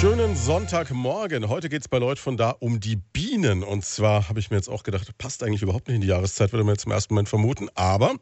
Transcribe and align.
Schönen 0.00 0.34
Sonntagmorgen. 0.34 1.50
Heute 1.50 1.68
geht 1.68 1.82
es 1.82 1.88
bei 1.88 1.98
Leut 1.98 2.18
von 2.18 2.38
da 2.38 2.52
um 2.52 2.80
die 2.80 2.96
Bienen. 2.96 3.62
Und 3.62 3.84
zwar 3.84 4.30
habe 4.30 4.40
ich 4.40 4.48
mir 4.48 4.56
jetzt 4.56 4.70
auch 4.70 4.82
gedacht, 4.82 5.06
passt 5.18 5.42
eigentlich 5.42 5.60
überhaupt 5.60 5.88
nicht 5.88 5.96
in 5.96 6.00
die 6.00 6.06
Jahreszeit, 6.06 6.54
würde 6.54 6.64
man 6.64 6.74
jetzt 6.74 6.86
im 6.86 6.92
ersten 6.92 7.12
Moment 7.12 7.28
vermuten. 7.28 7.68
Aber 7.74 8.14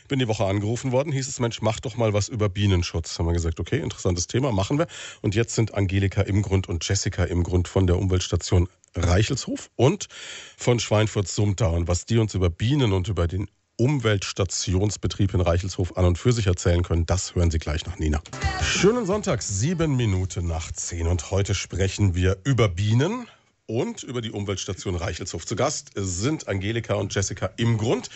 ich 0.00 0.08
bin 0.08 0.18
die 0.20 0.26
Woche 0.26 0.46
angerufen 0.46 0.90
worden, 0.90 1.12
hieß 1.12 1.28
es, 1.28 1.38
Mensch, 1.38 1.60
mach 1.60 1.80
doch 1.80 1.98
mal 1.98 2.14
was 2.14 2.30
über 2.30 2.48
Bienenschutz. 2.48 3.18
Haben 3.18 3.26
wir 3.26 3.34
gesagt, 3.34 3.60
okay, 3.60 3.78
interessantes 3.78 4.26
Thema, 4.26 4.52
machen 4.52 4.78
wir. 4.78 4.86
Und 5.20 5.34
jetzt 5.34 5.54
sind 5.54 5.74
Angelika 5.74 6.22
Imgrund 6.22 6.66
und 6.66 6.88
Jessica 6.88 7.24
Imgrund 7.24 7.68
von 7.68 7.86
der 7.86 7.98
Umweltstation 7.98 8.66
Reichelshof 8.94 9.68
und 9.76 10.08
von 10.56 10.80
Schweinfurt-Sumter. 10.80 11.70
Und 11.72 11.88
was 11.88 12.06
die 12.06 12.16
uns 12.16 12.32
über 12.32 12.48
Bienen 12.48 12.94
und 12.94 13.06
über 13.08 13.28
den 13.28 13.50
Umweltstationsbetrieb 13.78 15.34
in 15.34 15.40
Reichelshof 15.40 15.96
an 15.96 16.04
und 16.04 16.18
für 16.18 16.32
sich 16.32 16.48
erzählen 16.48 16.82
können, 16.82 17.06
das 17.06 17.34
hören 17.34 17.50
Sie 17.50 17.58
gleich 17.58 17.86
nach 17.86 17.98
Nina. 17.98 18.20
Schönen 18.62 19.06
Sonntag, 19.06 19.40
sieben 19.42 19.96
Minuten 19.96 20.46
nach 20.46 20.72
zehn. 20.72 21.06
Und 21.06 21.30
heute 21.30 21.54
sprechen 21.54 22.14
wir 22.14 22.36
über 22.42 22.68
Bienen 22.68 23.28
und 23.66 24.02
über 24.02 24.20
die 24.20 24.32
Umweltstation 24.32 24.96
Reichelshof. 24.96 25.46
Zu 25.46 25.54
Gast 25.54 25.92
sind 25.94 26.48
Angelika 26.48 26.94
und 26.94 27.14
Jessica 27.14 27.50
im 27.56 27.78
Grund. 27.78 28.10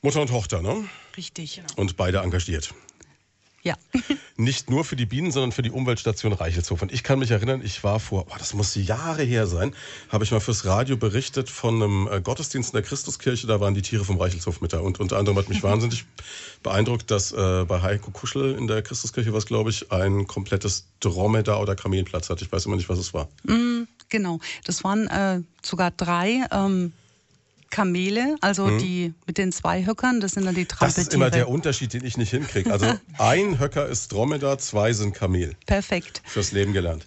Mutter 0.00 0.22
und 0.22 0.28
Tochter, 0.28 0.62
ne? 0.62 0.88
Richtig. 1.16 1.56
Genau. 1.56 1.68
Und 1.76 1.96
beide 1.96 2.18
engagiert. 2.18 2.72
Ja. 3.66 3.74
Nicht 4.36 4.70
nur 4.70 4.84
für 4.84 4.94
die 4.94 5.06
Bienen, 5.06 5.32
sondern 5.32 5.50
für 5.50 5.62
die 5.62 5.72
Umweltstation 5.72 6.32
Reichelshof. 6.32 6.82
Und 6.82 6.92
ich 6.92 7.02
kann 7.02 7.18
mich 7.18 7.32
erinnern, 7.32 7.62
ich 7.64 7.82
war 7.82 7.98
vor, 7.98 8.26
oh, 8.30 8.34
das 8.38 8.54
muss 8.54 8.76
Jahre 8.76 9.24
her 9.24 9.48
sein, 9.48 9.74
habe 10.08 10.22
ich 10.22 10.30
mal 10.30 10.38
fürs 10.38 10.64
Radio 10.66 10.96
berichtet 10.96 11.50
von 11.50 11.82
einem 11.82 12.08
äh, 12.08 12.20
Gottesdienst 12.20 12.72
in 12.72 12.76
der 12.76 12.84
Christuskirche. 12.84 13.48
Da 13.48 13.58
waren 13.58 13.74
die 13.74 13.82
Tiere 13.82 14.04
vom 14.04 14.20
Reichelshof 14.20 14.60
mit 14.60 14.72
da. 14.72 14.78
Und 14.78 15.00
unter 15.00 15.18
anderem 15.18 15.36
hat 15.36 15.48
mich 15.48 15.62
wahnsinnig 15.64 16.04
beeindruckt, 16.62 17.10
dass 17.10 17.32
äh, 17.32 17.64
bei 17.66 17.82
Heiko 17.82 18.12
Kuschel 18.12 18.54
in 18.54 18.68
der 18.68 18.82
Christuskirche 18.82 19.32
was, 19.32 19.46
glaube 19.46 19.70
ich, 19.70 19.90
ein 19.90 20.28
komplettes 20.28 20.86
Dromedar 21.00 21.60
oder 21.60 21.74
Kamelplatz 21.74 22.30
hat. 22.30 22.40
Ich 22.42 22.52
weiß 22.52 22.66
immer 22.66 22.76
nicht, 22.76 22.88
was 22.88 23.00
es 23.00 23.14
war. 23.14 23.26
Mm, 23.42 23.88
genau. 24.08 24.38
Das 24.64 24.84
waren 24.84 25.08
äh, 25.08 25.42
sogar 25.60 25.90
drei. 25.90 26.44
Ähm 26.52 26.92
Kamele, 27.70 28.36
also 28.40 28.66
mhm. 28.66 28.78
die 28.78 29.14
mit 29.26 29.38
den 29.38 29.52
zwei 29.52 29.84
Höckern, 29.84 30.20
das 30.20 30.32
sind 30.32 30.46
dann 30.46 30.54
die 30.54 30.66
Trampeltiere. 30.66 31.04
Das 31.04 31.08
ist 31.08 31.14
immer 31.14 31.30
der 31.30 31.48
Unterschied, 31.48 31.92
den 31.92 32.04
ich 32.04 32.16
nicht 32.16 32.30
hinkriege. 32.30 32.72
Also 32.72 32.86
ein 33.18 33.58
Höcker 33.58 33.86
ist 33.86 34.12
Dromedar, 34.12 34.58
zwei 34.58 34.92
sind 34.92 35.14
Kamel. 35.14 35.54
Perfekt. 35.66 36.22
Fürs 36.24 36.52
Leben 36.52 36.72
gelernt. 36.72 37.06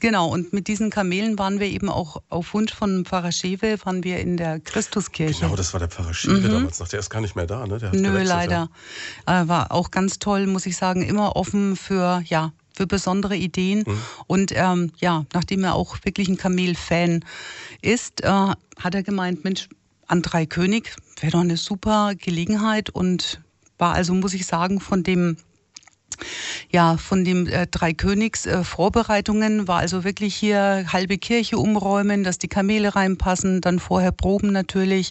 Genau, 0.00 0.28
und 0.28 0.52
mit 0.52 0.68
diesen 0.68 0.90
Kamelen 0.90 1.38
waren 1.38 1.58
wir 1.58 1.66
eben 1.66 1.88
auch 1.88 2.22
auf 2.28 2.54
Wunsch 2.54 2.72
von 2.72 3.04
Pfarrer 3.04 3.32
Schewe, 3.32 3.78
waren 3.84 4.04
wir 4.04 4.20
in 4.20 4.36
der 4.36 4.60
Christuskirche. 4.60 5.40
Genau, 5.40 5.56
das 5.56 5.72
war 5.72 5.80
der 5.80 5.88
Pfarrer 5.88 6.14
Schewe 6.14 6.38
mhm. 6.38 6.52
damals 6.52 6.78
noch. 6.78 6.88
Der 6.88 7.00
ist 7.00 7.10
gar 7.10 7.20
nicht 7.20 7.34
mehr 7.34 7.46
da, 7.46 7.66
ne? 7.66 7.90
Nö, 7.92 8.22
leider. 8.22 8.70
Ja. 9.26 9.42
Äh, 9.42 9.48
war 9.48 9.72
auch 9.72 9.90
ganz 9.90 10.18
toll, 10.18 10.46
muss 10.46 10.66
ich 10.66 10.76
sagen. 10.76 11.02
Immer 11.02 11.34
offen 11.34 11.74
für, 11.74 12.22
ja, 12.26 12.52
für 12.72 12.86
besondere 12.86 13.36
Ideen. 13.36 13.82
Mhm. 13.86 13.98
Und 14.28 14.52
ähm, 14.54 14.92
ja, 14.98 15.24
nachdem 15.32 15.64
er 15.64 15.74
auch 15.74 15.96
wirklich 16.04 16.28
ein 16.28 16.36
Kamel-Fan 16.36 17.24
ist, 17.82 18.22
äh, 18.22 18.28
hat 18.28 18.94
er 18.94 19.02
gemeint, 19.02 19.42
Mensch, 19.42 19.68
an 20.08 20.22
Drei 20.22 20.46
König 20.46 20.94
wäre 21.20 21.32
doch 21.32 21.40
eine 21.40 21.56
super 21.56 22.14
Gelegenheit 22.16 22.90
und 22.90 23.40
war 23.78 23.94
also, 23.94 24.14
muss 24.14 24.34
ich 24.34 24.46
sagen, 24.46 24.80
von 24.80 25.02
dem 25.02 25.36
ja, 26.70 26.96
von 26.96 27.24
dem 27.24 27.46
äh, 27.46 27.66
Drei 27.66 27.92
Königs 27.92 28.46
äh, 28.46 28.64
Vorbereitungen 28.64 29.68
war 29.68 29.78
also 29.78 30.04
wirklich 30.04 30.34
hier 30.34 30.86
halbe 30.92 31.18
Kirche 31.18 31.58
umräumen, 31.58 32.24
dass 32.24 32.38
die 32.38 32.48
Kamele 32.48 32.96
reinpassen, 32.96 33.60
dann 33.60 33.78
vorher 33.78 34.12
proben 34.12 34.52
natürlich, 34.52 35.10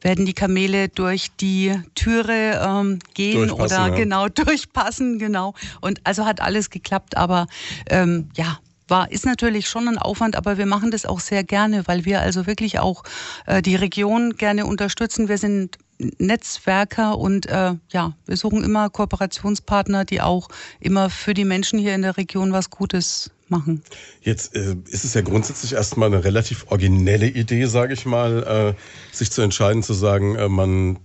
werden 0.00 0.26
die 0.26 0.32
Kamele 0.32 0.88
durch 0.88 1.30
die 1.40 1.74
Türe 1.94 2.60
ähm, 2.64 2.98
gehen 3.14 3.50
oder 3.50 3.88
ja. 3.88 3.88
genau 3.88 4.28
durchpassen, 4.34 5.18
genau. 5.18 5.54
Und 5.80 6.00
also 6.04 6.24
hat 6.24 6.40
alles 6.40 6.70
geklappt, 6.70 7.16
aber 7.16 7.46
ähm, 7.90 8.30
ja, 8.36 8.58
war, 8.88 9.10
ist 9.10 9.26
natürlich 9.26 9.68
schon 9.68 9.88
ein 9.88 9.98
Aufwand, 9.98 10.36
aber 10.36 10.58
wir 10.58 10.66
machen 10.66 10.90
das 10.90 11.06
auch 11.06 11.20
sehr 11.20 11.44
gerne, 11.44 11.86
weil 11.86 12.04
wir 12.04 12.20
also 12.20 12.46
wirklich 12.46 12.78
auch 12.78 13.02
äh, 13.46 13.62
die 13.62 13.76
Region 13.76 14.36
gerne 14.36 14.66
unterstützen. 14.66 15.28
Wir 15.28 15.38
sind 15.38 15.78
Netzwerker 16.18 17.18
und 17.18 17.46
äh, 17.46 17.74
ja, 17.88 18.12
wir 18.26 18.36
suchen 18.36 18.64
immer 18.64 18.90
Kooperationspartner, 18.90 20.04
die 20.04 20.20
auch 20.20 20.48
immer 20.80 21.08
für 21.08 21.34
die 21.34 21.44
Menschen 21.44 21.78
hier 21.78 21.94
in 21.94 22.02
der 22.02 22.16
Region 22.16 22.52
was 22.52 22.70
Gutes 22.70 23.30
machen. 23.48 23.82
Jetzt 24.20 24.54
äh, 24.56 24.76
ist 24.88 25.04
es 25.04 25.14
ja 25.14 25.20
grundsätzlich 25.20 25.74
erstmal 25.74 26.08
eine 26.08 26.24
relativ 26.24 26.66
originelle 26.70 27.26
Idee, 27.26 27.66
sage 27.66 27.94
ich 27.94 28.06
mal, 28.06 28.74
äh, 28.74 29.14
sich 29.14 29.30
zu 29.30 29.42
entscheiden, 29.42 29.82
zu 29.82 29.94
sagen, 29.94 30.34
äh, 30.36 30.48
man 30.48 30.98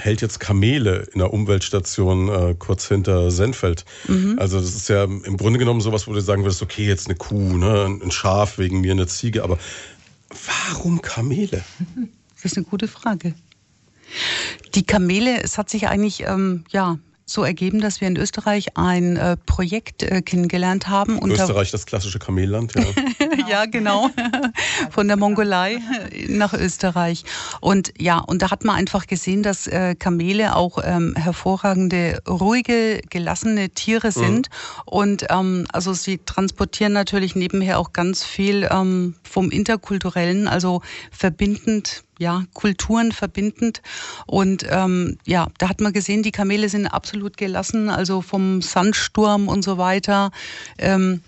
hält 0.00 0.22
jetzt 0.22 0.40
Kamele 0.40 1.08
in 1.12 1.18
der 1.18 1.32
Umweltstation 1.32 2.28
äh, 2.28 2.54
kurz 2.58 2.88
hinter 2.88 3.30
Senfeld. 3.30 3.84
Mhm. 4.08 4.36
Also 4.38 4.58
das 4.58 4.74
ist 4.74 4.88
ja 4.88 5.04
im 5.04 5.36
Grunde 5.36 5.58
genommen 5.58 5.80
sowas, 5.80 6.06
wo 6.06 6.12
du 6.12 6.20
sagen 6.20 6.42
würdest, 6.42 6.62
okay, 6.62 6.86
jetzt 6.86 7.06
eine 7.06 7.16
Kuh, 7.16 7.56
ne, 7.56 7.98
ein 8.02 8.10
Schaf 8.10 8.58
wegen 8.58 8.80
mir, 8.80 8.92
eine 8.92 9.06
Ziege, 9.06 9.44
aber 9.44 9.58
warum 10.68 11.02
Kamele? 11.02 11.64
Das 12.42 12.52
ist 12.52 12.56
eine 12.56 12.64
gute 12.64 12.88
Frage. 12.88 13.34
Die 14.74 14.82
Kamele, 14.82 15.42
es 15.42 15.58
hat 15.58 15.68
sich 15.68 15.88
eigentlich 15.88 16.22
ähm, 16.22 16.64
ja 16.70 16.98
so 17.26 17.44
ergeben, 17.44 17.80
dass 17.80 18.00
wir 18.00 18.08
in 18.08 18.16
Österreich 18.16 18.76
ein 18.76 19.16
äh, 19.16 19.36
Projekt 19.36 20.02
äh, 20.02 20.22
kennengelernt 20.22 20.88
haben. 20.88 21.20
Österreich, 21.30 21.70
das 21.70 21.86
klassische 21.86 22.18
Kamelland, 22.18 22.74
ja. 22.74 22.82
ja, 23.48 23.66
genau. 23.66 24.10
Von 24.90 25.08
der 25.08 25.16
Mongolei 25.16 25.78
nach 26.28 26.52
Österreich. 26.52 27.24
Und 27.60 27.92
ja, 27.98 28.18
und 28.18 28.42
da 28.42 28.50
hat 28.50 28.64
man 28.64 28.76
einfach 28.76 29.06
gesehen, 29.06 29.42
dass 29.42 29.66
äh, 29.66 29.94
Kamele 29.94 30.56
auch 30.56 30.78
ähm, 30.82 31.14
hervorragende, 31.16 32.22
ruhige, 32.28 33.00
gelassene 33.10 33.70
Tiere 33.70 34.08
mhm. 34.08 34.12
sind. 34.12 34.48
Mhm. 34.48 34.82
Und 34.86 35.26
ähm, 35.30 35.66
also 35.72 35.92
sie 35.92 36.18
transportieren 36.18 36.92
natürlich 36.92 37.34
nebenher 37.34 37.78
auch 37.78 37.92
ganz 37.92 38.24
viel 38.24 38.68
ähm, 38.70 39.14
vom 39.22 39.50
Interkulturellen, 39.50 40.48
also 40.48 40.82
verbindend 41.10 42.04
ja, 42.20 42.44
Kulturen 42.52 43.12
verbindend. 43.12 43.80
Und 44.26 44.66
ähm, 44.68 45.16
ja, 45.24 45.48
da 45.56 45.70
hat 45.70 45.80
man 45.80 45.94
gesehen, 45.94 46.22
die 46.22 46.32
Kamele 46.32 46.68
sind 46.68 46.86
absolut 46.86 47.38
gelassen, 47.38 47.88
also 47.88 48.20
vom 48.20 48.60
Sandsturm 48.60 49.48
und 49.48 49.62
so 49.64 49.78
weiter 49.78 50.30
ähm, 50.76 51.22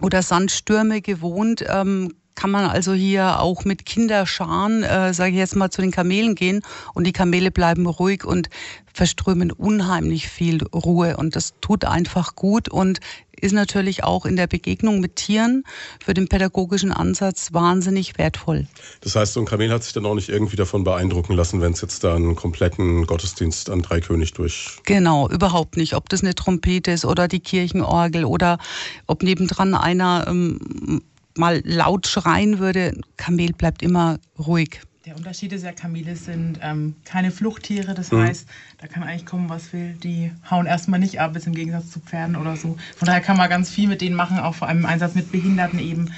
oder 0.00 0.22
Sandstürme 0.22 1.00
gewohnt. 1.00 1.64
Ähm, 1.68 2.14
kann 2.34 2.50
man 2.50 2.66
also 2.66 2.92
hier 2.92 3.40
auch 3.40 3.64
mit 3.64 3.86
Kinderscharen, 3.86 4.82
äh, 4.82 5.14
sage 5.14 5.32
ich 5.32 5.38
jetzt 5.38 5.56
mal, 5.56 5.70
zu 5.70 5.82
den 5.82 5.90
Kamelen 5.90 6.34
gehen 6.34 6.62
und 6.94 7.06
die 7.06 7.12
Kamele 7.12 7.50
bleiben 7.50 7.86
ruhig 7.86 8.24
und 8.24 8.48
verströmen 8.92 9.50
unheimlich 9.50 10.28
viel 10.28 10.62
Ruhe 10.68 11.16
und 11.16 11.36
das 11.36 11.54
tut 11.60 11.84
einfach 11.84 12.36
gut 12.36 12.68
und 12.68 13.00
ist 13.40 13.52
natürlich 13.52 14.04
auch 14.04 14.24
in 14.24 14.36
der 14.36 14.46
Begegnung 14.46 15.00
mit 15.00 15.16
Tieren 15.16 15.64
für 16.02 16.14
den 16.14 16.28
pädagogischen 16.28 16.92
Ansatz 16.92 17.52
wahnsinnig 17.52 18.16
wertvoll. 18.16 18.66
Das 19.00 19.16
heißt, 19.16 19.34
so 19.34 19.40
ein 19.40 19.46
Kamel 19.46 19.70
hat 19.70 19.82
sich 19.82 19.92
dann 19.92 20.06
auch 20.06 20.14
nicht 20.14 20.28
irgendwie 20.28 20.56
davon 20.56 20.84
beeindrucken 20.84 21.34
lassen, 21.34 21.60
wenn 21.60 21.72
es 21.72 21.80
jetzt 21.80 22.04
da 22.04 22.14
einen 22.14 22.36
kompletten 22.36 23.06
Gottesdienst 23.06 23.70
an 23.70 23.82
Dreikönig 23.82 24.32
durch. 24.32 24.78
Genau, 24.84 25.28
überhaupt 25.28 25.76
nicht. 25.76 25.94
Ob 25.94 26.08
das 26.08 26.22
eine 26.22 26.34
Trompete 26.34 26.92
ist 26.92 27.04
oder 27.04 27.28
die 27.28 27.40
Kirchenorgel 27.40 28.24
oder 28.24 28.58
ob 29.06 29.22
nebendran 29.22 29.74
einer 29.74 30.26
ähm, 30.28 31.02
mal 31.36 31.62
laut 31.64 32.06
schreien 32.06 32.58
würde. 32.58 32.98
Kamel 33.16 33.52
bleibt 33.52 33.82
immer 33.82 34.18
ruhig. 34.38 34.80
Der 35.06 35.16
Unterschied 35.16 35.52
ist 35.52 35.64
ja, 35.64 35.72
Kamele 35.72 36.16
sind 36.16 36.60
ähm, 36.62 36.94
keine 37.04 37.30
Fluchttiere, 37.30 37.92
das 37.92 38.10
mhm. 38.10 38.22
heißt, 38.22 38.48
da 38.78 38.86
kann 38.86 39.02
eigentlich 39.02 39.26
kommen, 39.26 39.50
was 39.50 39.70
will. 39.74 39.92
Die 40.02 40.32
hauen 40.50 40.64
erstmal 40.64 40.98
nicht 40.98 41.20
ab, 41.20 41.36
ist 41.36 41.46
im 41.46 41.54
Gegensatz 41.54 41.90
zu 41.90 42.00
Pferden 42.00 42.36
oder 42.36 42.56
so. 42.56 42.78
Von 42.96 43.06
daher 43.06 43.20
kann 43.20 43.36
man 43.36 43.50
ganz 43.50 43.68
viel 43.68 43.86
mit 43.86 44.00
denen 44.00 44.16
machen, 44.16 44.38
auch 44.38 44.54
vor 44.54 44.68
allem 44.68 44.78
im 44.78 44.86
Einsatz 44.86 45.14
mit 45.14 45.30
Behinderten 45.30 45.78
eben, 45.78 46.10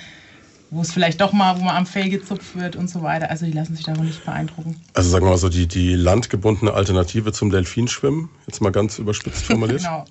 wo 0.71 0.83
es 0.83 0.93
vielleicht 0.93 1.21
doch 1.21 1.33
mal, 1.33 1.59
wo 1.59 1.65
man 1.65 1.75
am 1.75 1.87
Fell 1.87 2.09
gezupft 2.11 2.55
wird 2.55 2.77
und 2.77 2.89
so 2.89 3.03
weiter. 3.03 3.29
Also 3.29 3.45
die 3.45 3.51
lassen 3.51 3.75
sich 3.75 3.85
davon 3.85 4.07
nicht 4.07 4.25
beeindrucken. 4.25 4.81
Also 4.95 5.11
sagen 5.11 5.25
wir 5.25 5.31
mal 5.31 5.39
so, 5.39 5.49
die, 5.49 5.67
die 5.67 5.95
landgebundene 5.95 6.73
Alternative 6.73 7.33
zum 7.33 7.51
Delfinschwimmen, 7.51 8.29
jetzt 8.47 8.61
mal 8.61 8.71
ganz 8.71 9.01
überspitzt 9.01 9.47
formuliert. 9.47 9.81
genau. 9.83 10.05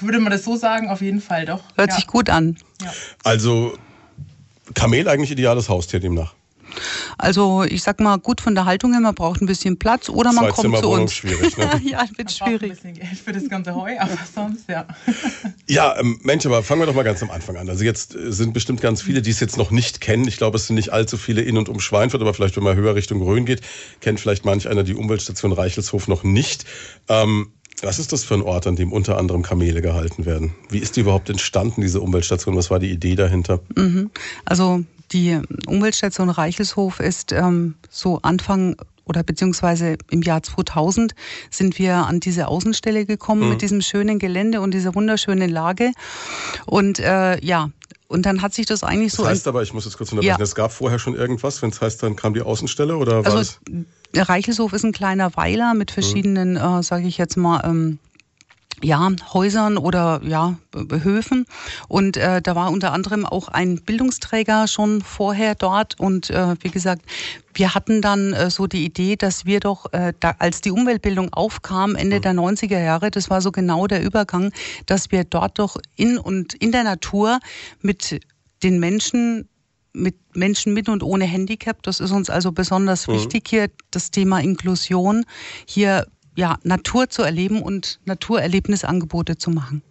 Würde 0.00 0.18
man 0.18 0.32
das 0.32 0.42
so 0.42 0.56
sagen? 0.56 0.88
Auf 0.88 1.00
jeden 1.00 1.20
Fall 1.20 1.46
doch. 1.46 1.62
Hört 1.76 1.90
ja. 1.90 1.94
sich 1.94 2.08
gut 2.08 2.28
an. 2.28 2.56
Ja. 2.82 2.92
Also 3.22 3.78
Kamel 4.74 5.08
eigentlich 5.08 5.30
ideales 5.30 5.68
Haustier 5.68 6.00
demnach. 6.00 6.34
Also 7.18 7.64
ich 7.64 7.82
sag 7.82 8.00
mal, 8.00 8.18
gut 8.18 8.40
von 8.40 8.54
der 8.54 8.64
Haltung 8.64 8.92
her, 8.92 9.00
man 9.00 9.14
braucht 9.14 9.40
ein 9.40 9.46
bisschen 9.46 9.78
Platz 9.78 10.08
oder 10.08 10.32
man 10.32 10.50
kommt 10.50 10.76
zu 10.78 10.88
uns. 10.88 11.12
schwierig, 11.12 11.56
ne? 11.56 11.80
ja, 11.84 12.04
wird 12.16 12.30
schwierig. 12.32 12.62
Ein 12.62 12.68
bisschen 12.76 12.94
Geld 12.94 13.18
für 13.24 13.32
das 13.32 13.48
ganze 13.48 13.74
Heu, 13.74 13.98
aber 13.98 14.18
sonst, 14.32 14.68
ja. 14.68 14.86
ja, 15.68 15.98
ähm, 15.98 16.18
Mensch, 16.22 16.46
aber 16.46 16.62
fangen 16.62 16.82
wir 16.82 16.86
doch 16.86 16.94
mal 16.94 17.02
ganz 17.02 17.22
am 17.22 17.30
Anfang 17.30 17.56
an. 17.56 17.68
Also 17.68 17.84
jetzt 17.84 18.14
äh, 18.14 18.32
sind 18.32 18.52
bestimmt 18.52 18.80
ganz 18.80 19.02
viele, 19.02 19.22
die 19.22 19.30
es 19.30 19.40
jetzt 19.40 19.56
noch 19.56 19.70
nicht 19.70 20.00
kennen. 20.00 20.26
Ich 20.26 20.36
glaube, 20.36 20.56
es 20.56 20.66
sind 20.66 20.76
nicht 20.76 20.92
allzu 20.92 21.16
viele 21.16 21.42
in 21.42 21.58
und 21.58 21.68
um 21.68 21.80
Schweinfurt, 21.80 22.20
aber 22.20 22.34
vielleicht, 22.34 22.56
wenn 22.56 22.64
man 22.64 22.76
höher 22.76 22.94
Richtung 22.94 23.22
Rhön 23.22 23.44
geht, 23.44 23.60
kennt 24.00 24.20
vielleicht 24.20 24.44
manch 24.44 24.68
einer 24.68 24.82
die 24.82 24.94
Umweltstation 24.94 25.52
Reichelshof 25.52 26.08
noch 26.08 26.22
nicht. 26.22 26.64
Ähm, 27.08 27.52
was 27.82 27.98
ist 27.98 28.12
das 28.12 28.24
für 28.24 28.34
ein 28.34 28.42
Ort, 28.42 28.66
an 28.66 28.76
dem 28.76 28.92
unter 28.92 29.18
anderem 29.18 29.42
Kamele 29.42 29.82
gehalten 29.82 30.26
werden? 30.26 30.54
Wie 30.68 30.78
ist 30.78 30.96
die 30.96 31.00
überhaupt 31.00 31.30
entstanden, 31.30 31.80
diese 31.80 32.00
Umweltstation? 32.00 32.56
Was 32.56 32.70
war 32.70 32.78
die 32.78 32.90
Idee 32.90 33.14
dahinter? 33.14 33.60
Mhm. 33.76 34.10
Also 34.44 34.84
die 35.12 35.40
Umweltstation 35.66 36.30
Reichelshof 36.30 37.00
ist 37.00 37.32
ähm, 37.32 37.74
so 37.88 38.20
Anfang 38.22 38.76
oder 39.04 39.24
beziehungsweise 39.24 39.96
im 40.10 40.22
Jahr 40.22 40.42
2000 40.42 41.14
sind 41.50 41.78
wir 41.78 41.94
an 42.06 42.20
diese 42.20 42.46
Außenstelle 42.46 43.06
gekommen 43.06 43.42
mhm. 43.42 43.48
mit 43.50 43.62
diesem 43.62 43.82
schönen 43.82 44.20
Gelände 44.20 44.60
und 44.60 44.72
dieser 44.72 44.94
wunderschönen 44.94 45.50
Lage. 45.50 45.92
Und 46.64 47.00
äh, 47.00 47.44
ja, 47.44 47.70
und 48.10 48.26
dann 48.26 48.42
hat 48.42 48.52
sich 48.52 48.66
das 48.66 48.82
eigentlich 48.82 49.12
so. 49.12 49.22
Das 49.22 49.30
heißt 49.30 49.46
aber, 49.46 49.62
ich 49.62 49.72
muss 49.72 49.84
jetzt 49.84 49.96
kurz 49.96 50.10
unterbrechen, 50.10 50.36
ja. 50.36 50.42
es 50.42 50.56
gab 50.56 50.72
vorher 50.72 50.98
schon 50.98 51.14
irgendwas, 51.14 51.62
wenn 51.62 51.70
es 51.70 51.80
heißt, 51.80 52.02
dann 52.02 52.16
kam 52.16 52.34
die 52.34 52.42
Außenstelle 52.42 52.96
oder 52.96 53.24
war 53.24 53.36
also, 53.36 53.52
Der 54.12 54.28
Reichelshof 54.28 54.72
ist 54.72 54.84
ein 54.84 54.90
kleiner 54.90 55.36
Weiler 55.36 55.74
mit 55.74 55.92
verschiedenen, 55.92 56.54
mhm. 56.54 56.80
äh, 56.80 56.82
sage 56.82 57.06
ich 57.06 57.18
jetzt 57.18 57.36
mal, 57.36 57.62
ähm, 57.64 58.00
ja, 58.82 59.10
Häusern 59.32 59.78
oder 59.78 60.20
ja, 60.24 60.56
Höfen. 60.74 61.46
Und 61.88 62.16
äh, 62.16 62.40
da 62.42 62.54
war 62.54 62.70
unter 62.70 62.92
anderem 62.92 63.26
auch 63.26 63.48
ein 63.48 63.76
Bildungsträger 63.76 64.66
schon 64.66 65.02
vorher 65.02 65.54
dort. 65.54 65.98
Und 65.98 66.30
äh, 66.30 66.56
wie 66.60 66.70
gesagt, 66.70 67.02
wir 67.54 67.74
hatten 67.74 68.02
dann 68.02 68.32
äh, 68.32 68.50
so 68.50 68.66
die 68.66 68.84
Idee, 68.84 69.16
dass 69.16 69.44
wir 69.44 69.60
doch, 69.60 69.92
äh, 69.92 70.12
da, 70.20 70.34
als 70.38 70.60
die 70.60 70.70
Umweltbildung 70.70 71.32
aufkam, 71.32 71.94
Ende 71.96 72.16
mhm. 72.16 72.22
der 72.22 72.32
90er 72.34 72.80
Jahre, 72.80 73.10
das 73.10 73.30
war 73.30 73.40
so 73.40 73.52
genau 73.52 73.86
der 73.86 74.02
Übergang, 74.02 74.52
dass 74.86 75.10
wir 75.10 75.24
dort 75.24 75.58
doch 75.58 75.76
in 75.96 76.18
und 76.18 76.54
in 76.54 76.72
der 76.72 76.84
Natur 76.84 77.40
mit 77.80 78.20
den 78.62 78.78
Menschen 78.78 79.48
mit 79.92 80.14
Menschen 80.36 80.72
mit 80.72 80.88
und 80.88 81.02
ohne 81.02 81.24
Handicap. 81.24 81.82
Das 81.82 81.98
ist 81.98 82.12
uns 82.12 82.30
also 82.30 82.52
besonders 82.52 83.08
mhm. 83.08 83.14
wichtig 83.14 83.48
hier, 83.48 83.70
das 83.90 84.12
Thema 84.12 84.38
Inklusion 84.38 85.24
hier 85.66 86.06
ja, 86.40 86.58
Natur 86.62 87.10
zu 87.10 87.22
erleben 87.22 87.62
und 87.62 88.00
Naturerlebnisangebote 88.06 89.36
zu 89.36 89.50
machen. 89.50 89.82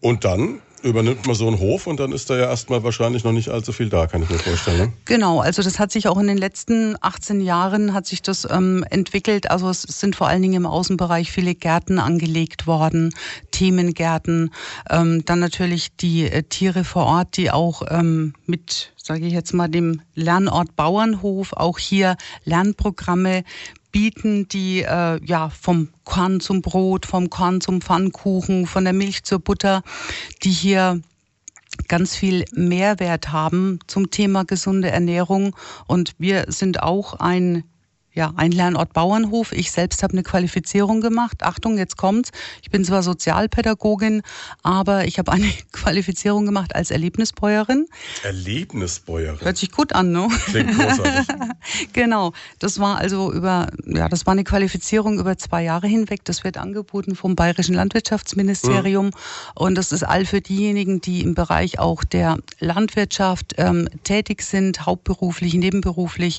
Und 0.00 0.24
dann 0.24 0.62
übernimmt 0.82 1.26
man 1.26 1.34
so 1.34 1.46
einen 1.46 1.58
Hof 1.58 1.86
und 1.86 2.00
dann 2.00 2.12
ist 2.12 2.28
da 2.28 2.36
ja 2.36 2.44
erstmal 2.44 2.82
wahrscheinlich 2.82 3.24
noch 3.24 3.32
nicht 3.32 3.48
allzu 3.48 3.72
viel 3.72 3.88
da, 3.88 4.06
kann 4.06 4.22
ich 4.22 4.30
mir 4.30 4.38
vorstellen. 4.38 4.78
Ne? 4.78 4.92
Genau, 5.06 5.40
also 5.40 5.62
das 5.62 5.78
hat 5.78 5.92
sich 5.92 6.08
auch 6.08 6.18
in 6.18 6.26
den 6.26 6.36
letzten 6.36 6.96
18 7.00 7.40
Jahren 7.40 7.94
hat 7.94 8.06
sich 8.06 8.20
das 8.22 8.46
ähm, 8.50 8.84
entwickelt. 8.90 9.50
Also 9.50 9.70
es 9.70 9.82
sind 9.82 10.16
vor 10.16 10.28
allen 10.28 10.42
Dingen 10.42 10.54
im 10.54 10.66
Außenbereich 10.66 11.30
viele 11.30 11.54
Gärten 11.54 11.98
angelegt 11.98 12.66
worden, 12.66 13.14
Themengärten, 13.50 14.50
ähm, 14.90 15.24
dann 15.24 15.40
natürlich 15.40 15.96
die 15.96 16.24
äh, 16.24 16.42
Tiere 16.42 16.84
vor 16.84 17.06
Ort, 17.06 17.36
die 17.36 17.50
auch 17.50 17.82
ähm, 17.88 18.34
mit, 18.46 18.92
sage 18.96 19.26
ich 19.26 19.32
jetzt 19.32 19.54
mal, 19.54 19.68
dem 19.68 20.02
Lernort 20.14 20.76
Bauernhof 20.76 21.54
auch 21.54 21.78
hier 21.78 22.16
Lernprogramme 22.44 23.44
bieten, 23.94 24.48
die 24.48 24.82
äh, 24.82 25.24
ja 25.24 25.50
vom 25.50 25.88
Korn 26.02 26.40
zum 26.40 26.62
Brot, 26.62 27.06
vom 27.06 27.30
Korn 27.30 27.60
zum 27.60 27.80
Pfannkuchen, 27.80 28.66
von 28.66 28.82
der 28.82 28.92
Milch 28.92 29.22
zur 29.22 29.38
Butter, 29.38 29.84
die 30.42 30.50
hier 30.50 31.00
ganz 31.86 32.16
viel 32.16 32.44
Mehrwert 32.52 33.30
haben 33.30 33.78
zum 33.86 34.10
Thema 34.10 34.44
gesunde 34.44 34.90
Ernährung. 34.90 35.54
Und 35.86 36.14
wir 36.18 36.46
sind 36.48 36.82
auch 36.82 37.14
ein 37.14 37.62
ja, 38.14 38.32
ein 38.36 38.52
Lernort 38.52 38.92
Bauernhof. 38.92 39.50
Ich 39.50 39.72
selbst 39.72 40.04
habe 40.04 40.12
eine 40.12 40.22
Qualifizierung 40.22 41.00
gemacht. 41.00 41.42
Achtung, 41.42 41.78
jetzt 41.78 41.96
kommt's. 41.96 42.30
Ich 42.62 42.70
bin 42.70 42.84
zwar 42.84 43.02
Sozialpädagogin, 43.02 44.22
aber 44.62 45.04
ich 45.04 45.18
habe 45.18 45.32
eine 45.32 45.50
Qualifizierung 45.72 46.46
gemacht 46.46 46.76
als 46.76 46.92
Erlebnisbäuerin. 46.92 47.86
Erlebnisbäuerin. 48.22 49.40
Hört 49.40 49.56
sich 49.56 49.72
gut 49.72 49.92
an, 49.92 50.12
ne? 50.12 50.28
Klingt 50.46 50.78
großartig. 50.78 51.36
genau. 51.92 52.32
Das 52.60 52.78
war 52.78 52.98
also 52.98 53.32
über, 53.32 53.66
ja, 53.84 54.08
das 54.08 54.26
war 54.26 54.32
eine 54.32 54.44
Qualifizierung 54.44 55.18
über 55.18 55.36
zwei 55.36 55.64
Jahre 55.64 55.88
hinweg. 55.88 56.24
Das 56.24 56.44
wird 56.44 56.56
angeboten 56.56 57.16
vom 57.16 57.34
Bayerischen 57.34 57.74
Landwirtschaftsministerium. 57.74 59.06
Mhm. 59.06 59.12
Und 59.56 59.74
das 59.74 59.90
ist 59.90 60.04
all 60.04 60.24
für 60.24 60.40
diejenigen, 60.40 61.00
die 61.00 61.22
im 61.22 61.34
Bereich 61.34 61.80
auch 61.80 62.04
der 62.04 62.38
Landwirtschaft 62.60 63.54
ähm, 63.58 63.88
tätig 64.04 64.42
sind, 64.42 64.86
hauptberuflich, 64.86 65.54
nebenberuflich. 65.54 66.38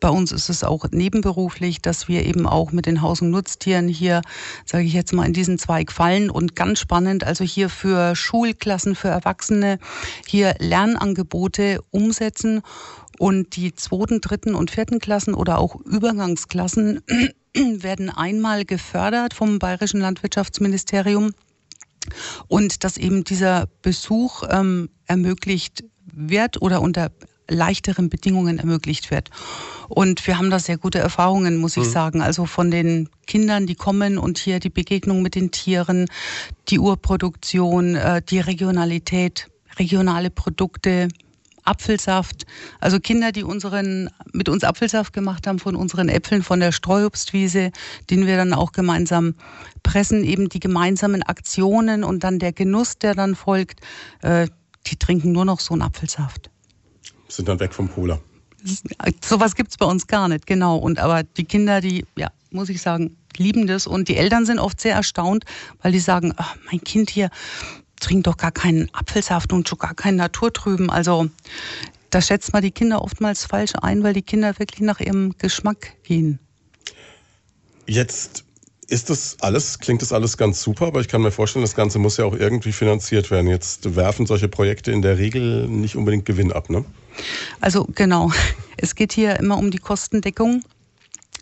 Bei 0.00 0.10
uns 0.10 0.30
ist 0.30 0.50
es 0.50 0.64
auch 0.64 0.84
neben 0.90 1.13
nebenberuflich, 1.14 1.80
dass 1.80 2.08
wir 2.08 2.26
eben 2.26 2.46
auch 2.46 2.72
mit 2.72 2.86
den 2.86 3.00
Haus- 3.00 3.22
und 3.22 3.30
Nutztieren 3.30 3.88
hier, 3.88 4.22
sage 4.66 4.84
ich 4.84 4.92
jetzt 4.92 5.12
mal, 5.12 5.26
in 5.26 5.32
diesen 5.32 5.58
Zweig 5.58 5.92
fallen. 5.92 6.28
Und 6.28 6.56
ganz 6.56 6.80
spannend, 6.80 7.24
also 7.24 7.44
hier 7.44 7.68
für 7.68 8.16
Schulklassen, 8.16 8.94
für 8.94 9.08
Erwachsene 9.08 9.78
hier 10.26 10.54
Lernangebote 10.58 11.80
umsetzen 11.90 12.62
und 13.18 13.56
die 13.56 13.74
zweiten, 13.74 14.20
dritten 14.20 14.54
und 14.56 14.72
vierten 14.72 14.98
Klassen 14.98 15.34
oder 15.34 15.58
auch 15.58 15.76
Übergangsklassen 15.76 17.02
werden 17.54 18.10
einmal 18.10 18.64
gefördert 18.64 19.34
vom 19.34 19.60
Bayerischen 19.60 20.00
Landwirtschaftsministerium. 20.00 21.32
Und 22.48 22.84
dass 22.84 22.98
eben 22.98 23.24
dieser 23.24 23.66
Besuch 23.80 24.42
ähm, 24.50 24.90
ermöglicht 25.06 25.84
wird 26.12 26.60
oder 26.60 26.82
unter 26.82 27.10
leichteren 27.48 28.08
Bedingungen 28.08 28.58
ermöglicht 28.58 29.10
wird. 29.10 29.30
Und 29.88 30.26
wir 30.26 30.38
haben 30.38 30.50
da 30.50 30.58
sehr 30.58 30.78
gute 30.78 30.98
Erfahrungen, 30.98 31.56
muss 31.56 31.76
ich 31.76 31.84
mhm. 31.84 31.92
sagen. 31.92 32.22
Also 32.22 32.46
von 32.46 32.70
den 32.70 33.08
Kindern, 33.26 33.66
die 33.66 33.74
kommen 33.74 34.18
und 34.18 34.38
hier 34.38 34.60
die 34.60 34.70
Begegnung 34.70 35.22
mit 35.22 35.34
den 35.34 35.50
Tieren, 35.50 36.06
die 36.68 36.78
Urproduktion, 36.78 37.94
äh, 37.94 38.22
die 38.22 38.40
Regionalität, 38.40 39.48
regionale 39.78 40.30
Produkte, 40.30 41.08
Apfelsaft. 41.64 42.44
Also 42.78 43.00
Kinder, 43.00 43.32
die 43.32 43.42
unseren, 43.42 44.10
mit 44.32 44.48
uns 44.48 44.64
Apfelsaft 44.64 45.12
gemacht 45.12 45.46
haben 45.46 45.58
von 45.58 45.76
unseren 45.76 46.10
Äpfeln 46.10 46.42
von 46.42 46.60
der 46.60 46.72
Streuobstwiese, 46.72 47.72
den 48.10 48.26
wir 48.26 48.36
dann 48.36 48.52
auch 48.52 48.72
gemeinsam 48.72 49.34
pressen, 49.82 50.24
eben 50.24 50.50
die 50.50 50.60
gemeinsamen 50.60 51.22
Aktionen 51.22 52.04
und 52.04 52.22
dann 52.22 52.38
der 52.38 52.52
Genuss, 52.52 52.98
der 52.98 53.14
dann 53.14 53.34
folgt, 53.34 53.80
äh, 54.20 54.46
die 54.86 54.96
trinken 54.96 55.32
nur 55.32 55.46
noch 55.46 55.60
so 55.60 55.72
einen 55.72 55.82
Apfelsaft 55.82 56.50
sind 57.36 57.48
dann 57.48 57.60
weg 57.60 57.74
vom 57.74 57.90
Cola. 57.90 58.20
Sowas 59.22 59.54
gibt 59.54 59.70
es 59.70 59.76
bei 59.76 59.86
uns 59.86 60.06
gar 60.06 60.28
nicht, 60.28 60.46
genau. 60.46 60.76
Und 60.76 60.98
aber 60.98 61.22
die 61.22 61.44
Kinder, 61.44 61.80
die, 61.80 62.06
ja, 62.16 62.30
muss 62.50 62.68
ich 62.70 62.80
sagen, 62.80 63.16
lieben 63.36 63.66
das. 63.66 63.86
Und 63.86 64.08
die 64.08 64.16
Eltern 64.16 64.46
sind 64.46 64.58
oft 64.58 64.80
sehr 64.80 64.94
erstaunt, 64.94 65.44
weil 65.82 65.92
die 65.92 66.00
sagen, 66.00 66.32
ach, 66.36 66.56
mein 66.70 66.80
Kind 66.82 67.10
hier 67.10 67.30
trinkt 68.00 68.26
doch 68.26 68.36
gar 68.36 68.52
keinen 68.52 68.92
Apfelsaft 68.94 69.52
und 69.52 69.68
schon 69.68 69.78
gar 69.78 69.94
keinen 69.94 70.16
Naturtrüben. 70.16 70.90
Also 70.90 71.28
da 72.10 72.22
schätzt 72.22 72.52
man 72.52 72.62
die 72.62 72.70
Kinder 72.70 73.02
oftmals 73.02 73.44
falsch 73.44 73.72
ein, 73.80 74.02
weil 74.02 74.14
die 74.14 74.22
Kinder 74.22 74.58
wirklich 74.58 74.80
nach 74.80 75.00
ihrem 75.00 75.34
Geschmack 75.38 75.94
gehen. 76.04 76.38
Jetzt 77.86 78.44
ist 78.88 79.10
das 79.10 79.36
alles, 79.40 79.78
klingt 79.78 80.02
das 80.02 80.12
alles 80.12 80.36
ganz 80.36 80.62
super, 80.62 80.86
aber 80.86 81.00
ich 81.00 81.08
kann 81.08 81.22
mir 81.22 81.30
vorstellen, 81.30 81.64
das 81.64 81.74
Ganze 81.74 81.98
muss 81.98 82.16
ja 82.16 82.24
auch 82.24 82.34
irgendwie 82.34 82.72
finanziert 82.72 83.30
werden. 83.30 83.48
Jetzt 83.48 83.96
werfen 83.96 84.26
solche 84.26 84.48
Projekte 84.48 84.92
in 84.92 85.02
der 85.02 85.18
Regel 85.18 85.68
nicht 85.68 85.96
unbedingt 85.96 86.24
Gewinn 86.24 86.52
ab, 86.52 86.70
ne? 86.70 86.84
Also 87.60 87.86
genau, 87.94 88.32
es 88.76 88.94
geht 88.94 89.12
hier 89.12 89.38
immer 89.38 89.58
um 89.58 89.70
die 89.70 89.78
Kostendeckung. 89.78 90.62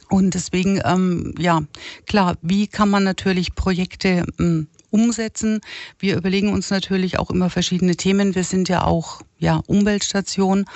Und 0.09 0.35
deswegen, 0.35 0.81
ähm, 0.85 1.35
ja, 1.39 1.63
klar, 2.07 2.37
wie 2.43 2.67
kann 2.67 2.91
man 2.91 3.03
natürlich 3.03 3.55
Projekte 3.55 4.27
ähm, 4.39 4.69
umsetzen? 4.91 5.63
Wir 5.99 6.19
überlegen 6.19 6.53
uns 6.53 6.69
natürlich 6.69 7.19
auch 7.19 7.31
immer 7.31 7.49
verschiedene 7.49 7.97
Themen. 7.97 8.35
Wir 8.35 8.45
sind 8.45 8.69
ja 8.69 8.85
auch 8.85 9.23
ja, 9.39 9.63
Umweltstation 9.67 10.67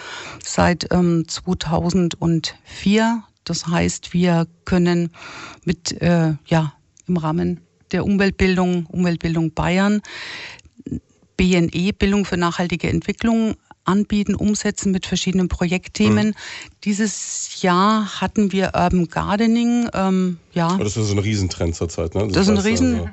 seit 0.43 0.91
ähm, 0.91 1.29
2004. 1.29 3.23
Das 3.45 3.67
heißt, 3.67 4.15
wir 4.15 4.47
können 4.65 5.11
mit, 5.65 6.01
äh, 6.01 6.33
ja, 6.47 6.73
im 7.07 7.19
Rahmen 7.19 7.61
der 7.93 8.05
Umweltbildung, 8.05 8.87
Umweltbildung 8.87 9.53
Bayern, 9.53 10.01
BNE, 11.37 11.93
Bildung 11.93 12.25
für 12.25 12.37
nachhaltige 12.37 12.89
Entwicklung, 12.89 13.57
anbieten, 13.87 14.35
umsetzen 14.35 14.93
mit 14.93 15.07
verschiedenen 15.07 15.49
Projektthemen. 15.49 16.29
Mhm. 16.29 16.35
Dieses 16.85 17.63
Jahr 17.63 18.21
hatten 18.21 18.53
wir 18.53 18.73
Urban 18.75 19.09
Gardening. 19.09 19.89
Ähm, 19.95 20.39
ja. 20.53 20.69
Aber 20.69 20.85
das 20.85 20.97
ist 20.97 21.09
so 21.09 21.15
ein 21.15 21.19
Riesentrend 21.19 21.75
zurzeit, 21.75 22.15
ne? 22.15 22.25
Das, 22.27 22.33
das 22.33 22.49
ist 22.49 22.51
ein 22.51 22.59
Riesentrend. 22.59 23.11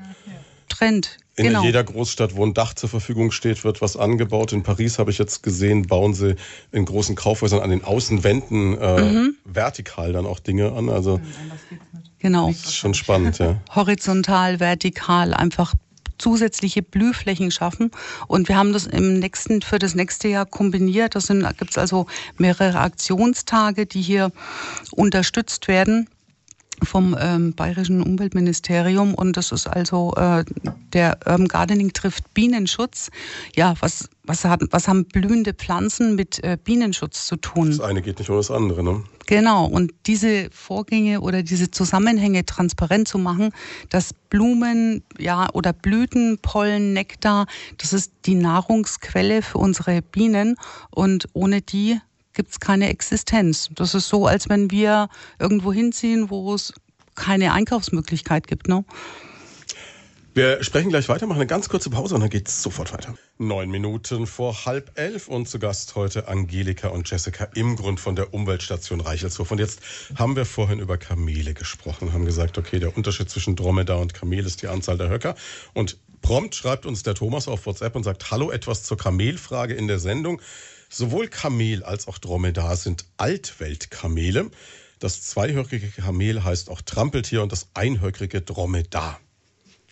Also 0.80 1.24
in 1.36 1.46
genau. 1.46 1.64
jeder 1.64 1.84
Großstadt, 1.84 2.36
wo 2.36 2.46
ein 2.46 2.54
Dach 2.54 2.76
zur 2.76 2.90
Verfügung 2.90 3.32
steht, 3.32 3.64
wird 3.64 3.82
was 3.82 3.98
angebaut. 3.98 4.54
In 4.54 4.62
Paris 4.62 5.00
habe 5.00 5.10
ich 5.10 5.18
jetzt 5.18 5.42
gesehen, 5.42 5.88
bauen 5.88 6.14
sie 6.14 6.36
in 6.72 6.86
großen 6.86 7.16
Kaufhäusern 7.16 7.62
an 7.62 7.72
den 7.72 7.84
Außenwänden 7.84 8.78
äh, 8.78 9.02
mhm. 9.02 9.36
vertikal 9.44 10.14
dann 10.14 10.28
auch 10.28 10.40
Dinge 10.40 10.74
an. 10.74 10.90
Also 10.90 11.20
genau. 12.20 12.50
Das 12.50 12.66
ist 12.66 12.76
schon 12.76 12.94
spannend, 12.94 13.40
ja. 13.40 13.60
Horizontal, 13.74 14.60
vertikal, 14.60 15.34
einfach 15.34 15.74
zusätzliche 16.18 16.82
Blühflächen 16.82 17.52
schaffen. 17.52 17.92
Und 18.28 18.48
wir 18.48 18.58
haben 18.58 18.74
das 18.74 18.86
im 18.86 19.20
nächsten, 19.20 19.62
für 19.62 19.80
das 19.80 19.96
nächste 19.96 20.28
Jahr 20.28 20.46
kombiniert. 20.46 21.16
Das 21.16 21.28
gibt 21.28 21.72
es 21.72 21.78
also 21.78 22.08
mehrere 22.38 22.80
Aktionstage, 22.80 23.86
die 23.86 24.02
hier 24.02 24.32
unterstützt 24.92 25.68
werden 25.68 26.08
vom 26.82 27.16
ähm, 27.20 27.54
Bayerischen 27.54 28.02
Umweltministerium 28.02 29.14
und 29.14 29.38
das 29.38 29.52
ist 29.52 29.68
also 29.68 30.14
äh, 30.16 30.44
der 30.94 31.18
Urban 31.26 31.48
Gardening 31.48 31.94
trifft 31.94 32.34
Bienenschutz. 32.34 33.10
Ja, 33.56 33.76
was 33.80 34.10
was, 34.26 34.46
hat, 34.46 34.62
was 34.72 34.88
haben 34.88 35.06
blühende 35.06 35.54
Pflanzen 35.54 36.16
mit 36.16 36.44
äh, 36.44 36.58
Bienenschutz 36.62 37.28
zu 37.28 37.36
tun? 37.36 37.68
Das 37.68 37.82
eine 37.82 38.02
geht 38.02 38.20
nicht 38.20 38.30
ohne 38.30 38.40
das 38.40 38.52
andere, 38.52 38.84
ne? 38.84 39.04
Genau. 39.26 39.66
Und 39.66 39.94
diese 40.06 40.50
Vorgänge 40.52 41.22
oder 41.22 41.44
diese 41.44 41.72
Zusammenhänge 41.72 42.46
transparent 42.46 43.08
zu 43.08 43.18
machen, 43.18 43.52
dass 43.90 44.14
Blumen, 44.30 45.04
ja, 45.18 45.50
oder 45.54 45.74
Blüten, 45.74 46.40
Pollen, 46.42 46.94
Nektar, 46.94 47.48
das 47.78 47.94
ist 47.94 48.12
die 48.26 48.36
Nahrungsquelle 48.36 49.42
für 49.42 49.58
unsere 49.58 50.02
Bienen 50.02 50.56
und 50.90 51.28
ohne 51.34 51.62
die 51.62 52.00
gibt 52.34 52.52
es 52.52 52.60
keine 52.60 52.90
Existenz. 52.90 53.70
Das 53.76 53.94
ist 53.94 54.08
so, 54.10 54.28
als 54.28 54.50
wenn 54.50 54.72
wir 54.72 55.10
irgendwo 55.40 55.72
hinziehen, 55.72 56.30
wo 56.30 56.54
es 56.54 56.74
keine 57.16 57.54
Einkaufsmöglichkeit 57.54 58.48
gibt. 58.48 58.68
Ne? 58.68 58.84
Wir 60.36 60.64
sprechen 60.64 60.90
gleich 60.90 61.10
weiter, 61.10 61.28
machen 61.28 61.42
eine 61.42 61.48
ganz 61.48 61.70
kurze 61.70 61.92
Pause 61.92 62.16
und 62.16 62.22
dann 62.22 62.30
geht's 62.32 62.64
sofort 62.64 62.92
weiter. 62.92 63.14
Neun 63.38 63.70
Minuten 63.70 64.26
vor 64.26 64.66
halb 64.66 64.92
elf 64.96 65.28
und 65.28 65.48
zu 65.48 65.60
Gast 65.60 65.94
heute 65.94 66.28
Angelika 66.28 66.88
und 66.88 67.08
Jessica 67.08 67.50
im 67.54 67.76
Grund 67.76 68.00
von 68.00 68.16
der 68.16 68.34
Umweltstation 68.34 69.00
Reichelshof. 69.00 69.52
Und 69.52 69.60
jetzt 69.60 69.82
haben 70.16 70.36
wir 70.36 70.46
vorhin 70.46 70.80
über 70.80 70.98
Kamele 70.98 71.54
gesprochen, 71.54 72.14
haben 72.14 72.26
gesagt, 72.26 72.58
okay, 72.58 72.80
der 72.80 72.98
Unterschied 72.98 73.30
zwischen 73.30 73.56
Dromedar 73.56 74.00
und 74.00 74.16
Kamel 74.16 74.44
ist 74.44 74.64
die 74.64 74.68
Anzahl 74.70 74.98
der 74.98 75.10
Höcker. 75.10 75.36
Und 75.74 75.98
prompt 76.24 76.56
schreibt 76.56 76.88
uns 76.88 77.04
der 77.04 77.14
Thomas 77.14 77.48
auf 77.48 77.68
WhatsApp 77.68 77.96
und 77.96 78.02
sagt, 78.02 78.32
hallo, 78.32 78.50
etwas 78.50 78.82
zur 78.84 78.98
Kamelfrage 78.98 79.76
in 79.76 79.88
der 79.88 80.00
Sendung. 80.00 80.42
Sowohl 80.94 81.28
Kamel 81.28 81.84
als 81.84 82.08
auch 82.08 82.20
Dromedar 82.20 82.78
sind 82.78 83.06
Altweltkamele. 83.18 84.52
Das 85.00 85.24
zweihöckrige 85.24 85.88
Kamel 85.88 86.44
heißt 86.44 86.70
auch 86.70 86.82
Trampeltier 86.82 87.42
und 87.42 87.52
das 87.52 87.68
einhöckrige 87.74 88.42
Dromedar. 88.42 89.20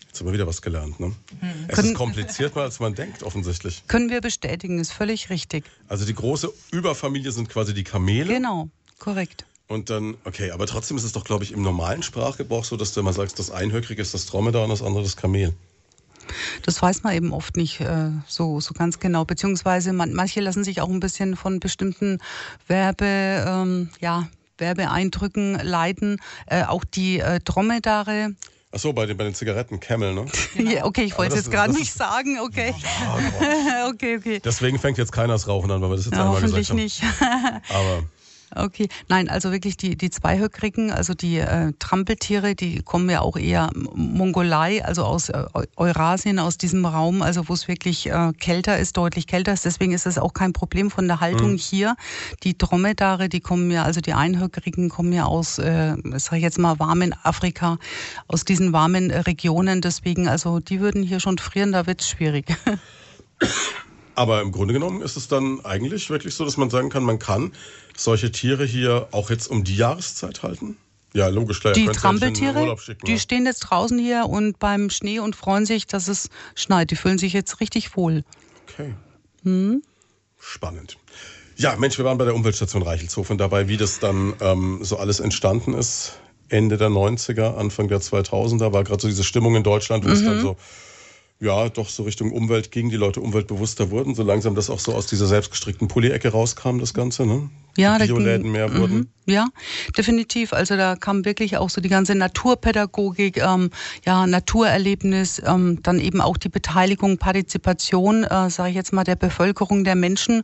Jetzt 0.06 0.20
haben 0.20 0.28
wir 0.28 0.32
wieder 0.32 0.46
was 0.46 0.62
gelernt. 0.62 1.00
Ne? 1.00 1.06
Hm. 1.40 1.50
Es 1.66 1.78
ist 1.78 1.94
komplizierter, 1.94 2.60
als 2.60 2.78
man 2.78 2.94
denkt, 2.94 3.24
offensichtlich. 3.24 3.82
Können 3.88 4.10
wir 4.10 4.20
bestätigen, 4.20 4.78
ist 4.78 4.92
völlig 4.92 5.28
richtig. 5.28 5.64
Also 5.88 6.04
die 6.04 6.14
große 6.14 6.52
Überfamilie 6.70 7.32
sind 7.32 7.48
quasi 7.48 7.74
die 7.74 7.82
Kamele. 7.82 8.32
Genau, 8.32 8.68
korrekt. 9.00 9.44
Und 9.66 9.90
dann, 9.90 10.16
okay, 10.24 10.52
aber 10.52 10.68
trotzdem 10.68 10.96
ist 10.96 11.02
es 11.02 11.12
doch, 11.12 11.24
glaube 11.24 11.42
ich, 11.42 11.50
im 11.50 11.62
normalen 11.62 12.04
Sprachgebrauch 12.04 12.64
so, 12.64 12.76
dass 12.76 12.92
du 12.92 13.00
immer 13.00 13.12
sagst, 13.12 13.40
das 13.40 13.50
Einhöckrige 13.50 14.00
ist 14.00 14.14
das 14.14 14.26
Dromedar 14.26 14.62
und 14.62 14.70
das 14.70 14.82
andere 14.82 15.02
das 15.02 15.16
Kamel. 15.16 15.52
Das 16.62 16.80
weiß 16.80 17.02
man 17.02 17.14
eben 17.14 17.32
oft 17.32 17.56
nicht 17.56 17.80
äh, 17.80 18.10
so, 18.26 18.60
so 18.60 18.74
ganz 18.74 18.98
genau. 18.98 19.24
Beziehungsweise 19.24 19.92
man, 19.92 20.12
manche 20.12 20.40
lassen 20.40 20.64
sich 20.64 20.80
auch 20.80 20.88
ein 20.88 21.00
bisschen 21.00 21.36
von 21.36 21.60
bestimmten 21.60 22.18
Werbe, 22.66 23.06
ähm, 23.06 23.90
ja, 24.00 24.28
Werbeeindrücken 24.58 25.58
leiten. 25.62 26.20
Äh, 26.46 26.64
auch 26.64 26.84
die 26.84 27.18
äh, 27.18 27.40
Dromedare 27.40 28.34
Ach 28.74 28.78
so, 28.78 28.94
bei 28.94 29.04
den, 29.04 29.18
bei 29.18 29.24
den 29.24 29.34
Zigaretten 29.34 29.80
Camel, 29.80 30.14
ne? 30.14 30.24
ja, 30.54 30.86
okay, 30.86 31.02
ich 31.02 31.18
wollte 31.18 31.34
es 31.34 31.44
jetzt 31.44 31.50
gerade 31.50 31.74
nicht 31.74 31.92
sagen, 31.92 32.40
okay. 32.40 32.74
Oh, 33.04 33.88
okay, 33.90 34.16
okay. 34.16 34.40
Deswegen 34.42 34.78
fängt 34.78 34.96
jetzt 34.96 35.12
keiner 35.12 35.34
das 35.34 35.46
Rauchen 35.46 35.70
an, 35.70 35.82
weil 35.82 35.90
wir 35.90 35.96
das 35.96 36.06
jetzt 36.06 36.16
ja, 36.16 36.22
einmal 36.24 36.40
gesagt 36.40 36.70
haben. 36.70 36.78
Hoffentlich 36.78 37.02
nicht. 37.02 37.20
Aber 37.68 38.04
Okay, 38.54 38.88
nein, 39.08 39.30
also 39.30 39.50
wirklich 39.50 39.76
die, 39.76 39.96
die 39.96 40.10
Zweihöckrigen, 40.10 40.90
also 40.90 41.14
die 41.14 41.38
äh, 41.38 41.72
Trampeltiere, 41.78 42.54
die 42.54 42.82
kommen 42.82 43.08
ja 43.08 43.20
auch 43.20 43.36
eher 43.36 43.70
Mongolei, 43.74 44.84
also 44.84 45.04
aus 45.04 45.30
äh, 45.30 45.44
Eurasien, 45.76 46.38
aus 46.38 46.58
diesem 46.58 46.84
Raum, 46.84 47.22
also 47.22 47.48
wo 47.48 47.54
es 47.54 47.66
wirklich 47.66 48.10
äh, 48.10 48.32
kälter 48.38 48.78
ist, 48.78 48.96
deutlich 48.96 49.26
kälter 49.26 49.54
ist. 49.54 49.64
Deswegen 49.64 49.92
ist 49.92 50.04
das 50.04 50.18
auch 50.18 50.34
kein 50.34 50.52
Problem 50.52 50.90
von 50.90 51.08
der 51.08 51.20
Haltung 51.20 51.52
mhm. 51.52 51.56
hier. 51.56 51.96
Die 52.42 52.58
Dromedare, 52.58 53.30
die 53.30 53.40
kommen 53.40 53.70
ja, 53.70 53.84
also 53.84 54.00
die 54.00 54.12
Einhöckrigen 54.12 54.90
kommen 54.90 55.12
ja 55.12 55.24
aus, 55.24 55.58
äh, 55.58 55.96
sag 56.16 56.36
ich 56.36 56.42
jetzt 56.42 56.58
mal, 56.58 56.78
warmen 56.78 57.14
Afrika, 57.22 57.78
aus 58.28 58.44
diesen 58.44 58.72
warmen 58.74 59.10
Regionen. 59.10 59.80
Deswegen, 59.80 60.28
also 60.28 60.60
die 60.60 60.80
würden 60.80 61.02
hier 61.02 61.20
schon 61.20 61.38
frieren, 61.38 61.72
da 61.72 61.86
wird 61.86 62.02
es 62.02 62.08
schwierig. 62.08 62.54
Aber 64.14 64.42
im 64.42 64.52
Grunde 64.52 64.74
genommen 64.74 65.00
ist 65.00 65.16
es 65.16 65.28
dann 65.28 65.64
eigentlich 65.64 66.10
wirklich 66.10 66.34
so, 66.34 66.44
dass 66.44 66.56
man 66.56 66.68
sagen 66.68 66.90
kann, 66.90 67.02
man 67.02 67.18
kann 67.18 67.52
solche 67.96 68.32
Tiere 68.32 68.64
hier 68.64 69.08
auch 69.12 69.30
jetzt 69.30 69.48
um 69.48 69.64
die 69.64 69.76
Jahreszeit 69.76 70.42
halten? 70.42 70.76
Ja, 71.14 71.28
logisch, 71.28 71.60
klar. 71.60 71.74
Die 71.74 71.86
Trampeltiere, 71.86 72.76
schicken, 72.78 73.06
die 73.06 73.12
ja. 73.12 73.18
stehen 73.18 73.44
jetzt 73.44 73.60
draußen 73.60 73.98
hier 73.98 74.26
und 74.28 74.58
beim 74.58 74.88
Schnee 74.88 75.18
und 75.18 75.36
freuen 75.36 75.66
sich, 75.66 75.86
dass 75.86 76.08
es 76.08 76.30
schneit. 76.54 76.90
Die 76.90 76.96
fühlen 76.96 77.18
sich 77.18 77.32
jetzt 77.34 77.60
richtig 77.60 77.96
wohl. 77.96 78.24
Okay. 78.68 78.94
Hm? 79.42 79.82
Spannend. 80.38 80.96
Ja, 81.56 81.76
Mensch, 81.76 81.98
wir 81.98 82.04
waren 82.04 82.16
bei 82.16 82.24
der 82.24 82.34
Umweltstation 82.34 82.82
Reichelshofen 82.82 83.36
dabei, 83.36 83.68
wie 83.68 83.76
das 83.76 83.98
dann 83.98 84.34
ähm, 84.40 84.78
so 84.82 84.96
alles 84.96 85.20
entstanden 85.20 85.74
ist. 85.74 86.18
Ende 86.48 86.76
der 86.76 86.88
90er, 86.88 87.56
Anfang 87.56 87.88
der 87.88 88.00
2000er 88.00 88.72
war 88.72 88.84
gerade 88.84 89.02
so 89.02 89.08
diese 89.08 89.24
Stimmung 89.24 89.54
in 89.54 89.62
Deutschland, 89.62 90.04
wo 90.04 90.08
mhm. 90.08 90.14
es 90.14 90.24
dann 90.24 90.40
so 90.40 90.56
ja, 91.42 91.68
doch 91.68 91.88
so 91.88 92.04
Richtung 92.04 92.30
Umwelt 92.30 92.70
ging, 92.70 92.88
die 92.88 92.96
Leute 92.96 93.20
umweltbewusster 93.20 93.90
wurden, 93.90 94.14
so 94.14 94.22
langsam 94.22 94.54
das 94.54 94.70
auch 94.70 94.78
so 94.78 94.94
aus 94.94 95.08
dieser 95.08 95.26
selbstgestrickten 95.26 95.88
Pulli-Ecke 95.88 96.28
rauskam, 96.28 96.78
das 96.78 96.94
Ganze, 96.94 97.26
ne? 97.26 97.50
Ja, 97.76 97.98
Bioläden 97.98 98.52
mehr 98.52 98.74
wurden. 98.74 98.96
Mhm. 98.96 99.08
Ja, 99.24 99.46
definitiv. 99.96 100.52
Also 100.52 100.76
da 100.76 100.96
kam 100.96 101.24
wirklich 101.24 101.56
auch 101.56 101.70
so 101.70 101.80
die 101.80 101.88
ganze 101.88 102.16
Naturpädagogik, 102.16 103.36
ähm, 103.36 103.70
ja, 104.04 104.26
Naturerlebnis, 104.26 105.40
ähm, 105.46 105.78
dann 105.80 106.00
eben 106.00 106.20
auch 106.20 106.36
die 106.36 106.48
Beteiligung, 106.48 107.18
Partizipation, 107.18 108.24
äh, 108.24 108.50
sage 108.50 108.70
ich 108.70 108.74
jetzt 108.74 108.92
mal, 108.92 109.04
der 109.04 109.14
Bevölkerung, 109.14 109.84
der 109.84 109.94
Menschen, 109.94 110.42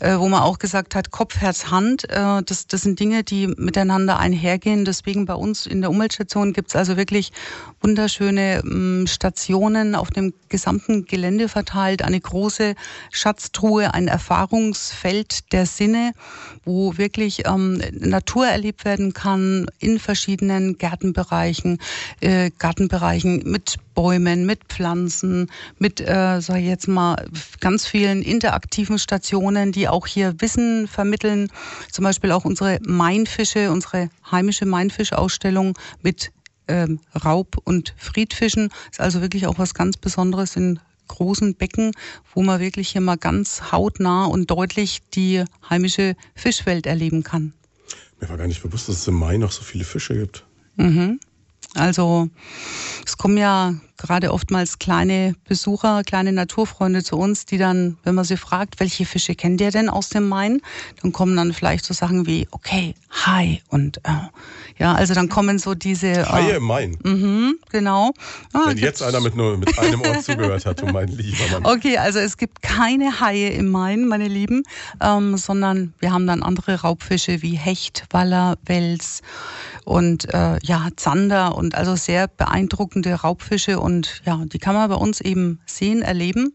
äh, 0.00 0.18
wo 0.18 0.28
man 0.28 0.42
auch 0.42 0.58
gesagt 0.58 0.96
hat, 0.96 1.12
Kopf, 1.12 1.36
Herz, 1.36 1.70
Hand, 1.70 2.10
äh, 2.10 2.42
das, 2.44 2.66
das 2.66 2.82
sind 2.82 2.98
Dinge, 2.98 3.22
die 3.22 3.46
miteinander 3.46 4.18
einhergehen. 4.18 4.84
Deswegen 4.84 5.24
bei 5.24 5.34
uns 5.34 5.66
in 5.66 5.80
der 5.80 5.90
Umweltstation 5.90 6.52
gibt's 6.52 6.74
also 6.74 6.96
wirklich 6.96 7.30
wunderschöne 7.80 8.62
ähm, 8.64 9.06
Stationen 9.06 9.94
auf 9.94 10.10
dem 10.10 10.34
gesamten 10.48 11.04
Gelände 11.04 11.48
verteilt, 11.48 12.02
eine 12.02 12.20
große 12.20 12.74
Schatztruhe, 13.12 13.94
ein 13.94 14.08
Erfahrungsfeld 14.08 15.52
der 15.52 15.66
Sinne, 15.66 16.12
wo 16.70 16.96
wirklich 16.96 17.46
ähm, 17.46 17.82
Natur 17.92 18.46
erlebt 18.46 18.84
werden 18.84 19.12
kann 19.12 19.66
in 19.80 19.98
verschiedenen 19.98 20.78
Gärtenbereichen, 20.78 21.78
äh, 22.20 22.50
Gartenbereichen 22.58 23.42
mit 23.44 23.76
Bäumen, 23.94 24.46
mit 24.46 24.64
Pflanzen, 24.68 25.50
mit, 25.78 26.00
äh, 26.00 26.40
sag 26.40 26.58
ich 26.58 26.66
jetzt 26.66 26.88
mal, 26.88 27.26
ganz 27.60 27.86
vielen 27.86 28.22
interaktiven 28.22 28.98
Stationen, 28.98 29.72
die 29.72 29.88
auch 29.88 30.06
hier 30.06 30.34
Wissen 30.38 30.86
vermitteln. 30.86 31.48
Zum 31.90 32.04
Beispiel 32.04 32.32
auch 32.32 32.44
unsere 32.44 32.78
Mainfische, 32.86 33.70
unsere 33.70 34.08
heimische 34.30 34.64
Mainfischausstellung 34.64 35.76
mit 36.02 36.32
ähm, 36.68 37.00
Raub- 37.24 37.58
und 37.64 37.94
Friedfischen. 37.96 38.70
Ist 38.90 39.00
also 39.00 39.20
wirklich 39.20 39.46
auch 39.46 39.58
was 39.58 39.74
ganz 39.74 39.96
Besonderes 39.96 40.56
in 40.56 40.78
großen 41.10 41.54
Becken, 41.54 41.92
wo 42.34 42.42
man 42.42 42.60
wirklich 42.60 42.90
hier 42.90 43.00
mal 43.00 43.16
ganz 43.16 43.72
hautnah 43.72 44.24
und 44.26 44.50
deutlich 44.50 45.00
die 45.14 45.44
heimische 45.68 46.16
Fischwelt 46.34 46.86
erleben 46.86 47.22
kann. 47.22 47.52
Mir 48.20 48.28
war 48.28 48.36
gar 48.36 48.46
nicht 48.46 48.62
bewusst, 48.62 48.88
dass 48.88 48.96
es 48.96 49.08
im 49.08 49.14
Mai 49.14 49.36
noch 49.36 49.52
so 49.52 49.62
viele 49.62 49.84
Fische 49.84 50.14
gibt. 50.14 50.44
Mhm. 50.76 51.20
Also 51.74 52.28
es 53.06 53.16
kommen 53.16 53.36
ja 53.36 53.74
gerade 54.00 54.32
oftmals 54.32 54.78
kleine 54.78 55.34
Besucher, 55.46 56.02
kleine 56.04 56.32
Naturfreunde 56.32 57.04
zu 57.04 57.16
uns, 57.16 57.44
die 57.44 57.58
dann, 57.58 57.98
wenn 58.02 58.14
man 58.14 58.24
sie 58.24 58.36
fragt, 58.36 58.80
welche 58.80 59.04
Fische 59.04 59.34
kennt 59.34 59.60
ihr 59.60 59.70
denn 59.70 59.88
aus 59.88 60.08
dem 60.08 60.28
Main, 60.28 60.60
dann 61.02 61.12
kommen 61.12 61.36
dann 61.36 61.52
vielleicht 61.52 61.84
so 61.84 61.92
Sachen 61.92 62.26
wie, 62.26 62.48
okay, 62.50 62.94
Hai 63.10 63.60
und 63.68 63.98
äh, 63.98 64.10
ja, 64.78 64.94
also 64.94 65.12
dann 65.12 65.28
kommen 65.28 65.58
so 65.58 65.74
diese 65.74 66.06
äh, 66.06 66.24
Haie 66.24 66.52
im 66.52 66.64
Main. 66.64 66.96
Mhm, 67.02 67.56
genau. 67.70 68.12
Ah, 68.52 68.60
wenn 68.66 68.78
jetzt 68.78 69.02
einer 69.02 69.20
mit 69.20 69.36
nur 69.36 69.58
mit 69.58 69.78
einem 69.78 70.00
Ohr 70.00 70.20
zugehört 70.20 70.64
hat, 70.64 70.82
mein 70.92 71.08
lieber 71.08 71.60
Mann. 71.60 71.66
Okay, 71.66 71.98
also 71.98 72.18
es 72.18 72.38
gibt 72.38 72.62
keine 72.62 73.20
Haie 73.20 73.50
im 73.50 73.68
Main, 73.68 74.06
meine 74.06 74.28
Lieben, 74.28 74.62
ähm, 75.02 75.36
sondern 75.36 75.92
wir 75.98 76.12
haben 76.12 76.26
dann 76.26 76.42
andere 76.42 76.80
Raubfische 76.80 77.42
wie 77.42 77.56
Hecht, 77.56 78.06
Waller, 78.10 78.56
Wels 78.64 79.20
und 79.84 80.32
äh, 80.32 80.58
ja 80.62 80.88
Zander 80.96 81.56
und 81.60 81.74
also 81.74 81.94
sehr 81.94 82.26
beeindruckende 82.26 83.12
Raubfische 83.14 83.78
und 83.78 84.22
ja, 84.24 84.40
die 84.46 84.58
kann 84.58 84.74
man 84.74 84.88
bei 84.88 84.96
uns 84.96 85.20
eben 85.20 85.60
sehen, 85.66 86.02
erleben. 86.02 86.54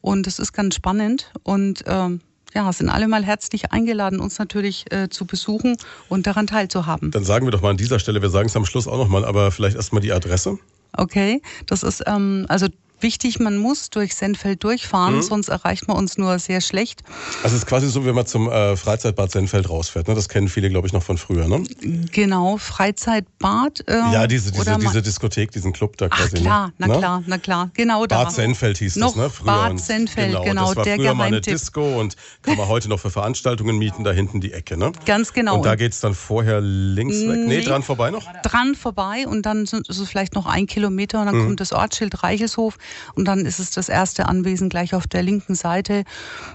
Und 0.00 0.26
es 0.26 0.38
ist 0.38 0.52
ganz 0.52 0.76
spannend. 0.76 1.32
Und 1.42 1.84
ähm, 1.86 2.20
ja, 2.54 2.72
sind 2.72 2.88
alle 2.88 3.08
mal 3.08 3.24
herzlich 3.24 3.72
eingeladen, 3.72 4.20
uns 4.20 4.38
natürlich 4.38 4.84
äh, 4.92 5.08
zu 5.08 5.26
besuchen 5.26 5.76
und 6.08 6.28
daran 6.28 6.46
teilzuhaben. 6.46 7.10
Dann 7.10 7.24
sagen 7.24 7.46
wir 7.46 7.50
doch 7.50 7.62
mal 7.62 7.70
an 7.70 7.76
dieser 7.76 7.98
Stelle, 7.98 8.22
wir 8.22 8.30
sagen 8.30 8.46
es 8.46 8.56
am 8.56 8.64
Schluss 8.64 8.86
auch 8.86 8.96
nochmal, 8.96 9.24
aber 9.24 9.50
vielleicht 9.50 9.76
erstmal 9.76 10.00
die 10.00 10.12
Adresse. 10.12 10.58
Okay, 10.96 11.42
das 11.66 11.82
ist 11.82 12.04
ähm, 12.06 12.46
also 12.48 12.68
wichtig, 13.00 13.38
man 13.38 13.58
muss 13.58 13.90
durch 13.90 14.14
Senfeld 14.14 14.64
durchfahren, 14.64 15.16
mhm. 15.16 15.22
sonst 15.22 15.48
erreicht 15.48 15.88
man 15.88 15.96
uns 15.96 16.18
nur 16.18 16.38
sehr 16.38 16.60
schlecht. 16.60 17.02
Also 17.42 17.56
es 17.56 17.62
ist 17.62 17.66
quasi 17.66 17.88
so, 17.88 18.04
wenn 18.04 18.14
man 18.14 18.26
zum 18.26 18.50
äh, 18.50 18.76
Freizeitbad 18.76 19.30
Senfeld 19.30 19.68
rausfährt. 19.68 20.08
Ne? 20.08 20.14
Das 20.14 20.28
kennen 20.28 20.48
viele, 20.48 20.70
glaube 20.70 20.86
ich, 20.86 20.92
noch 20.92 21.02
von 21.02 21.18
früher. 21.18 21.46
Ne? 21.46 21.64
Genau, 22.12 22.56
Freizeitbad. 22.56 23.84
Äh, 23.86 23.92
ja, 24.12 24.26
diese, 24.26 24.52
diese, 24.52 24.78
diese 24.78 25.02
Diskothek, 25.02 25.50
diesen 25.52 25.72
Club 25.72 25.96
da 25.96 26.08
quasi. 26.08 26.36
Ach 26.36 26.40
klar, 26.40 26.66
ne? 26.66 26.72
na 26.78 26.98
klar, 26.98 27.22
na 27.26 27.38
klar, 27.38 27.70
genau 27.74 28.06
da. 28.06 28.24
Bad 28.24 28.32
Senfeld 28.32 28.78
hieß 28.78 28.96
noch 28.96 29.08
das, 29.08 29.16
ne? 29.16 29.30
Früher. 29.30 29.46
Bad 29.46 29.80
Senfeld, 29.80 30.28
genau. 30.28 30.44
genau 30.44 30.66
das 30.68 30.76
war 30.76 30.84
der 30.84 30.96
früher 30.96 31.14
mal 31.14 31.24
eine 31.24 31.40
Disco 31.40 32.00
und 32.00 32.16
kann 32.42 32.56
man 32.56 32.68
heute 32.68 32.88
noch 32.88 33.00
für 33.00 33.10
Veranstaltungen 33.10 33.76
mieten, 33.76 34.04
da 34.04 34.12
hinten 34.12 34.40
die 34.40 34.52
Ecke. 34.52 34.76
Ne? 34.76 34.92
Ganz 35.04 35.32
genau. 35.32 35.56
Und 35.56 35.66
da 35.66 35.74
geht 35.76 35.92
es 35.92 36.00
dann 36.00 36.14
vorher 36.14 36.60
links 36.60 37.16
weg. 37.16 37.38
Nee, 37.46 37.58
nee, 37.58 37.60
dran 37.62 37.82
vorbei 37.82 38.10
noch? 38.10 38.30
Dran 38.42 38.74
vorbei 38.74 39.26
und 39.26 39.42
dann 39.42 39.64
ist 39.64 39.88
es 39.88 40.08
vielleicht 40.08 40.34
noch 40.34 40.46
ein 40.46 40.66
Kilometer 40.66 41.20
und 41.20 41.26
dann 41.26 41.36
mhm. 41.36 41.44
kommt 41.44 41.60
das 41.60 41.72
Ortsschild 41.72 42.22
Reichelshof 42.22 42.78
und 43.14 43.26
dann 43.26 43.46
ist 43.46 43.58
es 43.58 43.70
das 43.70 43.88
erste 43.88 44.26
Anwesen 44.26 44.68
gleich 44.68 44.94
auf 44.94 45.06
der 45.06 45.22
linken 45.22 45.54
Seite 45.54 46.04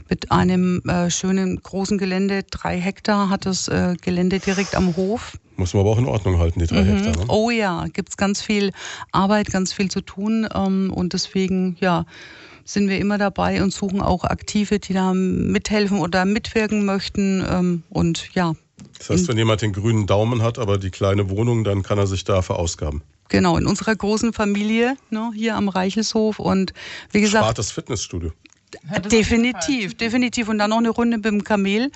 mit 0.10 0.32
einem 0.32 0.82
äh, 0.88 1.10
schönen 1.10 1.62
großen 1.62 1.98
Gelände. 1.98 2.44
Drei 2.44 2.80
Hektar 2.80 3.30
hat 3.30 3.46
das 3.46 3.68
äh, 3.68 3.96
Gelände 4.02 4.40
direkt 4.40 4.76
am 4.76 4.96
Hof. 4.96 5.34
Muss 5.58 5.74
man 5.74 5.82
aber 5.82 5.92
auch 5.92 5.98
in 5.98 6.06
Ordnung 6.06 6.40
halten, 6.40 6.60
die 6.60 6.68
drei 6.68 6.84
mhm. 6.84 7.04
Hektar. 7.04 7.26
Ne? 7.26 7.26
Oh 7.28 7.50
ja, 7.50 7.86
gibt 7.92 8.10
es 8.10 8.18
ganz 8.18 8.42
viel 8.42 8.72
Arbeit, 9.12 9.52
ganz 9.52 9.74
viel 9.74 9.92
zu 9.92 10.02
tun. 10.02 10.48
Ähm, 10.54 10.92
und 10.94 11.14
deswegen, 11.14 11.76
ja, 11.80 12.06
sind 12.64 12.88
wir 12.88 13.00
immer 13.00 13.18
dabei 13.18 13.62
und 13.62 13.74
suchen 13.74 14.02
auch 14.02 14.24
Aktive, 14.24 14.80
die 14.80 14.94
da 14.94 15.14
mithelfen 15.14 16.00
oder 16.00 16.26
mitwirken 16.26 16.86
möchten. 16.86 17.44
Ähm, 17.50 17.84
und 17.90 18.34
ja. 18.34 18.54
Das 18.98 19.10
heißt, 19.10 19.28
wenn 19.28 19.38
jemand 19.38 19.62
den 19.62 19.74
grünen 19.74 20.08
Daumen 20.08 20.42
hat, 20.42 20.60
aber 20.60 20.78
die 20.78 20.92
kleine 20.92 21.30
Wohnung, 21.30 21.64
dann 21.64 21.84
kann 21.84 21.98
er 21.98 22.08
sich 22.08 22.24
da 22.24 22.42
verausgaben. 22.42 23.02
genau, 23.30 23.58
in 23.58 23.66
unserer 23.66 23.96
großen 23.96 24.34
Familie 24.34 24.96
ne, 25.10 25.32
hier 25.36 25.56
am 25.56 25.70
Reichelshof. 25.70 26.40
Und 26.40 26.74
wie 27.12 27.22
gesagt. 27.22 27.44
Spart 27.44 27.58
das 27.58 27.72
Fitnessstudio. 27.72 28.32
Definitiv, 29.12 29.96
definitiv. 29.96 30.48
Und 30.48 30.60
dann 30.60 30.70
noch 30.70 30.78
eine 30.78 30.90
Runde 30.90 31.18
mit 31.18 31.26
dem 31.26 31.44
Kamel. 31.44 31.92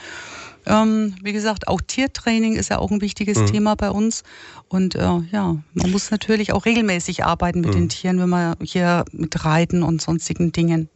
Ähm, 0.66 1.16
wie 1.22 1.34
gesagt, 1.34 1.68
auch 1.68 1.82
Tiertraining 1.82 2.56
ist 2.56 2.70
ja 2.70 2.80
auch 2.80 2.90
ein 2.90 3.02
wichtiges 3.02 3.38
mhm. 3.38 3.48
Thema 3.48 3.76
bei 3.76 3.90
uns. 3.92 4.24
Und 4.70 4.96
äh, 4.96 5.00
ja, 5.32 5.58
man 5.74 5.92
muss 5.92 6.10
natürlich 6.10 6.54
auch 6.54 6.66
regelmäßig 6.66 7.26
arbeiten 7.26 7.62
mit 7.62 7.72
mhm. 7.72 7.74
den 7.74 7.90
Tieren, 7.90 8.20
wenn 8.20 8.30
man 8.30 8.56
hier 8.62 9.04
mit 9.12 9.44
Reiten 9.44 9.84
und 9.84 10.02
sonstigen 10.02 10.52
Dingen. 10.52 10.90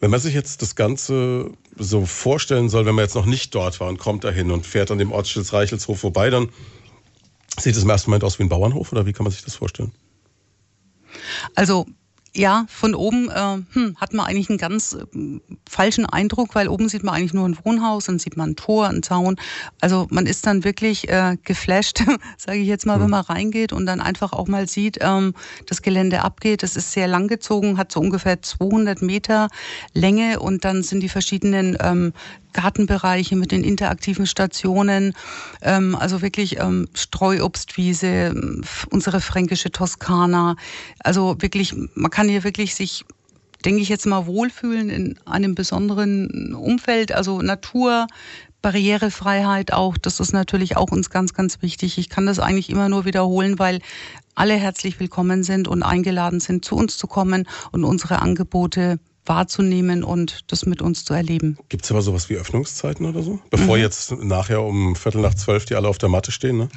Wenn 0.00 0.10
man 0.10 0.20
sich 0.20 0.34
jetzt 0.34 0.62
das 0.62 0.74
Ganze 0.74 1.50
so 1.76 2.06
vorstellen 2.06 2.68
soll, 2.68 2.86
wenn 2.86 2.94
man 2.94 3.04
jetzt 3.04 3.14
noch 3.14 3.26
nicht 3.26 3.54
dort 3.54 3.80
war 3.80 3.88
und 3.88 3.98
kommt 3.98 4.24
dahin 4.24 4.50
und 4.50 4.66
fährt 4.66 4.90
an 4.90 4.98
dem 4.98 5.12
Ortsschild 5.12 5.52
Reichelshof 5.52 6.00
vorbei, 6.00 6.30
dann 6.30 6.48
sieht 7.58 7.76
es 7.76 7.82
im 7.82 7.90
ersten 7.90 8.10
Moment 8.10 8.24
aus 8.24 8.38
wie 8.38 8.44
ein 8.44 8.48
Bauernhof 8.48 8.92
oder 8.92 9.06
wie 9.06 9.12
kann 9.12 9.24
man 9.24 9.32
sich 9.32 9.44
das 9.44 9.54
vorstellen? 9.54 9.92
Also 11.54 11.86
ja, 12.36 12.66
von 12.68 12.94
oben 12.94 13.30
äh, 13.30 13.58
hm, 13.72 13.96
hat 13.96 14.12
man 14.12 14.26
eigentlich 14.26 14.50
einen 14.50 14.58
ganz 14.58 14.92
äh, 14.92 15.40
falschen 15.68 16.06
Eindruck, 16.06 16.54
weil 16.54 16.68
oben 16.68 16.88
sieht 16.88 17.02
man 17.02 17.14
eigentlich 17.14 17.34
nur 17.34 17.48
ein 17.48 17.56
Wohnhaus, 17.64 18.04
dann 18.06 18.18
sieht 18.18 18.36
man 18.36 18.50
ein 18.50 18.56
Tor, 18.56 18.88
einen 18.88 19.02
Zaun. 19.02 19.36
Also 19.80 20.06
man 20.10 20.26
ist 20.26 20.46
dann 20.46 20.64
wirklich 20.64 21.08
äh, 21.08 21.36
geflasht, 21.42 22.04
sage 22.36 22.58
ich 22.58 22.68
jetzt 22.68 22.86
mal, 22.86 22.98
mhm. 22.98 23.02
wenn 23.04 23.10
man 23.10 23.24
reingeht 23.24 23.72
und 23.72 23.86
dann 23.86 24.00
einfach 24.00 24.32
auch 24.32 24.48
mal 24.48 24.68
sieht, 24.68 24.98
ähm, 25.00 25.34
das 25.66 25.82
Gelände 25.82 26.22
abgeht. 26.22 26.62
Das 26.62 26.76
ist 26.76 26.92
sehr 26.92 27.08
langgezogen, 27.08 27.78
hat 27.78 27.90
so 27.90 28.00
ungefähr 28.00 28.42
200 28.42 29.02
Meter 29.02 29.48
Länge 29.94 30.40
und 30.40 30.64
dann 30.64 30.82
sind 30.82 31.00
die 31.00 31.08
verschiedenen 31.08 31.76
ähm, 31.80 32.12
Gartenbereiche 32.56 33.36
mit 33.36 33.52
den 33.52 33.62
interaktiven 33.62 34.26
Stationen, 34.26 35.14
ähm, 35.60 35.94
also 35.94 36.22
wirklich 36.22 36.58
ähm, 36.58 36.88
Streuobstwiese, 36.94 38.62
unsere 38.90 39.20
fränkische 39.20 39.70
Toskana. 39.70 40.56
Also 41.00 41.36
wirklich, 41.40 41.74
man 41.94 42.10
kann 42.10 42.28
hier 42.28 42.42
wirklich 42.44 42.74
sich 42.74 43.04
denke 43.64 43.80
ich 43.80 43.88
jetzt 43.88 44.06
mal 44.06 44.26
wohlfühlen 44.26 44.90
in 44.90 45.18
einem 45.24 45.56
besonderen 45.56 46.54
Umfeld, 46.54 47.10
also 47.10 47.42
Natur, 47.42 48.06
Barrierefreiheit 48.62 49.72
auch, 49.72 49.96
das 49.96 50.20
ist 50.20 50.32
natürlich 50.32 50.76
auch 50.76 50.90
uns 50.92 51.10
ganz, 51.10 51.34
ganz 51.34 51.62
wichtig. 51.62 51.98
Ich 51.98 52.08
kann 52.08 52.26
das 52.26 52.38
eigentlich 52.38 52.70
immer 52.70 52.88
nur 52.88 53.04
wiederholen, 53.04 53.58
weil 53.58 53.80
alle 54.34 54.54
herzlich 54.54 55.00
willkommen 55.00 55.42
sind 55.42 55.66
und 55.66 55.82
eingeladen 55.82 56.40
sind, 56.40 56.64
zu 56.64 56.76
uns 56.76 56.96
zu 56.96 57.06
kommen 57.06 57.48
und 57.72 57.84
unsere 57.84 58.20
Angebote 58.20 58.98
wahrzunehmen 59.26 60.04
und 60.04 60.50
das 60.50 60.66
mit 60.66 60.82
uns 60.82 61.04
zu 61.04 61.14
erleben. 61.14 61.58
Gibt 61.68 61.84
es 61.84 61.90
aber 61.90 62.02
sowas 62.02 62.28
wie 62.28 62.36
Öffnungszeiten 62.36 63.06
oder 63.06 63.22
so? 63.22 63.38
Bevor 63.50 63.76
mhm. 63.76 63.82
jetzt 63.82 64.12
nachher 64.12 64.62
um 64.62 64.96
Viertel 64.96 65.20
nach 65.20 65.34
zwölf 65.34 65.64
die 65.64 65.74
alle 65.74 65.88
auf 65.88 65.98
der 65.98 66.08
Matte 66.08 66.32
stehen, 66.32 66.58
ne? 66.58 66.68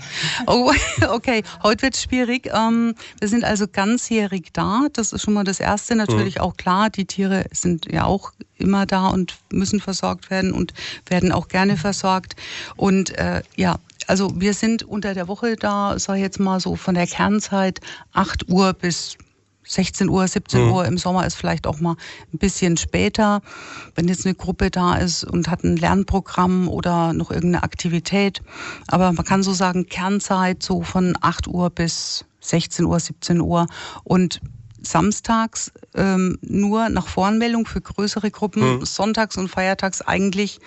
Oh, 0.48 0.72
okay. 1.10 1.44
Heute 1.64 1.84
wird 1.84 1.96
es 1.96 2.04
schwierig. 2.04 2.50
Ähm, 2.54 2.96
wir 3.20 3.28
sind 3.28 3.44
also 3.44 3.68
ganzjährig 3.68 4.50
da. 4.54 4.88
Das 4.94 5.14
ist 5.14 5.24
schon 5.24 5.34
mal 5.34 5.44
das 5.44 5.60
Erste. 5.60 5.96
Natürlich 5.96 6.36
mhm. 6.36 6.42
auch 6.42 6.58
klar, 6.58 6.90
die 6.90 7.06
Tiere 7.06 7.46
sind 7.52 7.92
ja 7.92 8.06
auch 8.06 8.32
immer 8.58 8.86
da 8.86 9.08
und 9.08 9.38
müssen 9.52 9.80
versorgt 9.80 10.30
werden 10.30 10.52
und 10.52 10.74
werden 11.08 11.32
auch 11.32 11.48
gerne 11.48 11.78
versorgt. 11.78 12.36
Und 12.76 13.18
äh, 13.18 13.42
ja, 13.56 13.80
also 14.08 14.32
wir 14.36 14.54
sind 14.54 14.84
unter 14.84 15.14
der 15.14 15.28
Woche 15.28 15.56
da, 15.56 15.98
sag 16.00 16.16
ich 16.16 16.22
jetzt 16.22 16.40
mal 16.40 16.60
so 16.60 16.76
von 16.76 16.96
der 16.96 17.08
Kernzeit 17.08 17.80
8 18.14 18.50
Uhr 18.50 18.74
bis 18.74 19.18
16 19.64 20.10
Uhr, 20.10 20.28
17 20.28 20.66
mhm. 20.66 20.72
Uhr. 20.72 20.86
Im 20.86 20.98
Sommer 20.98 21.26
ist 21.26 21.36
vielleicht 21.36 21.68
auch 21.68 21.80
mal 21.80 21.96
ein 22.34 22.38
bisschen 22.38 22.78
später. 22.78 23.42
Wenn 23.96 24.08
jetzt 24.08 24.26
eine 24.26 24.36
Gruppe 24.36 24.72
da 24.72 24.96
ist 24.96 25.24
und 25.24 25.50
hat 25.50 25.64
ein 25.64 25.78
Lernprogramm 25.78 26.68
oder 26.68 27.14
noch 27.14 27.30
irgendeine 27.30 27.64
Aktivität. 27.64 28.42
Aber 28.88 29.12
man 29.12 29.26
kann 29.26 29.44
so 29.44 29.54
sagen, 29.54 29.88
Kernzeit 29.88 30.64
so 30.64 30.82
von 30.82 31.16
8 31.22 31.48
Uhr 31.48 31.70
bis 31.70 32.26
16 32.42 32.86
Uhr, 32.86 33.00
17 33.00 33.42
Uhr. 33.42 33.68
Und 34.04 34.42
samstags 34.82 35.72
ähm, 35.96 36.38
nur 36.42 36.90
nach 36.90 37.08
Voranmeldung 37.08 37.66
für 37.66 37.82
größere 37.82 38.32
Gruppen, 38.32 38.80
mhm. 38.80 38.86
sonntags 38.86 39.38
und 39.38 39.50
feiertags 39.50 40.02
eigentlich 40.02 40.60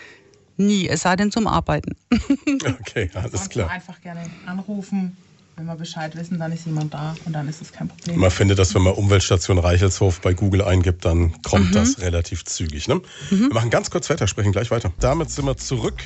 nie, 0.56 0.88
es 0.88 1.02
sei 1.02 1.16
denn 1.16 1.32
zum 1.32 1.46
Arbeiten. 1.46 1.96
okay, 2.80 3.10
alles 3.14 3.48
klar. 3.48 3.70
Einfach 3.70 4.00
gerne 4.00 4.28
anrufen, 4.46 5.16
wenn 5.56 5.66
wir 5.66 5.76
Bescheid 5.76 6.16
wissen, 6.16 6.38
dann 6.38 6.52
ist 6.52 6.66
jemand 6.66 6.94
da 6.94 7.14
und 7.24 7.32
dann 7.32 7.48
ist 7.48 7.60
es 7.60 7.72
kein 7.72 7.88
Problem. 7.88 8.18
Man 8.18 8.30
findet 8.30 8.58
das, 8.58 8.74
wenn 8.74 8.82
man 8.82 8.94
Umweltstation 8.94 9.58
Reichelshof 9.58 10.20
bei 10.20 10.32
Google 10.32 10.62
eingibt, 10.62 11.04
dann 11.04 11.40
kommt 11.42 11.70
mhm. 11.70 11.74
das 11.74 12.00
relativ 12.00 12.44
zügig. 12.44 12.88
Ne? 12.88 13.00
Mhm. 13.30 13.48
Wir 13.48 13.54
machen 13.54 13.70
ganz 13.70 13.90
kurz 13.90 14.08
weiter, 14.10 14.26
sprechen 14.26 14.52
gleich 14.52 14.70
weiter. 14.70 14.92
Damit 15.00 15.30
sind 15.30 15.46
wir 15.46 15.56
zurück 15.56 15.96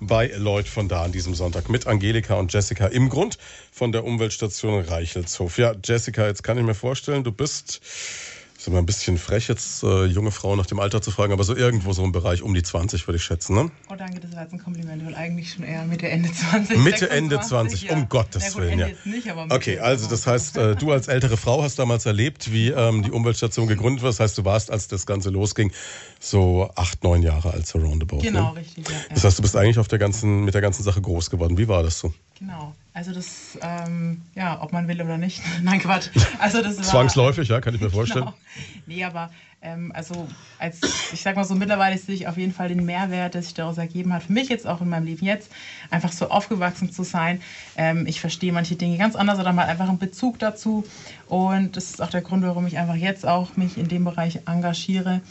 bei 0.00 0.28
Lloyd 0.36 0.66
von 0.66 0.88
da 0.88 1.02
an 1.02 1.12
diesem 1.12 1.34
Sonntag 1.34 1.68
mit 1.68 1.86
Angelika 1.86 2.34
und 2.34 2.52
Jessica 2.52 2.86
im 2.86 3.10
Grund 3.10 3.38
von 3.70 3.92
der 3.92 4.04
Umweltstation 4.04 4.82
Reichelshof. 4.82 5.58
Ja, 5.58 5.74
Jessica, 5.84 6.26
jetzt 6.26 6.42
kann 6.42 6.56
ich 6.56 6.64
mir 6.64 6.74
vorstellen, 6.74 7.22
du 7.22 7.32
bist 7.32 7.82
ist 8.60 8.68
immer 8.68 8.78
ein 8.78 8.86
bisschen 8.86 9.16
frech, 9.16 9.48
jetzt 9.48 9.82
äh, 9.84 10.04
junge 10.04 10.30
Frauen 10.30 10.58
nach 10.58 10.66
dem 10.66 10.80
Alter 10.80 11.00
zu 11.00 11.10
fragen, 11.10 11.32
aber 11.32 11.44
so 11.44 11.56
irgendwo 11.56 11.94
so 11.94 12.04
im 12.04 12.12
Bereich 12.12 12.42
um 12.42 12.52
die 12.52 12.62
20 12.62 13.08
würde 13.08 13.16
ich 13.16 13.24
schätzen, 13.24 13.54
ne? 13.54 13.70
Oh, 13.88 13.94
danke, 13.96 14.20
das 14.20 14.34
war 14.34 14.42
jetzt 14.42 14.52
ein 14.52 14.62
Kompliment, 14.62 15.02
weil 15.06 15.14
eigentlich 15.14 15.54
schon 15.54 15.64
eher 15.64 15.82
Mitte, 15.84 16.08
Ende 16.08 16.30
20. 16.30 16.76
Mitte, 16.76 16.98
26, 16.98 17.10
Ende 17.10 17.40
20, 17.40 17.82
ja. 17.84 17.92
um 17.94 18.08
Gottes 18.10 18.56
Willen, 18.56 18.78
ja. 18.78 18.88
Nicht, 19.04 19.28
okay, 19.48 19.78
also 19.78 20.10
das 20.10 20.26
heißt, 20.26 20.58
äh, 20.58 20.76
du 20.76 20.92
als 20.92 21.08
ältere 21.08 21.38
Frau 21.38 21.62
hast 21.62 21.78
damals 21.78 22.04
erlebt, 22.04 22.52
wie 22.52 22.68
ähm, 22.68 23.02
die 23.02 23.10
Umweltstation 23.10 23.66
gegründet 23.66 24.02
wird. 24.02 24.12
Das 24.12 24.20
heißt, 24.20 24.36
du 24.36 24.44
warst, 24.44 24.70
als 24.70 24.88
das 24.88 25.06
Ganze 25.06 25.30
losging, 25.30 25.72
so 26.22 26.70
acht, 26.76 27.02
neun 27.02 27.22
Jahre 27.22 27.50
alt, 27.50 27.66
so 27.66 27.78
roundabout. 27.78 28.18
Genau, 28.18 28.52
ne? 28.52 28.60
richtig, 28.60 28.86
ja. 28.88 28.94
Das 29.08 29.24
heißt, 29.24 29.38
du 29.38 29.42
bist 29.42 29.56
eigentlich 29.56 29.78
auf 29.78 29.88
der 29.88 29.98
ganzen, 29.98 30.44
mit 30.44 30.52
der 30.52 30.60
ganzen 30.60 30.82
Sache 30.82 31.00
groß 31.00 31.30
geworden. 31.30 31.56
Wie 31.56 31.66
war 31.66 31.82
das 31.82 31.98
so? 31.98 32.12
Genau. 32.38 32.74
Also 32.92 33.14
das, 33.14 33.58
ähm, 33.62 34.20
ja, 34.34 34.60
ob 34.62 34.72
man 34.72 34.86
will 34.86 35.00
oder 35.00 35.16
nicht. 35.16 35.40
Nein, 35.62 35.80
Quatsch. 35.80 36.10
Also 36.38 36.62
das 36.62 36.76
war, 36.76 36.84
Zwangsläufig, 36.84 37.48
ja, 37.48 37.60
kann 37.60 37.74
ich 37.74 37.80
mir 37.80 37.90
vorstellen. 37.90 38.26
Genau. 38.26 38.36
Nee, 38.86 39.02
aber 39.04 39.30
ähm, 39.62 39.92
also 39.94 40.28
als, 40.58 40.80
ich 41.10 41.22
sag 41.22 41.36
mal 41.36 41.44
so, 41.44 41.54
mittlerweile 41.54 41.96
sehe 41.96 42.14
ich 42.14 42.28
auf 42.28 42.36
jeden 42.36 42.52
Fall 42.52 42.68
den 42.68 42.84
Mehrwert, 42.84 43.32
der 43.32 43.42
sich 43.42 43.54
daraus 43.54 43.78
ergeben 43.78 44.12
hat, 44.12 44.24
für 44.24 44.32
mich 44.34 44.50
jetzt 44.50 44.66
auch 44.66 44.82
in 44.82 44.90
meinem 44.90 45.06
Leben 45.06 45.24
jetzt, 45.24 45.50
einfach 45.90 46.12
so 46.12 46.28
aufgewachsen 46.28 46.92
zu 46.92 47.02
sein. 47.02 47.40
Ähm, 47.76 48.06
ich 48.06 48.20
verstehe 48.20 48.52
manche 48.52 48.76
Dinge 48.76 48.98
ganz 48.98 49.16
anders 49.16 49.38
oder 49.38 49.54
mal 49.54 49.66
einfach 49.66 49.88
einen 49.88 49.98
Bezug 49.98 50.38
dazu. 50.38 50.84
Und 51.28 51.76
das 51.76 51.90
ist 51.90 52.02
auch 52.02 52.10
der 52.10 52.20
Grund, 52.20 52.42
warum 52.42 52.66
ich 52.66 52.76
einfach 52.76 52.96
jetzt 52.96 53.24
auch 53.24 53.56
mich 53.56 53.78
in 53.78 53.88
dem 53.88 54.04
Bereich 54.04 54.40
engagiere 54.46 55.22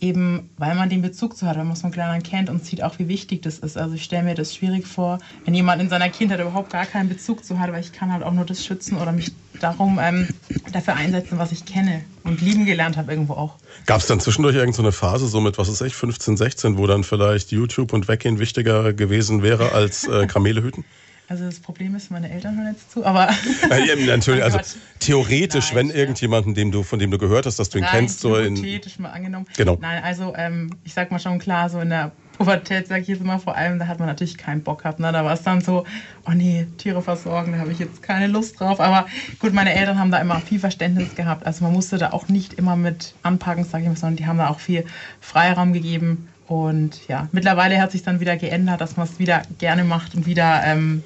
eben 0.00 0.50
weil 0.56 0.74
man 0.74 0.88
den 0.88 1.02
Bezug 1.02 1.36
zu 1.36 1.46
hat, 1.46 1.56
weil 1.56 1.64
man 1.64 1.74
es 1.74 1.82
von 1.82 1.90
klein 1.90 2.22
kennt 2.22 2.48
und 2.48 2.64
sieht 2.64 2.82
auch, 2.82 2.98
wie 2.98 3.08
wichtig 3.08 3.42
das 3.42 3.58
ist. 3.58 3.76
Also 3.76 3.94
ich 3.94 4.04
stelle 4.04 4.24
mir 4.24 4.34
das 4.34 4.54
schwierig 4.54 4.86
vor, 4.86 5.18
wenn 5.44 5.54
jemand 5.54 5.82
in 5.82 5.88
seiner 5.88 6.08
Kindheit 6.08 6.40
überhaupt 6.40 6.70
gar 6.70 6.86
keinen 6.86 7.08
Bezug 7.08 7.44
zu 7.44 7.58
hat, 7.58 7.72
weil 7.72 7.80
ich 7.80 7.92
kann 7.92 8.12
halt 8.12 8.22
auch 8.22 8.32
nur 8.32 8.44
das 8.44 8.64
schützen 8.64 8.96
oder 8.96 9.12
mich 9.12 9.32
darum 9.60 9.98
ähm, 10.00 10.28
dafür 10.72 10.94
einsetzen, 10.94 11.38
was 11.38 11.52
ich 11.52 11.64
kenne 11.64 12.02
und 12.24 12.40
lieben 12.40 12.64
gelernt 12.64 12.96
habe 12.96 13.12
irgendwo 13.12 13.34
auch. 13.34 13.56
Gab 13.86 14.00
es 14.00 14.06
dann 14.06 14.20
zwischendurch 14.20 14.56
irgendeine 14.56 14.92
so 14.92 14.98
Phase, 14.98 15.26
so 15.26 15.40
mit, 15.40 15.58
was 15.58 15.68
ist 15.68 15.80
echt, 15.80 15.94
15, 15.94 16.36
16, 16.36 16.78
wo 16.78 16.86
dann 16.86 17.04
vielleicht 17.04 17.52
YouTube 17.52 17.92
und 17.92 18.08
Weggehen 18.08 18.38
wichtiger 18.38 18.92
gewesen 18.92 19.42
wäre 19.42 19.72
als 19.72 20.06
äh, 20.08 20.26
Kamele 20.26 20.62
hüten? 20.62 20.84
Also 21.30 21.44
das 21.44 21.60
Problem 21.60 21.94
ist, 21.94 22.10
meine 22.10 22.28
Eltern 22.28 22.56
hören 22.56 22.72
jetzt 22.72 22.90
zu, 22.90 23.06
aber. 23.06 23.28
ja, 23.70 23.94
natürlich, 24.16 24.42
also 24.42 24.58
theoretisch, 24.98 25.72
Nein, 25.72 25.88
wenn 25.88 25.96
irgendjemanden, 25.96 26.54
dem 26.54 26.72
du, 26.72 26.82
von 26.82 26.98
dem 26.98 27.12
du 27.12 27.18
gehört 27.18 27.46
hast, 27.46 27.60
dass 27.60 27.70
du 27.70 27.78
ihn 27.78 27.82
Nein, 27.82 27.90
kennst, 27.92 28.18
so 28.18 28.36
in. 28.36 28.56
Theoretisch 28.56 28.98
mal 28.98 29.10
angenommen. 29.10 29.46
Genau. 29.56 29.78
Nein, 29.80 30.02
also 30.02 30.34
ähm, 30.36 30.74
ich 30.82 30.92
sag 30.92 31.12
mal 31.12 31.20
schon 31.20 31.38
klar, 31.38 31.70
so 31.70 31.78
in 31.78 31.90
der 31.90 32.10
Pubertät, 32.36 32.88
sag 32.88 33.02
ich 33.02 33.06
jetzt 33.06 33.20
immer, 33.20 33.38
vor 33.38 33.54
allem, 33.54 33.78
da 33.78 33.86
hat 33.86 34.00
man 34.00 34.08
natürlich 34.08 34.38
keinen 34.38 34.64
Bock 34.64 34.82
gehabt. 34.82 34.98
Ne? 34.98 35.12
Da 35.12 35.24
war 35.24 35.32
es 35.32 35.44
dann 35.44 35.60
so, 35.60 35.84
oh 36.26 36.32
nee, 36.32 36.66
Tiere 36.78 37.00
versorgen, 37.00 37.52
da 37.52 37.58
habe 37.58 37.70
ich 37.70 37.78
jetzt 37.78 38.02
keine 38.02 38.26
Lust 38.26 38.58
drauf. 38.58 38.80
Aber 38.80 39.06
gut, 39.38 39.54
meine 39.54 39.72
Eltern 39.72 40.00
haben 40.00 40.10
da 40.10 40.18
immer 40.18 40.40
viel 40.40 40.58
Verständnis 40.58 41.14
gehabt. 41.14 41.46
Also 41.46 41.62
man 41.62 41.72
musste 41.72 41.96
da 41.96 42.10
auch 42.10 42.26
nicht 42.26 42.54
immer 42.54 42.74
mit 42.74 43.14
anpacken, 43.22 43.62
sag 43.62 43.82
ich 43.82 43.86
mal, 43.86 43.94
sondern 43.96 44.16
die 44.16 44.26
haben 44.26 44.38
da 44.38 44.48
auch 44.48 44.58
viel 44.58 44.84
Freiraum 45.20 45.72
gegeben. 45.72 46.26
Und 46.48 47.06
ja, 47.06 47.28
mittlerweile 47.30 47.80
hat 47.80 47.92
sich 47.92 48.02
dann 48.02 48.18
wieder 48.18 48.36
geändert, 48.36 48.80
dass 48.80 48.96
man 48.96 49.06
es 49.06 49.20
wieder 49.20 49.42
gerne 49.58 49.84
macht 49.84 50.16
und 50.16 50.26
wieder 50.26 50.62
ähm, 50.64 51.04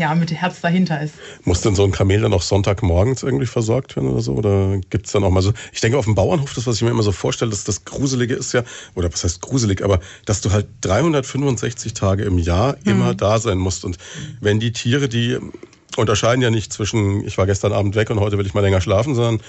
ja, 0.00 0.14
mit 0.14 0.32
Herz 0.32 0.62
dahinter 0.62 1.00
ist. 1.00 1.14
Muss 1.44 1.60
denn 1.60 1.74
so 1.74 1.84
ein 1.84 1.92
Kamel 1.92 2.22
dann 2.22 2.32
auch 2.32 2.40
Sonntagmorgens 2.40 3.22
irgendwie 3.22 3.46
versorgt 3.46 3.96
werden 3.96 4.08
oder 4.08 4.22
so? 4.22 4.32
Oder 4.32 4.78
gibt 4.88 5.06
es 5.06 5.12
dann 5.12 5.22
auch 5.24 5.30
mal 5.30 5.42
so? 5.42 5.52
Ich 5.72 5.80
denke, 5.82 5.98
auf 5.98 6.06
dem 6.06 6.14
Bauernhof, 6.14 6.54
das, 6.54 6.66
was 6.66 6.76
ich 6.76 6.82
mir 6.82 6.90
immer 6.90 7.02
so 7.02 7.12
vorstelle, 7.12 7.50
dass 7.50 7.64
das 7.64 7.84
Gruselige 7.84 8.34
ist 8.34 8.54
ja, 8.54 8.62
oder 8.94 9.12
was 9.12 9.22
heißt 9.22 9.42
gruselig, 9.42 9.84
aber 9.84 10.00
dass 10.24 10.40
du 10.40 10.52
halt 10.52 10.66
365 10.80 11.92
Tage 11.92 12.24
im 12.24 12.38
Jahr 12.38 12.76
mhm. 12.84 12.90
immer 12.90 13.14
da 13.14 13.38
sein 13.38 13.58
musst. 13.58 13.84
Und 13.84 13.98
wenn 14.40 14.58
die 14.58 14.72
Tiere, 14.72 15.08
die 15.08 15.38
unterscheiden 15.98 16.40
ja 16.40 16.50
nicht 16.50 16.72
zwischen, 16.72 17.24
ich 17.26 17.36
war 17.36 17.44
gestern 17.44 17.74
Abend 17.74 17.94
weg 17.94 18.08
und 18.08 18.20
heute 18.20 18.38
will 18.38 18.46
ich 18.46 18.54
mal 18.54 18.62
länger 18.62 18.80
schlafen, 18.80 19.14
sondern 19.14 19.40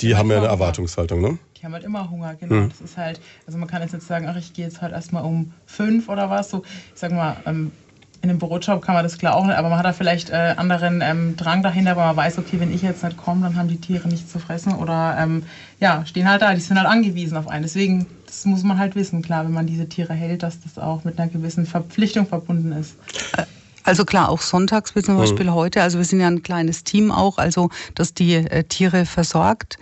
die, 0.00 0.14
haben 0.14 0.30
ja 0.30 0.36
eine 0.36 0.46
Erwartungshaltung, 0.46 1.20
ne? 1.20 1.38
Die 1.56 1.64
haben 1.64 1.72
halt 1.72 1.82
immer 1.82 2.08
Hunger, 2.08 2.34
genau. 2.34 2.54
Mhm. 2.54 2.68
Das 2.68 2.80
ist 2.82 2.96
halt, 2.98 3.20
also 3.46 3.58
man 3.58 3.68
kann 3.68 3.82
jetzt 3.82 3.94
nicht 3.94 4.06
sagen, 4.06 4.26
ach, 4.28 4.36
ich 4.36 4.52
gehe 4.52 4.66
jetzt 4.66 4.82
halt 4.82 4.92
erstmal 4.92 5.24
um 5.24 5.54
fünf 5.66 6.08
oder 6.08 6.30
was. 6.30 6.50
So, 6.50 6.62
ich 6.94 7.00
sag 7.00 7.10
mal, 7.10 7.38
ähm, 7.46 7.72
in 8.20 8.30
einem 8.30 8.38
Brotshop 8.38 8.82
kann 8.82 8.94
man 8.94 9.04
das 9.04 9.18
klar 9.18 9.34
auch 9.36 9.46
nicht, 9.46 9.56
aber 9.56 9.68
man 9.68 9.78
hat 9.78 9.84
da 9.84 9.92
vielleicht 9.92 10.30
äh, 10.30 10.54
anderen 10.56 11.00
ähm, 11.02 11.36
Drang 11.36 11.62
dahinter, 11.62 11.96
weil 11.96 12.06
man 12.06 12.16
weiß, 12.16 12.38
okay, 12.38 12.58
wenn 12.58 12.72
ich 12.72 12.82
jetzt 12.82 13.04
nicht 13.04 13.16
komme, 13.16 13.42
dann 13.42 13.56
haben 13.56 13.68
die 13.68 13.80
Tiere 13.80 14.08
nichts 14.08 14.32
zu 14.32 14.38
fressen 14.38 14.74
oder 14.74 15.16
ähm, 15.18 15.44
ja, 15.78 16.04
stehen 16.04 16.28
halt 16.28 16.42
da, 16.42 16.52
die 16.52 16.60
sind 16.60 16.76
halt 16.76 16.88
angewiesen 16.88 17.36
auf 17.36 17.46
einen. 17.46 17.62
Deswegen, 17.62 18.06
das 18.26 18.44
muss 18.44 18.64
man 18.64 18.78
halt 18.78 18.96
wissen, 18.96 19.22
klar, 19.22 19.44
wenn 19.44 19.52
man 19.52 19.66
diese 19.66 19.88
Tiere 19.88 20.14
hält, 20.14 20.42
dass 20.42 20.60
das 20.60 20.78
auch 20.78 21.04
mit 21.04 21.18
einer 21.18 21.30
gewissen 21.30 21.64
Verpflichtung 21.64 22.26
verbunden 22.26 22.72
ist. 22.72 22.96
Also 23.84 24.04
klar, 24.04 24.28
auch 24.28 24.40
sonntags 24.40 24.94
wie 24.96 25.02
zum 25.02 25.14
mhm. 25.14 25.20
Beispiel 25.20 25.50
heute. 25.50 25.80
Also 25.82 25.98
wir 25.98 26.04
sind 26.04 26.20
ja 26.20 26.26
ein 26.26 26.42
kleines 26.42 26.84
Team 26.84 27.12
auch, 27.12 27.38
also 27.38 27.70
das 27.94 28.14
die 28.14 28.34
äh, 28.34 28.64
Tiere 28.64 29.06
versorgt 29.06 29.78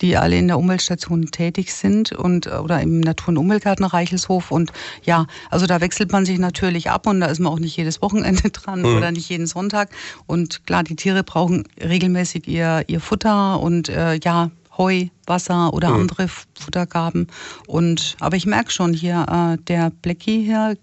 die 0.00 0.16
alle 0.16 0.38
in 0.38 0.48
der 0.48 0.58
Umweltstation 0.58 1.30
tätig 1.30 1.72
sind 1.72 2.12
und 2.12 2.46
oder 2.46 2.80
im 2.80 3.00
Natur- 3.00 3.30
und 3.30 3.38
Umweltgarten 3.38 3.84
Reichelshof. 3.84 4.50
Und 4.50 4.72
ja, 5.04 5.26
also 5.50 5.66
da 5.66 5.80
wechselt 5.80 6.12
man 6.12 6.24
sich 6.24 6.38
natürlich 6.38 6.90
ab 6.90 7.06
und 7.06 7.20
da 7.20 7.26
ist 7.26 7.40
man 7.40 7.52
auch 7.52 7.58
nicht 7.58 7.76
jedes 7.76 8.02
Wochenende 8.02 8.50
dran 8.50 8.80
mhm. 8.82 8.96
oder 8.96 9.12
nicht 9.12 9.28
jeden 9.28 9.46
Sonntag. 9.46 9.90
Und 10.26 10.66
klar, 10.66 10.82
die 10.82 10.96
Tiere 10.96 11.22
brauchen 11.22 11.64
regelmäßig 11.80 12.48
ihr, 12.48 12.84
ihr 12.86 13.00
Futter 13.00 13.60
und 13.60 13.88
äh, 13.88 14.18
ja, 14.22 14.50
Heu, 14.78 15.08
Wasser 15.26 15.74
oder 15.74 15.90
mhm. 15.90 16.00
andere 16.00 16.28
Futtergaben. 16.28 17.26
Und 17.66 18.16
aber 18.20 18.36
ich 18.36 18.46
merke 18.46 18.70
schon 18.70 18.94
hier, 18.94 19.26
äh, 19.28 19.62
der 19.64 19.90
Blackie 19.90 20.44
hier 20.44 20.76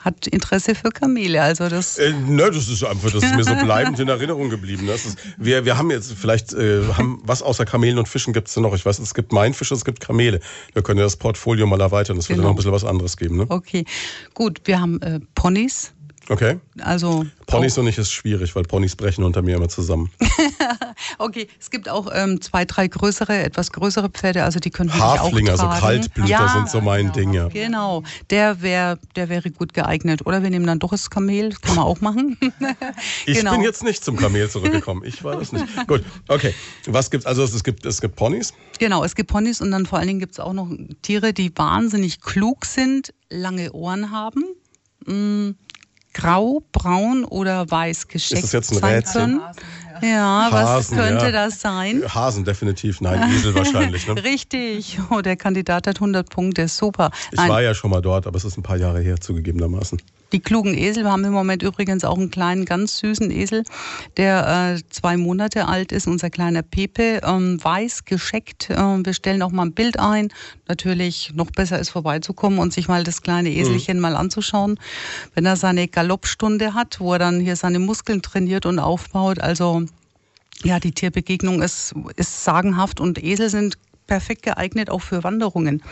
hat 0.00 0.26
Interesse 0.26 0.74
für 0.74 0.90
Kamele. 0.90 1.42
Also 1.42 1.68
das, 1.68 1.98
äh, 1.98 2.12
ne, 2.12 2.50
das 2.50 2.68
ist 2.68 2.84
einfach, 2.84 3.10
das 3.10 3.22
ist 3.22 3.34
mir 3.34 3.44
so 3.44 3.54
bleibend 3.64 3.98
in 3.98 4.08
Erinnerung 4.08 4.48
geblieben. 4.48 4.86
Das 4.86 5.04
ist, 5.04 5.18
wir, 5.36 5.64
wir 5.64 5.76
haben 5.76 5.90
jetzt 5.90 6.12
vielleicht, 6.12 6.52
äh, 6.52 6.84
haben, 6.94 7.20
was 7.24 7.42
außer 7.42 7.64
Kamelen 7.64 7.98
und 7.98 8.08
Fischen 8.08 8.32
gibt 8.32 8.48
es 8.48 8.54
denn 8.54 8.62
noch? 8.62 8.74
Ich 8.74 8.86
weiß, 8.86 8.98
es 8.98 9.14
gibt 9.14 9.32
Mainfische, 9.32 9.74
es 9.74 9.84
gibt 9.84 10.00
Kamele. 10.00 10.40
Wir 10.72 10.82
können 10.82 10.98
ja 10.98 11.04
das 11.04 11.16
Portfolio 11.16 11.66
mal 11.66 11.80
erweitern. 11.80 12.16
Es 12.16 12.28
genau. 12.28 12.38
wird 12.38 12.44
noch 12.44 12.50
ein 12.50 12.56
bisschen 12.56 12.72
was 12.72 12.84
anderes 12.84 13.16
geben. 13.16 13.38
Ne? 13.38 13.46
Okay, 13.48 13.84
gut. 14.34 14.60
Wir 14.64 14.80
haben 14.80 15.00
äh, 15.02 15.20
Ponys. 15.34 15.92
Okay. 16.30 16.60
Also 16.80 17.24
Ponys 17.46 17.78
und 17.78 17.86
ich 17.86 17.96
ist 17.96 18.12
schwierig, 18.12 18.54
weil 18.54 18.64
Ponys 18.64 18.94
brechen 18.94 19.24
unter 19.24 19.40
mir 19.40 19.56
immer 19.56 19.70
zusammen. 19.70 20.10
okay, 21.18 21.48
es 21.58 21.70
gibt 21.70 21.88
auch 21.88 22.10
ähm, 22.12 22.42
zwei, 22.42 22.66
drei 22.66 22.86
größere, 22.86 23.38
etwas 23.38 23.72
größere 23.72 24.10
Pferde, 24.10 24.44
also 24.44 24.60
die 24.60 24.70
können 24.70 24.92
Haflinge, 24.92 25.54
auch 25.54 25.70
also 25.70 25.80
Kaltblüter 25.80 26.28
ja, 26.28 26.48
sind 26.48 26.68
so 26.68 26.82
mein 26.82 27.12
genau, 27.12 27.14
Ding, 27.14 27.32
ja. 27.32 27.48
Genau, 27.48 28.02
der 28.28 28.60
wäre 28.60 28.98
der 29.16 29.30
wäre 29.30 29.50
gut 29.50 29.72
geeignet. 29.72 30.26
Oder 30.26 30.42
wir 30.42 30.50
nehmen 30.50 30.66
dann 30.66 30.78
doch 30.78 30.90
das 30.90 31.08
Kamel, 31.08 31.54
kann 31.62 31.76
man 31.76 31.86
auch 31.86 32.02
machen. 32.02 32.36
ich 33.26 33.38
genau. 33.38 33.52
bin 33.52 33.62
jetzt 33.62 33.82
nicht 33.82 34.04
zum 34.04 34.16
Kamel 34.16 34.50
zurückgekommen, 34.50 35.02
ich 35.06 35.24
war 35.24 35.36
das 35.36 35.52
nicht. 35.52 35.64
gut, 35.86 36.04
okay. 36.28 36.54
Was 36.86 37.10
gibt's, 37.10 37.24
also 37.24 37.42
es 37.44 37.64
gibt, 37.64 37.86
es 37.86 38.02
gibt 38.02 38.16
Ponys? 38.16 38.52
Genau, 38.78 39.02
es 39.02 39.14
gibt 39.14 39.30
Ponys 39.30 39.62
und 39.62 39.70
dann 39.70 39.86
vor 39.86 39.98
allen 39.98 40.08
Dingen 40.08 40.20
gibt 40.20 40.32
es 40.32 40.40
auch 40.40 40.52
noch 40.52 40.70
Tiere, 41.00 41.32
die 41.32 41.50
wahnsinnig 41.56 42.20
klug 42.20 42.66
sind, 42.66 43.14
lange 43.30 43.72
Ohren 43.72 44.10
haben. 44.10 44.44
Mmh 45.06 45.54
grau, 46.12 46.62
braun 46.72 47.24
oder 47.24 47.70
weiß 47.70 48.08
gescheckt 48.08 48.44
Ist 48.44 48.52
das 48.54 48.70
jetzt 48.70 48.72
ein 48.72 48.84
Rätsel? 48.84 49.40
Ja, 50.02 50.48
Hasen, 50.50 50.62
was 50.62 50.90
könnte 50.90 51.24
ja. 51.26 51.32
das 51.32 51.60
sein? 51.60 52.02
Hasen 52.14 52.44
definitiv, 52.44 53.00
nein, 53.00 53.32
Esel 53.32 53.54
wahrscheinlich. 53.54 54.06
Ne? 54.06 54.22
Richtig, 54.22 54.98
oh, 55.10 55.20
der 55.20 55.36
Kandidat 55.36 55.86
hat 55.86 55.96
100 55.96 56.28
Punkte, 56.28 56.68
super. 56.68 57.10
Ich 57.32 57.36
nein. 57.36 57.48
war 57.48 57.62
ja 57.62 57.74
schon 57.74 57.90
mal 57.90 58.00
dort, 58.00 58.26
aber 58.26 58.36
es 58.36 58.44
ist 58.44 58.56
ein 58.56 58.62
paar 58.62 58.76
Jahre 58.76 59.00
her 59.00 59.20
zugegebenermaßen. 59.20 60.00
Die 60.32 60.40
klugen 60.40 60.76
Esel, 60.76 61.04
wir 61.04 61.12
haben 61.12 61.24
im 61.24 61.32
Moment 61.32 61.62
übrigens 61.62 62.04
auch 62.04 62.18
einen 62.18 62.30
kleinen, 62.30 62.66
ganz 62.66 62.98
süßen 62.98 63.30
Esel, 63.30 63.64
der 64.18 64.76
äh, 64.76 64.82
zwei 64.90 65.16
Monate 65.16 65.66
alt 65.66 65.90
ist, 65.90 66.06
unser 66.06 66.28
kleiner 66.28 66.62
Pepe, 66.62 67.20
ähm, 67.24 67.62
weiß 67.62 68.04
gescheckt. 68.04 68.68
Äh, 68.68 68.76
wir 68.76 69.14
stellen 69.14 69.40
auch 69.42 69.52
mal 69.52 69.66
ein 69.66 69.72
Bild 69.72 69.98
ein. 69.98 70.28
Natürlich 70.68 71.32
noch 71.34 71.50
besser 71.50 71.78
ist 71.78 71.90
vorbeizukommen 71.90 72.58
und 72.58 72.74
sich 72.74 72.88
mal 72.88 73.04
das 73.04 73.22
kleine 73.22 73.50
Eselchen 73.50 73.96
mhm. 73.96 74.02
mal 74.02 74.16
anzuschauen, 74.16 74.78
wenn 75.34 75.46
er 75.46 75.56
seine 75.56 75.88
Galoppstunde 75.88 76.74
hat, 76.74 77.00
wo 77.00 77.14
er 77.14 77.18
dann 77.18 77.40
hier 77.40 77.56
seine 77.56 77.78
Muskeln 77.78 78.20
trainiert 78.20 78.66
und 78.66 78.78
aufbaut. 78.78 79.38
Also 79.38 79.84
ja, 80.62 80.78
die 80.78 80.92
Tierbegegnung 80.92 81.62
ist, 81.62 81.94
ist 82.16 82.44
sagenhaft 82.44 83.00
und 83.00 83.22
Esel 83.22 83.48
sind 83.48 83.78
perfekt 84.08 84.42
geeignet 84.42 84.90
auch 84.90 85.02
für 85.02 85.22
Wanderungen. 85.22 85.82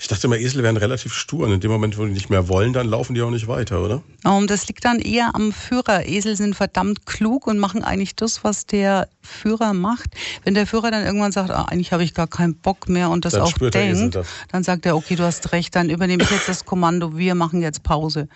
Ich 0.00 0.08
dachte 0.08 0.26
immer, 0.26 0.36
Esel 0.36 0.64
wären 0.64 0.76
relativ 0.76 1.14
stur 1.14 1.46
und 1.46 1.52
in 1.52 1.60
dem 1.60 1.70
Moment, 1.70 1.96
wo 1.96 2.04
die 2.04 2.10
nicht 2.10 2.30
mehr 2.30 2.48
wollen, 2.48 2.72
dann 2.72 2.88
laufen 2.88 3.14
die 3.14 3.22
auch 3.22 3.30
nicht 3.30 3.46
weiter, 3.46 3.80
oder? 3.84 4.02
Um, 4.24 4.48
das 4.48 4.66
liegt 4.66 4.84
dann 4.84 4.98
eher 4.98 5.36
am 5.36 5.52
Führer. 5.52 6.06
Esel 6.06 6.34
sind 6.34 6.56
verdammt 6.56 7.06
klug 7.06 7.46
und 7.46 7.58
machen 7.58 7.84
eigentlich 7.84 8.16
das, 8.16 8.42
was 8.42 8.66
der 8.66 9.08
Führer 9.22 9.74
macht. 9.74 10.10
Wenn 10.42 10.54
der 10.54 10.66
Führer 10.66 10.90
dann 10.90 11.04
irgendwann 11.04 11.30
sagt, 11.30 11.50
ah, 11.50 11.66
eigentlich 11.66 11.92
habe 11.92 12.02
ich 12.02 12.14
gar 12.14 12.26
keinen 12.26 12.56
Bock 12.56 12.88
mehr 12.88 13.10
und 13.10 13.24
das 13.24 13.34
dann 13.34 13.42
auch 13.42 13.52
denkt, 13.52 14.16
das. 14.16 14.26
dann 14.50 14.64
sagt 14.64 14.86
er, 14.86 14.96
okay, 14.96 15.14
du 15.14 15.22
hast 15.22 15.52
recht, 15.52 15.76
dann 15.76 15.90
übernehme 15.90 16.24
ich 16.24 16.30
jetzt 16.30 16.48
das 16.48 16.64
Kommando, 16.64 17.16
wir 17.16 17.34
machen 17.34 17.62
jetzt 17.62 17.82
Pause. 17.82 18.28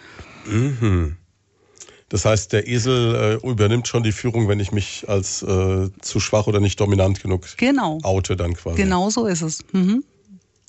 Mhm. 0.46 1.16
Das 2.14 2.24
heißt, 2.24 2.53
der 2.53 2.68
Esel 2.68 3.40
äh, 3.42 3.44
übernimmt 3.44 3.88
schon 3.88 4.05
die 4.05 4.12
Führung, 4.12 4.46
wenn 4.46 4.61
ich 4.61 4.70
mich 4.70 5.05
als 5.09 5.42
äh, 5.42 5.90
zu 6.00 6.20
schwach 6.20 6.46
oder 6.46 6.61
nicht 6.61 6.79
dominant 6.79 7.20
genug 7.20 7.44
genau. 7.57 7.98
oute 8.05 8.37
dann 8.37 8.55
quasi. 8.55 8.81
Genau 8.81 9.11
so 9.11 9.27
ist 9.27 9.42
es. 9.42 9.64
Mhm. 9.72 10.05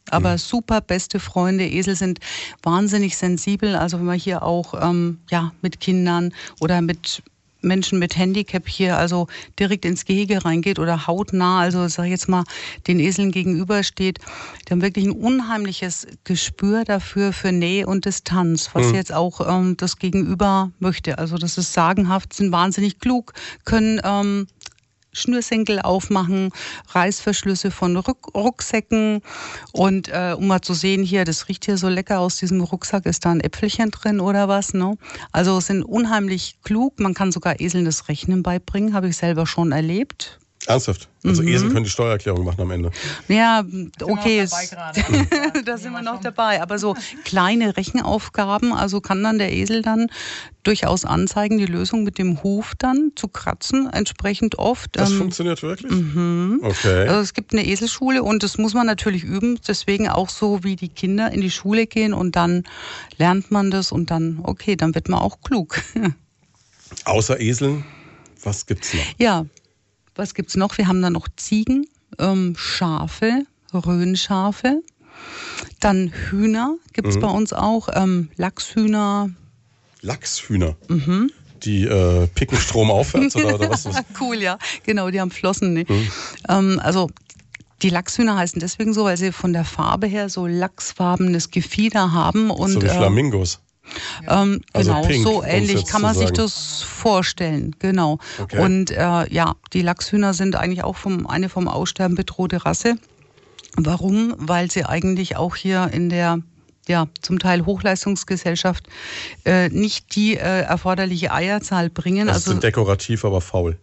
Aber 0.09 0.31
mhm. 0.31 0.37
super 0.39 0.81
beste 0.81 1.19
Freunde. 1.19 1.67
Esel 1.67 1.95
sind 1.95 2.17
wahnsinnig 2.63 3.15
sensibel. 3.15 3.75
Also 3.75 3.99
wenn 3.99 4.07
man 4.07 4.17
hier 4.17 4.41
auch 4.41 4.73
ähm, 4.81 5.19
ja, 5.29 5.51
mit 5.61 5.79
Kindern 5.79 6.33
oder 6.61 6.81
mit 6.81 7.21
Menschen 7.65 7.99
mit 7.99 8.17
Handicap 8.17 8.67
hier 8.67 8.97
also 8.97 9.27
direkt 9.59 9.85
ins 9.85 10.05
Gehege 10.05 10.45
reingeht 10.45 10.79
oder 10.79 11.07
hautnah, 11.07 11.59
also 11.59 11.87
sag 11.87 12.05
ich 12.05 12.11
jetzt 12.11 12.29
mal, 12.29 12.43
den 12.87 12.99
Eseln 12.99 13.31
gegenübersteht, 13.31 14.19
die 14.67 14.71
haben 14.71 14.81
wirklich 14.81 15.05
ein 15.05 15.11
unheimliches 15.11 16.07
Gespür 16.23 16.85
dafür 16.85 17.33
für 17.33 17.51
Nähe 17.51 17.87
und 17.87 18.05
Distanz, 18.05 18.69
was 18.73 18.87
mhm. 18.87 18.95
jetzt 18.95 19.13
auch 19.13 19.41
ähm, 19.47 19.75
das 19.77 19.97
Gegenüber 19.97 20.71
möchte. 20.79 21.17
Also 21.17 21.37
das 21.37 21.57
ist 21.57 21.73
sagenhaft, 21.73 22.33
sind 22.33 22.51
wahnsinnig 22.51 22.99
klug, 22.99 23.33
können 23.65 23.99
ähm, 24.03 24.47
Schnürsenkel 25.15 25.79
aufmachen, 25.79 26.51
Reißverschlüsse 26.89 27.71
von 27.71 27.97
Ruck 27.97 28.35
Rucksäcken 28.35 29.21
und 29.71 30.09
äh, 30.09 30.35
um 30.37 30.47
mal 30.47 30.61
zu 30.61 30.73
sehen 30.73 31.03
hier, 31.03 31.25
das 31.25 31.47
riecht 31.47 31.65
hier 31.65 31.77
so 31.77 31.89
lecker 31.89 32.19
aus 32.19 32.37
diesem 32.37 32.61
Rucksack, 32.61 33.05
ist 33.05 33.25
da 33.25 33.31
ein 33.31 33.41
Äpfelchen 33.41 33.91
drin 33.91 34.19
oder 34.19 34.47
was? 34.47 34.73
Ne? 34.73 34.97
Also 35.31 35.59
sind 35.59 35.83
unheimlich 35.83 36.57
klug, 36.63 36.99
man 36.99 37.13
kann 37.13 37.31
sogar 37.31 37.59
Eseln 37.59 37.85
das 37.85 38.07
Rechnen 38.09 38.43
beibringen, 38.43 38.93
habe 38.93 39.07
ich 39.07 39.17
selber 39.17 39.47
schon 39.47 39.71
erlebt. 39.71 40.39
Ernsthaft? 40.67 41.09
Also 41.23 41.43
mhm. 41.43 41.49
Esel 41.49 41.71
können 41.71 41.83
die 41.83 41.89
Steuererklärung 41.89 42.43
machen 42.43 42.61
am 42.61 42.71
Ende. 42.71 42.91
Ja, 43.27 43.63
okay, 44.01 44.45
da 45.65 45.77
sind 45.77 45.91
wir 45.91 46.01
noch 46.01 46.21
dabei. 46.21 46.61
Aber 46.61 46.79
so 46.79 46.95
kleine 47.23 47.77
Rechenaufgaben, 47.77 48.73
also 48.73 49.01
kann 49.01 49.23
dann 49.23 49.37
der 49.37 49.53
Esel 49.53 49.81
dann 49.81 50.07
durchaus 50.63 51.05
anzeigen, 51.05 51.57
die 51.57 51.65
Lösung 51.65 52.03
mit 52.03 52.17
dem 52.17 52.41
Huf 52.43 52.73
dann 52.77 53.11
zu 53.15 53.27
kratzen, 53.27 53.89
entsprechend 53.91 54.57
oft. 54.57 54.89
Das 54.93 55.11
ähm, 55.11 55.17
funktioniert 55.17 55.61
wirklich? 55.61 55.91
Mhm. 55.91 56.61
Okay. 56.63 57.07
Also 57.07 57.21
es 57.21 57.33
gibt 57.33 57.53
eine 57.53 57.65
Eselschule 57.65 58.23
und 58.23 58.43
das 58.43 58.57
muss 58.57 58.73
man 58.73 58.85
natürlich 58.87 59.23
üben. 59.23 59.59
Deswegen 59.67 60.09
auch 60.09 60.29
so, 60.29 60.63
wie 60.63 60.75
die 60.75 60.89
Kinder 60.89 61.31
in 61.31 61.41
die 61.41 61.51
Schule 61.51 61.85
gehen 61.85 62.13
und 62.13 62.35
dann 62.35 62.63
lernt 63.17 63.51
man 63.51 63.71
das 63.71 63.91
und 63.91 64.11
dann, 64.11 64.39
okay, 64.43 64.75
dann 64.75 64.95
wird 64.95 65.09
man 65.09 65.19
auch 65.19 65.41
klug. 65.41 65.81
Außer 67.05 67.39
Eseln, 67.39 67.83
was 68.43 68.65
gibt's 68.65 68.93
noch? 68.93 69.03
Ja, 69.17 69.45
was 70.15 70.33
gibt 70.33 70.49
es 70.49 70.55
noch? 70.55 70.77
Wir 70.77 70.87
haben 70.87 71.01
da 71.01 71.09
noch 71.09 71.27
Ziegen, 71.35 71.87
ähm, 72.19 72.55
Schafe, 72.57 73.45
Röhnschafe. 73.73 74.81
Dann 75.79 76.11
Hühner 76.11 76.75
gibt 76.93 77.07
es 77.07 77.15
mhm. 77.17 77.21
bei 77.21 77.29
uns 77.29 77.53
auch, 77.53 77.89
ähm, 77.93 78.29
Lachshühner. 78.37 79.29
Lachshühner? 80.01 80.75
Mhm. 80.87 81.31
Die 81.63 81.83
äh, 81.85 82.27
picken 82.27 82.57
Strom 82.57 82.91
aufwärts 82.91 83.35
oder, 83.35 83.55
oder 83.55 83.69
was? 83.69 83.87
cool, 84.19 84.37
ja. 84.37 84.57
Genau, 84.83 85.09
die 85.09 85.19
haben 85.19 85.31
Flossen. 85.31 85.73
Ne? 85.73 85.85
Mhm. 85.87 86.11
Ähm, 86.49 86.79
also 86.83 87.09
die 87.81 87.89
Lachshühner 87.89 88.37
heißen 88.37 88.59
deswegen 88.59 88.93
so, 88.93 89.05
weil 89.05 89.17
sie 89.17 89.31
von 89.31 89.53
der 89.53 89.65
Farbe 89.65 90.07
her 90.07 90.29
so 90.29 90.47
lachsfarbenes 90.47 91.51
Gefieder 91.51 92.13
haben. 92.13 92.49
Und, 92.49 92.71
so 92.71 92.81
wie 92.81 92.87
äh, 92.87 92.99
Ähm, 94.27 94.61
also 94.73 94.93
genau, 94.93 95.07
pink, 95.07 95.23
so 95.23 95.43
ähnlich 95.43 95.85
kann 95.85 96.01
man 96.01 96.15
sich 96.15 96.31
das 96.31 96.81
vorstellen. 96.81 97.75
Genau. 97.79 98.19
Okay. 98.39 98.59
Und 98.59 98.91
äh, 98.91 99.31
ja, 99.31 99.55
die 99.73 99.81
Lachshühner 99.81 100.33
sind 100.33 100.55
eigentlich 100.55 100.83
auch 100.83 100.95
vom, 100.95 101.27
eine 101.27 101.49
vom 101.49 101.67
Aussterben 101.67 102.15
bedrohte 102.15 102.65
Rasse. 102.65 102.95
Warum? 103.77 104.33
Weil 104.37 104.71
sie 104.71 104.85
eigentlich 104.85 105.35
auch 105.37 105.55
hier 105.55 105.89
in 105.91 106.09
der 106.09 106.39
ja, 106.87 107.07
zum 107.21 107.39
Teil 107.39 107.65
Hochleistungsgesellschaft 107.65 108.87
äh, 109.43 109.69
nicht 109.69 110.15
die 110.15 110.37
äh, 110.37 110.61
erforderliche 110.61 111.31
Eierzahl 111.31 111.89
bringen. 111.89 112.29
Also, 112.29 112.37
also 112.37 112.51
sind 112.51 112.63
dekorativ, 112.63 113.25
aber 113.25 113.41
faul 113.41 113.77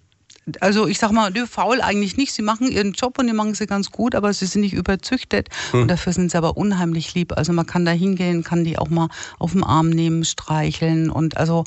also 0.61 0.87
ich 0.87 0.99
sag 0.99 1.13
mal, 1.13 1.31
nö, 1.31 1.47
faul 1.47 1.81
eigentlich 1.81 2.17
nicht. 2.17 2.33
Sie 2.33 2.43
machen 2.43 2.71
ihren 2.71 2.93
Job 2.93 3.19
und 3.19 3.27
die 3.27 3.33
machen 3.33 3.55
sie 3.55 3.67
ganz 3.67 3.91
gut, 3.91 4.15
aber 4.15 4.33
sie 4.33 4.47
sind 4.47 4.63
nicht 4.63 4.73
überzüchtet. 4.73 5.49
Hm. 5.71 5.83
Und 5.83 5.89
dafür 5.89 6.13
sind 6.13 6.31
sie 6.31 6.37
aber 6.37 6.57
unheimlich 6.57 7.15
lieb. 7.15 7.37
Also 7.37 7.53
man 7.53 7.67
kann 7.67 7.85
da 7.85 7.93
hingehen, 7.93 8.43
kann 8.43 8.65
die 8.65 8.79
auch 8.79 8.89
mal 8.89 9.09
auf 9.39 9.53
den 9.53 9.65
Arm 9.65 9.91
nehmen, 9.91 10.25
streicheln. 10.25 11.11
Und 11.11 11.37
also 11.37 11.65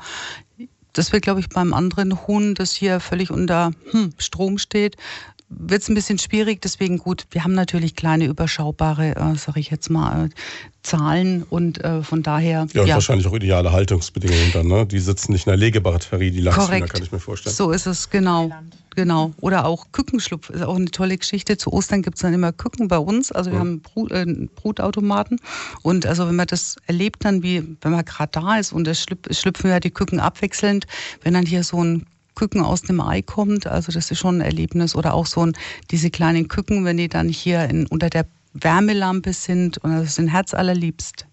das 0.95 1.11
wird, 1.11 1.23
glaube 1.23 1.39
ich, 1.39 1.49
beim 1.49 1.73
anderen 1.73 2.27
Huhn, 2.27 2.55
das 2.55 2.73
hier 2.73 2.99
völlig 2.99 3.31
unter 3.31 3.71
hm, 3.91 4.13
Strom 4.17 4.57
steht, 4.57 4.95
wird 5.57 5.81
es 5.81 5.89
ein 5.89 5.95
bisschen 5.95 6.19
schwierig. 6.19 6.61
Deswegen 6.61 6.97
gut, 6.97 7.25
wir 7.31 7.43
haben 7.43 7.53
natürlich 7.53 7.95
kleine, 7.95 8.25
überschaubare, 8.25 9.15
äh, 9.15 9.35
sage 9.35 9.59
ich 9.59 9.69
jetzt 9.69 9.89
mal, 9.89 10.25
äh, 10.25 10.29
Zahlen 10.83 11.43
und 11.43 11.83
äh, 11.83 12.03
von 12.03 12.21
daher. 12.21 12.67
Ja, 12.73 12.81
und 12.81 12.87
ja. 12.87 12.95
wahrscheinlich 12.95 13.27
auch 13.27 13.33
ideale 13.33 13.71
Haltungsbedingungen 13.71 14.51
dann. 14.53 14.67
Ne? 14.67 14.85
Die 14.85 14.99
sitzen 14.99 15.31
nicht 15.31 15.47
in 15.47 15.51
der 15.51 15.57
Legebatterie, 15.57 16.31
die 16.31 16.41
Langshühner, 16.41 16.87
kann 16.87 17.01
ich 17.01 17.11
mir 17.11 17.19
vorstellen. 17.19 17.55
So 17.55 17.71
ist 17.71 17.87
es, 17.87 18.09
genau. 18.09 18.51
Genau. 18.95 19.33
Oder 19.41 19.65
auch 19.65 19.87
Kückenschlupf 19.91 20.49
ist 20.49 20.63
auch 20.63 20.75
eine 20.75 20.89
tolle 20.89 21.17
Geschichte. 21.17 21.57
Zu 21.57 21.71
Ostern 21.73 22.01
gibt 22.01 22.15
es 22.15 22.21
dann 22.21 22.33
immer 22.33 22.53
Küken 22.53 22.87
bei 22.87 22.97
uns. 22.97 23.31
Also 23.31 23.51
wir 23.51 23.55
ja. 23.55 23.59
haben 23.59 23.81
Brut, 23.81 24.11
äh, 24.11 24.25
Brutautomaten. 24.55 25.39
Und 25.81 26.05
also 26.05 26.27
wenn 26.27 26.35
man 26.35 26.47
das 26.47 26.77
erlebt 26.87 27.25
dann, 27.25 27.43
wie 27.43 27.75
wenn 27.81 27.91
man 27.91 28.05
gerade 28.05 28.31
da 28.31 28.57
ist 28.57 28.71
und 28.71 28.87
es 28.87 29.05
schlüpfen 29.31 29.69
ja 29.69 29.79
die 29.79 29.91
Küken 29.91 30.19
abwechselnd, 30.19 30.87
wenn 31.23 31.33
dann 31.33 31.45
hier 31.45 31.63
so 31.63 31.83
ein 31.83 32.05
Küken 32.35 32.61
aus 32.61 32.81
dem 32.81 33.01
Ei 33.01 33.21
kommt. 33.21 33.67
Also 33.67 33.91
das 33.91 34.11
ist 34.11 34.19
schon 34.19 34.37
ein 34.37 34.41
Erlebnis. 34.41 34.95
Oder 34.95 35.13
auch 35.13 35.25
so 35.25 35.45
ein, 35.45 35.53
diese 35.91 36.09
kleinen 36.09 36.47
Küken, 36.47 36.85
wenn 36.85 36.97
die 36.97 37.09
dann 37.09 37.29
hier 37.29 37.69
in, 37.69 37.87
unter 37.87 38.09
der 38.09 38.27
Wärmelampe 38.53 39.33
sind. 39.33 39.77
Und 39.79 39.91
das 39.91 40.09
ist 40.09 40.19
ein 40.19 40.27
Herz 40.27 40.53
allerliebst. 40.53 41.25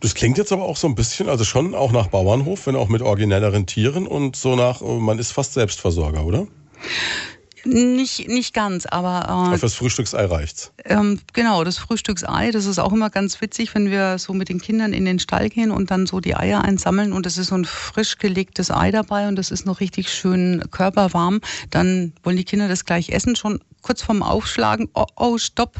Das 0.00 0.14
klingt 0.14 0.38
jetzt 0.38 0.50
aber 0.50 0.64
auch 0.64 0.78
so 0.78 0.86
ein 0.86 0.94
bisschen, 0.94 1.28
also 1.28 1.44
schon 1.44 1.74
auch 1.74 1.92
nach 1.92 2.06
Bauernhof, 2.06 2.66
wenn 2.66 2.74
auch 2.74 2.88
mit 2.88 3.02
originelleren 3.02 3.66
Tieren 3.66 4.06
und 4.06 4.34
so 4.34 4.56
nach, 4.56 4.80
man 4.80 5.18
ist 5.18 5.32
fast 5.32 5.52
Selbstversorger, 5.52 6.24
oder? 6.24 6.46
Nicht, 7.64 8.28
nicht 8.28 8.54
ganz, 8.54 8.86
aber. 8.86 9.24
Äh, 9.26 9.48
aber 9.48 9.58
fürs 9.58 9.74
Frühstücksei 9.74 10.24
reicht's. 10.24 10.72
Ähm, 10.84 11.20
genau, 11.32 11.64
das 11.64 11.78
Frühstücksei, 11.78 12.50
das 12.50 12.66
ist 12.66 12.78
auch 12.78 12.92
immer 12.92 13.10
ganz 13.10 13.40
witzig, 13.40 13.74
wenn 13.74 13.90
wir 13.90 14.18
so 14.18 14.32
mit 14.32 14.48
den 14.48 14.60
Kindern 14.60 14.92
in 14.92 15.04
den 15.04 15.18
Stall 15.18 15.48
gehen 15.48 15.70
und 15.70 15.90
dann 15.90 16.06
so 16.06 16.20
die 16.20 16.36
Eier 16.36 16.62
einsammeln 16.62 17.12
und 17.12 17.26
es 17.26 17.38
ist 17.38 17.48
so 17.48 17.54
ein 17.56 17.64
frisch 17.64 18.18
gelegtes 18.18 18.70
Ei 18.70 18.90
dabei 18.90 19.28
und 19.28 19.36
das 19.36 19.50
ist 19.50 19.66
noch 19.66 19.80
richtig 19.80 20.12
schön 20.12 20.64
körperwarm. 20.70 21.40
Dann 21.70 22.12
wollen 22.22 22.36
die 22.36 22.44
Kinder 22.44 22.68
das 22.68 22.84
gleich 22.84 23.10
essen, 23.10 23.36
schon 23.36 23.60
kurz 23.82 24.02
vorm 24.02 24.22
Aufschlagen. 24.22 24.88
Oh, 24.94 25.06
oh, 25.16 25.38
stopp. 25.38 25.76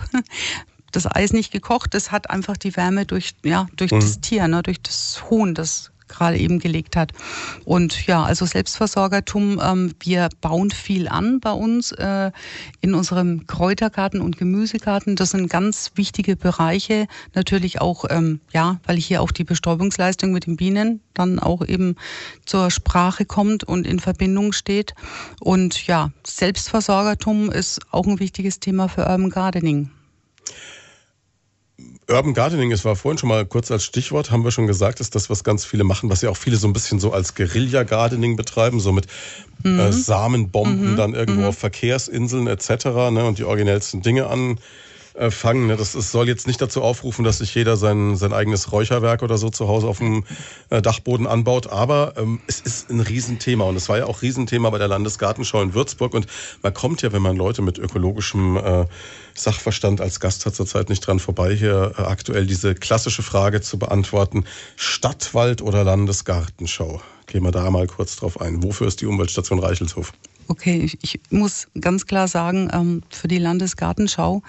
Das 0.92 1.06
Ei 1.06 1.22
ist 1.22 1.32
nicht 1.32 1.52
gekocht, 1.52 1.94
das 1.94 2.10
hat 2.10 2.30
einfach 2.30 2.56
die 2.56 2.74
Wärme 2.76 3.06
durch, 3.06 3.34
ja, 3.44 3.68
durch 3.76 3.92
mhm. 3.92 4.00
das 4.00 4.20
Tier, 4.20 4.48
ne, 4.48 4.60
durch 4.62 4.82
das 4.82 5.22
Huhn, 5.30 5.54
das 5.54 5.92
gerade 6.10 6.36
eben 6.36 6.58
gelegt 6.58 6.96
hat. 6.96 7.12
Und 7.64 8.06
ja, 8.06 8.22
also 8.22 8.44
Selbstversorgertum, 8.44 9.60
ähm, 9.62 9.94
wir 10.00 10.28
bauen 10.40 10.70
viel 10.70 11.08
an 11.08 11.40
bei 11.40 11.52
uns 11.52 11.92
äh, 11.92 12.30
in 12.80 12.94
unserem 12.94 13.46
Kräutergarten 13.46 14.20
und 14.20 14.36
Gemüsegarten. 14.36 15.16
Das 15.16 15.30
sind 15.30 15.48
ganz 15.48 15.92
wichtige 15.94 16.36
Bereiche. 16.36 17.06
Natürlich 17.34 17.80
auch, 17.80 18.04
ähm, 18.10 18.40
ja, 18.52 18.80
weil 18.86 18.96
hier 18.96 19.22
auch 19.22 19.30
die 19.30 19.44
Bestäubungsleistung 19.44 20.32
mit 20.32 20.46
den 20.46 20.56
Bienen 20.56 21.00
dann 21.14 21.38
auch 21.38 21.66
eben 21.66 21.96
zur 22.44 22.70
Sprache 22.70 23.24
kommt 23.24 23.64
und 23.64 23.86
in 23.86 24.00
Verbindung 24.00 24.52
steht. 24.52 24.94
Und 25.40 25.86
ja, 25.86 26.10
Selbstversorgertum 26.24 27.50
ist 27.50 27.80
auch 27.90 28.06
ein 28.06 28.20
wichtiges 28.20 28.60
Thema 28.60 28.88
für 28.88 29.02
Urban 29.02 29.30
Gardening. 29.30 29.90
Urban 32.10 32.34
Gardening, 32.34 32.72
es 32.72 32.84
war 32.84 32.96
vorhin 32.96 33.18
schon 33.18 33.28
mal 33.28 33.46
kurz 33.46 33.70
als 33.70 33.84
Stichwort, 33.84 34.30
haben 34.30 34.44
wir 34.44 34.50
schon 34.50 34.66
gesagt, 34.66 35.00
ist 35.00 35.14
das, 35.14 35.30
was 35.30 35.44
ganz 35.44 35.64
viele 35.64 35.84
machen, 35.84 36.10
was 36.10 36.22
ja 36.22 36.30
auch 36.30 36.36
viele 36.36 36.56
so 36.56 36.66
ein 36.66 36.72
bisschen 36.72 36.98
so 36.98 37.12
als 37.12 37.34
Guerilla-Gardening 37.34 38.36
betreiben, 38.36 38.80
so 38.80 38.92
mit 38.92 39.06
mhm. 39.62 39.78
äh, 39.78 39.92
Samenbomben 39.92 40.92
mhm. 40.92 40.96
dann 40.96 41.14
irgendwo 41.14 41.42
mhm. 41.42 41.46
auf 41.46 41.58
Verkehrsinseln 41.58 42.48
etc. 42.48 42.86
Ne, 43.12 43.24
und 43.24 43.38
die 43.38 43.44
originellsten 43.44 44.02
Dinge 44.02 44.26
an 44.26 44.58
äh, 45.20 45.30
fangen. 45.30 45.66
Ne? 45.66 45.76
Das 45.76 45.94
ist, 45.94 46.10
soll 46.10 46.28
jetzt 46.28 46.46
nicht 46.46 46.60
dazu 46.62 46.82
aufrufen, 46.82 47.24
dass 47.24 47.38
sich 47.38 47.54
jeder 47.54 47.76
sein, 47.76 48.16
sein 48.16 48.32
eigenes 48.32 48.72
Räucherwerk 48.72 49.22
oder 49.22 49.36
so 49.36 49.50
zu 49.50 49.68
Hause 49.68 49.86
auf 49.86 49.98
dem 49.98 50.24
äh, 50.70 50.80
Dachboden 50.80 51.26
anbaut, 51.26 51.66
aber 51.66 52.14
ähm, 52.16 52.40
es 52.46 52.60
ist 52.60 52.90
ein 52.90 53.00
Riesenthema 53.00 53.64
und 53.64 53.76
es 53.76 53.88
war 53.88 53.98
ja 53.98 54.06
auch 54.06 54.22
Riesenthema 54.22 54.70
bei 54.70 54.78
der 54.78 54.88
Landesgartenschau 54.88 55.60
in 55.60 55.74
Würzburg 55.74 56.14
und 56.14 56.26
man 56.62 56.72
kommt 56.72 57.02
ja, 57.02 57.12
wenn 57.12 57.22
man 57.22 57.36
Leute 57.36 57.60
mit 57.60 57.78
ökologischem 57.78 58.56
äh, 58.56 58.86
Sachverstand 59.34 60.00
als 60.00 60.20
Gast 60.20 60.46
hat, 60.46 60.54
zurzeit 60.54 60.88
nicht 60.88 61.06
dran 61.06 61.18
vorbei, 61.18 61.54
hier 61.54 61.92
äh, 61.98 62.02
aktuell 62.02 62.46
diese 62.46 62.74
klassische 62.74 63.22
Frage 63.22 63.60
zu 63.60 63.78
beantworten, 63.78 64.44
Stadtwald 64.76 65.60
oder 65.60 65.84
Landesgartenschau? 65.84 67.02
Gehen 67.26 67.44
wir 67.44 67.52
da 67.52 67.70
mal 67.70 67.86
kurz 67.86 68.16
drauf 68.16 68.40
ein. 68.40 68.62
Wofür 68.62 68.88
ist 68.88 69.02
die 69.02 69.06
Umweltstation 69.06 69.58
Reichelshof? 69.58 70.12
Okay, 70.50 70.80
ich, 70.82 70.98
ich 71.00 71.20
muss 71.30 71.68
ganz 71.80 72.06
klar 72.06 72.26
sagen, 72.26 72.68
ähm, 72.72 73.02
für 73.08 73.28
die 73.28 73.38
Landesgartenschau 73.38 74.42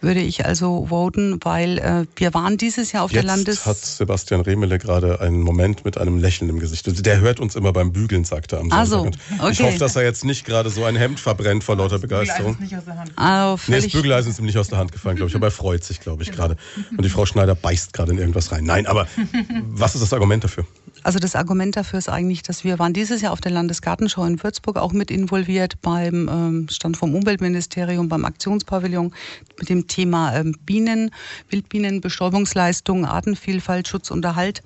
würde 0.00 0.20
ich 0.20 0.46
also 0.46 0.86
voten, 0.90 1.40
weil 1.42 1.78
äh, 1.78 2.06
wir 2.14 2.32
waren 2.34 2.56
dieses 2.56 2.92
Jahr 2.92 3.02
auf 3.02 3.10
Jetzt 3.10 3.24
der 3.24 3.34
Landes... 3.34 3.66
hat 3.66 3.76
Sebastian 3.76 4.42
Remele 4.42 4.78
gerade 4.78 5.20
einen 5.20 5.40
Moment 5.40 5.84
mit 5.84 5.98
einem 5.98 6.18
Lächeln 6.18 6.48
im 6.50 6.60
Gesicht. 6.60 6.86
Also 6.86 7.02
der 7.02 7.18
hört 7.18 7.40
uns 7.40 7.56
immer 7.56 7.72
beim 7.72 7.90
Bügeln, 7.90 8.24
sagt 8.24 8.52
er 8.52 8.60
am 8.60 8.70
Sonntag. 8.70 8.78
Also, 8.78 8.98
okay. 9.40 9.50
Ich 9.50 9.60
hoffe, 9.60 9.78
dass 9.78 9.96
er 9.96 10.04
jetzt 10.04 10.24
nicht 10.24 10.46
gerade 10.46 10.70
so 10.70 10.84
ein 10.84 10.94
Hemd 10.94 11.18
verbrennt 11.18 11.64
vor 11.64 11.76
lauter 11.76 11.98
Begeisterung. 11.98 12.56
Das 12.60 12.68
Bügeleisen 12.68 12.70
ist 12.70 12.70
nicht 12.70 12.78
aus 12.78 12.84
der 12.84 12.96
Hand 12.96 13.12
also, 13.18 13.72
nee, 13.72 13.76
das 13.80 13.88
Bügeleisen 13.88 14.30
ist 14.30 14.38
ihm 14.38 14.46
nicht 14.46 14.58
aus 14.58 14.68
der 14.68 14.78
Hand 14.78 14.92
gefallen, 14.92 15.16
glaube 15.16 15.30
ich. 15.30 15.34
Aber 15.34 15.48
er 15.48 15.50
freut 15.50 15.82
sich, 15.82 15.98
glaube 15.98 16.22
ich, 16.22 16.30
gerade. 16.30 16.56
Und 16.96 17.04
die 17.04 17.10
Frau 17.10 17.26
Schneider 17.26 17.56
beißt 17.56 17.92
gerade 17.92 18.12
in 18.12 18.18
irgendwas 18.18 18.52
rein. 18.52 18.62
Nein, 18.62 18.86
aber 18.86 19.08
was 19.66 19.96
ist 19.96 20.02
das 20.02 20.12
Argument 20.12 20.44
dafür? 20.44 20.64
Also 21.02 21.18
das 21.18 21.34
Argument 21.34 21.76
dafür 21.76 21.98
ist 21.98 22.08
eigentlich, 22.08 22.42
dass 22.42 22.64
wir 22.64 22.78
waren 22.78 22.92
dieses 22.92 23.22
Jahr 23.22 23.32
auf 23.32 23.40
der 23.40 23.52
Landesgartenschau 23.52 24.24
in 24.24 24.42
Würzburg 24.42 24.76
auch 24.76 24.92
mit 24.92 25.10
involviert 25.10 25.80
beim 25.80 26.28
ähm, 26.28 26.66
Stand 26.70 26.96
vom 26.96 27.14
Umweltministerium, 27.14 28.08
beim 28.08 28.24
Aktionspavillon 28.24 29.12
mit 29.58 29.68
dem 29.68 29.86
Thema 29.86 30.36
ähm, 30.36 30.54
Bienen, 30.64 31.10
Wildbienen, 31.48 32.00
Bestäubungsleistung, 32.00 33.06
Artenvielfalt, 33.06 33.88
Schutz 33.88 34.10
und 34.10 34.24
Erhalt. 34.24 34.62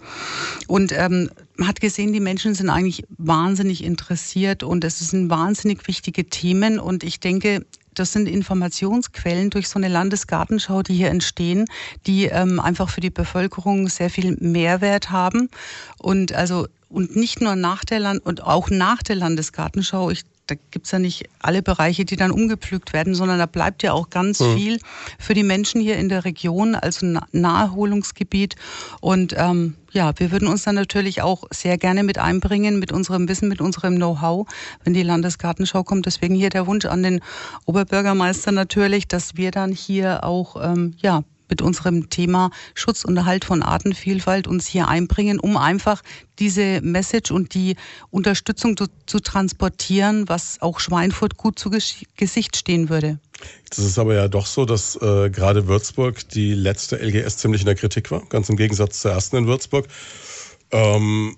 Und 0.67 0.93
ähm, 0.93 1.31
man 1.57 1.69
hat 1.69 1.81
gesehen, 1.81 2.13
die 2.13 2.21
Menschen 2.21 2.55
sind 2.55 2.69
eigentlich 2.69 3.05
wahnsinnig 3.17 3.85
interessiert 3.85 4.63
und 4.63 4.85
es 4.85 4.99
sind 4.99 5.31
wahnsinnig 5.31 5.87
wichtige 5.87 6.29
Themen. 6.29 6.81
Und 6.81 7.05
ich 7.05 7.21
denke, 7.21 7.65
das 7.95 8.13
sind 8.13 8.29
Informationsquellen 8.29 9.51
durch 9.51 9.69
so 9.69 9.79
eine 9.79 9.89
Landesgartenschau, 9.89 10.83
die 10.83 10.95
hier 10.95 11.11
entstehen, 11.11 11.67
die 12.07 12.27
ähm, 12.27 12.61
einfach 12.61 12.91
für 12.91 13.01
die 13.01 13.11
Bevölkerung 13.11 13.89
sehr 13.89 14.11
viel 14.11 14.37
Mehrwert 14.41 15.11
haben. 15.11 15.49
Und 15.99 16.33
also 16.33 16.67
und 16.89 17.17
nicht 17.17 17.41
nur 17.41 17.57
nach 17.57 17.85
der 17.85 17.99
Land 17.99 18.25
und 18.25 18.45
auch 18.45 18.71
nach 18.71 19.03
der 19.03 19.17
Landesgartenschau. 19.17 20.11
Ich 20.11 20.23
da 20.47 20.57
gibt 20.71 20.87
es 20.87 20.93
ja 20.93 20.99
nicht 20.99 21.29
alle 21.41 21.63
Bereiche, 21.63 22.05
die 22.05 22.17
dann 22.17 22.31
umgepflügt 22.31 22.93
werden, 22.93 23.15
sondern 23.15 23.39
da 23.39 23.47
bleibt 23.47 23.83
ja 23.83 23.93
auch 23.93 24.11
ganz 24.11 24.41
mhm. 24.41 24.57
viel 24.57 24.79
für 25.19 25.35
die 25.35 25.43
Menschen 25.43 25.81
hier 25.81 25.97
in 25.97 26.09
der 26.09 26.25
Region, 26.25 26.75
also 26.75 27.07
ein 27.07 27.21
Naherholungsgebiet. 27.33 28.57
Und 29.01 29.35
ähm, 29.39 29.75
ja, 29.93 30.13
wir 30.19 30.33
würden 30.33 30.49
uns 30.49 30.65
dann 30.65 30.75
natürlich 30.75 31.23
auch 31.23 31.45
sehr 31.51 31.79
gerne 31.79 32.03
mit 32.03 32.19
einbringen, 32.19 32.79
mit 32.79 32.93
unserem 32.93 33.29
Wissen, 33.29 33.49
mit 33.49 33.61
unserem 33.61 33.97
Know-how, 33.97 34.47
wenn 34.83 34.93
die 34.93 35.03
Landesgartenschau 35.03 35.83
kommt. 35.83 36.07
Deswegen 36.07 36.35
hier 36.35 36.51
der 36.51 36.67
Wunsch 36.67 36.85
an 36.85 37.03
den 37.03 37.21
Oberbürgermeister 37.65 38.53
natürlich, 38.53 39.09
dass 39.09 39.37
wir 39.37 39.51
dann 39.51 39.73
hier 39.73 40.25
auch 40.25 40.57
ähm, 40.63 40.95
ja, 40.99 41.23
mit 41.49 41.63
unserem 41.63 42.11
Thema 42.11 42.51
Schutz 42.75 43.05
und 43.05 43.17
Erhalt 43.17 43.45
von 43.45 43.63
Artenvielfalt 43.63 44.47
uns 44.47 44.67
hier 44.67 44.89
einbringen, 44.89 45.39
um 45.39 45.57
einfach 45.57 46.03
diese 46.39 46.81
Message 46.81 47.31
und 47.31 47.55
die 47.55 47.77
Unterstützung 48.11 48.77
zu, 48.77 48.87
zu 49.07 49.21
transportieren, 49.21 50.29
was 50.29 50.61
auch 50.61 50.81
Schweinfurt 50.81 51.37
gut 51.37 51.59
zu 51.59 51.71
Gesicht 52.17 52.57
stehen 52.57 52.89
würde. 52.89 53.19
Jetzt 53.65 53.79
ist 53.79 53.99
aber 53.99 54.15
ja 54.15 54.29
doch 54.29 54.47
so, 54.47 54.65
dass 54.65 54.97
äh, 54.97 55.31
gerade 55.31 55.67
Würzburg 55.69 56.29
die 56.31 56.55
letzte 56.55 56.97
LGS 56.97 57.39
ziemlich 57.39 57.63
in 57.63 57.67
der 57.67 57.75
Kritik 57.75 58.11
war, 58.11 58.25
ganz 58.29 58.49
im 58.49 58.57
Gegensatz 58.57 59.01
zur 59.01 59.13
ersten 59.13 59.37
in 59.37 59.47
Würzburg. 59.47 59.87
Ähm, 60.71 61.37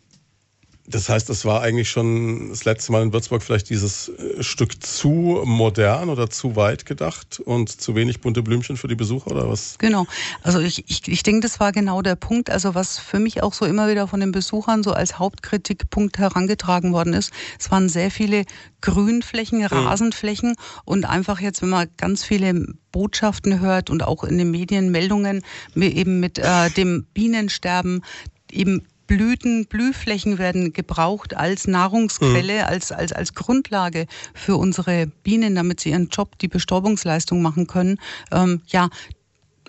das 0.88 1.08
heißt, 1.08 1.30
es 1.30 1.44
war 1.44 1.62
eigentlich 1.62 1.90
schon 1.90 2.50
das 2.50 2.64
letzte 2.64 2.92
Mal 2.92 3.02
in 3.02 3.12
Würzburg 3.12 3.42
vielleicht 3.42 3.70
dieses 3.70 4.08
äh, 4.08 4.42
Stück 4.42 4.82
zu 4.84 5.42
modern 5.44 6.08
oder 6.08 6.30
zu 6.30 6.54
weit 6.54 6.86
gedacht 6.86 7.40
und 7.40 7.68
zu 7.68 7.94
wenig 7.94 8.20
bunte 8.20 8.42
Blümchen 8.42 8.76
für 8.76 8.86
die 8.86 8.94
Besucher 8.94 9.32
oder 9.32 9.48
was? 9.48 9.76
Genau. 9.78 10.06
Also 10.42 10.60
ich, 10.60 10.88
ich, 10.88 11.08
ich 11.08 11.22
denke, 11.22 11.40
das 11.40 11.58
war 11.58 11.72
genau 11.72 12.02
der 12.02 12.14
Punkt. 12.14 12.50
Also 12.50 12.74
was 12.74 12.98
für 12.98 13.18
mich 13.18 13.42
auch 13.42 13.52
so 13.52 13.64
immer 13.64 13.88
wieder 13.88 14.06
von 14.06 14.20
den 14.20 14.32
Besuchern 14.32 14.82
so 14.82 14.92
als 14.92 15.18
Hauptkritikpunkt 15.18 16.18
herangetragen 16.18 16.92
worden 16.92 17.14
ist, 17.14 17.32
es 17.58 17.70
waren 17.70 17.88
sehr 17.88 18.10
viele 18.10 18.44
Grünflächen, 18.80 19.58
mhm. 19.58 19.66
Rasenflächen 19.66 20.50
mhm. 20.50 20.80
und 20.84 21.04
einfach 21.04 21.40
jetzt, 21.40 21.62
wenn 21.62 21.70
man 21.70 21.88
ganz 21.96 22.22
viele 22.22 22.66
Botschaften 22.92 23.60
hört 23.60 23.90
und 23.90 24.02
auch 24.02 24.24
in 24.24 24.38
den 24.38 24.50
Medien 24.50 24.90
Meldungen 24.90 25.42
eben 25.74 26.20
mit 26.20 26.38
äh, 26.38 26.70
dem 26.70 27.06
Bienensterben, 27.12 28.02
eben 28.50 28.86
Blüten, 29.06 29.66
Blühflächen 29.66 30.38
werden 30.38 30.72
gebraucht 30.72 31.36
als 31.36 31.66
Nahrungsquelle, 31.66 32.58
mhm. 32.58 32.64
als, 32.64 32.92
als, 32.92 33.12
als 33.12 33.34
Grundlage 33.34 34.06
für 34.34 34.56
unsere 34.56 35.06
Bienen, 35.22 35.54
damit 35.54 35.80
sie 35.80 35.90
ihren 35.90 36.08
Job, 36.08 36.38
die 36.38 36.48
Bestäubungsleistung 36.48 37.42
machen 37.42 37.66
können. 37.66 37.98
Ähm, 38.32 38.62
ja, 38.66 38.88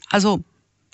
also 0.09 0.43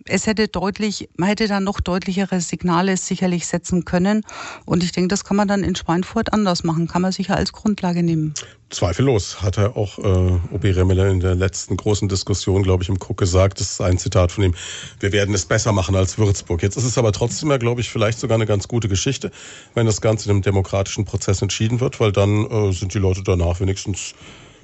es 0.06 0.28
hätte 0.28 0.48
deutlich, 0.48 1.10
man 1.18 1.30
hätte 1.30 1.48
da 1.48 1.60
noch 1.60 1.80
deutlichere 1.80 2.42
Signale 2.42 2.98
sicherlich 2.98 3.48
setzen 3.48 3.86
können. 3.86 4.22
Und 4.66 4.84
ich 4.84 4.92
denke, 4.92 5.08
das 5.08 5.24
kann 5.24 5.38
man 5.38 5.48
dann 5.48 5.64
in 5.64 5.76
Schweinfurt 5.76 6.34
anders 6.34 6.64
machen, 6.64 6.88
kann 6.88 7.02
man 7.02 7.12
sicher 7.12 7.36
als 7.36 7.54
Grundlage 7.54 8.04
nehmen. 8.04 8.34
Zweifellos, 8.70 9.42
hat 9.42 9.58
er 9.58 9.78
auch 9.78 10.00
äh, 10.00 10.40
Obi 10.52 10.72
Remmeler 10.72 11.08
in 11.10 11.20
der 11.20 11.36
letzten 11.36 11.78
großen 11.78 12.10
Diskussion, 12.10 12.64
glaube 12.64 12.84
ich, 12.84 12.90
im 12.90 12.98
Cook 12.98 13.18
gesagt. 13.18 13.60
Das 13.60 13.72
ist 13.72 13.82
ein 13.82 13.98
Zitat 14.00 14.32
von 14.32 14.44
ihm. 14.44 14.56
Wir 15.00 15.12
werden 15.12 15.36
es 15.36 15.46
besser 15.46 15.72
machen 15.72 15.96
als 15.96 16.18
Würzburg. 16.18 16.64
Jetzt 16.64 16.76
ist 16.76 16.86
es 16.86 16.98
aber 16.98 17.12
trotzdem 17.12 17.52
ja, 17.52 17.58
glaube 17.58 17.82
ich, 17.82 17.90
vielleicht 17.90 18.20
sogar 18.20 18.36
eine 18.36 18.48
ganz 18.48 18.68
gute 18.68 18.90
Geschichte, 18.90 19.32
wenn 19.76 19.86
das 19.86 20.02
Ganze 20.02 20.26
in 20.26 20.32
einem 20.32 20.42
demokratischen 20.42 21.06
Prozess 21.06 21.42
entschieden 21.42 21.80
wird, 21.80 22.00
weil 22.00 22.12
dann 22.12 22.50
äh, 22.50 22.72
sind 22.74 22.94
die 22.96 23.00
Leute 23.00 23.22
danach 23.24 23.60
wenigstens 23.60 24.16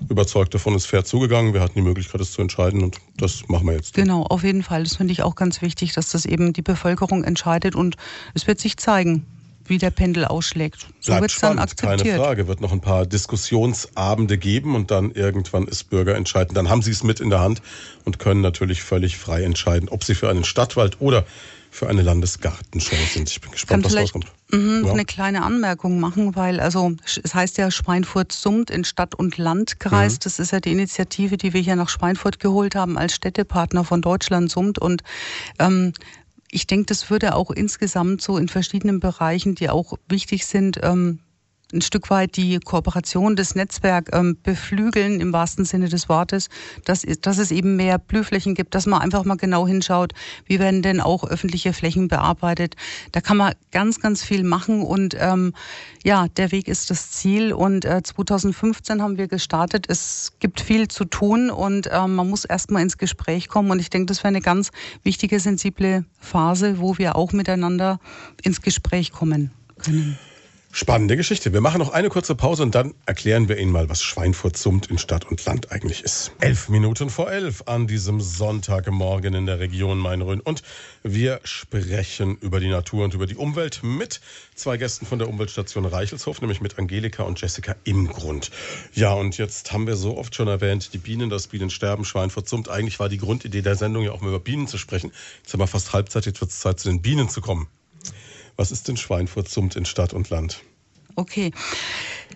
überzeugt 0.08 0.54
davon, 0.54 0.76
ist 0.76 0.86
fair 0.86 1.04
zugegangen. 1.04 1.54
Wir 1.54 1.62
hatten 1.62 1.76
die 1.76 1.82
Möglichkeit, 1.82 2.22
es 2.22 2.32
zu 2.32 2.42
entscheiden 2.42 2.84
und 2.84 2.98
das 3.18 3.48
machen 3.48 3.68
wir 3.68 3.74
jetzt. 3.74 3.94
Genau, 3.94 4.24
auf 4.24 4.44
jeden 4.44 4.64
Fall. 4.64 4.84
Das 4.84 4.96
finde 4.96 5.12
ich 5.14 5.24
auch 5.24 5.36
ganz 5.36 5.62
wichtig, 5.62 5.94
dass 5.94 6.10
das 6.10 6.26
eben 6.26 6.54
die 6.54 6.62
Bevölkerung 6.62 7.24
entscheidet 7.24 7.76
und 7.76 7.98
es 8.34 8.48
wird 8.48 8.60
sich 8.60 8.78
zeigen, 8.78 9.26
wie 9.70 9.78
der 9.78 9.92
Pendel 9.92 10.26
ausschlägt. 10.26 10.88
So 11.00 11.14
wird 11.14 11.32
es 11.32 11.40
dann 11.40 11.60
akzeptiert. 11.60 12.02
Keine 12.02 12.18
Frage. 12.18 12.48
Wird 12.48 12.62
noch 12.62 12.72
ein 12.72 12.82
paar 12.82 13.06
Diskussionsabende 13.06 14.38
geben 14.38 14.76
und 14.76 14.92
dann 14.92 15.12
irgendwann 15.12 15.68
ist 15.68 15.90
Bürger 15.90 16.16
entscheiden. 16.16 16.56
Dann 16.56 16.70
haben 16.70 16.82
sie 16.82 16.92
es 16.92 17.04
mit 17.04 17.20
in 17.20 17.30
der 17.30 17.40
Hand 17.40 17.62
und 18.06 18.20
können 18.20 18.42
natürlich 18.42 18.82
völlig 18.82 19.18
frei 19.18 19.44
entscheiden, 19.44 19.90
ob 19.90 20.04
sie 20.04 20.16
für 20.16 20.30
einen 20.30 20.44
Stadtwald 20.44 21.00
oder 21.00 21.26
für 21.72 21.88
eine 21.88 22.02
Landesgartenschau 22.02 22.96
sind. 23.14 23.30
Ich 23.30 23.42
bin 23.42 23.52
gespannt, 23.52 23.86
was 23.86 23.96
rauskommt. 23.96 24.26
Mhm, 24.52 24.84
ja. 24.86 24.92
Eine 24.92 25.06
kleine 25.06 25.44
Anmerkung 25.44 26.00
machen, 26.00 26.36
weil 26.36 26.60
also 26.60 26.94
es 27.06 27.34
heißt 27.34 27.58
ja 27.58 27.70
Schweinfurt 27.70 28.32
summt 28.32 28.72
in 28.72 28.84
Stadt- 28.84 29.16
und 29.16 29.38
Landkreis. 29.38 30.14
Mhm. 30.16 30.20
Das 30.24 30.40
ist 30.40 30.52
ja 30.52 30.60
die 30.60 30.72
Initiative, 30.72 31.38
die 31.38 31.54
wir 31.54 31.62
hier 31.62 31.76
nach 31.76 31.90
Schweinfurt 31.90 32.40
geholt 32.40 32.76
haben 32.76 32.98
als 32.98 33.14
Städtepartner 33.14 33.84
von 33.84 34.02
Deutschland 34.02 34.50
summt 34.52 34.80
und 34.80 35.04
ähm, 35.60 35.94
ich 36.52 36.66
denke, 36.66 36.88
das 36.88 37.10
würde 37.10 37.36
auch 37.36 37.52
insgesamt 37.52 38.22
so 38.22 38.38
in 38.38 38.48
verschiedenen 38.48 39.00
Bereichen, 39.00 39.56
die 39.56 39.70
auch 39.70 39.94
wichtig 40.08 40.48
sind, 40.48 40.80
ähm, 40.82 41.20
ein 41.74 41.82
Stück 41.82 42.10
weit 42.10 42.36
die 42.36 42.60
Kooperation 42.60 43.36
des 43.36 43.56
Netzwerks 43.56 44.12
ähm, 44.14 44.38
beflügeln 44.42 45.22
im 45.22 45.34
wahrsten 45.34 45.66
Sinne 45.66 45.88
des 45.90 46.10
Wortes, 46.10 46.50
dass, 46.86 47.06
dass 47.22 47.38
es 47.38 47.52
eben 47.52 47.76
mehr 47.76 48.00
Blühflächen 48.00 48.56
gibt, 48.56 48.74
dass 48.76 48.86
man 48.86 49.02
einfach 49.02 49.24
mal 49.24 49.38
genau 49.38 49.68
hinschaut, 49.68 50.14
wie 50.46 50.60
werden 50.60 50.82
denn 50.82 51.00
auch 51.00 51.24
öffentliche 51.24 51.74
Flächen 51.74 52.08
bearbeitet. 52.08 52.76
Da 53.12 53.22
kann 53.22 53.38
man 53.38 53.54
ganz, 53.72 54.00
ganz 54.00 54.24
viel 54.24 54.44
machen 54.44 54.82
und 54.82 55.16
ähm, 55.20 55.54
ja, 56.04 56.28
der 56.28 56.52
Weg 56.52 56.68
ist 56.68 56.90
das 56.90 57.12
Ziel 57.12 57.54
und 57.54 57.86
äh, 57.86 58.02
2015 58.02 59.02
haben 59.02 59.18
wir 59.18 59.28
gestartet. 59.28 59.86
Es 59.90 60.34
gibt 60.40 60.62
viel 60.62 60.88
zu 60.88 61.06
tun 61.06 61.50
und 61.50 61.88
äh, 61.88 62.08
man 62.08 62.30
muss 62.30 62.46
erstmal 62.46 62.82
ins 62.82 62.98
Gespräch 62.98 63.48
kommen 63.48 63.70
und 63.70 63.80
ich 63.80 63.90
denke, 63.90 64.08
das 64.08 64.20
wäre 64.20 64.30
eine 64.30 64.42
ganz 64.42 64.72
wichtige, 65.04 65.40
sensible 65.40 66.06
Phase, 66.20 66.80
wo 66.80 66.98
wir 66.98 67.16
auch 67.16 67.32
miteinander 67.32 68.00
ins 68.42 68.62
Gespräch 68.62 69.12
kommen 69.12 69.52
können. 69.78 70.18
Spannende 70.72 71.18
Geschichte. 71.18 71.52
Wir 71.52 71.62
machen 71.62 71.80
noch 71.80 71.94
eine 71.94 72.10
kurze 72.10 72.36
Pause 72.36 72.62
und 72.62 72.76
dann 72.76 72.94
erklären 73.08 73.50
wir 73.50 73.58
Ihnen 73.58 73.72
mal, 73.72 73.90
was 73.90 74.04
Schweinfurt 74.04 74.56
summt 74.56 74.86
in 74.86 75.00
Stadt 75.00 75.26
und 75.26 75.44
Land 75.44 75.72
eigentlich 75.72 76.04
ist. 76.04 76.32
Elf 76.42 76.70
Minuten 76.70 77.10
vor 77.10 77.32
elf 77.32 77.64
an 77.66 77.88
diesem 77.88 78.22
Sonntagmorgen 78.22 79.34
in 79.34 79.48
der 79.48 79.60
Region 79.60 79.98
Main-Rhön. 79.98 80.40
Und 80.40 80.62
wir 81.02 81.40
sprechen 81.44 82.38
über 82.38 82.60
die 82.60 82.70
Natur 82.70 83.04
und 83.04 83.16
über 83.16 83.26
die 83.26 83.36
Umwelt 83.36 83.82
mit 83.82 84.22
zwei 84.54 84.78
Gästen 84.78 85.08
von 85.08 85.18
der 85.18 85.28
Umweltstation 85.28 85.86
Reichelshof, 85.86 86.40
nämlich 86.40 86.62
mit 86.62 86.78
Angelika 86.78 87.24
und 87.24 87.42
Jessica 87.42 87.76
im 87.84 88.08
Grund. 88.08 88.52
Ja, 88.94 89.14
und 89.14 89.40
jetzt 89.40 89.74
haben 89.74 89.88
wir 89.88 89.96
so 89.96 90.18
oft 90.18 90.36
schon 90.36 90.48
erwähnt, 90.48 90.94
die 90.94 91.00
Bienen, 91.00 91.32
das 91.32 91.48
Bienensterben, 91.48 92.06
Schweinfurt 92.06 92.48
summt. 92.48 92.70
Eigentlich 92.70 93.00
war 93.00 93.10
die 93.10 93.18
Grundidee 93.18 93.64
der 93.64 93.76
Sendung 93.76 94.04
ja 94.04 94.12
auch 94.12 94.22
mal 94.22 94.30
über 94.30 94.40
Bienen 94.40 94.68
zu 94.68 94.78
sprechen. 94.78 95.12
Jetzt 95.42 95.52
haben 95.52 95.62
wir 95.62 95.68
fast 95.68 95.94
Halbzeit, 95.94 96.28
jetzt 96.28 96.42
wird 96.42 96.52
es 96.52 96.60
Zeit, 96.60 96.80
zu 96.80 96.90
den 96.90 97.02
Bienen 97.02 97.28
zu 97.28 97.42
kommen. 97.42 97.68
Was 98.60 98.72
ist 98.72 98.89
denn 98.89 98.98
Schweinfurt 98.98 99.48
summt 99.48 99.78
in 99.78 99.86
Stadt 99.86 100.13
und 100.13 100.30
Land? 100.30 100.62
Okay. 101.15 101.52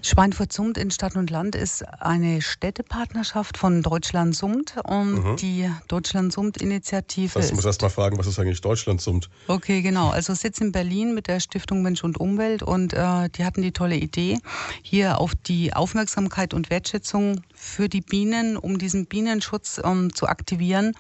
Schweinfurt 0.02 0.54
summt 0.54 0.78
in 0.78 0.90
Stadt 0.90 1.18
und 1.18 1.30
Land 1.30 1.54
ist 1.54 1.84
eine 2.02 2.42
Städtepartnerschaft 2.42 3.58
von 3.58 3.82
Deutschland 3.82 4.34
summt 4.34 4.76
und 4.86 5.16
mhm. 5.16 5.36
die 5.36 5.70
Deutschland 5.90 6.32
summt 6.32 6.62
Initiative. 6.62 7.34
Das 7.34 7.44
heißt, 7.44 7.50
ich 7.52 7.56
muss 7.58 7.66
erst 7.66 7.82
mal 7.82 7.90
fragen, 7.90 8.18
was 8.18 8.28
ist 8.28 8.40
eigentlich 8.40 8.62
Deutschland 8.62 9.02
summt? 9.02 9.30
Okay, 9.48 9.82
genau. 9.82 10.12
Also 10.12 10.34
Sitz 10.34 10.62
in 10.62 10.72
Berlin 10.72 11.14
mit 11.14 11.28
der 11.28 11.42
Stiftung 11.42 11.82
Mensch 11.82 12.06
und 12.06 12.18
Umwelt 12.18 12.64
und 12.64 12.94
äh, 12.94 13.30
die 13.30 13.44
hatten 13.44 13.62
die 13.62 13.74
tolle 13.74 13.98
Idee, 13.98 14.40
hier 14.82 15.20
auf 15.20 15.36
die 15.36 15.74
Aufmerksamkeit 15.74 16.54
und 16.54 16.70
Wertschätzung 16.70 17.42
für 17.64 17.90
die 17.90 18.02
Bienen, 18.02 18.58
um 18.58 18.78
diesen 18.78 19.06
Bienenschutz 19.06 19.82
ähm, 19.84 20.14
zu 20.14 20.28
aktivieren. 20.28 20.94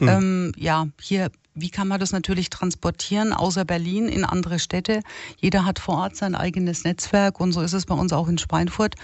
Mhm. 0.00 0.08
Ähm, 0.08 0.52
ja, 0.56 0.88
hier 1.00 1.30
wie 1.56 1.70
kann 1.70 1.88
man 1.88 1.98
das 1.98 2.12
natürlich 2.12 2.50
transportieren 2.50 3.32
außer 3.32 3.64
Berlin 3.64 4.08
in 4.08 4.24
andere 4.24 4.58
Städte? 4.58 5.00
Jeder 5.38 5.64
hat 5.64 5.78
vor 5.78 5.96
Ort 5.96 6.14
sein 6.14 6.34
eigenes 6.34 6.84
Netzwerk 6.84 7.40
und 7.40 7.52
so 7.52 7.62
ist 7.62 7.72
es 7.72 7.86
bei 7.86 7.94
uns 7.94 8.12
auch 8.12 8.28
in 8.28 8.36
Schweinfurt. 8.36 8.94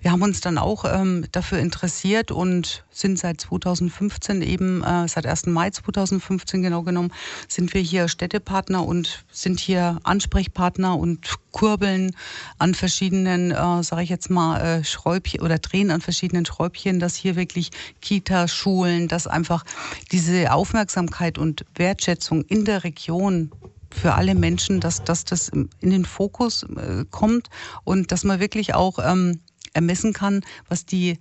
Wir 0.00 0.12
haben 0.12 0.22
uns 0.22 0.40
dann 0.40 0.56
auch 0.56 0.84
ähm, 0.84 1.26
dafür 1.32 1.58
interessiert 1.58 2.30
und 2.30 2.84
sind 2.92 3.18
seit 3.18 3.40
2015 3.40 4.40
eben, 4.42 4.84
äh, 4.84 5.08
seit 5.08 5.26
1. 5.26 5.46
Mai 5.46 5.70
2015 5.70 6.62
genau 6.62 6.82
genommen, 6.82 7.12
sind 7.48 7.74
wir 7.74 7.80
hier 7.80 8.06
Städtepartner 8.06 8.86
und 8.86 9.24
sind 9.32 9.58
hier 9.58 9.98
Ansprechpartner 10.04 10.96
und 10.96 11.26
kurbeln 11.50 12.14
an 12.58 12.74
verschiedenen, 12.74 13.50
äh, 13.50 13.82
sage 13.82 14.02
ich 14.02 14.10
jetzt 14.10 14.30
mal, 14.30 14.60
äh, 14.60 14.84
Schräubchen 14.84 15.40
oder 15.40 15.58
drehen 15.58 15.90
an 15.90 16.00
verschiedenen 16.00 16.46
Schräubchen, 16.46 16.55
dass 16.98 17.16
hier 17.16 17.36
wirklich 17.36 17.70
Kita, 18.00 18.48
Schulen, 18.48 19.08
dass 19.08 19.26
einfach 19.26 19.64
diese 20.12 20.52
Aufmerksamkeit 20.52 21.38
und 21.38 21.64
Wertschätzung 21.74 22.42
in 22.42 22.64
der 22.64 22.84
Region 22.84 23.50
für 23.90 24.14
alle 24.14 24.34
Menschen, 24.34 24.80
dass, 24.80 25.04
dass 25.04 25.24
das 25.24 25.48
in 25.48 25.68
den 25.82 26.04
Fokus 26.04 26.64
äh, 26.64 27.04
kommt 27.10 27.48
und 27.84 28.12
dass 28.12 28.24
man 28.24 28.40
wirklich 28.40 28.74
auch 28.74 28.98
ähm, 28.98 29.40
ermessen 29.72 30.12
kann, 30.12 30.42
was 30.68 30.84
die, 30.84 31.18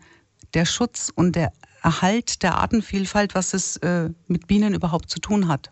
der 0.53 0.65
Schutz 0.65 1.11
und 1.13 1.35
der 1.35 1.51
Erhalt 1.83 2.41
der 2.41 2.55
Artenvielfalt, 2.55 3.35
was 3.35 3.53
es 3.53 3.77
äh, 3.77 4.09
mit 4.27 4.47
Bienen 4.47 4.73
überhaupt 4.73 5.09
zu 5.09 5.19
tun 5.19 5.47
hat. 5.47 5.71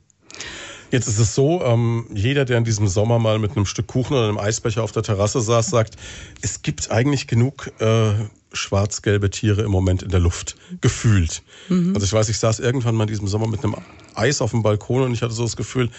Jetzt 0.91 1.08
ist 1.08 1.17
es 1.17 1.34
so, 1.34 1.63
ähm, 1.63 2.06
jeder, 2.13 2.45
der 2.45 2.60
in 2.60 2.65
diesem 2.65 2.88
Sommer 2.88 3.17
mal 3.17 3.39
mit 3.39 3.56
einem 3.56 3.65
Stück 3.65 3.88
Kuchen 3.88 4.15
oder 4.15 4.28
einem 4.28 4.38
Eisbecher 4.38 4.84
auf 4.84 4.91
der 4.91 5.02
Terrasse 5.02 5.41
saß, 5.41 5.67
sagt, 5.67 5.95
es 6.43 6.62
gibt 6.62 6.91
eigentlich 6.91 7.26
genug 7.26 7.71
äh, 7.80 8.13
schwarz-gelbe 8.54 9.30
Tiere 9.30 9.63
im 9.63 9.72
Moment 9.72 10.04
in 10.04 10.10
der 10.10 10.20
Luft, 10.20 10.56
gefühlt. 10.82 11.42
Mhm. 11.70 11.94
Also 11.94 12.06
ich 12.06 12.13
weiß, 12.13 12.30
ich 12.30 12.38
saß 12.38 12.60
irgendwann 12.60 12.96
mal 12.96 13.04
in 13.04 13.10
diesem 13.10 13.28
Sommer 13.28 13.48
mit 13.48 13.63
einem 13.63 13.76
Eis 14.16 14.42
auf 14.42 14.52
dem 14.52 14.63
Balkon 14.63 15.04
und 15.04 15.13
ich 15.13 15.22
hatte 15.22 15.34
so 15.34 15.44
das 15.44 15.58
Gefühl, 15.58 15.89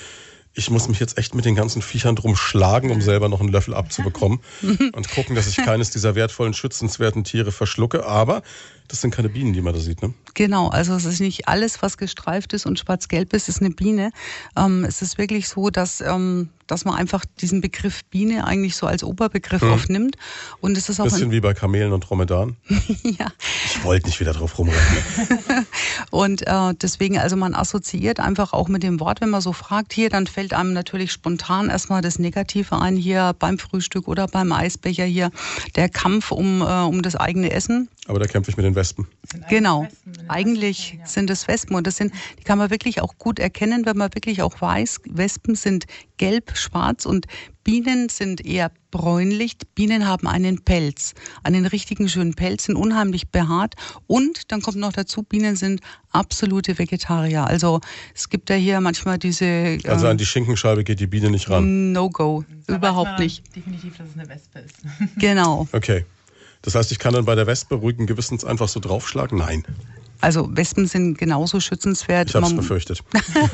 ich 0.54 0.70
muss 0.70 0.88
mich 0.88 1.00
jetzt 1.00 1.18
echt 1.18 1.34
mit 1.34 1.44
den 1.44 1.56
ganzen 1.56 1.82
Viechern 1.82 2.14
drum 2.14 2.36
schlagen, 2.36 2.90
um 2.90 3.02
selber 3.02 3.28
noch 3.28 3.40
einen 3.40 3.48
Löffel 3.48 3.74
abzubekommen 3.74 4.38
und 4.92 5.10
gucken, 5.10 5.34
dass 5.34 5.48
ich 5.48 5.56
keines 5.56 5.90
dieser 5.90 6.14
wertvollen, 6.14 6.54
schützenswerten 6.54 7.24
Tiere 7.24 7.50
verschlucke. 7.50 8.06
Aber 8.06 8.42
das 8.88 9.00
sind 9.00 9.14
keine 9.14 9.28
Bienen, 9.28 9.52
die 9.52 9.62
man 9.62 9.72
da 9.72 9.80
sieht, 9.80 10.02
ne? 10.02 10.12
Genau, 10.34 10.68
also 10.68 10.94
es 10.94 11.04
ist 11.04 11.20
nicht 11.20 11.46
alles, 11.46 11.80
was 11.80 11.96
gestreift 11.96 12.52
ist 12.52 12.66
und 12.66 12.78
schwarz-gelb 12.78 13.32
ist, 13.34 13.48
ist 13.48 13.60
eine 13.60 13.70
Biene. 13.70 14.10
Ähm, 14.56 14.84
es 14.84 15.00
ist 15.00 15.16
wirklich 15.16 15.48
so, 15.48 15.70
dass, 15.70 16.00
ähm, 16.00 16.48
dass 16.66 16.84
man 16.84 16.96
einfach 16.96 17.24
diesen 17.40 17.60
Begriff 17.60 18.04
Biene 18.06 18.44
eigentlich 18.44 18.74
so 18.74 18.88
als 18.88 19.04
Oberbegriff 19.04 19.62
hm. 19.62 19.72
aufnimmt. 19.72 20.16
Und 20.60 20.76
es 20.76 20.88
ist 20.88 20.98
auch 20.98 21.04
bisschen 21.04 21.30
wie 21.30 21.40
bei 21.40 21.54
Kamelen 21.54 21.92
und 21.92 22.00
Dromedaren. 22.00 22.56
ja. 23.04 23.28
Ich 23.66 23.84
wollte 23.84 24.08
nicht 24.08 24.18
wieder 24.18 24.32
drauf 24.32 24.58
rumrennen. 24.58 24.82
und 26.10 26.44
äh, 26.46 26.74
deswegen, 26.82 27.18
also 27.18 27.36
man 27.36 27.54
assoziiert 27.54 28.18
einfach 28.18 28.52
auch 28.52 28.68
mit 28.68 28.82
dem 28.82 28.98
Wort, 28.98 29.20
wenn 29.20 29.30
man 29.30 29.40
so 29.40 29.52
fragt, 29.52 29.92
hier, 29.92 30.10
dann 30.10 30.26
fällt 30.26 30.52
einem 30.52 30.72
natürlich 30.72 31.12
spontan 31.12 31.70
erstmal 31.70 32.02
das 32.02 32.18
Negative 32.18 32.76
ein, 32.76 32.96
hier 32.96 33.36
beim 33.38 33.58
Frühstück 33.58 34.08
oder 34.08 34.26
beim 34.26 34.50
Eisbecher 34.50 35.04
hier, 35.04 35.30
der 35.76 35.88
Kampf 35.88 36.32
um, 36.32 36.60
äh, 36.60 36.64
um 36.64 37.02
das 37.02 37.14
eigene 37.14 37.52
Essen. 37.52 37.88
Aber 38.06 38.18
da 38.18 38.26
kämpfe 38.26 38.50
ich 38.50 38.56
mit 38.56 38.66
den 38.66 38.73
Wespen. 38.74 39.06
Genau. 39.48 39.88
Eigentlich 40.28 40.92
Wespen, 40.92 41.00
ja. 41.00 41.06
sind 41.06 41.30
es 41.30 41.48
Wespen 41.48 41.76
und 41.76 41.86
das 41.86 41.96
sind, 41.96 42.12
die 42.38 42.44
kann 42.44 42.58
man 42.58 42.70
wirklich 42.70 43.00
auch 43.00 43.16
gut 43.18 43.38
erkennen, 43.38 43.86
wenn 43.86 43.96
man 43.96 44.14
wirklich 44.14 44.42
auch 44.42 44.60
weiß, 44.60 45.00
Wespen 45.06 45.54
sind 45.54 45.86
gelb, 46.16 46.56
schwarz 46.56 47.06
und 47.06 47.26
Bienen 47.64 48.10
sind 48.10 48.44
eher 48.44 48.70
bräunlich. 48.90 49.56
Bienen 49.74 50.06
haben 50.06 50.28
einen 50.28 50.62
Pelz, 50.64 51.14
einen 51.42 51.64
richtigen 51.66 52.08
schönen 52.08 52.34
Pelz, 52.34 52.64
sind 52.64 52.76
unheimlich 52.76 53.30
behaart 53.30 53.74
und 54.06 54.52
dann 54.52 54.60
kommt 54.60 54.76
noch 54.76 54.92
dazu, 54.92 55.22
Bienen 55.22 55.56
sind 55.56 55.80
absolute 56.10 56.78
Vegetarier. 56.78 57.46
Also 57.46 57.80
es 58.14 58.28
gibt 58.28 58.50
ja 58.50 58.56
hier 58.56 58.80
manchmal 58.80 59.18
diese. 59.18 59.78
Also 59.86 60.06
an 60.08 60.18
die 60.18 60.26
Schinkenscheibe 60.26 60.84
geht 60.84 61.00
die 61.00 61.06
Biene 61.06 61.30
nicht 61.30 61.48
ran. 61.48 61.92
No 61.92 62.10
go, 62.10 62.44
überhaupt 62.68 63.18
nicht. 63.18 63.42
Definitiv, 63.56 63.96
dass 63.96 64.08
es 64.08 64.14
eine 64.14 64.28
Wespe 64.28 64.58
ist. 64.60 64.76
Genau. 65.16 65.66
Okay. 65.72 66.04
Das 66.64 66.74
heißt, 66.74 66.90
ich 66.92 66.98
kann 66.98 67.12
dann 67.12 67.26
bei 67.26 67.34
der 67.34 67.46
Wespe 67.46 67.74
ruhigen 67.74 68.06
Gewissens 68.06 68.44
einfach 68.44 68.68
so 68.68 68.80
draufschlagen? 68.80 69.38
Nein. 69.38 69.64
Also 70.22 70.48
Wespen 70.56 70.86
sind 70.86 71.18
genauso 71.18 71.60
schützenswert. 71.60 72.30
Ich 72.30 72.34
habe 72.34 72.46
es 72.46 72.56
befürchtet. 72.56 73.00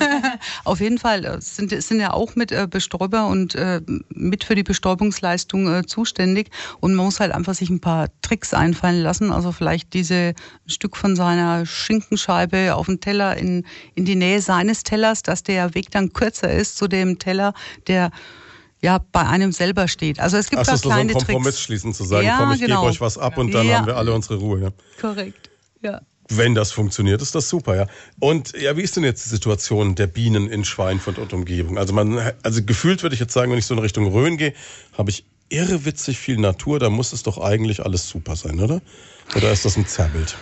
Auf 0.65 0.79
jeden 0.79 0.99
Fall 0.99 1.25
äh, 1.25 1.41
sind, 1.41 1.71
sind 1.83 1.99
ja 1.99 2.13
auch 2.13 2.37
mit 2.37 2.53
äh, 2.53 2.69
Bestäuber 2.71 3.27
und 3.27 3.57
äh, 3.57 3.81
mit 4.11 4.45
für 4.45 4.55
die 4.55 4.63
Bestäubungsleistung 4.63 5.85
zuständig. 5.89 6.51
Und 6.79 6.95
man 6.95 7.07
muss 7.07 7.19
halt 7.19 7.33
einfach 7.33 7.55
sich 7.55 7.71
ein 7.71 7.81
paar 7.81 8.09
Tricks 8.23 8.55
einfallen 8.55 9.03
lassen. 9.03 9.33
Also 9.33 9.51
vielleicht 9.51 9.95
diese 9.95 10.35
Stück 10.67 10.97
von 10.97 11.17
seiner 11.17 11.67
Schinkenscheibe 11.67 12.77
auf 12.77 12.87
den 12.87 13.01
Teller 13.01 13.37
in, 13.37 13.65
in 13.97 14.05
die 14.05 14.15
Nähe 14.15 14.41
seines 14.41 14.85
Tellers, 14.85 15.25
dass 15.25 15.43
der 15.43 15.75
Weg 15.75 15.91
dann 15.91 16.13
kürzer 16.13 16.53
ist 16.53 16.77
zu 16.77 16.87
dem 16.87 17.19
Teller, 17.19 17.53
der 17.89 18.13
ja 18.83 18.99
bei 19.13 19.27
einem 19.27 19.53
selber 19.53 19.89
steht. 19.89 20.21
Also 20.21 20.37
es 20.37 20.49
gibt 20.49 20.63
Ach, 20.63 20.67
da 20.67 20.77
kleine 20.77 21.13
so 21.13 21.19
einen 21.19 21.27
Kompromiss 21.27 21.55
Tricks. 21.55 21.61
schließen 21.63 21.95
zu 21.95 22.05
sagen, 22.05 22.27
ja, 22.27 22.39
komm, 22.39 22.53
ich 22.53 22.61
genau. 22.61 22.81
gebe 22.81 22.91
euch 22.91 23.01
was 23.01 23.19
ab 23.19 23.39
und 23.39 23.53
dann 23.53 23.67
ja. 23.67 23.79
haben 23.79 23.87
wir 23.87 23.97
alle 23.97 24.13
unsere 24.15 24.37
Ruhe. 24.37 24.61
Ja. 24.61 24.69
Korrekt. 25.01 25.51
Ja. 25.83 26.01
Wenn 26.29 26.55
das 26.55 26.71
funktioniert, 26.71 27.21
ist 27.23 27.35
das 27.35 27.49
super, 27.49 27.75
ja. 27.75 27.87
Und 28.21 28.53
ja, 28.53 28.77
wie 28.77 28.83
ist 28.83 28.97
denn 28.97 29.03
jetzt 29.03 29.25
die 29.25 29.31
Situation 29.31 29.97
der 29.97 30.07
Bienen 30.07 30.49
in 30.49 30.65
Schweinfurt 30.65 31.19
und 31.19 31.33
Umgebung? 31.33 31.77
Also 31.77 31.93
man, 31.93 32.33
also 32.43 32.63
gefühlt 32.63 33.03
würde 33.03 33.15
ich 33.15 33.21
jetzt 33.21 33.33
sagen, 33.33 33.51
wenn 33.51 33.59
ich 33.59 33.67
so 33.67 33.75
in 33.75 33.81
Richtung 33.81 34.07
Rhön 34.07 34.37
gehe, 34.37 34.55
habe 34.97 35.11
ich 35.11 35.25
irrewitzig 35.49 36.19
viel 36.19 36.37
Natur, 36.37 36.79
da 36.79 36.89
muss 36.89 37.13
es 37.13 37.25
doch 37.25 37.39
eigentlich 37.39 37.85
alles 37.85 38.09
super 38.09 38.37
sein, 38.37 38.61
oder? 38.61 38.81
Oder 39.37 39.53
ist 39.53 39.65
das 39.65 39.77
ein 39.77 39.87
Zerrbild? 39.87 40.37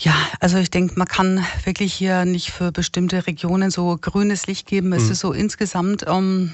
Ja, 0.00 0.14
also 0.40 0.58
ich 0.58 0.70
denke, 0.70 0.98
man 0.98 1.08
kann 1.08 1.44
wirklich 1.64 1.92
hier 1.92 2.24
nicht 2.24 2.50
für 2.50 2.72
bestimmte 2.72 3.26
Regionen 3.26 3.70
so 3.70 3.98
grünes 4.00 4.46
Licht 4.46 4.66
geben. 4.66 4.92
Es 4.92 5.04
mhm. 5.04 5.12
ist 5.12 5.20
so 5.20 5.32
insgesamt 5.32 6.04
ähm, 6.06 6.52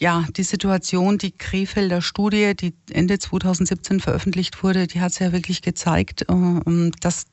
ja, 0.00 0.24
die 0.36 0.42
Situation, 0.42 1.18
die 1.18 1.32
Krefelder 1.32 2.02
Studie, 2.02 2.54
die 2.54 2.74
Ende 2.90 3.18
2017 3.18 4.00
veröffentlicht 4.00 4.62
wurde, 4.62 4.86
die 4.86 5.00
hat 5.00 5.12
es 5.12 5.18
ja 5.18 5.32
wirklich 5.32 5.62
gezeigt, 5.62 6.22
äh, 6.28 6.90
dass 7.00 7.26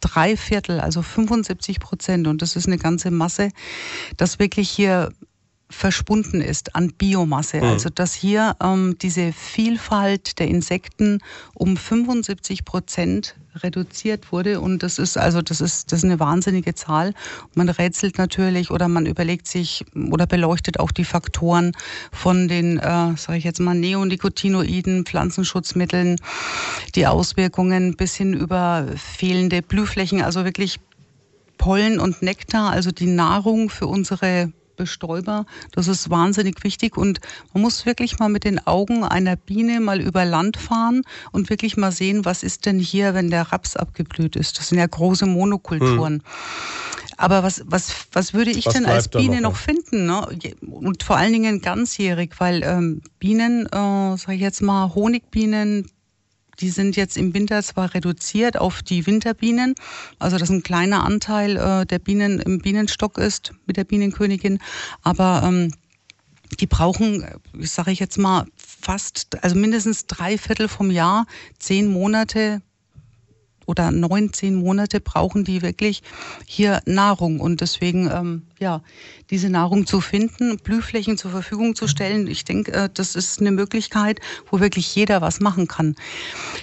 drei 0.00 0.36
Viertel, 0.36 0.80
also 0.80 1.02
75 1.02 1.80
Prozent, 1.80 2.26
und 2.26 2.42
das 2.42 2.56
ist 2.56 2.66
eine 2.66 2.78
ganze 2.78 3.10
Masse, 3.10 3.50
dass 4.16 4.38
wirklich 4.38 4.68
hier 4.68 5.12
verschwunden 5.72 6.40
ist 6.40 6.74
an 6.76 6.92
Biomasse. 6.92 7.58
Mhm. 7.58 7.64
Also 7.64 7.88
dass 7.88 8.14
hier 8.14 8.56
ähm, 8.62 8.96
diese 9.00 9.32
Vielfalt 9.32 10.38
der 10.38 10.48
Insekten 10.48 11.20
um 11.54 11.76
75 11.76 12.64
Prozent 12.64 13.34
reduziert 13.56 14.32
wurde. 14.32 14.60
Und 14.60 14.82
das 14.82 14.98
ist 14.98 15.18
also 15.18 15.42
das 15.42 15.60
ist 15.60 15.92
das 15.92 16.00
ist 16.00 16.04
eine 16.04 16.20
wahnsinnige 16.20 16.74
Zahl. 16.74 17.14
Man 17.54 17.68
rätselt 17.68 18.18
natürlich 18.18 18.70
oder 18.70 18.88
man 18.88 19.06
überlegt 19.06 19.46
sich 19.46 19.84
oder 19.94 20.26
beleuchtet 20.26 20.80
auch 20.80 20.90
die 20.90 21.04
Faktoren 21.04 21.72
von 22.12 22.48
den, 22.48 22.78
äh, 22.78 23.16
sage 23.16 23.38
ich 23.38 23.44
jetzt 23.44 23.60
mal, 23.60 23.74
Neonicotinoiden, 23.74 25.04
Pflanzenschutzmitteln, 25.04 26.16
die 26.94 27.06
Auswirkungen 27.06 27.96
bis 27.96 28.14
hin 28.14 28.32
über 28.32 28.86
fehlende 28.96 29.62
Blühflächen, 29.62 30.22
also 30.22 30.44
wirklich 30.44 30.80
Pollen 31.58 32.00
und 32.00 32.22
Nektar, 32.22 32.70
also 32.70 32.90
die 32.90 33.06
Nahrung 33.06 33.70
für 33.70 33.86
unsere 33.86 34.52
Bestäuber. 34.82 35.46
Das 35.70 35.86
ist 35.86 36.10
wahnsinnig 36.10 36.64
wichtig 36.64 36.96
und 36.96 37.20
man 37.54 37.62
muss 37.62 37.86
wirklich 37.86 38.18
mal 38.18 38.28
mit 38.28 38.42
den 38.42 38.66
Augen 38.66 39.04
einer 39.04 39.36
Biene 39.36 39.78
mal 39.78 40.00
über 40.00 40.24
Land 40.24 40.56
fahren 40.56 41.02
und 41.30 41.50
wirklich 41.50 41.76
mal 41.76 41.92
sehen, 41.92 42.24
was 42.24 42.42
ist 42.42 42.66
denn 42.66 42.80
hier, 42.80 43.14
wenn 43.14 43.30
der 43.30 43.52
Raps 43.52 43.76
abgeblüht 43.76 44.34
ist. 44.34 44.58
Das 44.58 44.70
sind 44.70 44.78
ja 44.78 44.86
große 44.86 45.26
Monokulturen. 45.26 46.14
Hm. 46.14 46.22
Aber 47.16 47.44
was, 47.44 47.62
was, 47.66 47.92
was 48.10 48.34
würde 48.34 48.50
ich 48.50 48.66
was 48.66 48.74
denn 48.74 48.86
als 48.86 49.06
Biene 49.06 49.40
noch, 49.40 49.52
noch 49.52 49.56
finden? 49.56 50.06
Ne? 50.06 50.26
Und 50.62 51.04
vor 51.04 51.16
allen 51.16 51.32
Dingen 51.32 51.60
ganzjährig, 51.60 52.32
weil 52.38 52.64
ähm, 52.64 53.02
Bienen, 53.20 53.66
äh, 53.66 54.16
sag 54.16 54.30
ich 54.30 54.40
jetzt 54.40 54.62
mal, 54.62 54.92
Honigbienen, 54.96 55.86
die 56.62 56.70
sind 56.70 56.96
jetzt 56.96 57.16
im 57.16 57.34
Winter 57.34 57.62
zwar 57.62 57.92
reduziert 57.92 58.56
auf 58.56 58.82
die 58.82 59.04
Winterbienen, 59.06 59.74
also 60.20 60.38
dass 60.38 60.48
ein 60.48 60.62
kleiner 60.62 61.04
Anteil 61.04 61.56
äh, 61.56 61.84
der 61.84 61.98
Bienen 61.98 62.38
im 62.38 62.60
Bienenstock 62.60 63.18
ist 63.18 63.52
mit 63.66 63.76
der 63.76 63.84
Bienenkönigin, 63.84 64.60
aber 65.02 65.42
ähm, 65.44 65.74
die 66.60 66.66
brauchen, 66.66 67.26
sage 67.58 67.90
ich 67.90 67.98
jetzt 67.98 68.18
mal, 68.18 68.46
fast, 68.56 69.42
also 69.42 69.56
mindestens 69.56 70.06
drei 70.06 70.38
Viertel 70.38 70.68
vom 70.68 70.90
Jahr, 70.90 71.26
zehn 71.58 71.90
Monate 71.90 72.62
oder 73.66 73.90
neun, 73.90 74.32
zehn 74.32 74.54
Monate 74.54 75.00
brauchen 75.00 75.44
die 75.44 75.62
wirklich 75.62 76.02
hier 76.46 76.80
Nahrung. 76.84 77.40
Und 77.40 77.60
deswegen, 77.60 78.10
ähm, 78.10 78.42
ja, 78.62 78.82
diese 79.28 79.50
Nahrung 79.50 79.86
zu 79.86 80.00
finden, 80.00 80.56
Blühflächen 80.56 81.18
zur 81.18 81.30
Verfügung 81.30 81.74
zu 81.74 81.88
stellen, 81.88 82.26
ich 82.26 82.44
denke, 82.44 82.72
äh, 82.72 82.88
das 82.92 83.14
ist 83.14 83.40
eine 83.40 83.50
Möglichkeit, 83.50 84.20
wo 84.50 84.60
wirklich 84.60 84.94
jeder 84.94 85.20
was 85.20 85.40
machen 85.40 85.68
kann. 85.68 85.96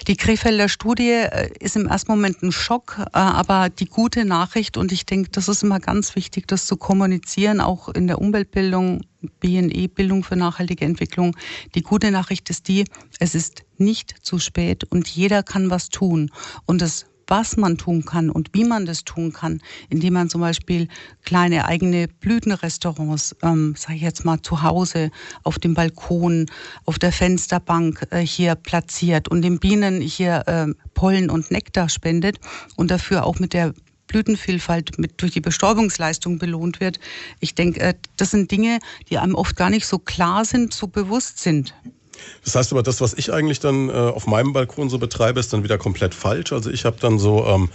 Die 0.08 0.16
Krefelder 0.16 0.68
Studie 0.68 1.10
äh, 1.10 1.50
ist 1.60 1.76
im 1.76 1.86
ersten 1.86 2.10
Moment 2.10 2.42
ein 2.42 2.50
Schock, 2.50 2.96
äh, 2.98 3.06
aber 3.12 3.68
die 3.68 3.84
gute 3.84 4.24
Nachricht, 4.24 4.76
und 4.76 4.90
ich 4.90 5.06
denke, 5.06 5.30
das 5.30 5.48
ist 5.48 5.62
immer 5.62 5.78
ganz 5.78 6.16
wichtig, 6.16 6.48
das 6.48 6.66
zu 6.66 6.76
kommunizieren, 6.76 7.60
auch 7.60 7.88
in 7.88 8.08
der 8.08 8.20
Umweltbildung, 8.20 9.02
BNE, 9.40 9.88
Bildung 9.88 10.24
für 10.24 10.36
nachhaltige 10.36 10.86
Entwicklung. 10.86 11.36
Die 11.74 11.82
gute 11.82 12.10
Nachricht 12.10 12.48
ist 12.48 12.68
die, 12.68 12.86
es 13.18 13.34
ist 13.34 13.64
nicht 13.76 14.14
zu 14.22 14.38
spät 14.38 14.84
und 14.84 15.06
jeder 15.06 15.42
kann 15.42 15.68
was 15.68 15.90
tun. 15.90 16.30
Und 16.64 16.80
das 16.80 17.04
was 17.30 17.56
man 17.56 17.78
tun 17.78 18.04
kann 18.04 18.28
und 18.28 18.50
wie 18.52 18.64
man 18.64 18.84
das 18.84 19.04
tun 19.04 19.32
kann, 19.32 19.62
indem 19.88 20.14
man 20.14 20.28
zum 20.28 20.40
Beispiel 20.40 20.88
kleine 21.24 21.64
eigene 21.64 22.08
Blütenrestaurants, 22.08 23.36
ähm, 23.42 23.74
sage 23.76 23.94
ich 23.94 24.02
jetzt 24.02 24.24
mal 24.24 24.42
zu 24.42 24.62
Hause, 24.62 25.10
auf 25.44 25.58
dem 25.58 25.74
Balkon, 25.74 26.46
auf 26.84 26.98
der 26.98 27.12
Fensterbank 27.12 28.06
äh, 28.10 28.18
hier 28.20 28.56
platziert 28.56 29.28
und 29.28 29.42
den 29.42 29.60
Bienen 29.60 30.00
hier 30.00 30.42
äh, 30.46 30.66
Pollen 30.94 31.30
und 31.30 31.50
Nektar 31.50 31.88
spendet 31.88 32.38
und 32.76 32.90
dafür 32.90 33.24
auch 33.24 33.38
mit 33.38 33.54
der 33.54 33.72
Blütenvielfalt 34.08 34.98
mit 34.98 35.22
durch 35.22 35.32
die 35.32 35.40
Bestäubungsleistung 35.40 36.38
belohnt 36.38 36.80
wird. 36.80 36.98
Ich 37.38 37.54
denke, 37.54 37.80
äh, 37.80 37.94
das 38.16 38.32
sind 38.32 38.50
Dinge, 38.50 38.80
die 39.08 39.18
einem 39.18 39.36
oft 39.36 39.56
gar 39.56 39.70
nicht 39.70 39.86
so 39.86 39.98
klar 39.98 40.44
sind, 40.44 40.74
so 40.74 40.88
bewusst 40.88 41.38
sind. 41.38 41.74
Das 42.44 42.54
heißt 42.54 42.72
aber, 42.72 42.82
das, 42.82 43.00
was 43.00 43.14
ich 43.14 43.32
eigentlich 43.32 43.60
dann 43.60 43.88
äh, 43.88 43.92
auf 43.92 44.26
meinem 44.26 44.52
Balkon 44.52 44.88
so 44.88 44.98
betreibe, 44.98 45.40
ist 45.40 45.52
dann 45.52 45.64
wieder 45.64 45.78
komplett 45.78 46.14
falsch. 46.14 46.52
Also 46.52 46.70
ich 46.70 46.84
habe 46.84 46.96
dann 47.00 47.18
so 47.18 47.46
ähm, 47.46 47.68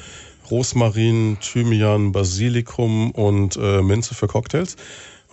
Rosmarin, 0.49 1.37
Thymian, 1.39 2.11
Basilikum 2.11 3.11
und 3.11 3.57
äh, 3.57 3.81
Minze 3.81 4.15
für 4.15 4.27
Cocktails. 4.27 4.75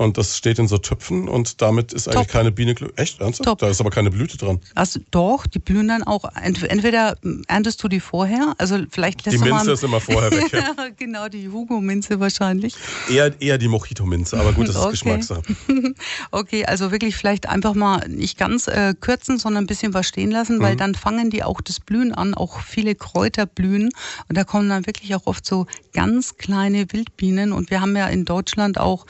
Und 0.02 0.18
das 0.18 0.36
steht 0.36 0.58
in 0.58 0.68
so 0.68 0.78
Töpfen 0.78 1.28
und 1.28 1.62
damit 1.62 1.92
ist 1.92 2.04
Top. 2.04 2.16
eigentlich 2.16 2.28
keine 2.28 2.52
Biene 2.52 2.74
glücklich. 2.74 2.98
Echt? 2.98 3.20
Ernsthaft? 3.20 3.48
Top. 3.48 3.58
Da 3.58 3.68
ist 3.68 3.80
aber 3.80 3.90
keine 3.90 4.10
Blüte 4.10 4.36
dran. 4.36 4.60
Also 4.74 5.00
doch, 5.10 5.46
die 5.46 5.58
blühen 5.58 5.88
dann 5.88 6.02
auch. 6.02 6.24
Entweder 6.34 7.16
erntest 7.46 7.82
du 7.82 7.88
die 7.88 8.00
vorher, 8.00 8.54
also 8.58 8.78
vielleicht 8.90 9.24
lässt 9.24 9.36
Die 9.36 9.40
Minze 9.40 9.66
mal 9.66 9.72
ist 9.72 9.84
immer 9.84 10.00
vorher 10.00 10.30
weg. 10.30 10.52
ja, 10.52 10.74
genau, 10.96 11.28
die 11.28 11.48
Hugo-Minze 11.48 12.20
wahrscheinlich. 12.20 12.74
Eher, 13.08 13.40
eher 13.40 13.58
die 13.58 13.68
Mojito-Minze, 13.68 14.38
aber 14.38 14.52
gut, 14.52 14.68
das 14.68 14.76
ist 14.76 14.82
okay. 14.82 14.90
Geschmackssache. 14.90 15.42
okay, 16.30 16.64
also 16.66 16.90
wirklich 16.90 17.16
vielleicht 17.16 17.48
einfach 17.48 17.74
mal 17.74 18.08
nicht 18.08 18.38
ganz 18.38 18.66
äh, 18.66 18.94
kürzen, 18.98 19.38
sondern 19.38 19.64
ein 19.64 19.66
bisschen 19.66 19.94
was 19.94 20.06
stehen 20.06 20.30
lassen, 20.30 20.60
weil 20.60 20.74
mhm. 20.74 20.78
dann 20.78 20.94
fangen 20.94 21.30
die 21.30 21.42
auch 21.42 21.60
das 21.60 21.80
Blühen 21.80 22.12
an, 22.12 22.34
auch 22.34 22.60
viele 22.60 22.94
Kräuter 22.94 23.46
blühen 23.46 23.90
und 24.28 24.36
da 24.36 24.44
kommen 24.44 24.68
dann 24.68 24.86
wirklich 24.86 25.14
auch 25.14 25.26
oft 25.26 25.46
so 25.46 25.66
ganz 25.92 26.36
kleine 26.36 26.92
Wildbienen 26.92 27.52
und 27.52 27.70
wir 27.70 27.80
haben 27.80 27.96
ja 27.96 28.06
in 28.08 28.24
Deutschland 28.24 28.78
auch 28.78 29.06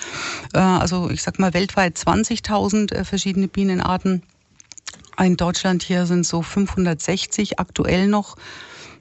äh, 0.52 0.58
also 0.82 1.08
ich 1.10 1.22
sag 1.22 1.38
mal 1.38 1.54
weltweit 1.54 1.96
20.000 1.96 2.92
äh, 2.92 3.04
verschiedene 3.04 3.48
Bienenarten. 3.48 4.22
In 5.18 5.36
Deutschland 5.36 5.82
hier 5.82 6.06
sind 6.06 6.26
so 6.26 6.42
560 6.42 7.58
aktuell 7.60 8.08
noch. 8.08 8.36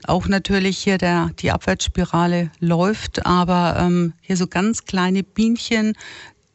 Auch 0.06 0.28
natürlich 0.28 0.78
hier 0.78 0.98
der, 0.98 1.32
die 1.40 1.52
Abwärtsspirale 1.52 2.52
läuft, 2.60 3.26
aber 3.26 3.78
ähm, 3.80 4.14
hier 4.22 4.38
so 4.38 4.48
ganz 4.48 4.86
kleine 4.86 5.24
Bienchen, 5.24 5.98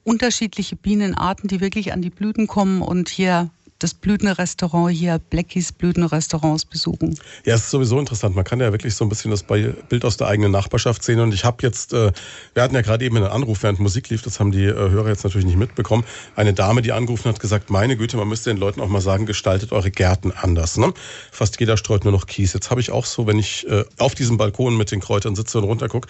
unterschiedliche 0.05 0.77
Bienenarten, 0.77 1.49
die 1.49 1.61
wirklich 1.61 1.93
an 1.93 2.03
die 2.03 2.11
Blüten 2.11 2.47
kommen 2.47 2.81
und 2.81 3.09
hier 3.09 3.51
das 3.79 3.93
Blütenrestaurant 3.95 4.91
hier, 4.91 5.18
Blackies 5.18 5.72
Blütenrestaurants 5.72 6.64
besuchen. 6.64 7.18
Ja, 7.45 7.55
es 7.55 7.62
ist 7.62 7.70
sowieso 7.70 7.99
interessant. 7.99 8.35
Man 8.35 8.45
kann 8.45 8.61
ja 8.61 8.72
wirklich 8.72 8.95
so 8.95 9.05
ein 9.05 9.09
bisschen 9.09 9.31
das 9.31 9.43
Bild 9.43 10.05
aus 10.05 10.16
der 10.16 10.29
eigenen 10.29 10.51
Nachbarschaft 10.51 11.03
sehen. 11.03 11.20
Und 11.20 11.35
ich 11.35 11.45
habe 11.45 11.59
jetzt, 11.61 11.93
äh, 11.93 12.12
wir 12.55 12.62
hatten 12.62 12.74
ja 12.74 12.81
gerade 12.81 13.05
eben 13.05 13.16
einen 13.16 13.27
Anruf, 13.27 13.62
während 13.62 13.79
Musik 13.79 14.09
lief, 14.09 14.22
das 14.22 14.41
haben 14.41 14.51
die 14.51 14.64
äh, 14.64 14.74
Hörer 14.74 15.09
jetzt 15.09 15.24
natürlich 15.24 15.47
nicht 15.47 15.59
mitbekommen. 15.59 16.05
Eine 16.37 16.55
Dame, 16.55 16.81
die 16.83 16.93
angerufen 16.93 17.29
hat, 17.29 17.39
gesagt, 17.39 17.70
meine 17.70 17.97
Güte, 17.97 18.16
man 18.16 18.29
müsste 18.29 18.51
den 18.51 18.57
Leuten 18.59 18.81
auch 18.81 18.89
mal 18.89 19.01
sagen, 19.01 19.27
gestaltet 19.27 19.72
eure 19.72 19.91
Gärten 19.91 20.33
anders. 20.33 20.79
Ne? 20.79 20.95
Fast 21.31 21.61
jeder 21.61 21.77
streut 21.77 22.05
nur 22.05 22.12
noch 22.12 22.27
Kies. 22.27 22.55
Jetzt 22.55 22.70
habe 22.70 22.81
ich 22.81 22.91
auch 22.91 23.05
so, 23.05 23.27
wenn 23.27 23.39
ich 23.39 23.68
äh, 23.68 23.85
auf 23.99 24.14
diesem 24.14 24.39
Balkon 24.39 24.77
mit 24.77 24.91
den 24.91 25.01
Kräutern 25.01 25.37
sitze 25.37 25.59
und 25.59 25.64
runtergucke, 25.64 26.09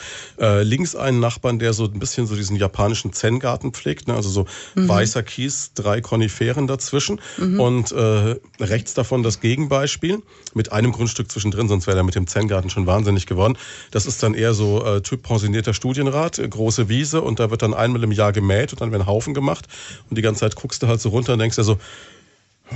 links 0.62 0.94
einen 0.94 1.20
Nachbarn, 1.20 1.58
der 1.58 1.72
so 1.72 1.84
ein 1.84 1.98
bisschen 1.98 2.26
so 2.26 2.34
diesen 2.34 2.56
japanischen 2.56 3.12
Zen-Garten 3.12 3.72
pflegt, 3.72 4.08
ne? 4.08 4.14
also 4.14 4.28
so 4.28 4.46
mhm. 4.74 4.88
weißer 4.88 5.22
Kies, 5.22 5.72
drei 5.74 6.00
Koniferen 6.00 6.66
dazwischen. 6.66 7.20
Mhm. 7.38 7.55
Mhm. 7.56 7.60
Und 7.60 7.92
äh, 7.92 8.36
rechts 8.60 8.94
davon 8.94 9.22
das 9.22 9.40
Gegenbeispiel 9.40 10.22
mit 10.54 10.72
einem 10.72 10.92
Grundstück 10.92 11.30
zwischendrin, 11.30 11.68
sonst 11.68 11.86
wäre 11.86 11.98
er 11.98 12.02
mit 12.04 12.14
dem 12.14 12.26
Zen-Garten 12.26 12.70
schon 12.70 12.86
wahnsinnig 12.86 13.26
geworden. 13.26 13.58
Das 13.90 14.06
ist 14.06 14.22
dann 14.22 14.34
eher 14.34 14.54
so 14.54 14.84
äh, 14.84 15.00
Typ 15.02 15.22
pensionierter 15.22 15.74
Studienrat, 15.74 16.38
äh, 16.38 16.48
große 16.48 16.88
Wiese 16.88 17.22
und 17.22 17.40
da 17.40 17.50
wird 17.50 17.62
dann 17.62 17.74
einmal 17.74 18.02
im 18.04 18.12
Jahr 18.12 18.32
gemäht 18.32 18.72
und 18.72 18.80
dann 18.80 18.92
werden 18.92 19.06
Haufen 19.06 19.34
gemacht. 19.34 19.66
Und 20.08 20.16
die 20.16 20.22
ganze 20.22 20.40
Zeit 20.40 20.56
guckst 20.56 20.82
du 20.82 20.88
halt 20.88 21.00
so 21.00 21.08
runter 21.08 21.32
und 21.34 21.38
denkst 21.38 21.56
dir 21.56 21.64
so, 21.64 21.78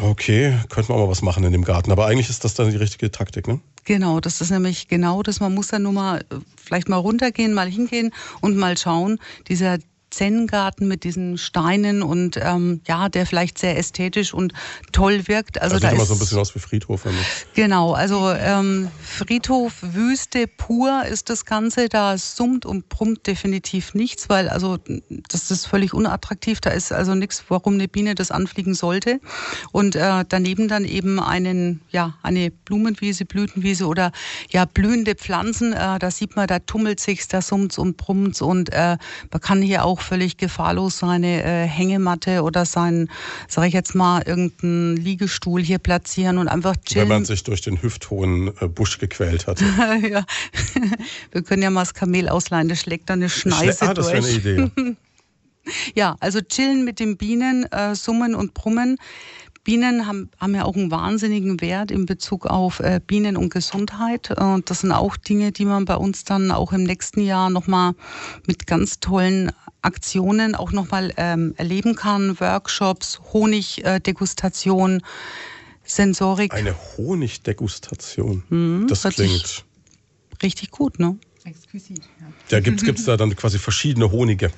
okay, 0.02 0.56
könnten 0.68 0.90
wir 0.90 0.96
auch 0.96 1.06
mal 1.06 1.10
was 1.10 1.22
machen 1.22 1.44
in 1.44 1.52
dem 1.52 1.64
Garten. 1.64 1.90
Aber 1.90 2.06
eigentlich 2.06 2.30
ist 2.30 2.44
das 2.44 2.54
dann 2.54 2.70
die 2.70 2.76
richtige 2.76 3.10
Taktik, 3.10 3.48
ne? 3.48 3.60
Genau, 3.84 4.20
das 4.20 4.40
ist 4.40 4.50
nämlich 4.50 4.88
genau 4.88 5.22
das. 5.22 5.40
Man 5.40 5.54
muss 5.54 5.68
dann 5.68 5.82
nur 5.82 5.92
mal 5.92 6.20
äh, 6.20 6.36
vielleicht 6.56 6.88
mal 6.88 6.96
runtergehen, 6.96 7.54
mal 7.54 7.68
hingehen 7.68 8.12
und 8.40 8.56
mal 8.56 8.76
schauen. 8.76 9.18
Dieser 9.48 9.78
Zen-Garten 10.10 10.88
mit 10.88 11.04
diesen 11.04 11.38
Steinen 11.38 12.02
und 12.02 12.38
ähm, 12.42 12.80
ja, 12.86 13.08
der 13.08 13.26
vielleicht 13.26 13.58
sehr 13.58 13.78
ästhetisch 13.78 14.34
und 14.34 14.52
toll 14.92 15.28
wirkt. 15.28 15.60
Also, 15.60 15.74
also 15.74 15.82
da 15.82 15.90
sieht 15.90 15.96
immer 15.96 16.06
so 16.06 16.14
ein 16.14 16.18
bisschen 16.18 16.38
aus 16.38 16.54
wie 16.54 16.58
Friedhof. 16.58 17.02
Finde 17.02 17.18
Genau, 17.54 17.92
also 17.92 18.30
ähm, 18.30 18.88
Friedhof, 19.02 19.74
Wüste 19.80 20.46
pur 20.46 21.04
ist 21.04 21.30
das 21.30 21.44
Ganze. 21.44 21.88
Da 21.88 22.18
summt 22.18 22.66
und 22.66 22.88
brummt 22.88 23.26
definitiv 23.26 23.94
nichts, 23.94 24.28
weil 24.28 24.48
also 24.48 24.78
das 25.28 25.50
ist 25.50 25.66
völlig 25.66 25.94
unattraktiv. 25.94 26.60
Da 26.60 26.70
ist 26.70 26.92
also 26.92 27.14
nichts, 27.14 27.44
warum 27.48 27.74
eine 27.74 27.88
Biene 27.88 28.14
das 28.14 28.30
anfliegen 28.30 28.74
sollte. 28.74 29.20
Und 29.72 29.96
äh, 29.96 30.24
daneben 30.28 30.68
dann 30.68 30.84
eben 30.84 31.20
einen, 31.20 31.82
ja, 31.90 32.14
eine 32.22 32.50
Blumenwiese, 32.50 33.24
Blütenwiese 33.24 33.86
oder 33.86 34.12
ja 34.50 34.64
blühende 34.64 35.14
Pflanzen. 35.14 35.72
Äh, 35.72 35.98
da 35.98 36.10
sieht 36.10 36.36
man, 36.36 36.46
da 36.46 36.58
tummelt 36.58 37.00
sich's, 37.00 37.28
da 37.28 37.42
summt's 37.42 37.78
und 37.78 37.96
brummt's 37.96 38.40
und 38.42 38.72
äh, 38.72 38.96
man 39.30 39.40
kann 39.40 39.62
hier 39.62 39.84
auch 39.84 39.99
auch 40.00 40.02
völlig 40.02 40.36
gefahrlos 40.36 40.98
seine 40.98 41.42
äh, 41.42 41.66
Hängematte 41.66 42.42
oder 42.42 42.64
sein, 42.64 43.08
sag 43.48 43.66
ich 43.66 43.74
jetzt 43.74 43.94
mal, 43.94 44.22
irgendeinen 44.22 44.96
Liegestuhl 44.96 45.62
hier 45.62 45.78
platzieren 45.78 46.38
und 46.38 46.48
einfach 46.48 46.76
chillen. 46.76 47.08
Wenn 47.08 47.16
man 47.16 47.24
sich 47.24 47.44
durch 47.44 47.60
den 47.60 47.80
hüfthohen 47.82 48.48
äh, 48.60 48.68
Busch 48.68 48.98
gequält 48.98 49.46
hat. 49.46 49.60
ja. 50.10 50.24
Wir 51.32 51.42
können 51.42 51.62
ja 51.62 51.70
mal 51.70 51.82
das 51.82 51.94
Kamel 51.94 52.28
ausleihen, 52.28 52.68
das 52.68 52.80
schlägt 52.80 53.10
da 53.10 53.14
eine 53.14 53.28
Schneise 53.28 53.78
Schle 53.78 53.88
ah, 53.88 53.94
das 53.94 54.12
wäre 54.12 54.18
eine 54.18 54.30
Idee. 54.30 54.96
ja, 55.94 56.16
also 56.20 56.40
chillen 56.40 56.84
mit 56.84 56.98
den 56.98 57.16
Bienen, 57.16 57.64
äh, 57.70 57.94
summen 57.94 58.34
und 58.34 58.54
brummen. 58.54 58.96
Bienen 59.62 60.06
haben, 60.06 60.30
haben 60.40 60.54
ja 60.54 60.64
auch 60.64 60.74
einen 60.74 60.90
wahnsinnigen 60.90 61.60
Wert 61.60 61.90
in 61.90 62.06
Bezug 62.06 62.46
auf 62.46 62.80
äh, 62.80 63.00
Bienen 63.06 63.36
und 63.36 63.52
Gesundheit. 63.52 64.30
Und 64.38 64.70
das 64.70 64.80
sind 64.80 64.92
auch 64.92 65.16
Dinge, 65.16 65.52
die 65.52 65.66
man 65.66 65.84
bei 65.84 65.96
uns 65.96 66.24
dann 66.24 66.50
auch 66.50 66.72
im 66.72 66.84
nächsten 66.84 67.20
Jahr 67.20 67.50
nochmal 67.50 67.92
mit 68.46 68.66
ganz 68.66 69.00
tollen 69.00 69.52
Aktionen 69.82 70.54
auch 70.54 70.72
nochmal 70.72 71.12
ähm, 71.16 71.54
erleben 71.56 71.94
kann. 71.94 72.38
Workshops, 72.40 73.20
Honigdegustation, 73.32 75.02
Sensorik. 75.84 76.52
Eine 76.54 76.74
Honigdegustation. 76.96 78.44
Mhm, 78.48 78.86
das 78.88 79.02
klingt 79.02 79.64
richtig 80.42 80.70
gut, 80.70 80.98
ne? 80.98 81.16
Exquisit, 81.44 82.02
ja. 82.20 82.26
Da 82.48 82.60
gibt 82.60 82.82
es 82.82 83.04
da 83.04 83.16
dann 83.16 83.34
quasi 83.34 83.58
verschiedene 83.58 84.10
Honige. 84.12 84.50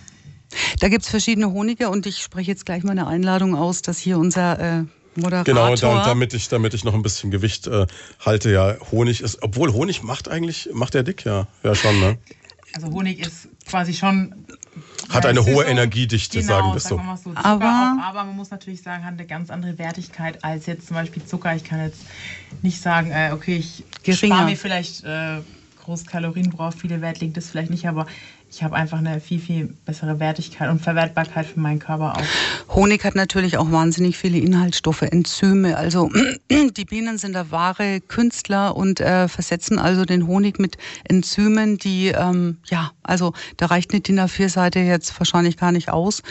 Da 0.81 0.89
gibt 0.89 1.05
es 1.05 1.09
verschiedene 1.09 1.53
Honige 1.53 1.89
und 1.89 2.07
ich 2.07 2.18
spreche 2.18 2.51
jetzt 2.51 2.66
gleich 2.66 2.83
mal 2.83 2.93
eine 2.93 3.07
Einladung 3.07 3.55
aus, 3.55 3.83
dass 3.83 3.99
hier 3.99 4.18
unser 4.18 4.59
äh, 4.59 4.85
Moderator. 5.14 5.45
Genau, 5.45 5.75
da, 5.77 6.05
damit, 6.05 6.35
ich, 6.35 6.49
damit 6.49 6.75
ich 6.75 6.85
noch 6.85 6.95
ein 6.95 7.03
bisschen 7.03 7.31
Gewicht 7.31 7.66
äh, 7.66 7.87
halte, 8.20 8.51
ja, 8.51 8.77
Honig 8.91 9.20
ist, 9.20 9.43
obwohl 9.43 9.73
Honig 9.73 10.03
macht 10.03 10.29
eigentlich, 10.29 10.70
macht 10.73 10.95
der 10.95 11.03
dick, 11.03 11.25
ja, 11.25 11.49
ja 11.62 11.75
schon, 11.75 11.99
ne? 12.01 12.18
Also 12.75 12.89
Honig 12.89 13.20
ist 13.20 13.49
quasi 13.66 13.95
schon 13.95 14.47
hat 15.09 15.27
eine 15.27 15.45
hohe 15.45 15.65
Energiedichte, 15.65 16.41
genau, 16.41 16.49
sagen 16.55 16.73
wir 16.73 16.81
so. 16.81 16.97
Sagen 16.97 17.07
wir 17.07 17.17
so. 17.17 17.31
aber, 17.37 17.65
auch, 17.65 18.05
aber 18.05 18.25
man 18.25 18.37
muss 18.37 18.51
natürlich 18.51 18.83
sagen, 18.83 19.05
hat 19.05 19.15
eine 19.15 19.27
ganz 19.27 19.51
andere 19.51 19.79
Wertigkeit 19.79 20.43
als 20.45 20.67
jetzt 20.67 20.87
zum 20.87 20.97
Beispiel 20.97 21.25
Zucker. 21.25 21.55
Ich 21.55 21.65
kann 21.65 21.81
jetzt 21.81 22.03
nicht 22.63 22.81
sagen, 22.81 23.11
äh, 23.11 23.31
okay, 23.33 23.57
ich 23.57 23.85
spare 24.17 24.45
mir 24.45 24.57
vielleicht 24.57 25.05
äh, 25.05 25.39
groß 25.83 26.07
Kalorien, 26.07 26.51
brauche 26.51 26.77
viele 26.77 27.01
Wert, 27.01 27.21
liegt 27.21 27.37
das 27.37 27.51
vielleicht 27.51 27.71
nicht, 27.71 27.87
aber 27.89 28.07
ich 28.53 28.63
habe 28.63 28.77
einfach 28.77 28.99
eine 28.99 29.19
viel, 29.19 29.41
viel 29.41 29.75
bessere 29.87 30.21
Wertigkeit 30.21 30.69
und 30.69 30.81
Verwertbarkeit 30.81 31.47
für 31.47 31.59
meinen 31.59 31.79
Körper 31.79 32.17
auch. 32.17 32.75
Honig 32.75 33.03
hat 33.03 33.15
natürlich 33.15 33.57
auch 33.57 33.73
wahnsinnig 33.73 34.19
viele 34.19 34.37
Inhaltsstoffe, 34.39 35.01
Enzyme. 35.01 35.75
Also 35.75 36.11
die 36.77 36.85
Bienen 36.85 37.17
sind 37.17 37.33
da 37.33 37.51
wahre 37.51 38.03
Künstler 38.03 38.77
und 38.77 39.01
äh, 39.01 39.27
versetzen 39.29 39.79
also 39.79 40.05
den 40.05 40.27
Honig 40.27 40.59
mit 40.59 40.77
Enzymen, 41.05 41.79
die, 41.79 42.09
ähm, 42.09 42.59
ja, 42.67 42.91
also 43.03 43.33
da 43.57 43.67
reicht 43.67 43.93
eine 43.93 44.01
DIN 44.01 44.21
A4-Seite 44.21 44.81
jetzt 44.81 45.19
wahrscheinlich 45.19 45.57
gar 45.57 45.73
nicht 45.73 45.89
aus. 45.89 46.23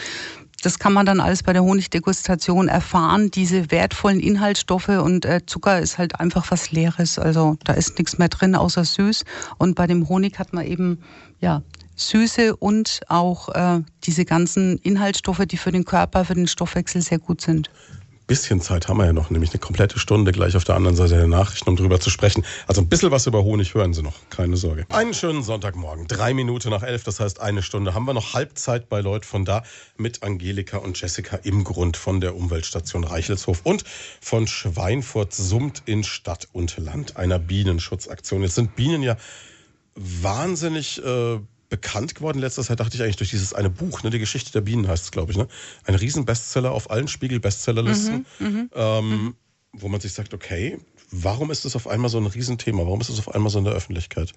Das 0.62 0.78
kann 0.78 0.92
man 0.92 1.04
dann 1.04 1.18
alles 1.18 1.42
bei 1.42 1.52
der 1.52 1.64
Honigdegustation 1.64 2.68
erfahren, 2.68 3.32
diese 3.32 3.72
wertvollen 3.72 4.20
Inhaltsstoffe 4.20 4.90
und 4.90 5.24
äh, 5.24 5.40
Zucker 5.44 5.80
ist 5.80 5.98
halt 5.98 6.20
einfach 6.20 6.52
was 6.52 6.70
Leeres. 6.70 7.18
Also 7.18 7.56
da 7.64 7.72
ist 7.72 7.98
nichts 7.98 8.18
mehr 8.18 8.28
drin 8.28 8.54
außer 8.54 8.84
süß. 8.84 9.24
Und 9.58 9.74
bei 9.74 9.88
dem 9.88 10.08
Honig 10.08 10.38
hat 10.38 10.52
man 10.52 10.64
eben 10.64 11.00
ja 11.40 11.62
Süße 11.96 12.56
und 12.56 13.00
auch 13.08 13.48
äh, 13.50 13.80
diese 14.04 14.24
ganzen 14.24 14.78
Inhaltsstoffe, 14.78 15.44
die 15.46 15.56
für 15.56 15.72
den 15.72 15.84
Körper, 15.84 16.24
für 16.24 16.34
den 16.34 16.48
Stoffwechsel 16.48 17.02
sehr 17.02 17.18
gut 17.18 17.40
sind. 17.40 17.70
Bisschen 18.28 18.60
Zeit 18.60 18.88
haben 18.88 18.98
wir 18.98 19.04
ja 19.04 19.12
noch, 19.12 19.30
nämlich 19.30 19.50
eine 19.50 19.58
komplette 19.58 19.98
Stunde 19.98 20.30
gleich 20.32 20.56
auf 20.56 20.64
der 20.64 20.76
anderen 20.76 20.96
Seite 20.96 21.16
der 21.16 21.26
Nachrichten, 21.26 21.68
um 21.68 21.76
drüber 21.76 21.98
zu 21.98 22.08
sprechen. 22.08 22.44
Also 22.66 22.80
ein 22.80 22.88
bisschen 22.88 23.10
was 23.10 23.26
über 23.26 23.42
Honig 23.42 23.74
hören 23.74 23.92
Sie 23.92 24.02
noch, 24.02 24.14
keine 24.30 24.56
Sorge. 24.56 24.86
Einen 24.90 25.12
schönen 25.12 25.42
Sonntagmorgen, 25.42 26.06
drei 26.06 26.32
Minuten 26.32 26.70
nach 26.70 26.84
elf, 26.84 27.02
das 27.02 27.18
heißt 27.20 27.40
eine 27.40 27.62
Stunde, 27.62 27.94
haben 27.94 28.06
wir 28.06 28.14
noch 28.14 28.32
Halbzeit 28.32 28.88
bei 28.88 29.00
Leut 29.00 29.26
von 29.26 29.44
da 29.44 29.64
mit 29.96 30.22
Angelika 30.22 30.78
und 30.78 30.98
Jessica 30.98 31.36
im 31.42 31.64
Grund 31.64 31.96
von 31.96 32.20
der 32.20 32.36
Umweltstation 32.36 33.04
Reichelshof 33.04 33.60
und 33.64 33.84
von 34.20 34.46
Schweinfurt 34.46 35.34
summt 35.34 35.82
in 35.84 36.04
Stadt 36.04 36.48
und 36.52 36.78
Land 36.78 37.16
einer 37.16 37.40
Bienenschutzaktion. 37.40 38.42
Jetzt 38.42 38.54
sind 38.54 38.76
Bienen 38.76 39.02
ja 39.02 39.16
wahnsinnig 39.94 41.04
äh, 41.04 41.38
bekannt 41.72 42.14
geworden 42.14 42.36
in 42.36 42.42
letzter 42.42 42.62
Zeit, 42.62 42.80
dachte 42.80 42.96
ich 42.96 43.02
eigentlich, 43.02 43.16
durch 43.16 43.30
dieses 43.30 43.54
eine 43.54 43.70
Buch, 43.70 44.02
ne, 44.02 44.10
die 44.10 44.18
Geschichte 44.18 44.52
der 44.52 44.60
Bienen 44.60 44.86
heißt 44.86 45.04
es, 45.04 45.10
glaube 45.10 45.32
ich, 45.32 45.38
ne? 45.38 45.48
Ein 45.84 45.94
Riesenbestseller 45.94 46.70
auf 46.70 46.90
allen 46.90 47.08
Spiegel-Bestsellerlisten, 47.08 48.26
mhm, 48.38 48.46
mhm, 48.46 48.70
ähm, 48.74 49.08
mhm. 49.08 49.34
wo 49.72 49.88
man 49.88 49.98
sich 49.98 50.12
sagt, 50.12 50.34
okay, 50.34 50.78
warum 51.10 51.50
ist 51.50 51.64
das 51.64 51.74
auf 51.74 51.88
einmal 51.88 52.10
so 52.10 52.18
ein 52.18 52.26
Riesenthema? 52.26 52.82
Warum 52.82 53.00
ist 53.00 53.08
das 53.08 53.18
auf 53.18 53.34
einmal 53.34 53.50
so 53.50 53.58
in 53.58 53.64
der 53.64 53.72
Öffentlichkeit? 53.72 54.34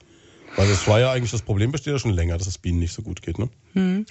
Weil 0.56 0.70
es 0.70 0.88
war 0.88 1.02
ja 1.02 1.12
eigentlich, 1.12 1.32
das 1.32 1.42
Problem 1.42 1.74
besteht 1.74 1.92
ja 1.92 2.00
schon 2.00 2.12
länger, 2.12 2.38
dass 2.38 2.48
es 2.48 2.58
Bienen 2.58 2.80
nicht 2.80 2.94
so 2.94 3.02
gut 3.02 3.22
geht, 3.22 3.38
ne? 3.38 3.50
Mhm. 3.74 4.06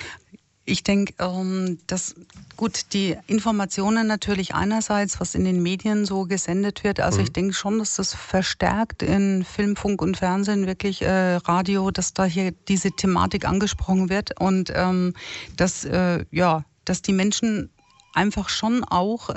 Ich 0.64 0.82
denke, 0.82 1.14
ähm, 1.18 1.78
dass 1.86 2.14
gut 2.56 2.92
die 2.92 3.16
Informationen 3.26 4.06
natürlich 4.06 4.54
einerseits, 4.54 5.20
was 5.20 5.34
in 5.34 5.44
den 5.44 5.62
Medien 5.62 6.06
so 6.06 6.24
gesendet 6.24 6.84
wird. 6.84 7.00
Also 7.00 7.18
mhm. 7.18 7.24
ich 7.24 7.32
denke 7.32 7.54
schon, 7.54 7.78
dass 7.78 7.96
das 7.96 8.14
verstärkt 8.14 9.02
in 9.02 9.44
Film, 9.44 9.76
Funk 9.76 10.00
und 10.00 10.16
Fernsehen 10.16 10.66
wirklich 10.66 11.02
äh, 11.02 11.36
Radio, 11.36 11.90
dass 11.90 12.14
da 12.14 12.24
hier 12.24 12.52
diese 12.68 12.92
Thematik 12.92 13.46
angesprochen 13.46 14.08
wird 14.08 14.40
und 14.40 14.72
ähm, 14.74 15.14
dass 15.56 15.84
äh, 15.84 16.24
ja, 16.30 16.64
dass 16.84 17.02
die 17.02 17.12
Menschen 17.12 17.70
einfach 18.14 18.48
schon 18.48 18.84
auch 18.84 19.28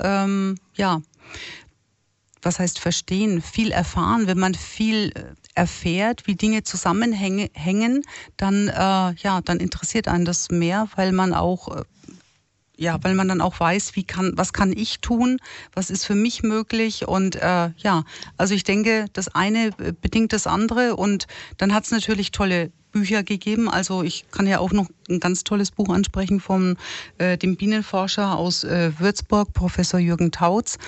ja 0.74 1.02
was 2.42 2.58
heißt 2.58 2.78
verstehen, 2.78 3.42
viel 3.42 3.70
erfahren. 3.70 4.26
Wenn 4.26 4.38
man 4.38 4.54
viel 4.54 5.12
äh, 5.14 5.34
erfährt, 5.58 6.26
wie 6.26 6.36
Dinge 6.36 6.62
zusammenhängen, 6.62 8.02
dann, 8.36 8.68
äh, 8.68 8.72
ja, 9.22 9.40
dann 9.44 9.58
interessiert 9.58 10.06
einen 10.06 10.24
das 10.24 10.50
mehr, 10.50 10.88
weil 10.94 11.10
man 11.10 11.34
auch 11.34 11.76
äh, 11.76 11.82
ja, 12.80 12.96
weil 13.02 13.16
man 13.16 13.26
dann 13.26 13.40
auch 13.40 13.58
weiß, 13.58 13.96
wie 13.96 14.04
kann, 14.04 14.34
was 14.36 14.52
kann 14.52 14.72
ich 14.72 15.00
tun, 15.00 15.38
was 15.74 15.90
ist 15.90 16.04
für 16.04 16.14
mich 16.14 16.44
möglich 16.44 17.08
und 17.08 17.34
äh, 17.34 17.70
ja, 17.76 18.04
also 18.36 18.54
ich 18.54 18.62
denke, 18.62 19.06
das 19.12 19.26
eine 19.26 19.72
bedingt 20.00 20.32
das 20.32 20.46
andere 20.46 20.94
und 20.94 21.26
dann 21.56 21.74
hat 21.74 21.86
es 21.86 21.90
natürlich 21.90 22.30
tolle 22.30 22.70
Bücher 22.92 23.22
gegeben. 23.22 23.68
Also 23.68 24.02
ich 24.02 24.24
kann 24.30 24.46
ja 24.46 24.58
auch 24.58 24.72
noch 24.72 24.88
ein 25.08 25.20
ganz 25.20 25.44
tolles 25.44 25.70
Buch 25.70 25.88
ansprechen 25.88 26.40
von 26.40 26.76
äh, 27.18 27.36
dem 27.38 27.56
Bienenforscher 27.56 28.36
aus 28.36 28.64
äh, 28.64 28.92
Würzburg, 28.98 29.52
Professor 29.52 30.00
Jürgen 30.00 30.30
Tautz, 30.30 30.78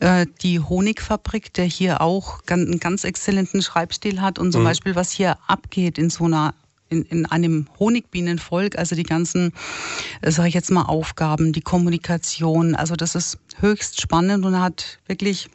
äh, 0.00 0.26
die 0.42 0.60
Honigfabrik, 0.60 1.52
der 1.54 1.64
hier 1.64 2.00
auch 2.00 2.40
einen 2.48 2.80
ganz 2.80 3.04
exzellenten 3.04 3.62
Schreibstil 3.62 4.20
hat 4.20 4.38
und 4.38 4.52
zum 4.52 4.62
mhm. 4.62 4.66
Beispiel, 4.66 4.94
was 4.94 5.10
hier 5.10 5.38
abgeht 5.46 5.98
in 5.98 6.10
so 6.10 6.24
einer 6.24 6.54
in, 6.92 7.02
in 7.04 7.26
einem 7.26 7.66
Honigbienenvolk, 7.78 8.76
also 8.76 8.94
die 8.94 9.02
ganzen, 9.02 9.52
äh, 10.20 10.30
sage 10.30 10.48
ich 10.48 10.54
jetzt 10.54 10.70
mal, 10.70 10.82
Aufgaben, 10.82 11.52
die 11.52 11.62
Kommunikation. 11.62 12.74
Also 12.74 12.96
das 12.96 13.14
ist 13.14 13.38
höchst 13.60 14.00
spannend 14.00 14.44
und 14.44 14.60
hat 14.60 14.98
wirklich 15.06 15.48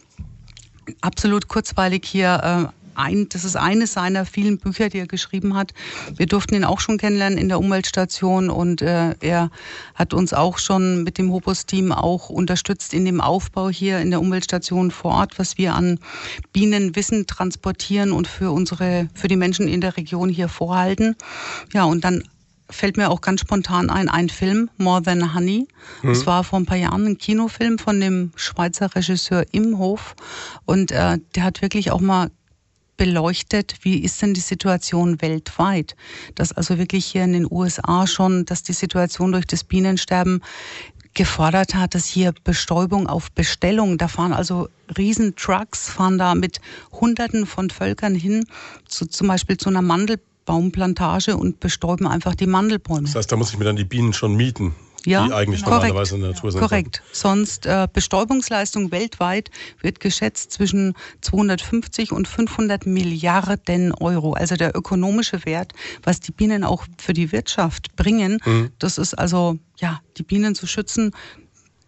absolut 1.01 1.47
kurzweilig 1.47 2.05
hier 2.05 2.71
äh, 2.73 2.77
ein, 2.97 3.29
das 3.29 3.43
ist 3.45 3.55
eines 3.55 3.93
seiner 3.93 4.25
vielen 4.25 4.57
Bücher, 4.57 4.89
die 4.89 4.99
er 4.99 5.07
geschrieben 5.07 5.55
hat. 5.55 5.73
Wir 6.15 6.25
durften 6.25 6.55
ihn 6.55 6.63
auch 6.63 6.79
schon 6.79 6.97
kennenlernen 6.97 7.37
in 7.37 7.47
der 7.47 7.59
Umweltstation 7.59 8.49
und 8.49 8.81
äh, 8.81 9.15
er 9.19 9.49
hat 9.95 10.13
uns 10.13 10.33
auch 10.33 10.57
schon 10.57 11.03
mit 11.03 11.17
dem 11.17 11.31
Hobos-Team 11.31 11.91
auch 11.91 12.29
unterstützt 12.29 12.93
in 12.93 13.05
dem 13.05 13.21
Aufbau 13.21 13.69
hier 13.69 13.99
in 13.99 14.09
der 14.09 14.19
Umweltstation 14.19 14.91
vor 14.91 15.11
Ort, 15.11 15.39
was 15.39 15.57
wir 15.57 15.75
an 15.75 15.99
Bienenwissen 16.53 17.27
transportieren 17.27 18.11
und 18.11 18.27
für 18.27 18.51
unsere, 18.51 19.09
für 19.13 19.27
die 19.27 19.35
Menschen 19.35 19.67
in 19.67 19.81
der 19.81 19.97
Region 19.97 20.29
hier 20.29 20.49
vorhalten. 20.49 21.15
Ja, 21.73 21.85
und 21.85 22.03
dann 22.03 22.23
fällt 22.69 22.97
mir 22.97 23.09
auch 23.09 23.21
ganz 23.21 23.41
spontan 23.41 23.89
ein, 23.89 24.09
ein 24.09 24.29
Film, 24.29 24.69
More 24.77 25.01
Than 25.01 25.33
Honey. 25.33 25.67
Mhm. 26.01 26.09
Das 26.09 26.25
war 26.25 26.43
vor 26.43 26.59
ein 26.59 26.65
paar 26.65 26.77
Jahren 26.77 27.05
ein 27.05 27.17
Kinofilm 27.17 27.79
von 27.79 27.99
dem 27.99 28.31
Schweizer 28.35 28.93
Regisseur 28.93 29.45
Imhof. 29.51 30.15
Und 30.65 30.91
äh, 30.91 31.19
der 31.35 31.43
hat 31.43 31.61
wirklich 31.61 31.91
auch 31.91 32.01
mal 32.01 32.29
beleuchtet, 32.97 33.75
wie 33.81 33.99
ist 33.99 34.21
denn 34.21 34.33
die 34.33 34.41
Situation 34.41 35.21
weltweit. 35.21 35.95
Dass 36.35 36.51
also 36.51 36.77
wirklich 36.77 37.05
hier 37.05 37.23
in 37.23 37.33
den 37.33 37.47
USA 37.49 38.07
schon, 38.07 38.45
dass 38.45 38.63
die 38.63 38.73
Situation 38.73 39.31
durch 39.31 39.45
das 39.45 39.63
Bienensterben 39.63 40.41
gefordert 41.13 41.73
hat, 41.73 41.95
dass 41.95 42.05
hier 42.05 42.33
Bestäubung 42.43 43.07
auf 43.07 43.31
Bestellung, 43.31 43.97
da 43.97 44.07
fahren 44.07 44.33
also 44.33 44.69
Riesentrucks, 44.97 45.89
fahren 45.89 46.17
da 46.17 46.35
mit 46.35 46.61
Hunderten 46.91 47.45
von 47.45 47.69
Völkern 47.69 48.13
hin, 48.13 48.45
zu, 48.85 49.05
zum 49.07 49.27
Beispiel 49.27 49.57
zu 49.57 49.69
einer 49.69 49.81
Mandelbaumplantage 49.81 51.37
und 51.37 51.59
bestäuben 51.59 52.07
einfach 52.07 52.35
die 52.35 52.47
Mandelbäume. 52.47 53.03
Das 53.03 53.15
heißt, 53.15 53.31
da 53.31 53.35
muss 53.35 53.51
ich 53.51 53.57
mir 53.57 53.65
dann 53.65 53.75
die 53.75 53.85
Bienen 53.85 54.13
schon 54.13 54.35
mieten 54.35 54.75
ja, 55.05 55.25
die 55.25 55.33
eigentlich 55.33 55.63
korrekt. 55.63 55.83
normalerweise 55.83 56.15
in 56.15 56.21
der 56.21 56.31
Natur 56.31 56.51
sind. 56.51 56.61
Korrekt. 56.61 57.01
Sonst 57.11 57.65
äh, 57.65 57.87
Bestäubungsleistung 57.91 58.91
weltweit 58.91 59.51
wird 59.81 59.99
geschätzt 59.99 60.51
zwischen 60.51 60.93
250 61.21 62.11
und 62.11 62.27
500 62.27 62.85
Milliarden 62.85 63.93
Euro. 63.93 64.33
Also 64.33 64.55
der 64.55 64.75
ökonomische 64.75 65.45
Wert, 65.45 65.73
was 66.03 66.19
die 66.19 66.31
Bienen 66.31 66.63
auch 66.63 66.85
für 66.97 67.13
die 67.13 67.31
Wirtschaft 67.31 67.95
bringen, 67.95 68.39
mhm. 68.45 68.71
das 68.79 68.97
ist 68.97 69.13
also, 69.13 69.57
ja, 69.77 70.01
die 70.17 70.23
Bienen 70.23 70.55
zu 70.55 70.67
schützen, 70.67 71.11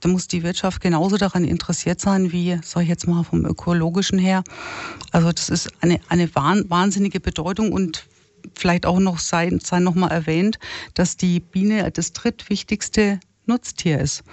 da 0.02 0.08
muss 0.08 0.28
die 0.28 0.44
Wirtschaft 0.44 0.82
genauso 0.82 1.18
daran 1.18 1.44
interessiert 1.44 2.00
sein, 2.00 2.32
wie, 2.32 2.58
sag 2.64 2.84
ich 2.84 2.90
jetzt 2.90 3.08
mal, 3.08 3.24
vom 3.24 3.46
ökologischen 3.46 4.18
her. 4.18 4.44
Also 5.12 5.32
das 5.32 5.50
ist 5.50 5.70
eine, 5.82 6.00
eine 6.08 6.34
wahnsinnige 6.36 7.20
Bedeutung 7.20 7.74
und 7.74 8.06
vielleicht 8.60 8.86
auch 8.86 9.00
noch 9.00 9.20
sein, 9.20 9.60
sein 9.60 9.84
noch 9.84 9.96
mal 9.96 10.10
erwähnt, 10.10 10.60
dass 10.94 11.18
die 11.18 11.40
Biene 11.40 11.90
das 11.92 12.14
drittwichtigste 12.14 13.20
Nutztier 13.46 14.00
ist. 14.00 14.24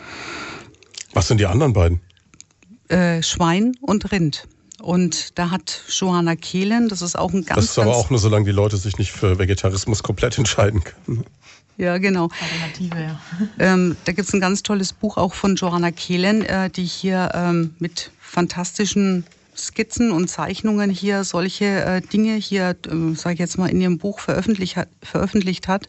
Was 1.15 1.29
sind 1.29 1.39
die 1.39 1.47
anderen 1.47 1.73
beiden? 1.73 2.01
Äh, 2.89 3.23
Schwein 3.23 3.73
und 3.81 4.13
Rind. 4.13 4.47
Und 4.81 5.39
da 5.39 5.51
hat 5.51 5.83
Johanna 5.89 6.37
Kehlen, 6.37 6.89
das 6.89 7.01
ist 7.01 7.19
auch 7.19 7.33
ein 7.33 7.45
ganz. 7.45 7.61
Das 7.61 7.71
ist 7.71 7.79
aber 7.79 7.97
auch 7.97 8.11
nur, 8.11 8.19
solange 8.19 8.45
die 8.45 8.53
Leute 8.53 8.77
sich 8.77 8.99
nicht 8.99 9.11
für 9.11 9.39
Vegetarismus 9.39 10.03
komplett 10.03 10.37
entscheiden 10.37 10.85
können. 10.85 11.25
Ja, 11.79 11.99
genau. 11.99 12.29
Alternative, 12.41 13.03
ja. 13.03 13.21
Ähm, 13.59 13.97
da 14.05 14.13
gibt 14.13 14.29
es 14.29 14.35
ein 14.35 14.41
ganz 14.41 14.63
tolles 14.63 14.93
Buch 14.93 15.17
auch 15.17 15.35
von 15.35 15.57
Johanna 15.57 15.91
Kehlen, 15.91 16.43
äh, 16.43 16.71
die 16.71 16.85
hier 16.85 17.31
ähm, 17.35 17.75
mit 17.79 18.11
fantastischen 18.21 19.25
Skizzen 19.57 20.11
und 20.11 20.29
Zeichnungen 20.29 20.91
hier 20.91 21.25
solche 21.25 21.65
äh, 21.65 22.01
Dinge 22.01 22.35
hier, 22.35 22.77
äh, 22.87 23.15
sage 23.15 23.35
ich 23.35 23.41
jetzt 23.41 23.59
mal, 23.59 23.69
in 23.69 23.81
ihrem 23.81 23.99
Buch 23.99 24.21
veröffentlicht, 24.21 24.77
veröffentlicht 25.03 25.69
hat. 25.69 25.89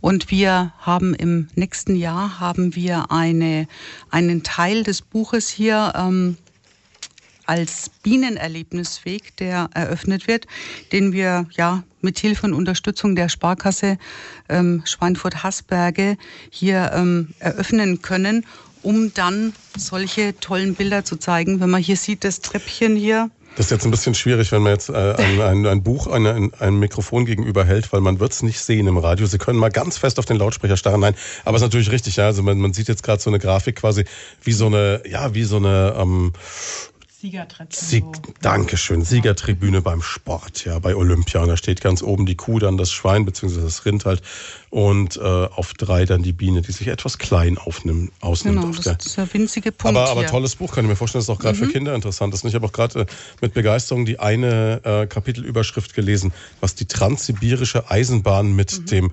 Und 0.00 0.30
wir 0.30 0.72
haben 0.78 1.14
im 1.14 1.48
nächsten 1.54 1.96
Jahr 1.96 2.40
haben 2.40 2.74
wir 2.74 3.10
eine, 3.10 3.68
einen 4.10 4.42
Teil 4.42 4.82
des 4.82 5.02
Buches 5.02 5.48
hier 5.48 5.92
ähm, 5.96 6.36
als 7.44 7.90
Bienenerlebnisweg, 8.02 9.36
der 9.36 9.68
eröffnet 9.74 10.28
wird, 10.28 10.46
den 10.92 11.12
wir 11.12 11.46
ja 11.50 11.82
mit 12.00 12.18
Hilfe 12.18 12.46
und 12.46 12.54
Unterstützung 12.54 13.14
der 13.14 13.28
Sparkasse 13.28 13.98
ähm, 14.48 14.82
Schweinfurt-Hasberge 14.84 16.16
hier 16.50 16.92
ähm, 16.94 17.34
eröffnen 17.38 18.02
können 18.02 18.44
um 18.82 19.12
dann 19.14 19.52
solche 19.76 20.38
tollen 20.38 20.74
Bilder 20.74 21.04
zu 21.04 21.16
zeigen. 21.16 21.60
Wenn 21.60 21.70
man 21.70 21.82
hier 21.82 21.96
sieht, 21.96 22.24
das 22.24 22.40
Treppchen 22.40 22.96
hier. 22.96 23.30
Das 23.56 23.66
ist 23.66 23.70
jetzt 23.70 23.84
ein 23.84 23.90
bisschen 23.90 24.14
schwierig, 24.14 24.50
wenn 24.50 24.62
man 24.62 24.72
jetzt 24.72 24.88
äh, 24.88 25.14
ein, 25.14 25.40
ein, 25.40 25.66
ein, 25.66 25.82
Buch 25.82 26.06
ein, 26.06 26.54
ein 26.54 26.78
Mikrofon 26.78 27.26
gegenüber 27.26 27.66
hält, 27.66 27.92
weil 27.92 28.00
man 28.00 28.18
wird 28.18 28.32
es 28.32 28.42
nicht 28.42 28.58
sehen 28.58 28.86
im 28.86 28.96
Radio. 28.96 29.26
Sie 29.26 29.36
können 29.36 29.58
mal 29.58 29.70
ganz 29.70 29.98
fest 29.98 30.18
auf 30.18 30.24
den 30.24 30.38
Lautsprecher 30.38 30.78
starren. 30.78 31.00
Nein, 31.00 31.14
aber 31.44 31.56
es 31.56 31.62
ist 31.62 31.66
natürlich 31.66 31.90
richtig. 31.90 32.16
Ja, 32.16 32.26
also 32.26 32.42
man, 32.42 32.58
man 32.58 32.72
sieht 32.72 32.88
jetzt 32.88 33.02
gerade 33.02 33.20
so 33.20 33.28
eine 33.28 33.38
Grafik 33.38 33.76
quasi 33.76 34.04
wie 34.42 34.52
so 34.52 34.66
eine, 34.66 35.02
ja, 35.06 35.34
wie 35.34 35.44
so 35.44 35.56
eine 35.58 35.94
ähm, 35.98 36.32
Siegertribüne. 37.22 37.68
Sieg, 37.70 38.04
Dankeschön. 38.40 39.04
Siegertribüne 39.04 39.80
beim 39.80 40.02
Sport, 40.02 40.64
ja, 40.64 40.80
bei 40.80 40.96
Olympia. 40.96 41.40
Und 41.42 41.48
da 41.50 41.56
steht 41.56 41.80
ganz 41.80 42.02
oben 42.02 42.26
die 42.26 42.34
Kuh, 42.34 42.58
dann 42.58 42.76
das 42.76 42.90
Schwein 42.90 43.24
beziehungsweise 43.24 43.64
das 43.64 43.84
Rind 43.84 44.04
halt. 44.04 44.22
Und 44.70 45.18
äh, 45.18 45.20
auf 45.20 45.72
drei 45.74 46.04
dann 46.04 46.24
die 46.24 46.32
Biene, 46.32 46.62
die 46.62 46.72
sich 46.72 46.88
etwas 46.88 47.18
klein 47.18 47.58
aufnimmt, 47.58 48.10
ausnimmt. 48.20 48.60
Genau, 48.60 48.74
das, 48.74 48.84
das 48.84 49.06
ist 49.06 49.16
der 49.18 49.32
winzige 49.32 49.70
Punkt. 49.70 49.96
Aber, 49.96 50.10
aber 50.10 50.26
tolles 50.26 50.56
Buch, 50.56 50.74
kann 50.74 50.84
ich 50.84 50.88
mir 50.88 50.96
vorstellen, 50.96 51.20
das 51.20 51.28
ist 51.28 51.30
auch 51.30 51.38
gerade 51.38 51.56
mhm. 51.56 51.64
für 51.64 51.70
Kinder 51.70 51.94
interessant 51.94 52.34
ist. 52.34 52.44
Ich 52.44 52.56
habe 52.56 52.66
auch 52.66 52.72
gerade 52.72 53.02
äh, 53.02 53.06
mit 53.40 53.54
Begeisterung 53.54 54.04
die 54.04 54.18
eine 54.18 54.80
äh, 54.82 55.06
Kapitelüberschrift 55.06 55.94
gelesen, 55.94 56.32
was 56.60 56.74
die 56.74 56.86
transsibirische 56.86 57.88
Eisenbahn 57.88 58.52
mit 58.52 58.80
mhm. 58.80 58.86
dem 58.86 59.12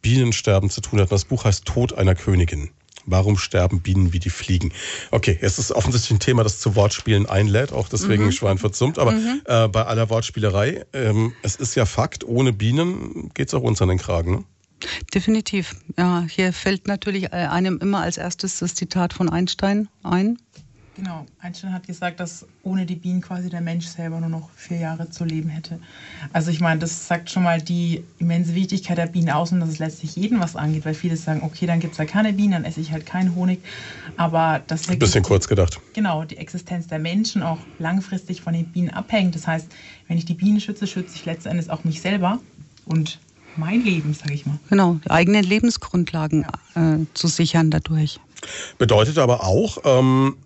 Bienensterben 0.00 0.70
zu 0.70 0.80
tun 0.80 0.98
hat. 0.98 1.12
Das 1.12 1.26
Buch 1.26 1.44
heißt 1.44 1.66
Tod 1.66 1.92
einer 1.92 2.14
Königin. 2.14 2.70
Warum 3.06 3.38
sterben 3.38 3.80
Bienen 3.80 4.12
wie 4.12 4.18
die 4.18 4.30
Fliegen? 4.30 4.72
Okay, 5.10 5.38
es 5.40 5.58
ist 5.58 5.72
offensichtlich 5.72 6.16
ein 6.16 6.20
Thema, 6.20 6.42
das 6.42 6.60
zu 6.60 6.74
Wortspielen 6.74 7.26
einlädt, 7.26 7.72
auch 7.72 7.88
deswegen 7.88 8.24
mhm. 8.24 8.32
Schweinfurt 8.32 8.76
summt. 8.76 8.98
Aber 8.98 9.12
mhm. 9.12 9.42
äh, 9.44 9.68
bei 9.68 9.84
aller 9.84 10.10
Wortspielerei, 10.10 10.84
ähm, 10.92 11.32
es 11.42 11.56
ist 11.56 11.74
ja 11.74 11.86
Fakt, 11.86 12.24
ohne 12.24 12.52
Bienen 12.52 13.30
geht 13.34 13.48
es 13.48 13.54
auch 13.54 13.62
uns 13.62 13.80
an 13.82 13.88
den 13.88 13.98
Kragen. 13.98 14.32
Ne? 14.32 14.44
Definitiv. 15.14 15.76
Ja, 15.98 16.24
hier 16.28 16.52
fällt 16.52 16.86
natürlich 16.86 17.24
äh, 17.24 17.46
einem 17.50 17.78
immer 17.78 18.00
als 18.00 18.16
erstes 18.16 18.58
das 18.58 18.74
Zitat 18.74 19.12
von 19.12 19.28
Einstein 19.28 19.88
ein. 20.02 20.38
Genau, 21.00 21.24
Einstein 21.40 21.72
hat 21.72 21.86
gesagt, 21.86 22.20
dass 22.20 22.44
ohne 22.62 22.84
die 22.84 22.94
Bienen 22.94 23.22
quasi 23.22 23.48
der 23.48 23.62
Mensch 23.62 23.86
selber 23.86 24.20
nur 24.20 24.28
noch 24.28 24.50
vier 24.54 24.76
Jahre 24.76 25.08
zu 25.08 25.24
leben 25.24 25.48
hätte. 25.48 25.80
Also 26.34 26.50
ich 26.50 26.60
meine, 26.60 26.78
das 26.78 27.08
sagt 27.08 27.30
schon 27.30 27.42
mal 27.42 27.62
die 27.62 28.04
immense 28.18 28.54
Wichtigkeit 28.54 28.98
der 28.98 29.06
Bienen 29.06 29.30
aus 29.30 29.50
und 29.50 29.60
dass 29.60 29.70
es 29.70 29.78
letztlich 29.78 30.14
jeden 30.16 30.40
was 30.40 30.56
angeht, 30.56 30.84
weil 30.84 30.92
viele 30.92 31.16
sagen, 31.16 31.40
okay, 31.42 31.64
dann 31.64 31.80
gibt 31.80 31.92
es 31.92 31.98
ja 31.98 32.04
keine 32.04 32.34
Bienen, 32.34 32.52
dann 32.52 32.64
esse 32.66 32.82
ich 32.82 32.92
halt 32.92 33.06
keinen 33.06 33.34
Honig. 33.34 33.60
Aber 34.18 34.60
das 34.66 34.90
Ein 34.90 34.98
bisschen 34.98 35.22
kurz 35.22 35.48
gedacht. 35.48 35.80
Genau, 35.94 36.24
die 36.24 36.36
Existenz 36.36 36.86
der 36.86 36.98
Menschen 36.98 37.42
auch 37.42 37.60
langfristig 37.78 38.42
von 38.42 38.52
den 38.52 38.66
Bienen 38.66 38.90
abhängt. 38.90 39.34
Das 39.34 39.46
heißt, 39.46 39.68
wenn 40.06 40.18
ich 40.18 40.26
die 40.26 40.34
Bienen 40.34 40.60
schütze, 40.60 40.86
schütze 40.86 41.14
ich 41.14 41.24
letztendlich 41.24 41.70
auch 41.70 41.82
mich 41.82 42.02
selber 42.02 42.40
und 42.84 43.18
mein 43.56 43.82
Leben, 43.82 44.12
sage 44.12 44.34
ich 44.34 44.44
mal. 44.44 44.58
Genau, 44.68 45.00
die 45.02 45.10
eigenen 45.10 45.44
Lebensgrundlagen 45.44 46.44
ja. 46.76 46.94
äh, 46.94 47.06
zu 47.14 47.26
sichern 47.26 47.70
dadurch. 47.70 48.20
Bedeutet 48.76 49.16
aber 49.16 49.44
auch, 49.44 49.78
ähm, 49.84 50.36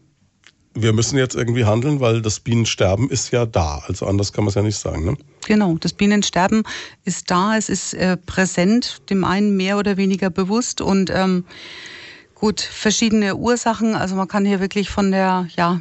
wir 0.74 0.92
müssen 0.92 1.16
jetzt 1.18 1.34
irgendwie 1.34 1.64
handeln, 1.64 2.00
weil 2.00 2.20
das 2.20 2.40
Bienensterben 2.40 3.08
ist 3.08 3.30
ja 3.30 3.46
da. 3.46 3.82
Also 3.86 4.06
anders 4.06 4.32
kann 4.32 4.44
man 4.44 4.48
es 4.50 4.54
ja 4.54 4.62
nicht 4.62 4.78
sagen. 4.78 5.04
Ne? 5.04 5.16
Genau, 5.46 5.76
das 5.78 5.92
Bienensterben 5.92 6.64
ist 7.04 7.30
da, 7.30 7.56
es 7.56 7.68
ist 7.68 7.94
äh, 7.94 8.16
präsent, 8.16 9.02
dem 9.10 9.24
einen 9.24 9.56
mehr 9.56 9.78
oder 9.78 9.96
weniger 9.96 10.30
bewusst 10.30 10.80
und 10.80 11.10
ähm, 11.10 11.44
gut, 12.34 12.60
verschiedene 12.60 13.36
Ursachen. 13.36 13.94
Also 13.94 14.16
man 14.16 14.28
kann 14.28 14.44
hier 14.44 14.60
wirklich 14.60 14.90
von 14.90 15.10
der, 15.10 15.48
ja, 15.56 15.80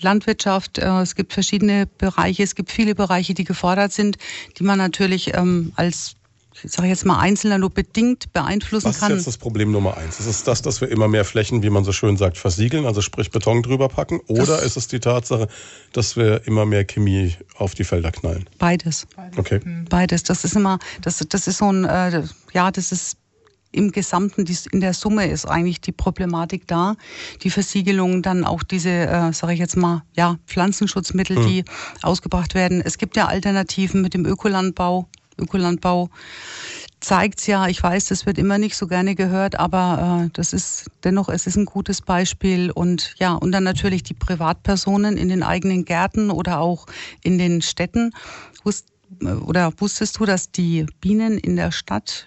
Landwirtschaft, 0.00 0.78
äh, 0.78 1.00
es 1.00 1.14
gibt 1.14 1.32
verschiedene 1.32 1.86
Bereiche, 1.86 2.42
es 2.42 2.54
gibt 2.54 2.70
viele 2.70 2.94
Bereiche, 2.94 3.34
die 3.34 3.44
gefordert 3.44 3.92
sind, 3.92 4.18
die 4.58 4.64
man 4.64 4.78
natürlich 4.78 5.34
ähm, 5.34 5.72
als 5.76 6.15
ich 6.62 6.72
sage 6.72 6.88
jetzt 6.88 7.04
mal 7.04 7.18
Einzelner 7.18 7.58
nur 7.58 7.70
bedingt 7.70 8.32
beeinflussen 8.32 8.86
Was 8.86 8.98
kann. 8.98 9.12
Was 9.12 9.18
ist 9.18 9.26
jetzt 9.26 9.34
das 9.34 9.38
Problem 9.38 9.72
Nummer 9.72 9.96
eins? 9.96 10.20
Ist 10.20 10.26
es 10.26 10.44
das, 10.44 10.62
dass 10.62 10.80
wir 10.80 10.88
immer 10.88 11.08
mehr 11.08 11.24
Flächen, 11.24 11.62
wie 11.62 11.70
man 11.70 11.84
so 11.84 11.92
schön 11.92 12.16
sagt, 12.16 12.38
versiegeln, 12.38 12.86
also 12.86 13.02
sprich 13.02 13.30
Beton 13.30 13.62
drüber 13.62 13.88
packen? 13.88 14.20
Oder 14.26 14.56
das 14.56 14.64
ist 14.64 14.76
es 14.76 14.88
die 14.88 15.00
Tatsache, 15.00 15.48
dass 15.92 16.16
wir 16.16 16.46
immer 16.46 16.66
mehr 16.66 16.84
Chemie 16.84 17.34
auf 17.56 17.74
die 17.74 17.84
Felder 17.84 18.12
knallen? 18.12 18.48
Beides. 18.58 19.06
Okay. 19.36 19.60
Beides. 19.88 20.22
Das 20.22 20.44
ist 20.44 20.56
immer, 20.56 20.78
das, 21.02 21.18
das 21.28 21.46
ist 21.46 21.58
so 21.58 21.70
ein, 21.70 21.84
äh, 21.84 22.22
ja, 22.52 22.70
das 22.70 22.92
ist 22.92 23.18
im 23.72 23.92
Gesamten, 23.92 24.46
in 24.72 24.80
der 24.80 24.94
Summe 24.94 25.28
ist 25.28 25.44
eigentlich 25.44 25.80
die 25.80 25.92
Problematik 25.92 26.66
da. 26.66 26.96
Die 27.42 27.50
Versiegelung, 27.50 28.22
dann 28.22 28.44
auch 28.44 28.62
diese, 28.62 28.90
äh, 28.90 29.32
sage 29.32 29.52
ich 29.52 29.58
jetzt 29.58 29.76
mal, 29.76 30.02
ja, 30.16 30.38
Pflanzenschutzmittel, 30.46 31.38
mhm. 31.38 31.46
die 31.46 31.64
ausgebracht 32.02 32.54
werden. 32.54 32.80
Es 32.80 32.96
gibt 32.96 33.16
ja 33.16 33.26
Alternativen 33.26 34.00
mit 34.00 34.14
dem 34.14 34.24
Ökolandbau. 34.24 35.08
Ökolandbau 35.38 36.10
zeigt 37.00 37.46
ja, 37.46 37.68
ich 37.68 37.82
weiß, 37.82 38.06
das 38.06 38.26
wird 38.26 38.38
immer 38.38 38.58
nicht 38.58 38.76
so 38.76 38.86
gerne 38.86 39.14
gehört, 39.14 39.58
aber 39.58 40.24
äh, 40.26 40.30
das 40.32 40.52
ist 40.52 40.90
dennoch, 41.04 41.28
es 41.28 41.46
ist 41.46 41.56
ein 41.56 41.66
gutes 41.66 42.02
Beispiel 42.02 42.70
und 42.70 43.14
ja, 43.18 43.34
und 43.34 43.52
dann 43.52 43.64
natürlich 43.64 44.02
die 44.02 44.14
Privatpersonen 44.14 45.16
in 45.16 45.28
den 45.28 45.42
eigenen 45.42 45.84
Gärten 45.84 46.30
oder 46.30 46.60
auch 46.60 46.86
in 47.22 47.38
den 47.38 47.62
Städten. 47.62 48.12
Wusst, 48.64 48.86
oder 49.20 49.72
wusstest 49.78 50.18
du, 50.18 50.24
dass 50.24 50.50
die 50.50 50.86
Bienen 51.00 51.38
in 51.38 51.56
der 51.56 51.70
Stadt 51.70 52.26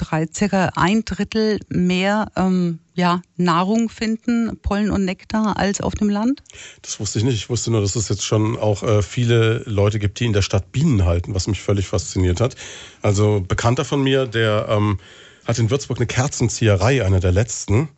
drei, 0.00 0.26
circa 0.32 0.70
ein 0.76 1.04
Drittel 1.04 1.60
mehr 1.68 2.30
ähm, 2.36 2.80
ja, 2.94 3.22
Nahrung 3.36 3.88
finden, 3.88 4.58
Pollen 4.62 4.90
und 4.90 5.04
Nektar, 5.04 5.56
als 5.56 5.80
auf 5.80 5.94
dem 5.94 6.08
Land? 6.08 6.42
Das 6.82 7.00
wusste 7.00 7.18
ich 7.18 7.24
nicht. 7.24 7.36
Ich 7.36 7.50
wusste 7.50 7.70
nur, 7.70 7.80
dass 7.80 7.96
es 7.96 8.08
jetzt 8.08 8.24
schon 8.24 8.58
auch 8.58 8.82
äh, 8.82 9.02
viele 9.02 9.62
Leute 9.66 9.98
gibt, 9.98 10.20
die 10.20 10.26
in 10.26 10.32
der 10.32 10.42
Stadt 10.42 10.72
Bienen 10.72 11.04
halten, 11.04 11.34
was 11.34 11.46
mich 11.46 11.60
völlig 11.60 11.86
fasziniert 11.86 12.40
hat. 12.40 12.56
Also 13.02 13.44
Bekannter 13.46 13.84
von 13.84 14.02
mir, 14.02 14.26
der 14.26 14.66
ähm, 14.68 14.98
hat 15.44 15.58
in 15.58 15.70
Würzburg 15.70 15.98
eine 15.98 16.06
Kerzenzieherei, 16.06 17.04
einer 17.04 17.20
der 17.20 17.32
letzten 17.32 17.88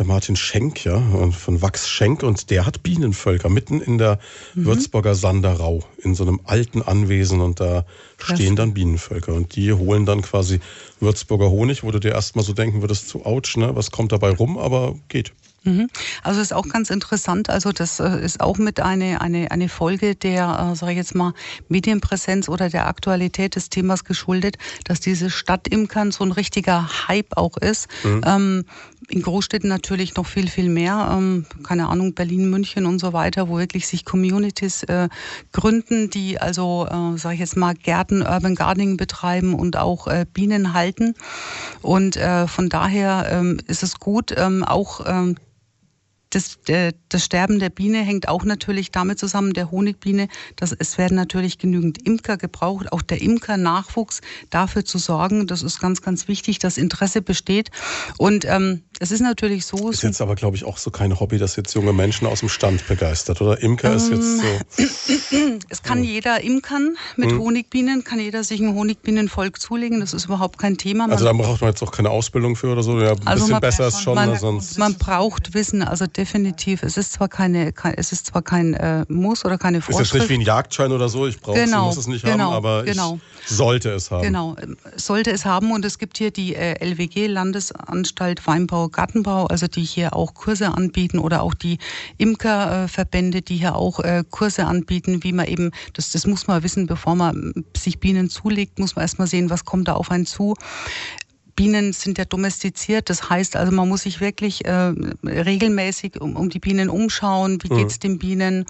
der 0.00 0.06
Martin 0.06 0.34
Schenk, 0.34 0.82
ja, 0.86 0.98
von 1.30 1.60
Wachs 1.60 1.86
Schenk 1.86 2.22
und 2.22 2.48
der 2.48 2.64
hat 2.64 2.82
Bienenvölker 2.82 3.50
mitten 3.50 3.82
in 3.82 3.98
der 3.98 4.18
mhm. 4.54 4.64
Würzburger 4.64 5.14
Sanderau 5.14 5.84
in 5.98 6.14
so 6.14 6.24
einem 6.24 6.40
alten 6.44 6.80
Anwesen 6.80 7.42
und 7.42 7.60
da 7.60 7.84
Krass. 8.16 8.38
stehen 8.38 8.56
dann 8.56 8.72
Bienenvölker 8.72 9.34
und 9.34 9.56
die 9.56 9.74
holen 9.74 10.06
dann 10.06 10.22
quasi 10.22 10.60
Würzburger 11.00 11.50
Honig, 11.50 11.82
wo 11.84 11.90
du 11.90 11.98
dir 11.98 12.12
erstmal 12.12 12.46
so 12.46 12.54
denken 12.54 12.80
würdest, 12.80 13.10
zu 13.10 13.26
ouch, 13.26 13.56
ne, 13.56 13.76
was 13.76 13.90
kommt 13.90 14.12
dabei 14.12 14.30
rum, 14.30 14.56
aber 14.56 14.94
geht. 15.08 15.32
Mhm. 15.64 15.88
Also 16.22 16.40
ist 16.40 16.54
auch 16.54 16.68
ganz 16.68 16.88
interessant. 16.88 17.50
Also 17.50 17.72
das 17.72 18.00
äh, 18.00 18.24
ist 18.24 18.40
auch 18.40 18.56
mit 18.56 18.80
eine 18.80 19.20
eine 19.20 19.50
eine 19.50 19.68
Folge 19.68 20.14
der, 20.14 20.70
äh, 20.72 20.76
sage 20.76 20.92
ich 20.92 20.98
jetzt 20.98 21.14
mal, 21.14 21.34
Medienpräsenz 21.68 22.48
oder 22.48 22.70
der 22.70 22.86
Aktualität 22.86 23.56
des 23.56 23.68
Themas 23.68 24.04
geschuldet, 24.04 24.56
dass 24.84 25.00
diese 25.00 25.28
Stadtimkern 25.28 26.12
so 26.12 26.24
ein 26.24 26.32
richtiger 26.32 26.88
Hype 27.08 27.36
auch 27.36 27.58
ist. 27.58 27.88
Mhm. 28.04 28.22
Ähm, 28.24 28.64
in 29.10 29.22
Großstädten 29.22 29.68
natürlich 29.68 30.14
noch 30.14 30.26
viel 30.26 30.48
viel 30.48 30.68
mehr. 30.68 31.14
Ähm, 31.16 31.46
keine 31.62 31.88
Ahnung, 31.88 32.14
Berlin, 32.14 32.48
München 32.48 32.86
und 32.86 32.98
so 32.98 33.12
weiter, 33.12 33.48
wo 33.48 33.58
wirklich 33.58 33.86
sich 33.86 34.04
Communities 34.04 34.84
äh, 34.84 35.08
gründen, 35.52 36.10
die 36.10 36.40
also, 36.40 36.86
äh, 36.86 37.18
sage 37.18 37.34
ich 37.34 37.40
jetzt 37.40 37.56
mal, 37.56 37.74
Gärten, 37.74 38.22
Urban 38.22 38.54
Gardening 38.54 38.96
betreiben 38.96 39.54
und 39.54 39.76
auch 39.76 40.06
äh, 40.06 40.26
Bienen 40.32 40.72
halten. 40.74 41.14
Und 41.82 42.16
äh, 42.16 42.46
von 42.46 42.68
daher 42.68 43.28
ähm, 43.30 43.58
ist 43.66 43.82
es 43.82 43.98
gut, 43.98 44.32
ähm, 44.36 44.64
auch 44.64 45.04
ähm, 45.06 45.36
das, 46.30 46.58
äh, 46.68 46.92
das 47.08 47.24
Sterben 47.24 47.58
der 47.58 47.70
Biene 47.70 47.98
hängt 47.98 48.28
auch 48.28 48.44
natürlich 48.44 48.90
damit 48.90 49.18
zusammen, 49.18 49.52
der 49.52 49.70
Honigbiene, 49.70 50.28
dass 50.56 50.72
es 50.72 50.96
werden 50.96 51.16
natürlich 51.16 51.58
genügend 51.58 52.06
Imker 52.06 52.36
gebraucht, 52.36 52.92
auch 52.92 53.02
der 53.02 53.20
Imker-Nachwuchs 53.20 54.20
dafür 54.48 54.84
zu 54.84 54.98
sorgen. 54.98 55.46
Das 55.46 55.62
ist 55.62 55.80
ganz, 55.80 56.02
ganz 56.02 56.28
wichtig, 56.28 56.60
dass 56.60 56.78
Interesse 56.78 57.20
besteht. 57.20 57.70
Und 58.16 58.44
ähm, 58.44 58.82
es 59.02 59.10
ist 59.10 59.20
natürlich 59.20 59.64
so. 59.64 59.88
Ist 59.88 60.02
jetzt 60.02 60.20
aber, 60.20 60.34
glaube 60.34 60.58
ich, 60.58 60.64
auch 60.64 60.76
so 60.76 60.90
kein 60.90 61.18
Hobby, 61.18 61.38
das 61.38 61.56
jetzt 61.56 61.74
junge 61.74 61.94
Menschen 61.94 62.26
aus 62.26 62.40
dem 62.40 62.50
Stand 62.50 62.86
begeistert, 62.86 63.40
oder? 63.40 63.60
Imker 63.62 63.92
ähm, 63.92 63.96
ist 63.96 64.10
jetzt 64.10 64.36
so. 64.36 65.38
Es 65.70 65.82
kann 65.82 66.04
jeder 66.04 66.42
imkern 66.42 66.96
mit 67.16 67.30
hm. 67.30 67.40
Honigbienen, 67.40 68.04
kann 68.04 68.20
jeder 68.20 68.44
sich 68.44 68.60
ein 68.60 68.74
Honigbienenvolk 68.74 69.60
zulegen, 69.60 70.00
das 70.00 70.12
ist 70.12 70.26
überhaupt 70.26 70.58
kein 70.58 70.76
Thema. 70.76 71.04
Man 71.04 71.12
also 71.12 71.24
da 71.24 71.32
braucht 71.32 71.60
man 71.62 71.70
jetzt 71.70 71.82
auch 71.82 71.92
keine 71.92 72.10
Ausbildung 72.10 72.56
für 72.56 72.70
oder 72.70 72.82
so, 72.82 73.00
ja, 73.00 73.12
ein 73.12 73.26
also 73.26 73.46
bisschen 73.46 73.60
besser 73.60 73.88
ist 73.88 74.02
schon. 74.02 74.14
Man, 74.14 74.36
sonst. 74.36 74.78
man 74.78 74.94
braucht 74.94 75.54
Wissen, 75.54 75.82
also 75.82 76.06
definitiv. 76.06 76.82
Es 76.82 76.96
ist 76.98 77.14
zwar 77.14 77.28
keine, 77.28 77.72
es 77.96 78.12
ist 78.12 78.26
zwar 78.26 78.42
kein 78.42 78.74
äh, 78.74 79.06
Muss 79.08 79.44
oder 79.44 79.56
keine 79.56 79.80
Vorschrift. 79.80 80.08
Ist 80.08 80.12
jetzt 80.12 80.20
nicht 80.22 80.30
wie 80.30 80.42
ein 80.42 80.46
Jagdschein 80.46 80.92
oder 80.92 81.08
so, 81.08 81.26
ich 81.26 81.40
brauche 81.40 81.58
genau, 81.58 81.86
muss 81.86 81.96
es 81.96 82.06
nicht 82.06 82.24
genau, 82.24 82.52
haben, 82.52 82.54
aber 82.54 82.84
genau. 82.84 83.18
ich 83.42 83.56
sollte 83.56 83.90
es 83.92 84.10
haben. 84.10 84.22
Genau, 84.22 84.56
sollte 84.96 85.30
es 85.30 85.46
haben 85.46 85.72
und 85.72 85.84
es 85.84 85.98
gibt 85.98 86.18
hier 86.18 86.30
die 86.30 86.54
äh, 86.54 86.74
LWG, 86.84 87.28
Landesanstalt 87.28 88.46
Weinbau, 88.46 88.89
Gartenbau, 88.90 89.46
also 89.46 89.66
die 89.66 89.82
hier 89.82 90.14
auch 90.14 90.34
Kurse 90.34 90.68
anbieten 90.68 91.18
oder 91.18 91.42
auch 91.42 91.54
die 91.54 91.78
Imkerverbände, 92.18 93.42
die 93.42 93.56
hier 93.56 93.76
auch 93.76 94.00
äh, 94.00 94.24
Kurse 94.28 94.66
anbieten, 94.66 95.22
wie 95.22 95.32
man 95.32 95.46
eben, 95.46 95.70
das, 95.94 96.10
das 96.10 96.26
muss 96.26 96.46
man 96.46 96.62
wissen, 96.62 96.86
bevor 96.86 97.14
man 97.14 97.52
sich 97.76 98.00
Bienen 98.00 98.30
zulegt, 98.30 98.78
muss 98.78 98.96
man 98.96 99.02
erstmal 99.02 99.28
sehen, 99.28 99.50
was 99.50 99.64
kommt 99.64 99.88
da 99.88 99.94
auf 99.94 100.10
einen 100.10 100.26
zu. 100.26 100.54
Bienen 101.60 101.92
sind 101.92 102.16
ja 102.16 102.24
domestiziert, 102.24 103.10
das 103.10 103.28
heißt 103.28 103.54
also, 103.54 103.70
man 103.70 103.86
muss 103.86 104.04
sich 104.04 104.22
wirklich 104.22 104.64
äh, 104.64 104.94
regelmäßig 105.24 106.18
um, 106.18 106.34
um, 106.34 106.48
die 106.48 106.58
Bienen 106.58 106.88
umschauen. 106.88 107.58
Wie 107.62 107.68
geht 107.68 107.88
es 107.88 107.96
mhm. 107.96 108.00
den 108.00 108.18
Bienen? 108.18 108.66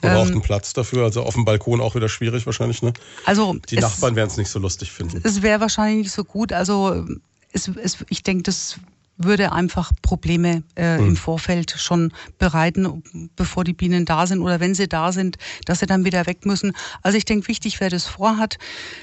Man 0.00 0.14
braucht 0.14 0.28
ähm, 0.28 0.34
einen 0.36 0.42
Platz 0.42 0.72
dafür, 0.72 1.04
also 1.04 1.22
auf 1.22 1.34
dem 1.34 1.44
Balkon 1.44 1.82
auch 1.82 1.94
wieder 1.94 2.08
schwierig 2.08 2.46
wahrscheinlich, 2.46 2.80
ne? 2.82 2.94
Also 3.26 3.58
die 3.68 3.76
Nachbarn 3.76 4.16
werden 4.16 4.30
es 4.30 4.38
nicht 4.38 4.48
so 4.48 4.58
lustig 4.58 4.90
finden. 4.90 5.20
Es 5.22 5.42
wäre 5.42 5.60
wahrscheinlich 5.60 6.04
nicht 6.04 6.12
so 6.12 6.24
gut. 6.24 6.54
Also 6.54 7.04
es, 7.52 7.68
es, 7.68 7.98
ich 8.08 8.22
denke, 8.22 8.44
das 8.44 8.76
würde 9.22 9.52
einfach 9.52 9.92
Probleme 10.02 10.62
äh, 10.76 10.98
mhm. 10.98 11.08
im 11.08 11.16
Vorfeld 11.16 11.74
schon 11.76 12.12
bereiten, 12.38 13.02
bevor 13.36 13.64
die 13.64 13.74
Bienen 13.74 14.04
da 14.04 14.26
sind 14.26 14.40
oder 14.40 14.60
wenn 14.60 14.74
sie 14.74 14.88
da 14.88 15.12
sind, 15.12 15.36
dass 15.66 15.80
sie 15.80 15.86
dann 15.86 16.04
wieder 16.04 16.26
weg 16.26 16.46
müssen. 16.46 16.72
Also 17.02 17.18
ich 17.18 17.26
denke, 17.26 17.48
wichtig, 17.48 17.80
wer 17.80 17.90
das 17.90 18.06
vorhat, 18.06 18.56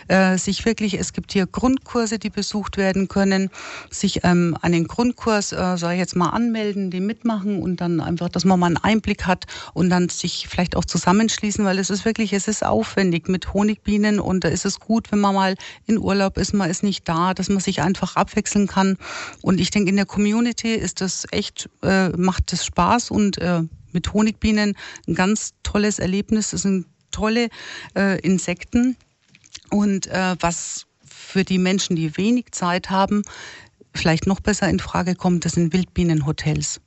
äh, 0.08 0.38
sich 0.38 0.66
wirklich, 0.66 0.96
es 0.96 1.14
gibt 1.14 1.34
hier 1.34 1.46
Grundkurse, 1.46 2.18
die 2.18 2.32
besucht 2.32 2.78
werden 2.78 3.08
können, 3.08 3.50
sich 3.92 4.22
ähm, 4.24 4.58
an 4.62 4.72
den 4.72 4.88
Grundkurs, 4.88 5.52
äh, 5.52 5.78
sage 5.78 5.94
ich 5.94 6.00
jetzt 6.00 6.16
mal, 6.16 6.30
anmelden, 6.30 6.90
die 6.90 7.00
mitmachen 7.00 7.62
und 7.62 7.80
dann 7.80 8.02
einfach, 8.02 8.30
dass 8.30 8.44
man 8.44 8.60
mal 8.60 8.68
einen 8.68 8.78
Einblick 8.78 9.28
hat 9.28 9.46
und 9.74 9.90
dann 9.90 10.10
sich 10.10 10.48
vielleicht 10.50 10.76
auch 10.76 10.86
zusammenschließen, 10.86 11.64
weil 11.64 11.78
es 11.78 11.90
ist 11.90 12.06
wirklich, 12.06 12.34
es 12.34 12.48
ist 12.48 12.66
aufwendig 12.66 13.28
mit 13.30 13.54
Honigbienen 13.54 14.20
und 14.20 14.44
da 14.44 14.48
ist 14.48 14.66
es 14.66 14.80
gut, 14.80 15.12
wenn 15.12 15.20
man 15.20 15.36
mal 15.36 15.56
in 15.86 16.00
Urlaub 16.00 16.38
ist, 16.38 16.54
man 16.54 16.70
ist 16.70 16.82
nicht 16.82 17.08
da, 17.08 17.36
dass 17.36 17.50
man 17.50 17.60
sich 17.60 17.82
einfach 17.82 18.16
abwechseln 18.16 18.68
kann. 18.68 18.98
Und 19.42 19.60
ich 19.60 19.70
denke, 19.70 19.90
in 19.90 19.96
der 19.96 20.07
Community 20.08 20.74
ist 20.74 21.02
das 21.02 21.26
echt, 21.32 21.70
äh, 21.84 22.10
macht 22.10 22.52
das 22.52 22.66
Spaß 22.66 23.12
und 23.12 23.38
äh, 23.38 23.62
mit 23.92 24.14
Honigbienen 24.14 24.76
ein 25.08 25.16
ganz 25.16 25.54
tolles 25.64 26.00
Erlebnis. 26.00 26.52
Das 26.52 26.64
sind 26.64 26.88
tolle 27.12 27.50
äh, 27.96 28.20
Insekten. 28.22 28.98
Und 29.70 30.08
äh, 30.08 30.36
was 30.40 30.86
für 31.04 31.44
die 31.44 31.58
Menschen, 31.58 31.96
die 31.96 32.18
wenig 32.18 32.52
Zeit 32.52 32.90
haben, 32.90 33.24
vielleicht 33.94 34.28
noch 34.28 34.40
besser 34.40 34.70
in 34.70 34.80
Frage 34.80 35.16
kommt, 35.16 35.46
das 35.46 35.54
sind 35.54 35.74
Wildbienenhotels. 35.74 36.80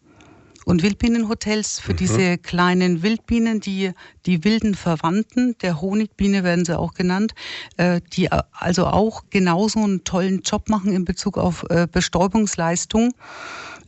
Und 0.65 0.83
Wildbienenhotels 0.83 1.81
für 1.81 1.93
mhm. 1.93 1.97
diese 1.97 2.39
kleinen 2.39 3.03
Wildbienen, 3.03 3.61
die 3.61 3.93
die 4.27 4.45
wilden 4.45 4.75
Verwandten 4.75 5.57
der 5.63 5.81
Honigbiene 5.81 6.45
werden 6.45 6.65
sie 6.65 6.79
auch 6.79 6.95
genannt, 6.95 7.33
äh, 7.77 8.01
die 8.13 8.31
also 8.31 8.87
auch 8.87 9.25
genauso 9.31 9.81
einen 9.81 10.05
tollen 10.05 10.43
Job 10.43 10.69
machen 10.69 10.93
in 10.93 11.05
Bezug 11.05 11.39
auf 11.39 11.65
äh, 11.71 11.87
Bestäubungsleistung. 11.91 13.13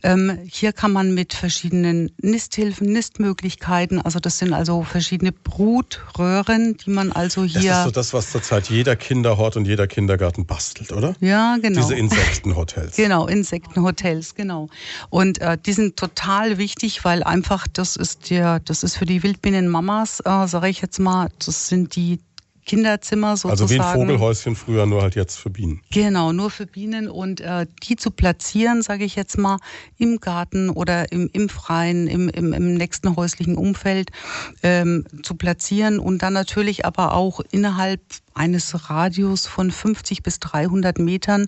Ähm, 0.03 0.39
hier 0.45 0.73
kann 0.73 0.91
man 0.91 1.13
mit 1.13 1.33
verschiedenen 1.33 2.11
Nisthilfen, 2.21 2.91
Nistmöglichkeiten, 2.91 4.01
also 4.01 4.19
das 4.19 4.37
sind 4.37 4.53
also 4.53 4.83
verschiedene 4.83 5.31
Brutröhren, 5.31 6.75
die 6.77 6.89
man 6.89 7.13
also 7.13 7.43
hier. 7.43 7.71
Das 7.71 7.79
ist 7.79 7.83
so 7.85 7.91
das, 7.91 8.13
was 8.13 8.31
zurzeit 8.31 8.69
jeder 8.69 8.97
Kinderhort 8.97 9.55
und 9.55 9.65
jeder 9.65 9.87
Kindergarten 9.87 10.45
bastelt, 10.45 10.91
oder? 10.91 11.15
Ja, 11.21 11.57
genau. 11.61 11.79
Diese 11.79 11.95
Insektenhotels. 11.95 12.97
genau, 12.97 13.27
Insektenhotels, 13.27 14.35
genau. 14.35 14.69
Und 15.09 15.39
äh, 15.39 15.57
die 15.57 15.73
sind 15.73 15.95
total 15.95 16.57
wichtig, 16.57 17.05
weil 17.05 17.23
einfach 17.23 17.65
das 17.71 17.95
ist 17.95 18.29
der, 18.29 18.59
das 18.59 18.83
ist 18.83 18.97
für 18.97 19.05
die 19.05 19.23
Wildbienenmamas, 19.23 20.19
äh, 20.25 20.47
sage 20.47 20.67
ich 20.67 20.81
jetzt 20.81 20.99
mal, 20.99 21.29
das 21.45 21.69
sind 21.69 21.95
die 21.95 22.19
Kinderzimmer 22.65 23.37
sozusagen. 23.37 23.61
Also 23.61 23.69
wie 23.69 23.79
ein 23.79 23.93
Vogelhäuschen 23.93 24.55
früher, 24.55 24.85
nur 24.85 25.01
halt 25.01 25.15
jetzt 25.15 25.37
für 25.37 25.49
Bienen. 25.49 25.81
Genau, 25.91 26.31
nur 26.31 26.49
für 26.49 26.65
Bienen 26.65 27.09
und 27.09 27.41
äh, 27.41 27.65
die 27.83 27.95
zu 27.95 28.11
platzieren, 28.11 28.81
sage 28.81 29.03
ich 29.03 29.15
jetzt 29.15 29.37
mal, 29.37 29.57
im 29.97 30.19
Garten 30.19 30.69
oder 30.69 31.11
im, 31.11 31.29
im 31.33 31.49
Freien, 31.49 32.07
im, 32.07 32.29
im, 32.29 32.53
im 32.53 32.75
nächsten 32.75 33.15
häuslichen 33.15 33.55
Umfeld 33.55 34.11
ähm, 34.61 35.05
zu 35.23 35.35
platzieren 35.35 35.99
und 35.99 36.21
dann 36.21 36.33
natürlich 36.33 36.85
aber 36.85 37.13
auch 37.13 37.41
innerhalb 37.51 38.01
eines 38.33 38.89
Radius 38.89 39.47
von 39.47 39.71
50 39.71 40.23
bis 40.23 40.39
300 40.39 40.99
Metern 40.99 41.47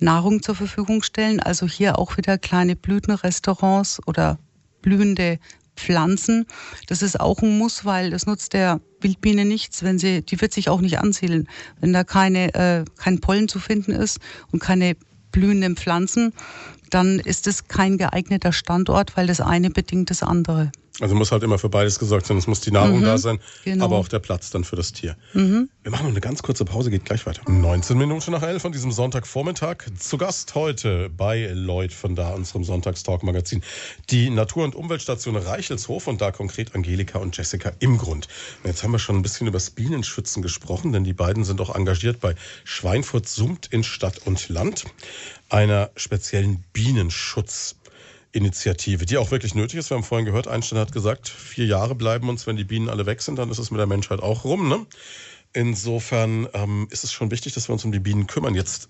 Nahrung 0.00 0.42
zur 0.42 0.54
Verfügung 0.54 1.02
stellen. 1.02 1.40
Also 1.40 1.66
hier 1.66 1.98
auch 1.98 2.16
wieder 2.16 2.38
kleine 2.38 2.76
Blütenrestaurants 2.76 4.00
oder 4.06 4.38
blühende 4.82 5.38
Pflanzen. 5.76 6.46
Das 6.86 7.02
ist 7.02 7.20
auch 7.20 7.42
ein 7.42 7.58
Muss, 7.58 7.84
weil 7.84 8.10
das 8.10 8.26
nutzt 8.26 8.52
der 8.52 8.80
Wildbiene 9.00 9.44
nichts, 9.44 9.82
wenn 9.82 9.98
sie, 9.98 10.22
die 10.22 10.40
wird 10.40 10.52
sich 10.52 10.68
auch 10.68 10.80
nicht 10.80 10.98
ansiedeln. 10.98 11.48
Wenn 11.80 11.92
da 11.92 12.04
keine, 12.04 12.54
äh, 12.54 12.84
kein 12.96 13.20
Pollen 13.20 13.48
zu 13.48 13.58
finden 13.58 13.92
ist 13.92 14.18
und 14.50 14.60
keine 14.60 14.96
blühenden 15.32 15.76
Pflanzen, 15.76 16.32
dann 16.90 17.18
ist 17.18 17.46
es 17.46 17.66
kein 17.66 17.98
geeigneter 17.98 18.52
Standort, 18.52 19.16
weil 19.16 19.26
das 19.26 19.40
eine 19.40 19.70
bedingt 19.70 20.10
das 20.10 20.22
andere. 20.22 20.70
Also 21.00 21.16
muss 21.16 21.32
halt 21.32 21.42
immer 21.42 21.58
für 21.58 21.68
beides 21.68 21.98
gesorgt 21.98 22.26
sein. 22.26 22.36
Es 22.36 22.46
muss 22.46 22.60
die 22.60 22.70
Nahrung 22.70 23.00
mhm, 23.00 23.04
da 23.04 23.18
sein, 23.18 23.40
genau. 23.64 23.86
aber 23.86 23.96
auch 23.96 24.06
der 24.06 24.20
Platz 24.20 24.50
dann 24.50 24.62
für 24.62 24.76
das 24.76 24.92
Tier. 24.92 25.16
Mhm. 25.32 25.68
Wir 25.82 25.90
machen 25.90 26.04
noch 26.04 26.12
eine 26.12 26.20
ganz 26.20 26.42
kurze 26.42 26.64
Pause, 26.64 26.90
geht 26.90 27.04
gleich 27.04 27.26
weiter. 27.26 27.42
19 27.50 27.98
Minuten 27.98 28.30
nach 28.30 28.42
11 28.42 28.62
von 28.62 28.70
diesem 28.70 28.92
Sonntagvormittag. 28.92 29.86
Zu 29.98 30.18
Gast 30.18 30.54
heute 30.54 31.10
bei 31.10 31.50
Lloyd 31.52 31.92
von 31.92 32.14
da, 32.14 32.30
unserem 32.30 32.62
Sonntagstalk-Magazin, 32.62 33.62
die 34.10 34.30
Natur- 34.30 34.64
und 34.64 34.76
Umweltstation 34.76 35.34
Reichelshof 35.34 36.06
und 36.06 36.20
da 36.20 36.30
konkret 36.30 36.76
Angelika 36.76 37.18
und 37.18 37.36
Jessica 37.36 37.72
im 37.80 37.98
Grund. 37.98 38.28
Und 38.62 38.70
jetzt 38.70 38.84
haben 38.84 38.92
wir 38.92 39.00
schon 39.00 39.16
ein 39.16 39.22
bisschen 39.22 39.48
über 39.48 39.56
das 39.56 39.70
Bienenschützen 39.70 40.42
gesprochen, 40.42 40.92
denn 40.92 41.02
die 41.02 41.12
beiden 41.12 41.42
sind 41.42 41.60
auch 41.60 41.74
engagiert 41.74 42.20
bei 42.20 42.36
Schweinfurt 42.62 43.28
Summt 43.28 43.66
in 43.66 43.82
Stadt 43.82 44.20
und 44.26 44.48
Land, 44.48 44.84
einer 45.48 45.90
speziellen 45.96 46.62
Bienenschutz- 46.72 47.74
Initiative, 48.34 49.06
die 49.06 49.16
auch 49.16 49.30
wirklich 49.30 49.54
nötig 49.54 49.78
ist. 49.78 49.90
Wir 49.90 49.96
haben 49.96 50.04
vorhin 50.04 50.26
gehört, 50.26 50.48
Einstein 50.48 50.80
hat 50.80 50.92
gesagt, 50.92 51.28
vier 51.28 51.66
Jahre 51.66 51.94
bleiben 51.94 52.28
uns, 52.28 52.46
wenn 52.46 52.56
die 52.56 52.64
Bienen 52.64 52.88
alle 52.88 53.06
weg 53.06 53.22
sind, 53.22 53.38
dann 53.38 53.50
ist 53.50 53.58
es 53.58 53.70
mit 53.70 53.78
der 53.78 53.86
Menschheit 53.86 54.20
auch 54.20 54.44
rum. 54.44 54.68
Ne? 54.68 54.84
Insofern 55.52 56.48
ähm, 56.52 56.88
ist 56.90 57.04
es 57.04 57.12
schon 57.12 57.30
wichtig, 57.30 57.54
dass 57.54 57.68
wir 57.68 57.74
uns 57.74 57.84
um 57.84 57.92
die 57.92 58.00
Bienen 58.00 58.26
kümmern. 58.26 58.56
Jetzt 58.56 58.88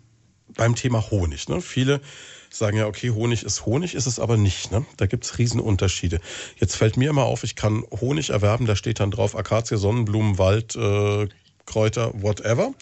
beim 0.57 0.75
Thema 0.75 1.11
Honig. 1.11 1.49
Ne? 1.49 1.61
Viele 1.61 2.01
sagen 2.49 2.79
ja, 2.79 2.87
okay, 2.87 3.11
Honig 3.11 3.43
ist 3.43 3.67
Honig, 3.67 3.95
ist 3.95 4.07
es 4.07 4.19
aber 4.19 4.39
nicht. 4.39 4.73
Ne? 4.73 4.87
Da 4.97 5.07
gibt 5.07 5.25
es 5.25 5.37
Riesenunterschiede. 5.37 6.21
Jetzt 6.57 6.77
fällt 6.77 6.97
mir 6.97 7.11
immer 7.11 7.25
auf, 7.25 7.45
ich 7.45 7.55
kann 7.55 7.85
Honig 7.91 8.31
erwerben, 8.31 8.65
da 8.65 8.77
steht 8.77 8.99
dann 9.01 9.11
drauf 9.11 9.37
Akazie, 9.37 9.77
Sonnenblumen, 9.77 10.39
Wald, 10.39 10.75
äh, 10.75 11.29
Kräuter, 11.67 12.13
whatever. 12.23 12.73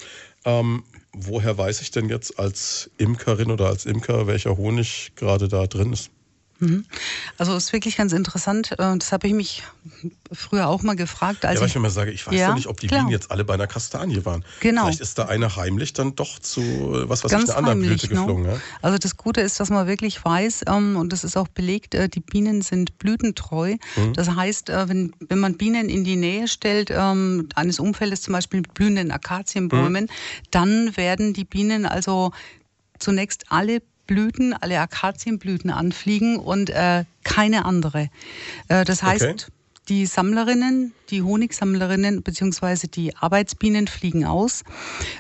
Ähm, 0.45 0.85
woher 1.13 1.59
weiß 1.59 1.81
ich 1.81 1.91
denn 1.91 2.09
jetzt 2.09 2.39
als 2.39 2.91
Imkerin 2.99 3.51
oder 3.51 3.67
als 3.67 3.85
Imker, 3.85 4.29
welcher 4.29 4.57
Honig 4.57 5.13
gerade 5.17 5.49
da 5.49 5.67
drin 5.67 5.93
ist? 5.93 6.11
Mhm. 6.63 6.85
Also 7.39 7.57
ist 7.57 7.73
wirklich 7.73 7.97
ganz 7.97 8.13
interessant. 8.13 8.73
Äh, 8.73 8.97
das 8.97 9.11
habe 9.11 9.27
ich 9.27 9.35
mich 9.35 9.65
früher 10.31 10.69
auch 10.69 10.83
mal 10.83 10.95
gefragt. 10.95 11.45
Als 11.45 11.57
ja, 11.57 11.61
weil 11.61 11.67
ich, 11.67 11.73
ich 11.73 11.77
immer 11.77 11.91
sage, 11.91 12.13
ich 12.13 12.25
weiß 12.25 12.35
ja, 12.35 12.49
ja 12.49 12.55
nicht, 12.55 12.69
ob 12.69 12.79
die 12.79 12.87
klar. 12.87 13.01
Bienen 13.01 13.11
jetzt 13.11 13.33
alle 13.33 13.45
bei 13.45 13.55
einer 13.55 13.67
Kastanie 13.67 14.25
waren. 14.25 14.45
Genau. 14.61 14.83
Vielleicht 14.83 15.01
ist 15.01 15.19
da 15.19 15.25
eine 15.25 15.57
heimlich 15.57 15.93
dann 15.93 16.15
doch 16.15 16.39
zu 16.39 16.63
was 17.09 17.25
weiß 17.25 17.33
ich, 17.33 17.39
einer 17.39 17.57
anderen 17.57 17.81
Blüte 17.81 18.07
ne? 18.07 18.15
geflogen. 18.15 18.45
Ja? 18.45 18.61
Also 18.81 18.99
das 18.99 19.17
Gute 19.17 19.41
ist, 19.41 19.59
dass 19.59 19.71
man 19.71 19.89
wirklich 19.89 20.25
weiß, 20.25 20.63
ähm, 20.69 20.97
und 20.97 21.13
das 21.13 21.25
ist 21.25 21.37
auch 21.37 21.49
belegt, 21.49 21.97
äh, 21.97 22.09
die 22.09 22.21
Bienen 22.21 22.63
sind 22.63 22.99
blütentreu. 22.99 23.77
Mhm. 23.97 24.13
Das 24.13 24.31
heißt, 24.31 24.71
äh, 24.71 24.89
wenn, 24.89 25.13
wenn 25.19 25.41
man 25.41 25.57
Bienen 25.57 25.89
in 25.89 26.05
die 26.05 26.17
Nähe 26.17 26.47
stellt, 26.47 26.91
ähm, 26.93 27.49
eines 27.57 27.81
Umfeldes 27.81 28.23
zum 28.23 28.33
Beispiel 28.35 28.61
mit 28.61 28.73
blühenden 28.73 29.11
Akazienbäumen, 29.11 30.05
mhm. 30.05 30.09
dann 30.53 30.97
werden 30.97 31.33
die 31.33 31.45
Bienen 31.45 31.87
also 31.87 32.31
zunächst 33.01 33.47
alle 33.51 33.83
Blüten, 34.13 34.53
alle 34.53 34.79
Akazienblüten 34.79 35.71
anfliegen 35.71 36.37
und 36.37 36.69
äh, 36.69 37.05
keine 37.25 37.65
andere. 37.65 38.11
Äh, 38.69 38.85
das 38.85 39.03
heißt, 39.03 39.25
okay. 39.25 39.45
die 39.89 40.05
Sammlerinnen, 40.05 40.93
die 41.09 41.23
Honigsammlerinnen 41.23 42.23
bzw. 42.23 42.89
die 42.89 43.17
Arbeitsbienen 43.17 43.87
fliegen 43.87 44.27
aus 44.27 44.65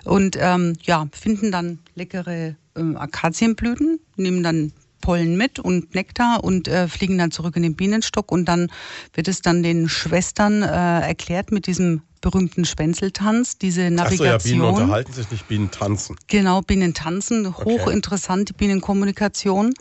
und 0.04 0.36
ähm, 0.38 0.74
ja, 0.82 1.08
finden 1.12 1.50
dann 1.50 1.78
leckere 1.94 2.54
äh, 2.76 2.94
Akazienblüten, 2.96 3.98
nehmen 4.16 4.42
dann 4.42 4.72
Pollen 5.00 5.38
mit 5.38 5.58
und 5.58 5.94
Nektar 5.94 6.44
und 6.44 6.68
äh, 6.68 6.86
fliegen 6.86 7.16
dann 7.16 7.30
zurück 7.30 7.56
in 7.56 7.62
den 7.62 7.74
Bienenstock 7.74 8.30
und 8.30 8.44
dann 8.44 8.70
wird 9.14 9.26
es 9.26 9.40
dann 9.40 9.62
den 9.62 9.88
Schwestern 9.88 10.62
äh, 10.62 11.00
erklärt 11.00 11.50
mit 11.50 11.66
diesem 11.66 12.02
berühmten 12.22 12.64
Spenzeltanz, 12.64 13.58
diese 13.58 13.90
Navigation. 13.90 14.28
Ach 14.34 14.40
so, 14.40 14.48
ja, 14.48 14.54
Bienen 14.54 14.62
unterhalten 14.62 15.12
sich 15.12 15.30
nicht, 15.30 15.46
Bienen 15.48 15.70
tanzen. 15.70 16.16
Genau, 16.28 16.62
Bienen 16.62 16.94
tanzen, 16.94 17.54
hochinteressant, 17.54 18.48
die 18.48 18.52
Bienenkommunikation. 18.54 19.74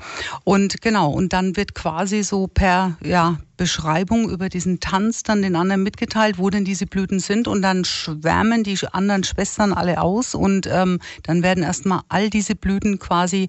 Und 0.43 0.81
genau, 0.81 1.11
und 1.11 1.31
dann 1.31 1.55
wird 1.55 1.73
quasi 1.73 2.23
so 2.23 2.47
per 2.47 2.97
ja, 3.01 3.37
Beschreibung 3.55 4.29
über 4.29 4.49
diesen 4.49 4.81
Tanz 4.81 5.23
dann 5.23 5.41
den 5.41 5.55
anderen 5.55 5.83
mitgeteilt, 5.83 6.37
wo 6.37 6.49
denn 6.49 6.65
diese 6.65 6.87
Blüten 6.87 7.19
sind. 7.19 7.47
Und 7.47 7.61
dann 7.61 7.85
schwärmen 7.85 8.63
die 8.63 8.77
anderen 8.91 9.23
Schwestern 9.23 9.71
alle 9.71 10.01
aus 10.01 10.35
und 10.35 10.67
ähm, 10.69 10.99
dann 11.23 11.43
werden 11.43 11.63
erstmal 11.63 12.01
all 12.09 12.29
diese 12.29 12.55
Blüten 12.55 12.99
quasi 12.99 13.47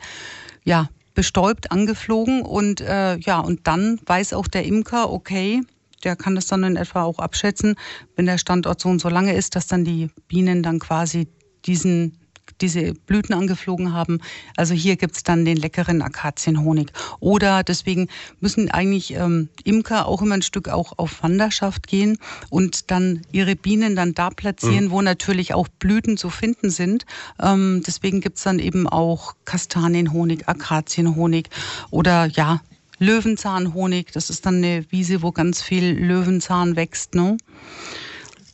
ja, 0.64 0.88
bestäubt 1.14 1.72
angeflogen 1.72 2.42
und 2.42 2.80
äh, 2.80 3.16
ja, 3.16 3.40
und 3.40 3.66
dann 3.66 3.98
weiß 4.06 4.32
auch 4.34 4.48
der 4.48 4.64
Imker, 4.64 5.10
okay, 5.10 5.62
der 6.04 6.16
kann 6.16 6.34
das 6.34 6.46
dann 6.46 6.64
in 6.64 6.76
etwa 6.76 7.02
auch 7.02 7.18
abschätzen, 7.18 7.76
wenn 8.16 8.26
der 8.26 8.38
Standort 8.38 8.80
so 8.80 8.88
und 8.88 9.00
so 9.00 9.08
lange 9.08 9.34
ist, 9.34 9.56
dass 9.56 9.66
dann 9.66 9.84
die 9.84 10.10
Bienen 10.28 10.62
dann 10.62 10.78
quasi 10.78 11.28
diesen 11.64 12.18
diese 12.60 12.94
Blüten 12.94 13.34
angeflogen 13.34 13.92
haben. 13.92 14.20
Also 14.56 14.74
hier 14.74 14.96
gibt's 14.96 15.22
dann 15.22 15.44
den 15.44 15.56
leckeren 15.56 16.02
Akazienhonig. 16.02 16.92
Oder 17.20 17.62
deswegen 17.62 18.08
müssen 18.40 18.70
eigentlich 18.70 19.14
ähm, 19.14 19.48
Imker 19.64 20.06
auch 20.06 20.22
immer 20.22 20.34
ein 20.34 20.42
Stück 20.42 20.68
auch 20.68 20.98
auf 20.98 21.22
Wanderschaft 21.22 21.86
gehen 21.86 22.18
und 22.50 22.90
dann 22.90 23.22
ihre 23.32 23.56
Bienen 23.56 23.96
dann 23.96 24.14
da 24.14 24.30
platzieren, 24.30 24.86
mhm. 24.86 24.90
wo 24.90 25.02
natürlich 25.02 25.54
auch 25.54 25.68
Blüten 25.68 26.16
zu 26.16 26.30
finden 26.30 26.70
sind. 26.70 27.04
Ähm, 27.40 27.82
deswegen 27.86 28.20
gibt's 28.20 28.42
dann 28.42 28.58
eben 28.58 28.88
auch 28.88 29.34
Kastanienhonig, 29.44 30.48
Akazienhonig 30.48 31.48
oder 31.90 32.26
ja, 32.26 32.60
Löwenzahnhonig. 33.02 34.12
Das 34.12 34.30
ist 34.30 34.46
dann 34.46 34.56
eine 34.56 34.84
Wiese, 34.90 35.22
wo 35.22 35.32
ganz 35.32 35.60
viel 35.60 35.92
Löwenzahn 35.92 36.76
wächst. 36.76 37.14
Ne? 37.14 37.36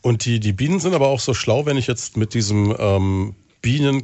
Und 0.03 0.25
die, 0.25 0.41
die 0.41 0.53
Bienen 0.53 0.81
sind 0.81 0.95
aber 0.95 1.09
auch 1.09 1.21
so 1.21 1.35
schlau, 1.35 1.67
wenn 1.67 1.77
ich 1.77 1.87
jetzt 1.87 2.17
mit 2.17 2.35
diesem 2.35 2.75
ähm, 2.79 3.35
Bienen 3.61 4.03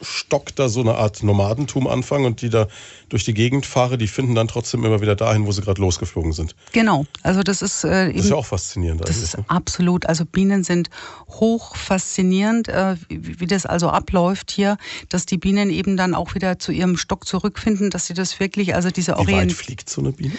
Stock 0.00 0.54
da 0.56 0.68
so 0.68 0.80
eine 0.80 0.94
Art 0.96 1.22
Nomadentum 1.22 1.86
anfangen 1.86 2.26
und 2.26 2.42
die 2.42 2.50
da 2.50 2.66
durch 3.08 3.24
die 3.24 3.34
Gegend 3.34 3.64
fahre, 3.64 3.96
die 3.96 4.08
finden 4.08 4.34
dann 4.34 4.48
trotzdem 4.48 4.84
immer 4.84 5.00
wieder 5.00 5.14
dahin, 5.14 5.46
wo 5.46 5.52
sie 5.52 5.62
gerade 5.62 5.80
losgeflogen 5.80 6.32
sind. 6.32 6.56
Genau, 6.72 7.06
also 7.22 7.42
das 7.42 7.62
ist 7.62 7.84
äh, 7.84 8.12
Das 8.12 8.24
ist 8.24 8.30
ja 8.30 8.36
auch 8.36 8.46
faszinierend. 8.46 9.08
Das 9.08 9.18
ist 9.18 9.36
ne? 9.36 9.44
absolut, 9.48 10.06
also 10.06 10.24
Bienen 10.24 10.64
sind 10.64 10.90
hoch 11.28 11.76
faszinierend, 11.76 12.68
äh, 12.68 12.96
wie, 13.08 13.40
wie, 13.40 13.46
das 13.46 13.66
also 13.66 13.88
abläuft 13.88 14.50
hier, 14.50 14.78
dass 15.08 15.26
die 15.26 15.38
Bienen 15.38 15.70
eben 15.70 15.96
dann 15.96 16.14
auch 16.14 16.34
wieder 16.34 16.58
zu 16.58 16.72
ihrem 16.72 16.96
Stock 16.96 17.26
zurückfinden, 17.26 17.90
dass 17.90 18.06
sie 18.06 18.14
das 18.14 18.40
wirklich, 18.40 18.74
also 18.74 18.90
diese 18.90 19.16
Orientierung... 19.16 19.44
Wie 19.44 19.50
weit 19.50 19.56
fliegt 19.56 19.90
so 19.90 20.00
eine 20.00 20.12
Biene? 20.12 20.34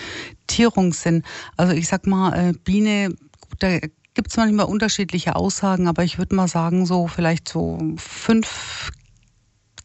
Tierungssinn. 0.47 1.23
Also 1.55 1.73
ich 1.73 1.87
sag 1.87 2.07
mal, 2.07 2.49
äh, 2.49 2.53
Biene, 2.63 3.15
da 3.59 3.79
gibt 4.15 4.29
es 4.29 4.37
manchmal 4.37 4.65
unterschiedliche 4.65 5.35
Aussagen, 5.35 5.87
aber 5.87 6.03
ich 6.03 6.17
würde 6.17 6.35
mal 6.35 6.47
sagen, 6.47 6.85
so 6.85 7.07
vielleicht 7.07 7.47
so 7.49 7.77
fünf 7.97 8.91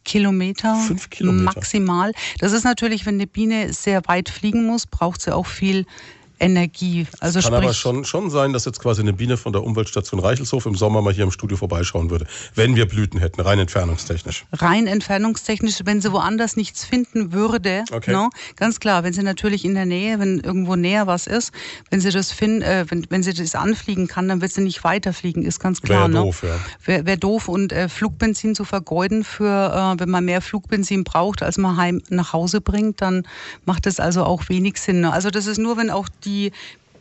Kilometer, 0.03 0.75
Fünf 0.75 1.09
Kilometer 1.09 1.43
maximal. 1.43 2.11
Das 2.39 2.51
ist 2.51 2.63
natürlich, 2.63 3.05
wenn 3.05 3.15
eine 3.15 3.27
Biene 3.27 3.73
sehr 3.73 4.01
weit 4.07 4.29
fliegen 4.29 4.65
muss, 4.65 4.87
braucht 4.87 5.21
sie 5.21 5.35
auch 5.35 5.45
viel 5.45 5.85
Energie. 6.41 7.05
Also 7.19 7.39
es 7.39 7.45
kann 7.45 7.53
aber 7.53 7.73
schon, 7.73 8.03
schon 8.03 8.31
sein, 8.31 8.51
dass 8.51 8.65
jetzt 8.65 8.79
quasi 8.79 9.01
eine 9.01 9.13
Biene 9.13 9.37
von 9.37 9.53
der 9.53 9.63
Umweltstation 9.63 10.19
Reichelshof 10.19 10.65
im 10.65 10.75
Sommer 10.75 11.01
mal 11.01 11.13
hier 11.13 11.23
im 11.23 11.31
Studio 11.31 11.55
vorbeischauen 11.55 12.09
würde, 12.09 12.25
wenn 12.55 12.75
wir 12.75 12.87
Blüten 12.87 13.19
hätten, 13.19 13.41
rein 13.41 13.59
entfernungstechnisch. 13.59 14.45
Rein 14.51 14.87
entfernungstechnisch, 14.87 15.81
wenn 15.85 16.01
sie 16.01 16.11
woanders 16.11 16.55
nichts 16.55 16.83
finden 16.83 17.31
würde. 17.31 17.83
Okay. 17.91 18.11
No? 18.11 18.29
Ganz 18.55 18.79
klar, 18.79 19.03
wenn 19.03 19.13
sie 19.13 19.21
natürlich 19.21 19.63
in 19.65 19.75
der 19.75 19.85
Nähe, 19.85 20.19
wenn 20.19 20.39
irgendwo 20.39 20.75
näher 20.75 21.05
was 21.05 21.27
ist, 21.27 21.53
wenn 21.91 22.01
sie 22.01 22.09
das 22.09 22.31
finden, 22.31 22.63
äh, 22.63 22.85
wenn, 22.89 23.05
wenn 23.09 23.21
sie 23.21 23.33
das 23.33 23.53
anfliegen 23.53 24.07
kann, 24.07 24.27
dann 24.27 24.41
wird 24.41 24.51
sie 24.51 24.61
nicht 24.61 24.83
weiterfliegen, 24.83 25.43
ist 25.43 25.59
ganz 25.59 25.81
klar. 25.81 26.11
Wäre 26.11 26.23
doof, 26.23 26.43
ja. 26.43 26.55
Wäre 26.83 27.05
wär 27.05 27.17
doof 27.17 27.49
und 27.49 27.71
äh, 27.71 27.87
Flugbenzin 27.87 28.55
zu 28.55 28.65
vergeuden 28.65 29.23
für, 29.23 29.95
äh, 29.95 29.99
wenn 29.99 30.09
man 30.09 30.25
mehr 30.25 30.41
Flugbenzin 30.41 31.03
braucht, 31.03 31.43
als 31.43 31.59
man 31.59 31.77
heim 31.77 32.01
nach 32.09 32.33
Hause 32.33 32.61
bringt, 32.61 33.01
dann 33.01 33.27
macht 33.65 33.85
das 33.85 33.99
also 33.99 34.23
auch 34.23 34.49
wenig 34.49 34.77
Sinn. 34.77 35.05
Also 35.05 35.29
das 35.29 35.45
ist 35.45 35.59
nur, 35.59 35.77
wenn 35.77 35.91
auch 35.91 36.09
die 36.25 36.30
die 36.31 36.51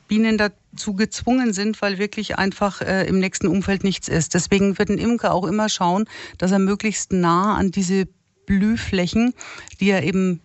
Bienen 0.08 0.38
dazu 0.38 0.94
gezwungen 0.94 1.52
sind, 1.52 1.80
weil 1.82 1.98
wirklich 1.98 2.36
einfach 2.36 2.80
äh, 2.80 3.06
im 3.06 3.20
nächsten 3.20 3.46
Umfeld 3.46 3.84
nichts 3.84 4.08
ist. 4.08 4.34
Deswegen 4.34 4.76
wird 4.78 4.88
ein 4.88 4.98
Imker 4.98 5.32
auch 5.32 5.46
immer 5.46 5.68
schauen, 5.68 6.06
dass 6.38 6.50
er 6.50 6.58
möglichst 6.58 7.12
nah 7.12 7.54
an 7.54 7.70
diese 7.70 8.08
Blühflächen, 8.46 9.34
die 9.78 9.90
er 9.90 10.02
eben, 10.02 10.40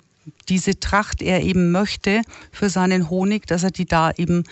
diese 0.49 0.79
Tracht 0.79 1.23
er 1.23 1.41
eben 1.41 1.71
möchte 1.71 2.21
für 2.51 2.69
seinen 2.69 3.09
Honig, 3.09 3.47
dass 3.47 3.63
er 3.63 3.71
die 3.71 3.85
da 3.85 4.11
eben 4.11 4.43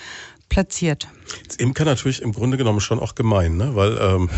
platziert. 0.49 1.07
Das 1.47 1.57
Imker 1.57 1.85
natürlich 1.85 2.23
im 2.23 2.33
Grunde 2.33 2.57
genommen 2.57 2.79
schon 2.79 2.99
auch 2.99 3.13
gemein, 3.13 3.57
ne? 3.57 3.75
weil 3.75 3.97
ähm, 4.01 4.29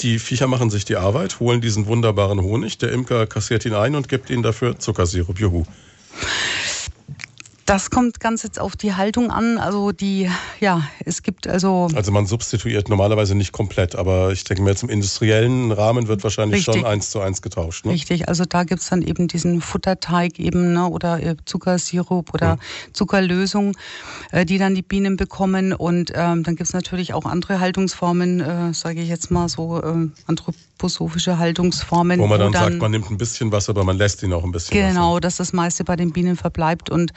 die 0.00 0.18
Viecher 0.18 0.46
machen 0.46 0.68
sich 0.68 0.84
die 0.84 0.96
Arbeit, 0.96 1.40
holen 1.40 1.62
diesen 1.62 1.86
wunderbaren 1.86 2.42
Honig, 2.42 2.76
der 2.76 2.92
Imker 2.92 3.26
kassiert 3.26 3.64
ihn 3.64 3.74
ein 3.74 3.94
und 3.94 4.10
gibt 4.10 4.28
ihnen 4.28 4.42
dafür 4.42 4.78
Zuckersirup. 4.78 5.40
Juhu. 5.40 5.64
Das 7.66 7.90
kommt 7.90 8.20
ganz 8.20 8.44
jetzt 8.44 8.60
auf 8.60 8.76
die 8.76 8.94
Haltung 8.94 9.32
an. 9.32 9.58
Also 9.58 9.90
die, 9.90 10.30
ja, 10.60 10.82
es 11.04 11.24
gibt 11.24 11.48
also. 11.48 11.88
Also 11.94 12.12
man 12.12 12.26
substituiert 12.26 12.88
normalerweise 12.88 13.34
nicht 13.34 13.50
komplett, 13.50 13.96
aber 13.96 14.30
ich 14.30 14.44
denke 14.44 14.62
mir 14.62 14.70
jetzt 14.70 14.84
im 14.84 14.88
industriellen 14.88 15.72
Rahmen 15.72 16.06
wird 16.06 16.22
wahrscheinlich 16.22 16.60
richtig. 16.60 16.76
schon 16.76 16.84
eins 16.84 17.10
zu 17.10 17.20
eins 17.20 17.42
getauscht. 17.42 17.84
Ne? 17.84 17.92
Richtig, 17.92 18.28
also 18.28 18.44
da 18.44 18.62
gibt's 18.62 18.88
dann 18.88 19.02
eben 19.02 19.26
diesen 19.26 19.60
Futterteig 19.60 20.38
eben, 20.38 20.74
ne, 20.74 20.86
oder 20.88 21.20
äh, 21.20 21.34
Zuckersirup 21.44 22.32
oder 22.32 22.52
hm. 22.52 22.58
Zuckerlösung, 22.92 23.76
äh, 24.30 24.46
die 24.46 24.58
dann 24.58 24.76
die 24.76 24.82
Bienen 24.82 25.16
bekommen. 25.16 25.72
Und 25.72 26.12
ähm, 26.14 26.44
dann 26.44 26.54
gibt's 26.54 26.72
natürlich 26.72 27.14
auch 27.14 27.24
andere 27.24 27.58
Haltungsformen, 27.58 28.40
äh, 28.40 28.74
sage 28.74 29.00
ich 29.00 29.08
jetzt 29.08 29.32
mal 29.32 29.48
so, 29.48 29.82
äh, 29.82 30.08
anthroposophische 30.76 31.38
Haltungsformen. 31.38 32.20
Wo 32.20 32.26
man 32.26 32.38
dann, 32.38 32.52
dann, 32.52 32.62
sagt, 32.72 32.78
man 32.78 32.90
nimmt 32.90 33.10
ein 33.10 33.16
bisschen 33.16 33.50
was, 33.52 33.68
aber 33.68 33.84
man 33.84 33.96
lässt 33.96 34.22
ihn 34.22 34.32
auch 34.32 34.44
ein 34.44 34.52
bisschen 34.52 34.76
Genau, 34.76 35.12
Wasser. 35.12 35.20
dass 35.20 35.36
das 35.36 35.52
meiste 35.52 35.84
bei 35.84 35.96
den 35.96 36.12
Bienen 36.12 36.36
verbleibt 36.36 36.90
und 36.90 37.12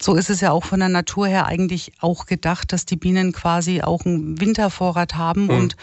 so 0.00 0.14
ist 0.14 0.30
es 0.30 0.40
ja 0.40 0.50
auch 0.50 0.64
von 0.64 0.80
der 0.80 0.88
Natur 0.88 1.28
her 1.28 1.46
eigentlich 1.46 1.92
auch 2.00 2.26
gedacht, 2.26 2.72
dass 2.72 2.86
die 2.86 2.96
Bienen 2.96 3.32
quasi 3.32 3.82
auch 3.82 4.04
einen 4.04 4.40
Wintervorrat 4.40 5.14
haben 5.14 5.44
mhm. 5.44 5.50
und 5.50 5.76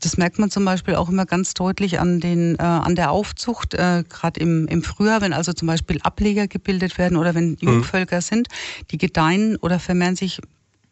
das 0.00 0.16
merkt 0.16 0.38
man 0.38 0.48
zum 0.48 0.64
Beispiel 0.64 0.94
auch 0.94 1.08
immer 1.08 1.26
ganz 1.26 1.54
deutlich 1.54 1.98
an, 1.98 2.20
den, 2.20 2.54
äh, 2.54 2.62
an 2.62 2.94
der 2.94 3.10
Aufzucht, 3.10 3.74
äh, 3.74 4.04
gerade 4.08 4.38
im, 4.38 4.68
im 4.68 4.84
Frühjahr, 4.84 5.20
wenn 5.22 5.32
also 5.32 5.52
zum 5.52 5.66
Beispiel 5.66 5.98
Ableger 6.02 6.46
gebildet 6.46 6.98
werden 6.98 7.16
oder 7.16 7.34
wenn 7.34 7.50
mhm. 7.50 7.56
Jungvölker 7.58 8.18
mhm. 8.18 8.22
sind, 8.22 8.48
die 8.92 8.98
gedeihen 8.98 9.56
oder 9.56 9.80
vermehren 9.80 10.14
sich 10.14 10.40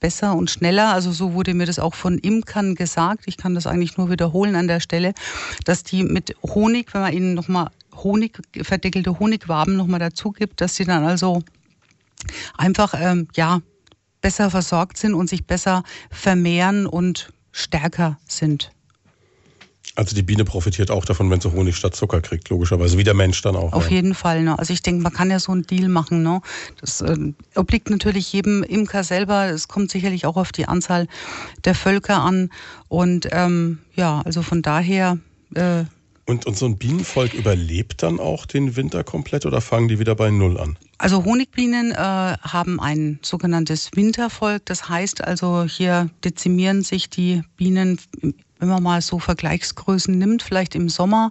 besser 0.01 0.35
und 0.35 0.51
schneller. 0.51 0.93
Also 0.93 1.13
so 1.13 1.33
wurde 1.33 1.55
mir 1.55 1.67
das 1.67 1.79
auch 1.79 1.95
von 1.95 2.19
Imkern 2.19 2.75
gesagt. 2.75 3.25
Ich 3.27 3.37
kann 3.37 3.55
das 3.55 3.67
eigentlich 3.67 3.97
nur 3.97 4.11
wiederholen 4.11 4.57
an 4.57 4.69
der 4.69 4.81
Stelle, 4.81 5.15
dass 5.65 5.83
die 5.83 6.05
mit 6.05 6.35
Honig, 6.43 6.93
wenn 6.95 7.01
man 7.03 7.13
ihnen 7.13 7.35
nochmal 7.35 7.71
Honig, 7.95 8.41
verdeckelte 8.63 9.19
Honigwaben 9.19 9.77
nochmal 9.77 10.01
dazu 10.01 10.33
gibt, 10.33 10.61
dass 10.61 10.77
sie 10.77 10.85
dann 10.85 11.05
also 11.05 11.43
einfach 12.57 12.95
ähm, 12.99 13.29
ja 13.35 13.61
besser 14.21 14.51
versorgt 14.51 14.97
sind 14.99 15.15
und 15.15 15.29
sich 15.29 15.47
besser 15.47 15.83
vermehren 16.11 16.87
und 16.87 17.33
stärker 17.53 18.19
sind. 18.27 18.71
Also 19.97 20.15
die 20.15 20.23
Biene 20.23 20.45
profitiert 20.45 20.91
auch 20.91 21.05
davon, 21.05 21.31
wenn 21.31 21.41
sie 21.41 21.51
Honig 21.51 21.77
statt 21.77 21.97
Zucker 21.97 22.21
kriegt, 22.21 22.51
logischerweise, 22.51 22.99
wie 22.99 23.05
der 23.05 23.15
Mensch 23.15 23.41
dann 23.43 23.57
auch. 23.57 23.73
Auf 23.73 23.91
ja. 23.91 23.97
jeden 23.97 24.15
Fall. 24.15 24.43
Ne? 24.43 24.59
Also 24.59 24.73
ich 24.73 24.83
denke, 24.83 25.03
man 25.03 25.13
kann 25.13 25.31
ja 25.31 25.41
so 25.41 25.53
einen 25.53 25.63
Deal 25.63 25.89
machen. 25.89 26.23
Ne? 26.23 26.43
Das 26.81 27.01
äh, 27.01 27.17
obliegt 27.55 27.89
natürlich 27.89 28.33
jedem 28.33 28.63
Imker 28.63 29.05
selber. 29.05 29.47
Es 29.47 29.69
kommt 29.69 29.91
sicherlich 29.91 30.27
auch 30.27 30.37
auf 30.37 30.53
die 30.53 30.69
Anzahl 30.69 31.09
der 31.65 31.75
Völker 31.75 32.23
an. 32.23 32.51
Und 32.89 33.29
ähm, 33.33 33.79
ja, 33.95 34.21
also 34.25 34.43
von 34.43 34.61
daher 34.61 35.19
äh, 35.55 35.85
und, 36.29 36.45
und 36.45 36.57
so 36.57 36.67
ein 36.67 36.77
Bienenvolk 36.77 37.35
überlebt 37.35 38.03
dann 38.03 38.19
auch 38.19 38.47
den 38.47 38.75
Winter 38.75 39.05
komplett 39.05 39.47
oder 39.47 39.61
fangen 39.61 39.87
die 39.87 40.01
wieder 40.01 40.17
bei 40.17 40.31
Null 40.31 40.59
an? 40.59 40.77
Also 40.99 41.25
Honigbienen 41.25 41.93
äh, 41.93 41.95
haben 41.95 42.81
ein 42.81 43.21
sogenanntes 43.23 43.91
Wintervolk. 43.95 44.67
Das 44.67 44.89
heißt 44.89 45.23
also, 45.23 45.65
hier 45.65 46.11
dezimieren 46.25 46.83
sich 46.83 47.09
die 47.09 47.43
Bienen, 47.57 48.01
wenn 48.59 48.69
man 48.69 48.83
mal 48.83 49.01
so 49.03 49.19
Vergleichsgrößen 49.19 50.17
nimmt, 50.17 50.43
vielleicht 50.43 50.75
im 50.75 50.89
Sommer 50.89 51.31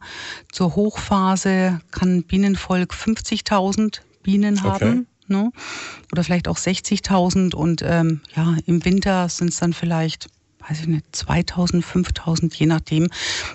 zur 0.51 0.75
Hochphase 0.75 1.79
kann 1.91 2.23
Bienenvolk 2.23 2.93
50.000 2.93 4.01
Bienen 4.23 4.63
haben. 4.63 4.75
Okay. 4.75 5.05
Ne? 5.27 5.51
Oder 6.11 6.23
vielleicht 6.23 6.47
auch 6.47 6.57
60.000 6.57 7.55
und 7.55 7.81
ähm, 7.83 8.21
ja, 8.35 8.55
im 8.67 8.85
Winter 8.85 9.27
sind 9.29 9.49
es 9.49 9.57
dann 9.57 9.73
vielleicht 9.73 10.27
weiß 10.67 10.81
ich 10.81 10.87
nicht, 10.87 11.15
2000, 11.15 11.85
5000, 11.85 12.55
je 12.55 12.65
nachdem. 12.65 13.07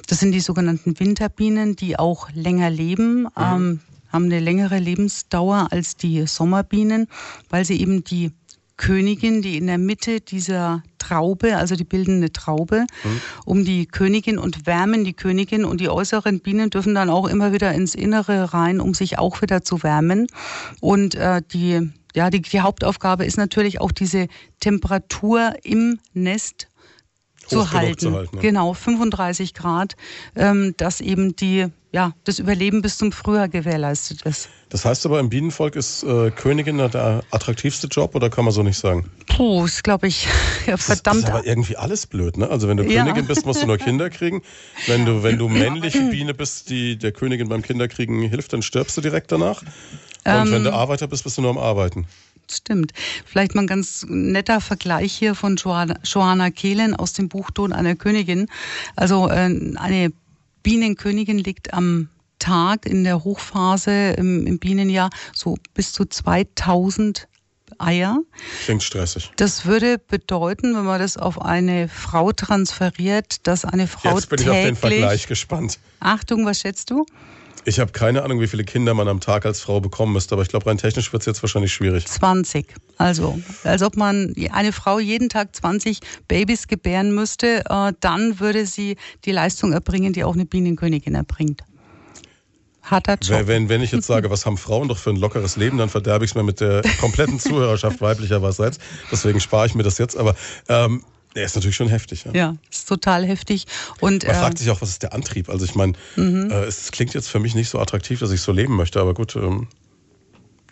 Das 0.07 0.21
sind 0.21 0.33
die 0.33 0.41
sogenannten 0.41 0.99
Winterbienen, 1.01 1.75
die 1.75 1.99
auch 1.99 2.31
länger 2.33 2.71
leben, 2.71 3.23
mhm. 3.23 3.29
ähm, 3.37 3.81
haben 4.12 4.25
eine 4.27 4.41
längere 4.41 4.79
Lebensdauer 4.79 5.68
als 5.71 5.97
die 5.97 6.27
Sommerbienen, 6.27 7.07
weil 7.49 7.64
sie 7.64 7.81
eben 7.81 8.05
die 8.05 8.33
Königin, 8.81 9.43
die 9.43 9.59
in 9.59 9.66
der 9.66 9.76
Mitte 9.76 10.22
dieser 10.22 10.83
Traube, 10.99 11.59
also 11.59 11.76
die 11.76 11.85
bilden 11.85 12.16
eine 12.16 12.33
Traube 12.33 12.87
mhm. 13.05 13.20
um 13.45 13.64
die 13.66 13.85
Königin 13.85 14.39
und 14.39 14.66
wärmen 14.66 15.05
die 15.05 15.12
Königin 15.12 15.66
und 15.66 15.83
die 15.83 15.91
äußeren 15.91 16.41
Bienen 16.41 16.70
dürfen 16.70 16.95
dann 16.95 17.11
auch 17.11 17.28
immer 17.28 17.53
wieder 17.53 17.74
ins 17.74 17.95
Innere 17.95 18.55
rein, 18.55 18.81
um 18.81 18.95
sich 18.95 19.18
auch 19.18 19.43
wieder 19.43 19.62
zu 19.62 19.83
wärmen. 19.83 20.28
Und 20.81 21.14
äh, 21.14 21.43
die 21.53 21.91
ja, 22.14 22.31
die, 22.31 22.41
die 22.41 22.61
Hauptaufgabe 22.61 23.24
ist 23.26 23.37
natürlich 23.37 23.83
auch 23.83 23.93
diese 23.93 24.28
Temperatur 24.61 25.53
im 25.62 26.01
Nest 26.14 26.68
zu 27.47 27.70
halten. 27.72 27.99
Zu 27.99 28.12
halten 28.12 28.37
ja. 28.37 28.41
Genau, 28.41 28.72
35 28.72 29.53
Grad, 29.53 29.95
ähm, 30.35 30.74
dass 30.78 31.03
eben 31.03 31.37
die, 31.37 31.66
ja, 31.93 32.12
das 32.24 32.38
Überleben 32.38 32.82
bis 32.82 32.99
zum 32.99 33.11
Frühjahr 33.11 33.49
gewährleistet 33.49 34.22
ist. 34.22 34.49
Das 34.68 34.84
heißt 34.84 35.05
aber, 35.07 35.18
im 35.18 35.28
Bienenvolk 35.28 35.74
ist 35.74 36.05
äh, 36.05 36.30
Königin 36.30 36.78
der 36.78 37.24
attraktivste 37.32 37.88
Job 37.88 38.14
oder 38.14 38.30
kann 38.30 38.45
man 38.45 38.55
so 38.55 38.62
nicht 38.62 38.78
sagen? 38.78 39.11
Puh, 39.26 39.64
ist 39.64 39.82
glaube 39.82 40.07
ich 40.07 40.28
ja, 40.66 40.76
verdammt. 40.76 41.24
Das 41.24 41.30
ist 41.30 41.34
aber 41.34 41.47
irgendwie 41.47 41.76
alles 41.76 42.07
blöd, 42.07 42.36
ne? 42.36 42.49
Also 42.49 42.68
wenn 42.68 42.76
du 42.76 42.84
ja. 42.84 43.03
Königin 43.03 43.26
bist, 43.26 43.45
musst 43.45 43.62
du 43.62 43.66
nur 43.66 43.78
Kinder 43.78 44.09
kriegen. 44.11 44.43
Wenn 44.86 45.05
du, 45.05 45.24
wenn 45.24 45.38
du 45.38 45.49
männliche 45.49 46.01
Biene 46.11 46.32
bist, 46.32 46.70
die 46.70 46.97
der 46.97 47.11
Königin 47.11 47.49
beim 47.49 47.62
Kinderkriegen 47.62 48.22
hilft, 48.22 48.53
dann 48.53 48.62
stirbst 48.62 48.97
du 48.97 49.01
direkt 49.01 49.32
danach. 49.32 49.62
Und 49.62 49.68
ähm, 50.26 50.53
wenn 50.53 50.64
du 50.64 50.72
Arbeiter 50.72 51.09
bist, 51.09 51.24
bist 51.24 51.38
du 51.38 51.43
nur 51.43 51.51
am 51.51 51.59
Arbeiten 51.59 52.07
stimmt. 52.53 52.93
Vielleicht 53.24 53.55
mal 53.55 53.62
ein 53.62 53.66
ganz 53.66 54.05
netter 54.09 54.61
Vergleich 54.61 55.12
hier 55.12 55.34
von 55.34 55.57
Joanna, 55.57 55.97
Joanna 56.05 56.51
Kehlen 56.51 56.95
aus 56.95 57.12
dem 57.12 57.28
Buch 57.28 57.51
Ton 57.51 57.72
einer 57.72 57.95
Königin. 57.95 58.49
Also 58.97 59.28
äh, 59.28 59.51
eine 59.76 60.12
Bienenkönigin 60.62 61.38
liegt 61.38 61.74
am 61.74 62.08
Tag 62.38 62.86
in 62.86 63.04
der 63.04 63.22
Hochphase 63.22 64.12
im, 64.12 64.46
im 64.46 64.58
Bienenjahr 64.58 65.11
so 65.34 65.56
bis 65.74 65.92
zu 65.92 66.04
2000 66.04 67.28
Eier. 67.78 68.18
Klingt 68.64 68.82
stressig. 68.82 69.30
Das 69.36 69.64
würde 69.64 69.98
bedeuten, 69.98 70.74
wenn 70.76 70.84
man 70.84 71.00
das 71.00 71.16
auf 71.16 71.40
eine 71.40 71.88
Frau 71.88 72.32
transferiert, 72.32 73.46
dass 73.46 73.64
eine 73.64 73.86
Frau 73.86 74.16
Jetzt 74.16 74.28
bin 74.28 74.38
täglich, 74.38 74.54
ich 74.54 74.61
auf 74.61 74.66
den 74.66 74.76
Vergleich 74.76 75.26
gespannt. 75.26 75.78
Achtung, 76.00 76.44
was 76.44 76.61
schätzt 76.61 76.90
du? 76.90 77.06
Ich 77.64 77.78
habe 77.78 77.92
keine 77.92 78.22
Ahnung, 78.22 78.40
wie 78.40 78.46
viele 78.46 78.64
Kinder 78.64 78.94
man 78.94 79.08
am 79.08 79.20
Tag 79.20 79.44
als 79.44 79.61
Frau 79.61 79.80
bekommen 79.80 80.12
müsste, 80.12 80.34
aber 80.34 80.42
ich 80.42 80.48
glaube, 80.48 80.66
rein 80.66 80.78
technisch 80.78 81.12
wird 81.12 81.22
es 81.22 81.26
jetzt 81.26 81.42
wahrscheinlich 81.42 81.72
schwierig. 81.72 82.06
20. 82.06 82.66
Also, 82.96 83.38
als 83.64 83.82
ob 83.82 83.96
man 83.96 84.34
eine 84.50 84.72
Frau 84.72 84.98
jeden 84.98 85.28
Tag 85.28 85.54
20 85.54 86.00
Babys 86.26 86.68
gebären 86.68 87.14
müsste, 87.14 87.64
äh, 87.68 87.92
dann 88.00 88.40
würde 88.40 88.66
sie 88.66 88.96
die 89.24 89.32
Leistung 89.32 89.72
erbringen, 89.72 90.12
die 90.12 90.24
auch 90.24 90.34
eine 90.34 90.46
Bienenkönigin 90.46 91.14
erbringt. 91.14 91.62
Harter 92.82 93.18
Job. 93.20 93.46
Wenn, 93.46 93.68
wenn 93.68 93.82
ich 93.82 93.92
jetzt 93.92 94.06
sage, 94.06 94.30
was 94.30 94.46
haben 94.46 94.56
Frauen 94.56 94.88
doch 94.88 94.98
für 94.98 95.11
ein 95.11 95.16
lockeres 95.16 95.56
Leben, 95.56 95.78
dann 95.78 95.88
verderbe 95.88 96.24
ich 96.24 96.32
es 96.32 96.34
mir 96.34 96.42
mit 96.42 96.61
der 96.61 96.82
kompletten 96.98 97.38
Zuhörerschaft 97.38 98.00
weiblicherseits. 98.00 98.78
Deswegen 99.12 99.38
spare 99.38 99.66
ich 99.66 99.74
mir 99.74 99.82
das 99.82 99.98
jetzt. 99.98 100.16
Aber 100.16 100.34
ähm, 100.68 101.04
der 101.35 101.45
ist 101.45 101.55
natürlich 101.55 101.76
schon 101.76 101.89
heftig. 101.89 102.24
Ja, 102.24 102.33
ja 102.33 102.57
ist 102.70 102.89
total 102.89 103.24
heftig. 103.24 103.66
Und, 104.01 104.24
Man 104.24 104.35
äh, 104.35 104.39
fragt 104.39 104.59
sich 104.59 104.70
auch, 104.70 104.81
was 104.81 104.91
ist 104.91 105.03
der 105.03 105.12
Antrieb? 105.12 105.49
Also 105.49 105.64
ich 105.64 105.74
meine, 105.74 105.93
mhm. 106.16 106.51
äh, 106.51 106.64
es 106.64 106.91
klingt 106.91 107.14
jetzt 107.14 107.28
für 107.28 107.39
mich 107.39 107.55
nicht 107.55 107.68
so 107.68 107.78
attraktiv, 107.78 108.20
dass 108.20 108.31
ich 108.31 108.41
so 108.41 108.53
leben 108.53 108.76
möchte, 108.76 109.01
aber 109.01 109.14
gut, 109.14 109.37
ähm, 109.37 109.68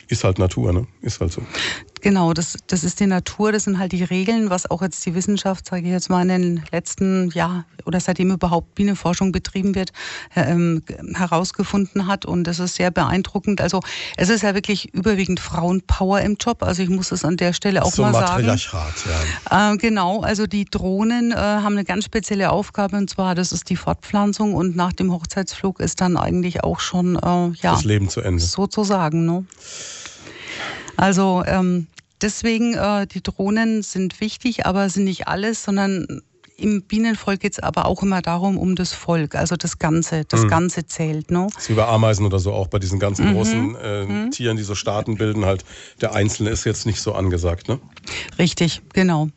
ist 0.09 0.25
halt 0.25 0.39
Natur, 0.39 0.73
ne? 0.73 0.87
Ist 1.03 1.21
halt 1.21 1.33
so. 1.33 1.43
Genau, 2.01 2.33
das, 2.33 2.57
das 2.67 2.85
ist 2.85 3.01
die 3.01 3.07
Natur, 3.07 3.53
das 3.53 3.65
sind 3.65 3.79
halt 3.79 3.93
die 3.93 4.05
Regeln, 4.05 4.51
was 4.51 4.71
auch 4.71 4.83
jetzt 4.83 5.05
die 5.07 5.15
Wissenschaft, 5.15 5.67
sage 5.67 5.83
ich 5.83 5.89
jetzt 5.91 6.11
mal, 6.11 6.23
in 6.23 6.29
den 6.29 6.65
letzten 6.71 7.31
Jahr 7.31 7.65
oder 7.85 8.01
seitdem 8.01 8.31
überhaupt 8.31 8.75
Bienenforschung 8.75 9.33
betrieben 9.33 9.75
wird, 9.75 9.93
ähm, 10.37 10.83
herausgefunden 11.15 12.07
hat. 12.07 12.25
Und 12.27 12.45
das 12.45 12.59
ist 12.59 12.77
sehr 12.77 12.91
beeindruckend. 12.91 13.61
Also 13.61 13.81
es 14.17 14.29
ist 14.29 14.43
ja 14.43 14.55
wirklich 14.55 14.95
überwiegend 14.95 15.41
Frauenpower 15.41 16.21
im 16.21 16.37
Job. 16.39 16.63
Also 16.63 16.83
ich 16.83 16.89
muss 16.89 17.13
es 17.13 17.25
an 17.25 17.37
der 17.37 17.53
Stelle 17.53 17.83
auch 17.83 17.93
so 17.93 18.03
mal 18.03 18.13
sagen. 18.13 18.47
Ja. 18.47 19.73
Äh, 19.73 19.77
genau, 19.79 20.21
also 20.21 20.47
die 20.47 20.65
Drohnen 20.65 21.33
äh, 21.33 21.37
haben 21.37 21.75
eine 21.75 21.85
ganz 21.85 22.05
spezielle 22.05 22.51
Aufgabe 22.51 22.97
und 22.97 23.09
zwar, 23.09 23.35
das 23.35 23.53
ist 23.53 23.71
die 23.71 23.77
Fortpflanzung 23.77 24.55
und 24.55 24.77
nach 24.77 24.93
dem 24.93 25.13
Hochzeitsflug 25.13 25.81
ist 25.81 26.01
dann 26.01 26.17
eigentlich 26.17 26.63
auch 26.63 26.81
schon 26.81 27.17
äh, 27.17 27.19
ja, 27.63 27.73
das 27.73 27.85
Leben 27.85 28.09
zu 28.09 28.21
Ende. 28.21 28.43
Sozusagen. 28.43 29.27
Ne? 29.27 29.45
Also 30.99 31.45
ähm, 31.47 31.87
deswegen, 32.21 32.75
äh, 32.75 33.07
die 33.07 33.23
Drohnen 33.23 33.83
sind 33.83 34.21
wichtig, 34.21 34.67
aber 34.67 34.91
sind 34.91 35.05
nicht 35.05 35.29
alles, 35.29 35.63
sondern 35.63 36.23
im 36.57 36.83
Bienenvolk 36.83 37.39
geht 37.39 37.53
es 37.53 37.61
aber 37.61 37.87
auch 37.87 38.03
immer 38.03 38.21
darum, 38.21 38.59
um 38.59 38.75
das 38.75 38.93
Volk, 38.93 39.37
also 39.37 39.55
das 39.55 39.79
Ganze, 39.79 40.25
das 40.25 40.43
mhm. 40.43 40.49
Ganze 40.49 40.87
zählt. 40.87 41.31
Ne? 41.31 41.47
Das 41.55 41.63
ist 41.63 41.71
wie 41.71 41.75
bei 41.75 41.87
Ameisen 41.87 42.27
oder 42.27 42.41
so, 42.41 42.53
auch 42.53 42.67
bei 42.67 42.81
diesen 42.81 42.99
ganzen 42.99 43.29
mhm. 43.29 43.35
großen 43.35 43.77
äh, 43.77 44.05
mhm. 44.05 44.31
Tieren, 44.33 44.57
die 44.57 44.65
so 44.65 44.75
Staaten 44.75 45.17
bilden, 45.19 45.47
halt 45.47 45.65
der 46.01 46.15
Einzelne 46.15 46.51
ist 46.51 46.65
jetzt 46.65 46.85
nicht 46.85 47.01
so 47.01 47.13
angesagt. 47.13 47.69
Ne? 47.69 47.79
Richtig, 48.41 48.83
genau. 48.93 49.29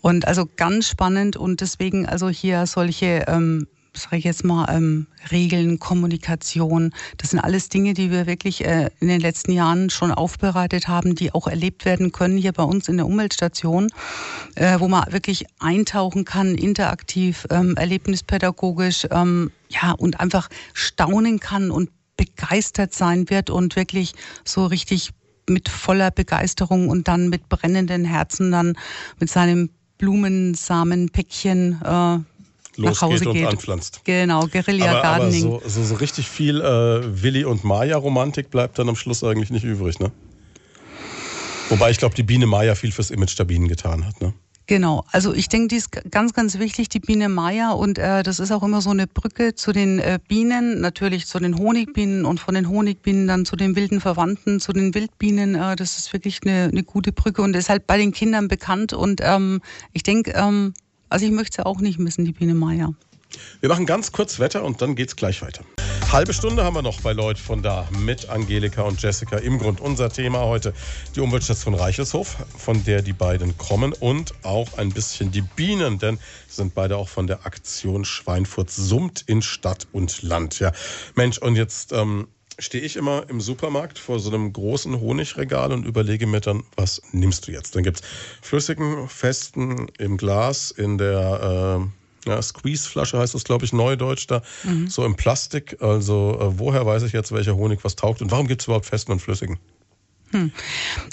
Und 0.00 0.28
also 0.28 0.48
ganz 0.56 0.88
spannend 0.88 1.36
und 1.36 1.60
deswegen 1.60 2.06
also 2.06 2.28
hier 2.28 2.66
solche 2.66 3.24
ähm, 3.26 3.66
sage 3.94 4.16
ich 4.16 4.24
jetzt 4.24 4.44
mal, 4.44 4.66
ähm, 4.74 5.06
Regeln, 5.30 5.78
Kommunikation. 5.78 6.92
Das 7.18 7.30
sind 7.30 7.40
alles 7.40 7.68
Dinge, 7.68 7.94
die 7.94 8.10
wir 8.10 8.26
wirklich 8.26 8.64
äh, 8.64 8.90
in 9.00 9.08
den 9.08 9.20
letzten 9.20 9.52
Jahren 9.52 9.90
schon 9.90 10.12
aufbereitet 10.12 10.88
haben, 10.88 11.14
die 11.14 11.32
auch 11.32 11.46
erlebt 11.46 11.84
werden 11.84 12.12
können 12.12 12.38
hier 12.38 12.52
bei 12.52 12.62
uns 12.62 12.88
in 12.88 12.96
der 12.96 13.06
Umweltstation, 13.06 13.88
äh, 14.54 14.80
wo 14.80 14.88
man 14.88 15.12
wirklich 15.12 15.46
eintauchen 15.58 16.24
kann, 16.24 16.54
interaktiv, 16.54 17.46
ähm, 17.50 17.76
erlebnispädagogisch, 17.76 19.06
ähm, 19.10 19.50
ja, 19.68 19.92
und 19.92 20.20
einfach 20.20 20.48
staunen 20.72 21.40
kann 21.40 21.70
und 21.70 21.90
begeistert 22.16 22.94
sein 22.94 23.28
wird 23.30 23.50
und 23.50 23.76
wirklich 23.76 24.14
so 24.44 24.66
richtig 24.66 25.10
mit 25.48 25.68
voller 25.68 26.10
Begeisterung 26.10 26.88
und 26.88 27.08
dann 27.08 27.28
mit 27.28 27.48
brennenden 27.48 28.04
Herzen 28.04 28.52
dann 28.52 28.74
mit 29.18 29.28
seinem 29.28 29.70
Blumensamenpäckchen 29.98 31.80
äh, 31.82 32.18
losgeht 32.76 33.26
und 33.26 33.44
anpflanzt. 33.44 34.00
Genau, 34.04 34.46
Guerilla 34.46 34.90
aber, 34.90 35.02
Gardening. 35.02 35.46
Aber 35.46 35.60
so, 35.60 35.68
so, 35.68 35.84
so, 35.84 35.94
richtig 35.96 36.28
viel 36.28 36.60
äh, 36.60 37.22
Willi 37.22 37.44
und 37.44 37.64
Maya 37.64 37.96
Romantik 37.96 38.50
bleibt 38.50 38.78
dann 38.78 38.88
am 38.88 38.96
Schluss 38.96 39.22
eigentlich 39.24 39.50
nicht 39.50 39.64
übrig, 39.64 39.98
ne? 40.00 40.10
Wobei 41.68 41.90
ich 41.90 41.98
glaube, 41.98 42.14
die 42.14 42.22
Biene 42.22 42.46
Maya 42.46 42.74
viel 42.74 42.92
fürs 42.92 43.10
Image 43.10 43.38
der 43.38 43.44
Bienen 43.44 43.68
getan 43.68 44.06
hat, 44.06 44.20
ne? 44.20 44.34
Genau, 44.66 45.04
also 45.10 45.34
ich 45.34 45.48
denke, 45.48 45.68
die 45.68 45.76
ist 45.76 45.90
ganz, 45.90 46.34
ganz 46.34 46.58
wichtig, 46.58 46.88
die 46.88 47.00
Biene 47.00 47.28
Maya. 47.28 47.72
Und 47.72 47.98
äh, 47.98 48.22
das 48.22 48.38
ist 48.38 48.52
auch 48.52 48.62
immer 48.62 48.80
so 48.80 48.90
eine 48.90 49.06
Brücke 49.06 49.54
zu 49.54 49.72
den 49.72 49.98
äh, 49.98 50.20
Bienen, 50.28 50.80
natürlich 50.80 51.26
zu 51.26 51.40
den 51.40 51.58
Honigbienen 51.58 52.24
und 52.24 52.38
von 52.38 52.54
den 52.54 52.68
Honigbienen 52.68 53.26
dann 53.26 53.44
zu 53.44 53.56
den 53.56 53.74
wilden 53.74 54.00
Verwandten, 54.00 54.60
zu 54.60 54.72
den 54.72 54.94
Wildbienen. 54.94 55.56
Äh, 55.56 55.74
das 55.74 55.98
ist 55.98 56.12
wirklich 56.12 56.40
eine, 56.44 56.70
eine 56.70 56.84
gute 56.84 57.12
Brücke 57.12 57.42
und 57.42 57.56
ist 57.56 57.68
halt 57.68 57.88
bei 57.88 57.98
den 57.98 58.12
Kindern 58.12 58.46
bekannt. 58.46 58.92
Und 58.92 59.20
ähm, 59.22 59.60
ich 59.92 60.04
denke, 60.04 60.32
ähm, 60.36 60.74
also 61.12 61.26
ich 61.26 61.32
möchte 61.32 61.56
sie 61.56 61.66
auch 61.66 61.80
nicht 61.80 61.98
missen, 61.98 62.24
die 62.24 62.32
Biene 62.32 62.54
Meier. 62.54 62.94
Wir 63.60 63.68
machen 63.68 63.86
ganz 63.86 64.12
kurz 64.12 64.38
Wetter 64.38 64.64
und 64.64 64.82
dann 64.82 64.94
geht's 64.94 65.16
gleich 65.16 65.42
weiter. 65.42 65.64
Halbe 66.10 66.34
Stunde 66.34 66.64
haben 66.64 66.74
wir 66.74 66.82
noch 66.82 67.00
bei 67.00 67.12
Leut 67.12 67.38
von 67.38 67.62
da 67.62 67.88
mit 67.98 68.28
Angelika 68.28 68.82
und 68.82 69.00
Jessica. 69.00 69.38
Im 69.38 69.58
Grund 69.58 69.80
unser 69.80 70.10
Thema 70.10 70.40
heute 70.40 70.74
die 71.14 71.20
Umweltstation 71.20 71.74
Reichelshof, 71.74 72.36
von 72.56 72.84
der 72.84 73.00
die 73.00 73.14
beiden 73.14 73.56
kommen 73.56 73.94
und 73.94 74.34
auch 74.42 74.76
ein 74.76 74.90
bisschen 74.90 75.30
die 75.30 75.40
Bienen, 75.40 75.98
denn 75.98 76.18
sie 76.48 76.56
sind 76.56 76.74
beide 76.74 76.98
auch 76.98 77.08
von 77.08 77.26
der 77.26 77.46
Aktion 77.46 78.04
Schweinfurt 78.04 78.70
summt 78.70 79.24
in 79.26 79.40
Stadt 79.40 79.86
und 79.92 80.22
Land. 80.22 80.58
Ja, 80.58 80.72
Mensch, 81.14 81.38
und 81.38 81.56
jetzt 81.56 81.92
ähm, 81.92 82.28
stehe 82.58 82.84
ich 82.84 82.96
immer 82.96 83.28
im 83.28 83.40
Supermarkt 83.40 83.98
vor 83.98 84.20
so 84.20 84.30
einem 84.30 84.52
großen 84.52 85.00
Honigregal 85.00 85.72
und 85.72 85.86
überlege 85.86 86.26
mir 86.26 86.40
dann, 86.40 86.62
was 86.76 87.02
nimmst 87.12 87.46
du 87.46 87.52
jetzt? 87.52 87.76
Dann 87.76 87.82
gibt 87.82 88.00
es 88.00 88.02
flüssigen, 88.40 89.08
festen, 89.08 89.88
im 89.98 90.16
Glas, 90.16 90.70
in 90.70 90.98
der 90.98 91.88
äh, 92.26 92.28
ja, 92.28 92.40
Squeeze-Flasche 92.40 93.18
heißt 93.18 93.34
das, 93.34 93.44
glaube 93.44 93.64
ich, 93.64 93.72
neudeutsch 93.72 94.26
da, 94.28 94.42
mhm. 94.64 94.88
so 94.88 95.04
im 95.04 95.16
Plastik. 95.16 95.78
Also 95.80 96.38
äh, 96.40 96.58
woher 96.58 96.86
weiß 96.86 97.02
ich 97.02 97.12
jetzt, 97.12 97.32
welcher 97.32 97.56
Honig 97.56 97.80
was 97.82 97.96
taugt 97.96 98.22
und 98.22 98.30
warum 98.30 98.46
gibt 98.46 98.62
es 98.62 98.66
überhaupt 98.66 98.86
festen 98.86 99.12
und 99.12 99.20
flüssigen? 99.20 99.58
Hm. 100.30 100.52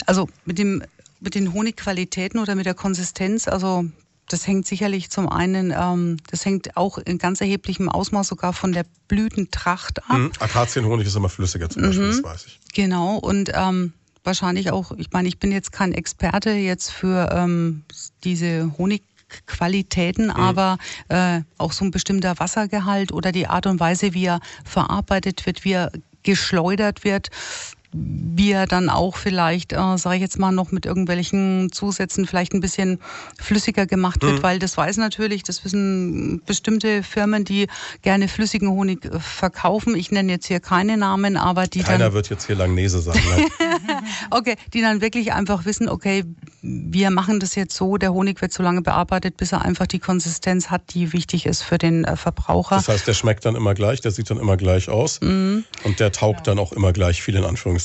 Also 0.05 0.29
mit 0.45 0.57
dem 0.57 0.83
mit 1.19 1.35
den 1.35 1.53
Honigqualitäten 1.53 2.39
oder 2.39 2.55
mit 2.55 2.65
der 2.65 2.73
Konsistenz, 2.73 3.49
also 3.49 3.83
das 4.29 4.47
hängt 4.47 4.67
sicherlich 4.67 5.09
zum 5.09 5.27
einen, 5.27 5.73
ähm, 5.75 6.17
das 6.29 6.45
hängt 6.45 6.77
auch 6.77 6.97
in 6.97 7.17
ganz 7.17 7.41
erheblichem 7.41 7.89
Ausmaß 7.89 8.27
sogar 8.27 8.53
von 8.53 8.71
der 8.71 8.85
Blütentracht 9.07 10.09
ab. 10.09 10.17
Mhm. 10.17 10.31
Akazienhonig 10.39 11.07
ist 11.07 11.15
immer 11.15 11.29
flüssiger 11.29 11.69
zum 11.69 11.83
Beispiel, 11.83 12.05
mhm. 12.05 12.11
das 12.11 12.23
weiß 12.23 12.45
ich. 12.47 12.59
Genau, 12.73 13.17
und 13.17 13.51
ähm, 13.53 13.93
wahrscheinlich 14.23 14.71
auch, 14.71 14.91
ich 14.97 15.11
meine, 15.11 15.27
ich 15.27 15.39
bin 15.39 15.51
jetzt 15.51 15.71
kein 15.71 15.93
Experte 15.93 16.51
jetzt 16.51 16.91
für 16.91 17.29
ähm, 17.31 17.83
diese 18.23 18.71
Honigqualitäten, 18.77 20.25
mhm. 20.25 20.31
aber 20.31 20.77
äh, 21.09 21.41
auch 21.57 21.71
so 21.71 21.85
ein 21.85 21.91
bestimmter 21.91 22.39
Wassergehalt 22.39 23.11
oder 23.11 23.31
die 23.31 23.47
Art 23.47 23.65
und 23.65 23.79
Weise, 23.79 24.13
wie 24.13 24.25
er 24.25 24.39
verarbeitet 24.63 25.45
wird, 25.45 25.65
wie 25.65 25.73
er 25.73 25.91
geschleudert 26.23 27.03
wird, 27.03 27.29
wie 27.91 28.51
er 28.51 28.67
dann 28.67 28.89
auch 28.89 29.17
vielleicht, 29.17 29.73
äh, 29.73 29.97
sage 29.97 30.17
ich 30.17 30.21
jetzt 30.21 30.37
mal, 30.37 30.51
noch 30.51 30.71
mit 30.71 30.85
irgendwelchen 30.85 31.71
Zusätzen 31.71 32.27
vielleicht 32.27 32.53
ein 32.53 32.59
bisschen 32.59 32.99
flüssiger 33.39 33.87
gemacht 33.87 34.21
wird, 34.21 34.37
mhm. 34.37 34.43
weil 34.43 34.59
das 34.59 34.77
weiß 34.77 34.97
natürlich, 34.97 35.41
das 35.41 35.65
wissen 35.65 36.41
bestimmte 36.45 37.01
Firmen, 37.01 37.45
die 37.45 37.67
gerne 38.03 38.27
flüssigen 38.27 38.69
Honig 38.69 39.05
äh, 39.05 39.19
verkaufen. 39.19 39.95
Ich 39.95 40.11
nenne 40.11 40.31
jetzt 40.31 40.45
hier 40.45 40.59
keine 40.59 40.97
Namen, 40.97 41.35
aber 41.35 41.65
die 41.65 41.81
Keiner 41.81 42.05
dann, 42.05 42.13
wird 42.13 42.29
jetzt 42.29 42.45
hier 42.45 42.55
Langnese 42.55 42.99
sagen. 43.01 43.19
okay, 44.29 44.55
die 44.73 44.81
dann 44.81 45.01
wirklich 45.01 45.33
einfach 45.33 45.65
wissen, 45.65 45.89
okay, 45.89 46.23
wir 46.61 47.09
machen 47.09 47.39
das 47.39 47.55
jetzt 47.55 47.75
so, 47.75 47.97
der 47.97 48.13
Honig 48.13 48.39
wird 48.41 48.53
so 48.53 48.61
lange 48.61 48.81
bearbeitet, 48.81 49.37
bis 49.37 49.51
er 49.51 49.63
einfach 49.63 49.87
die 49.87 49.99
Konsistenz 49.99 50.69
hat, 50.69 50.93
die 50.93 51.11
wichtig 51.13 51.47
ist 51.47 51.63
für 51.63 51.79
den 51.79 52.03
äh, 52.03 52.15
Verbraucher. 52.15 52.75
Das 52.75 52.87
heißt, 52.87 53.07
der 53.07 53.13
schmeckt 53.13 53.45
dann 53.45 53.55
immer 53.55 53.73
gleich, 53.73 54.01
der 54.01 54.11
sieht 54.11 54.29
dann 54.29 54.37
immer 54.37 54.57
gleich 54.57 54.89
aus 54.89 55.21
mhm. 55.21 55.63
und 55.83 55.99
der 55.99 56.11
taugt 56.11 56.45
dann 56.45 56.59
auch 56.59 56.71
immer 56.71 56.93
gleich 56.93 57.23
viel 57.23 57.35
in 57.35 57.45
Anführungszeichen. 57.45 57.78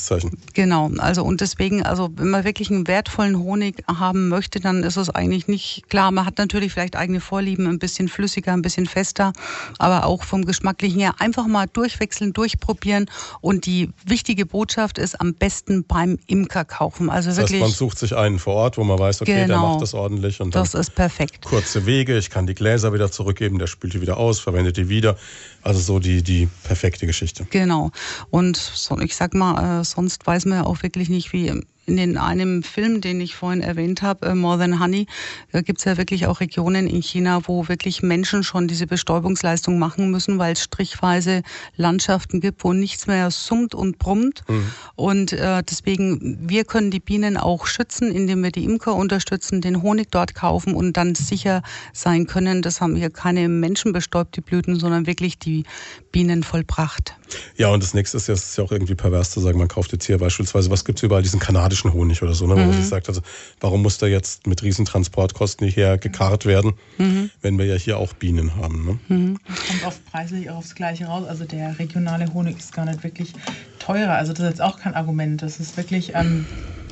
Genau, 0.53 0.91
also 0.97 1.23
und 1.23 1.41
deswegen, 1.41 1.83
also 1.83 2.09
wenn 2.15 2.29
man 2.29 2.43
wirklich 2.43 2.69
einen 2.71 2.87
wertvollen 2.87 3.39
Honig 3.39 3.83
haben 3.87 4.29
möchte, 4.29 4.59
dann 4.59 4.83
ist 4.83 4.97
es 4.97 5.09
eigentlich 5.09 5.47
nicht 5.47 5.89
klar. 5.89 6.11
Man 6.11 6.25
hat 6.25 6.37
natürlich 6.37 6.73
vielleicht 6.73 6.95
eigene 6.95 7.21
Vorlieben, 7.21 7.67
ein 7.67 7.79
bisschen 7.79 8.07
flüssiger, 8.07 8.53
ein 8.53 8.61
bisschen 8.61 8.85
fester, 8.85 9.33
aber 9.79 10.05
auch 10.05 10.23
vom 10.23 10.45
Geschmacklichen 10.45 10.99
her 10.99 11.15
einfach 11.19 11.47
mal 11.47 11.67
durchwechseln, 11.71 12.33
durchprobieren 12.33 13.09
und 13.41 13.65
die 13.65 13.89
wichtige 14.05 14.45
Botschaft 14.45 14.97
ist 14.97 15.19
am 15.19 15.33
besten 15.33 15.83
beim 15.85 16.17
Imker 16.27 16.65
kaufen. 16.65 17.09
Also 17.09 17.29
das 17.29 17.37
wirklich. 17.37 17.61
Heißt, 17.61 17.71
man 17.71 17.77
sucht 17.77 17.99
sich 17.99 18.15
einen 18.15 18.39
vor 18.39 18.55
Ort, 18.55 18.77
wo 18.77 18.83
man 18.83 18.99
weiß, 18.99 19.21
okay, 19.21 19.33
genau, 19.33 19.47
der 19.47 19.57
macht 19.57 19.81
das 19.81 19.93
ordentlich 19.93 20.41
und 20.41 20.55
das 20.55 20.73
ist 20.73 20.95
perfekt. 20.95 21.45
Kurze 21.45 21.85
Wege, 21.85 22.17
ich 22.17 22.29
kann 22.29 22.47
die 22.47 22.55
Gläser 22.55 22.93
wieder 22.93 23.11
zurückgeben, 23.11 23.59
der 23.59 23.67
spült 23.67 23.93
die 23.93 24.01
wieder 24.01 24.17
aus, 24.17 24.39
verwendet 24.39 24.77
die 24.77 24.89
wieder. 24.89 25.17
Also 25.65 25.79
so 25.79 25.97
die, 25.97 26.21
die 26.21 26.47
perfekte 26.63 27.07
Geschichte. 27.07 27.47
Genau. 27.49 27.89
Und 28.29 28.55
so, 28.55 28.99
ich 28.99 29.15
sag 29.15 29.33
mal, 29.33 29.81
äh, 29.81 29.83
sonst 29.83 30.25
weiß 30.25 30.45
man 30.45 30.59
ja 30.59 30.65
auch 30.65 30.83
wirklich 30.83 31.09
nicht, 31.09 31.33
wie 31.33 31.59
in 31.85 32.17
einem 32.17 32.63
Film, 32.63 33.01
den 33.01 33.21
ich 33.21 33.35
vorhin 33.35 33.61
erwähnt 33.61 34.01
habe, 34.01 34.27
äh, 34.27 34.35
More 34.35 34.57
Than 34.57 34.79
Honey, 34.79 35.07
da 35.51 35.61
gibt 35.61 35.79
es 35.79 35.85
ja 35.85 35.97
wirklich 35.97 36.27
auch 36.27 36.39
Regionen 36.39 36.87
in 36.87 37.01
China, 37.01 37.41
wo 37.45 37.67
wirklich 37.67 38.01
Menschen 38.01 38.43
schon 38.43 38.67
diese 38.67 38.87
Bestäubungsleistung 38.87 39.77
machen 39.77 40.09
müssen, 40.11 40.39
weil 40.39 40.53
es 40.53 40.63
strichweise 40.63 41.43
Landschaften 41.75 42.41
gibt, 42.41 42.63
wo 42.63 42.73
nichts 42.73 43.07
mehr 43.07 43.29
summt 43.31 43.75
und 43.75 43.99
brummt. 43.99 44.43
Mhm. 44.47 44.71
Und 44.95 45.33
äh, 45.33 45.61
deswegen, 45.63 46.49
wir 46.49 46.63
können 46.65 46.91
die 46.91 46.99
Bienen 46.99 47.37
auch 47.37 47.67
schützen, 47.67 48.11
indem 48.11 48.43
wir 48.43 48.51
die 48.51 48.63
Imker 48.63 48.95
unterstützen, 48.95 49.61
den 49.61 49.81
Honig 49.81 50.07
dort 50.11 50.35
kaufen 50.35 50.73
und 50.73 50.97
dann 50.97 51.15
sicher 51.15 51.61
sein 51.93 52.25
können, 52.25 52.61
das 52.61 52.81
haben 52.81 52.95
hier 52.95 53.09
keine 53.09 53.47
Menschen 53.47 53.93
bestäubt, 53.93 54.35
die 54.35 54.41
Blüten, 54.41 54.79
sondern 54.79 55.05
wirklich 55.05 55.37
die 55.37 55.63
Bienen 56.11 56.43
vollbracht. 56.43 57.15
Ja, 57.57 57.69
und 57.69 57.83
das 57.83 57.93
nächste 57.93 58.17
ist 58.17 58.27
ja, 58.27 58.33
ist 58.33 58.57
ja 58.57 58.63
auch 58.63 58.71
irgendwie 58.71 58.95
pervers 58.95 59.31
zu 59.31 59.39
sagen, 59.39 59.57
man 59.57 59.67
kauft 59.67 59.91
jetzt 59.91 60.05
hier 60.05 60.17
beispielsweise, 60.17 60.69
was 60.69 60.85
gibt 60.85 60.99
es 60.99 61.03
überall, 61.03 61.23
diesen 61.23 61.39
kanadischen 61.39 61.74
Honig 61.83 62.21
oder 62.21 62.33
so, 62.33 62.47
ne, 62.47 62.55
wo 62.55 62.59
mhm. 62.59 62.67
man 62.67 62.73
sich 62.73 62.87
sagt, 62.87 63.07
also 63.09 63.21
warum 63.59 63.81
muss 63.81 63.97
der 63.97 64.09
jetzt 64.09 64.47
mit 64.47 64.63
Riesentransportkosten 64.63 65.67
hierher 65.67 65.97
gekarrt 65.97 66.45
werden, 66.45 66.73
mhm. 66.97 67.29
wenn 67.41 67.57
wir 67.57 67.65
ja 67.65 67.75
hier 67.75 67.97
auch 67.97 68.13
Bienen 68.13 68.55
haben. 68.55 68.85
Ne? 68.85 69.15
Mhm. 69.15 69.39
Das 69.47 69.67
kommt 69.67 69.85
oft 69.85 70.05
preislich 70.05 70.49
auch 70.49 70.57
aufs 70.57 70.75
Gleiche 70.75 71.05
raus. 71.05 71.27
Also 71.27 71.45
der 71.45 71.77
regionale 71.79 72.33
Honig 72.33 72.57
ist 72.57 72.73
gar 72.73 72.85
nicht 72.85 73.03
wirklich 73.03 73.33
teurer. 73.79 74.13
Also 74.13 74.33
das 74.33 74.41
ist 74.41 74.49
jetzt 74.49 74.61
auch 74.61 74.79
kein 74.79 74.93
Argument. 74.93 75.41
Das 75.41 75.59
ist 75.59 75.77
wirklich, 75.77 76.13
ähm, 76.15 76.45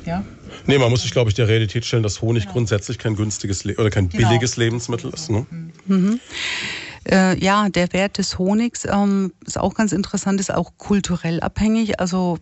ja. 0.06 0.24
Nee, 0.66 0.78
man 0.78 0.90
muss 0.90 1.02
sich, 1.02 1.12
glaube 1.12 1.30
ich, 1.30 1.34
der 1.34 1.48
Realität 1.48 1.84
stellen, 1.84 2.02
dass 2.02 2.20
Honig 2.20 2.44
genau. 2.44 2.54
grundsätzlich 2.54 2.98
kein 2.98 3.16
günstiges 3.16 3.64
Le 3.64 3.76
oder 3.76 3.90
kein 3.90 4.08
genau. 4.08 4.28
billiges 4.28 4.56
Lebensmittel 4.56 5.10
ist. 5.12 5.30
Ne? 5.30 5.46
Mhm. 5.86 6.20
Äh, 7.10 7.38
ja, 7.42 7.68
der 7.68 7.92
Wert 7.92 8.18
des 8.18 8.38
Honigs 8.38 8.86
ähm, 8.90 9.32
ist 9.46 9.58
auch 9.58 9.74
ganz 9.74 9.92
interessant, 9.92 10.40
ist 10.40 10.52
auch 10.52 10.72
kulturell 10.78 11.40
abhängig. 11.40 12.00
Also 12.00 12.38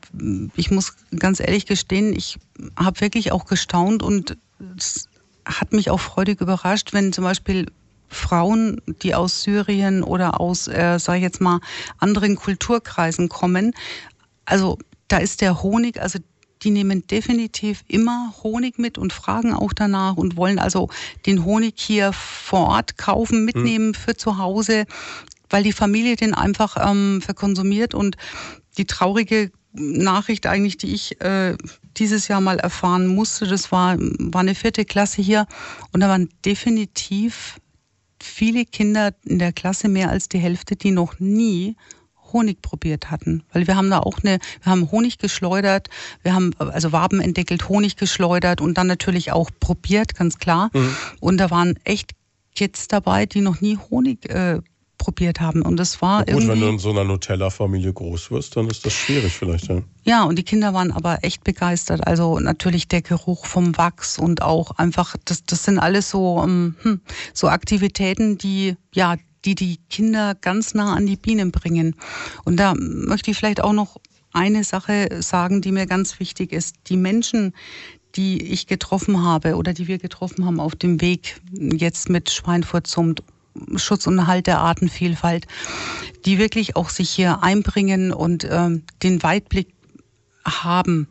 ich 0.55 0.71
muss 0.71 0.95
ganz 1.19 1.41
ehrlich 1.41 1.67
gestehen, 1.67 2.15
ich 2.15 2.39
habe 2.77 3.01
wirklich 3.01 3.33
auch 3.33 3.47
gestaunt 3.47 4.03
und 4.03 4.37
es 4.77 5.09
hat 5.45 5.73
mich 5.73 5.91
auch 5.91 6.01
freudig 6.01 6.41
überrascht, 6.41 6.93
wenn 6.93 7.13
zum 7.13 7.25
Beispiel 7.25 7.67
Frauen, 8.09 8.81
die 9.03 9.15
aus 9.15 9.43
Syrien 9.43 10.03
oder 10.03 10.41
aus, 10.41 10.69
äh, 10.69 10.99
sage 10.99 11.19
ich 11.19 11.25
jetzt 11.25 11.41
mal, 11.41 11.61
anderen 11.99 12.37
Kulturkreisen 12.37 13.29
kommen. 13.29 13.73
Also 14.45 14.79
da 15.09 15.19
ist 15.19 15.41
der 15.41 15.63
Honig, 15.63 16.01
also 16.01 16.19
die 16.63 16.71
nehmen 16.71 17.07
definitiv 17.07 17.85
immer 17.89 18.35
Honig 18.43 18.79
mit 18.79 18.99
und 18.99 19.13
fragen 19.13 19.53
auch 19.53 19.73
danach 19.73 20.17
und 20.17 20.37
wollen 20.37 20.59
also 20.59 20.89
den 21.27 21.45
Honig 21.45 21.75
hier 21.77 22.13
vor 22.13 22.69
Ort 22.69 22.99
kaufen, 22.99 23.45
mitnehmen 23.45 23.89
mhm. 23.89 23.95
für 23.95 24.17
zu 24.17 24.39
Hause, 24.39 24.87
weil 25.51 25.63
die 25.63 25.73
Familie 25.73 26.17
den 26.17 26.35
einfach 26.35 26.77
ähm, 26.81 27.21
verkonsumiert 27.21 27.95
und 27.95 28.17
die 28.79 28.87
traurige 28.87 29.51
Nachricht 29.73 30.47
eigentlich, 30.47 30.77
die 30.77 30.95
ich 30.95 31.21
äh, 31.21 31.57
dieses 31.97 32.29
Jahr 32.29 32.41
mal 32.41 32.59
erfahren 32.59 33.07
musste, 33.07 33.47
das 33.47 33.73
war, 33.73 33.97
war 33.99 34.41
eine 34.41 34.55
vierte 34.55 34.85
Klasse 34.85 35.23
hier 35.23 35.47
und 35.93 36.01
da 36.01 36.09
waren 36.09 36.29
definitiv 36.45 37.57
viele 38.21 38.65
Kinder 38.65 39.15
in 39.25 39.39
der 39.39 39.53
Klasse, 39.53 39.89
mehr 39.89 40.11
als 40.11 40.29
die 40.29 40.39
Hälfte, 40.39 40.77
die 40.77 40.91
noch 40.91 41.19
nie 41.19 41.77
Honig 42.33 42.63
probiert 42.63 43.11
hatten. 43.11 43.43
Weil 43.53 43.67
wir 43.67 43.77
haben 43.77 43.91
da 43.91 44.01
auch 44.01 44.19
eine, 44.23 44.39
wir 44.63 44.73
haben 44.73 44.91
Honig 44.91 45.19
geschleudert, 45.19 45.89
wir 46.23 46.35
haben 46.35 46.53
also 46.59 46.93
Waben 46.93 47.21
entdeckelt, 47.21 47.69
Honig 47.69 47.97
geschleudert 47.97 48.61
und 48.61 48.79
dann 48.79 48.87
natürlich 48.87 49.33
auch 49.33 49.51
probiert, 49.61 50.15
ganz 50.15 50.39
klar. 50.39 50.71
Mhm. 50.73 50.97
Und 51.21 51.39
da 51.39 51.51
waren 51.51 51.79
echt 51.85 52.13
Kids 52.55 52.89
dabei, 52.89 53.27
die 53.27 53.41
noch 53.41 53.61
nie 53.61 53.79
Honig 53.91 54.29
äh, 54.29 54.61
probiert 55.03 55.41
haben. 55.41 55.63
Und 55.63 55.79
das 55.79 56.01
war 56.01 56.25
gut, 56.25 56.47
wenn 56.47 56.61
du 56.61 56.69
in 56.69 56.79
so 56.79 56.91
einer 56.91 57.05
Nutella-Familie 57.05 57.93
groß 57.93 58.31
wirst, 58.31 58.57
dann 58.57 58.69
ist 58.69 58.87
das 58.87 58.93
schwierig 58.93 59.33
vielleicht. 59.33 59.69
Ja. 59.69 59.83
ja, 60.05 60.23
und 60.23 60.39
die 60.39 60.45
Kinder 60.45 60.75
waren 60.75 60.93
aber 60.93 61.25
echt 61.25 61.43
begeistert. 61.43 62.07
Also 62.07 62.39
natürlich 62.39 62.87
der 62.87 63.03
Geruch 63.03 63.47
vom 63.47 63.77
Wachs 63.77 64.19
und 64.19 64.43
auch 64.43 64.71
einfach, 64.73 65.17
das, 65.25 65.45
das 65.45 65.65
sind 65.65 65.81
alles 65.81 66.11
so, 66.11 66.39
um, 66.39 66.77
hm, 66.83 67.01
so 67.35 67.49
Aktivitäten, 67.49 68.39
die 68.39 68.77
ja 68.95 69.17
die 69.45 69.55
die 69.55 69.79
Kinder 69.91 70.35
ganz 70.35 70.75
nah 70.75 70.95
an 70.95 71.07
die 71.07 71.17
Bienen 71.17 71.51
bringen. 71.51 71.97
Und 72.45 72.57
da 72.57 72.75
möchte 72.77 73.31
ich 73.31 73.37
vielleicht 73.37 73.63
auch 73.63 73.73
noch 73.73 73.99
eine 74.33 74.65
Sache 74.65 75.09
sagen, 75.21 75.61
die 75.61 75.73
mir 75.73 75.87
ganz 75.87 76.19
wichtig 76.21 76.53
ist. 76.53 76.77
Die 76.89 76.97
Menschen, 76.97 77.53
die 78.15 78.43
ich 78.43 78.67
getroffen 78.67 79.23
habe 79.23 79.57
oder 79.57 79.73
die 79.73 79.89
wir 79.89 79.99
getroffen 79.99 80.45
haben 80.47 80.61
auf 80.61 80.75
dem 80.75 81.01
Weg 81.01 81.41
jetzt 81.53 82.09
mit 82.09 82.31
Schweinfurt 82.31 82.87
zum 82.87 83.15
Schutz 83.77 84.07
und 84.07 84.19
Erhalt 84.19 84.47
der 84.47 84.61
Artenvielfalt, 84.61 85.47
die 86.25 86.39
wirklich 86.39 86.77
auch 86.77 86.89
sich 86.89 87.11
hier 87.11 87.43
einbringen 87.43 88.13
und 88.13 88.45
äh, 88.45 88.81
den 89.03 89.23
Weitblick 89.23 89.69
haben. 90.45 91.09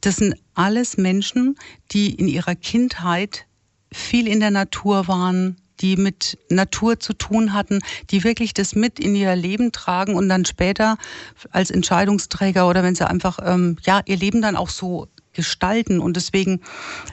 Das 0.00 0.16
sind 0.16 0.34
alles 0.54 0.96
Menschen, 0.96 1.56
die 1.92 2.14
in 2.14 2.28
ihrer 2.28 2.54
Kindheit 2.54 3.46
viel 3.92 4.26
in 4.26 4.40
der 4.40 4.50
Natur 4.50 5.08
waren, 5.08 5.56
die 5.80 5.96
mit 5.96 6.38
Natur 6.48 7.00
zu 7.00 7.12
tun 7.12 7.52
hatten, 7.52 7.80
die 8.10 8.24
wirklich 8.24 8.54
das 8.54 8.74
mit 8.74 8.98
in 9.00 9.14
ihr 9.14 9.34
Leben 9.36 9.72
tragen 9.72 10.14
und 10.14 10.28
dann 10.28 10.44
später 10.44 10.96
als 11.50 11.70
Entscheidungsträger 11.70 12.68
oder 12.68 12.82
wenn 12.82 12.94
sie 12.94 13.08
einfach 13.08 13.38
ähm, 13.42 13.76
ja 13.84 14.00
ihr 14.06 14.16
Leben 14.16 14.42
dann 14.42 14.56
auch 14.56 14.70
so 14.70 15.08
gestalten 15.34 15.98
und 16.00 16.16
deswegen 16.16 16.60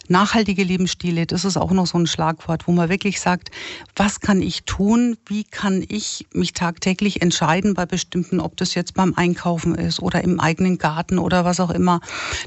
nachhaltige 0.07 0.64
Lebensstile, 0.64 1.26
das 1.26 1.43
ist 1.43 1.57
auch 1.57 1.72
noch 1.72 1.88
so 1.88 1.97
ein 1.97 2.07
Schlagwort, 2.07 2.68
wo 2.68 2.72
man 2.72 2.89
wirklich 2.89 3.20
sagt, 3.20 3.51
was 3.95 4.22
kann 4.22 4.41
ich 4.41 4.64
tun, 4.64 5.18
wie 5.26 5.43
kann 5.43 5.84
ich 5.88 6.28
mich 6.34 6.53
tagtäglich 6.53 7.22
entscheiden 7.22 7.74
bei 7.74 7.86
bestimmten, 7.86 8.39
ob 8.39 8.55
das 8.57 8.76
jetzt 8.76 8.93
beim 8.93 9.14
Einkaufen 9.16 9.76
ist 9.76 9.99
oder 9.99 10.24
im 10.24 10.39
eigenen 10.39 10.78
Garten 10.78 11.18
oder 11.18 11.43
was 11.43 11.59
auch 11.59 11.72
immer, 11.72 11.99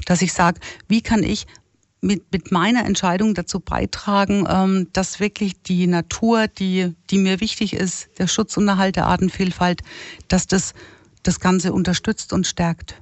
dass 0.05 0.21
ich 0.21 0.33
sage, 0.33 0.59
wie 0.87 1.01
kann 1.01 1.23
ich 1.23 1.45
mit, 2.05 2.31
mit 2.31 2.51
meiner 2.51 2.85
Entscheidung 2.85 3.33
dazu 3.33 3.59
beitragen, 3.59 4.45
ähm, 4.47 4.87
dass 4.93 5.19
wirklich 5.19 5.53
die 5.63 5.87
Natur, 5.87 6.47
die, 6.47 6.93
die 7.09 7.17
mir 7.17 7.41
wichtig 7.41 7.73
ist, 7.73 8.09
der 8.19 8.27
Schutz 8.27 8.55
und 8.57 8.67
Erhalt 8.67 8.95
der 8.95 9.07
Artenvielfalt, 9.07 9.81
dass 10.27 10.47
das 10.47 10.73
das 11.23 11.39
Ganze 11.39 11.73
unterstützt 11.73 12.33
und 12.33 12.45
stärkt. 12.45 13.01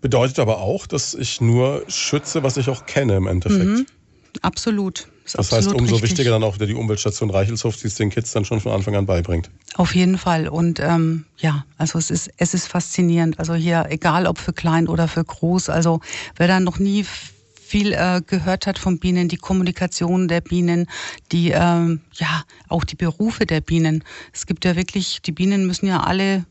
Bedeutet 0.00 0.38
aber 0.38 0.58
auch, 0.58 0.86
dass 0.86 1.14
ich 1.14 1.40
nur 1.40 1.84
schütze, 1.88 2.42
was 2.42 2.56
ich 2.56 2.68
auch 2.68 2.86
kenne 2.86 3.16
im 3.16 3.26
Endeffekt. 3.26 3.64
Mhm, 3.64 3.86
absolut. 4.40 5.08
Das, 5.24 5.32
das 5.48 5.52
heißt, 5.52 5.74
umso 5.74 5.94
richtig. 5.96 6.10
wichtiger 6.10 6.30
dann 6.30 6.42
auch 6.42 6.54
wieder 6.54 6.66
die 6.66 6.74
Umweltstation 6.74 7.30
Reichelshof, 7.30 7.76
die 7.76 7.88
es 7.88 7.96
den 7.96 8.10
Kids 8.10 8.32
dann 8.32 8.44
schon 8.44 8.60
von 8.60 8.72
Anfang 8.72 8.96
an 8.96 9.06
beibringt. 9.06 9.50
Auf 9.74 9.94
jeden 9.94 10.16
Fall. 10.16 10.48
Und 10.48 10.80
ähm, 10.80 11.26
ja, 11.36 11.64
also 11.76 11.98
es 11.98 12.10
ist, 12.10 12.30
es 12.36 12.54
ist 12.54 12.68
faszinierend. 12.68 13.38
Also 13.38 13.54
hier, 13.54 13.86
egal 13.90 14.26
ob 14.26 14.38
für 14.38 14.52
klein 14.52 14.88
oder 14.88 15.06
für 15.06 15.24
groß, 15.24 15.68
also 15.68 16.00
wer 16.36 16.48
da 16.48 16.60
noch 16.60 16.78
nie 16.78 17.04
viel 17.70 17.92
äh, 17.92 18.20
gehört 18.26 18.66
hat 18.66 18.80
von 18.80 18.98
Bienen, 18.98 19.28
die 19.28 19.36
Kommunikation 19.36 20.26
der 20.26 20.40
Bienen, 20.40 20.88
die 21.30 21.50
ähm, 21.50 22.00
ja 22.14 22.42
auch 22.68 22.82
die 22.82 22.96
Berufe 22.96 23.46
der 23.46 23.60
Bienen. 23.60 24.02
Es 24.32 24.46
gibt 24.46 24.64
ja 24.64 24.74
wirklich, 24.74 25.22
die 25.22 25.30
Bienen 25.30 25.68
müssen 25.68 25.86
ja 25.86 26.00
alle 26.00 26.44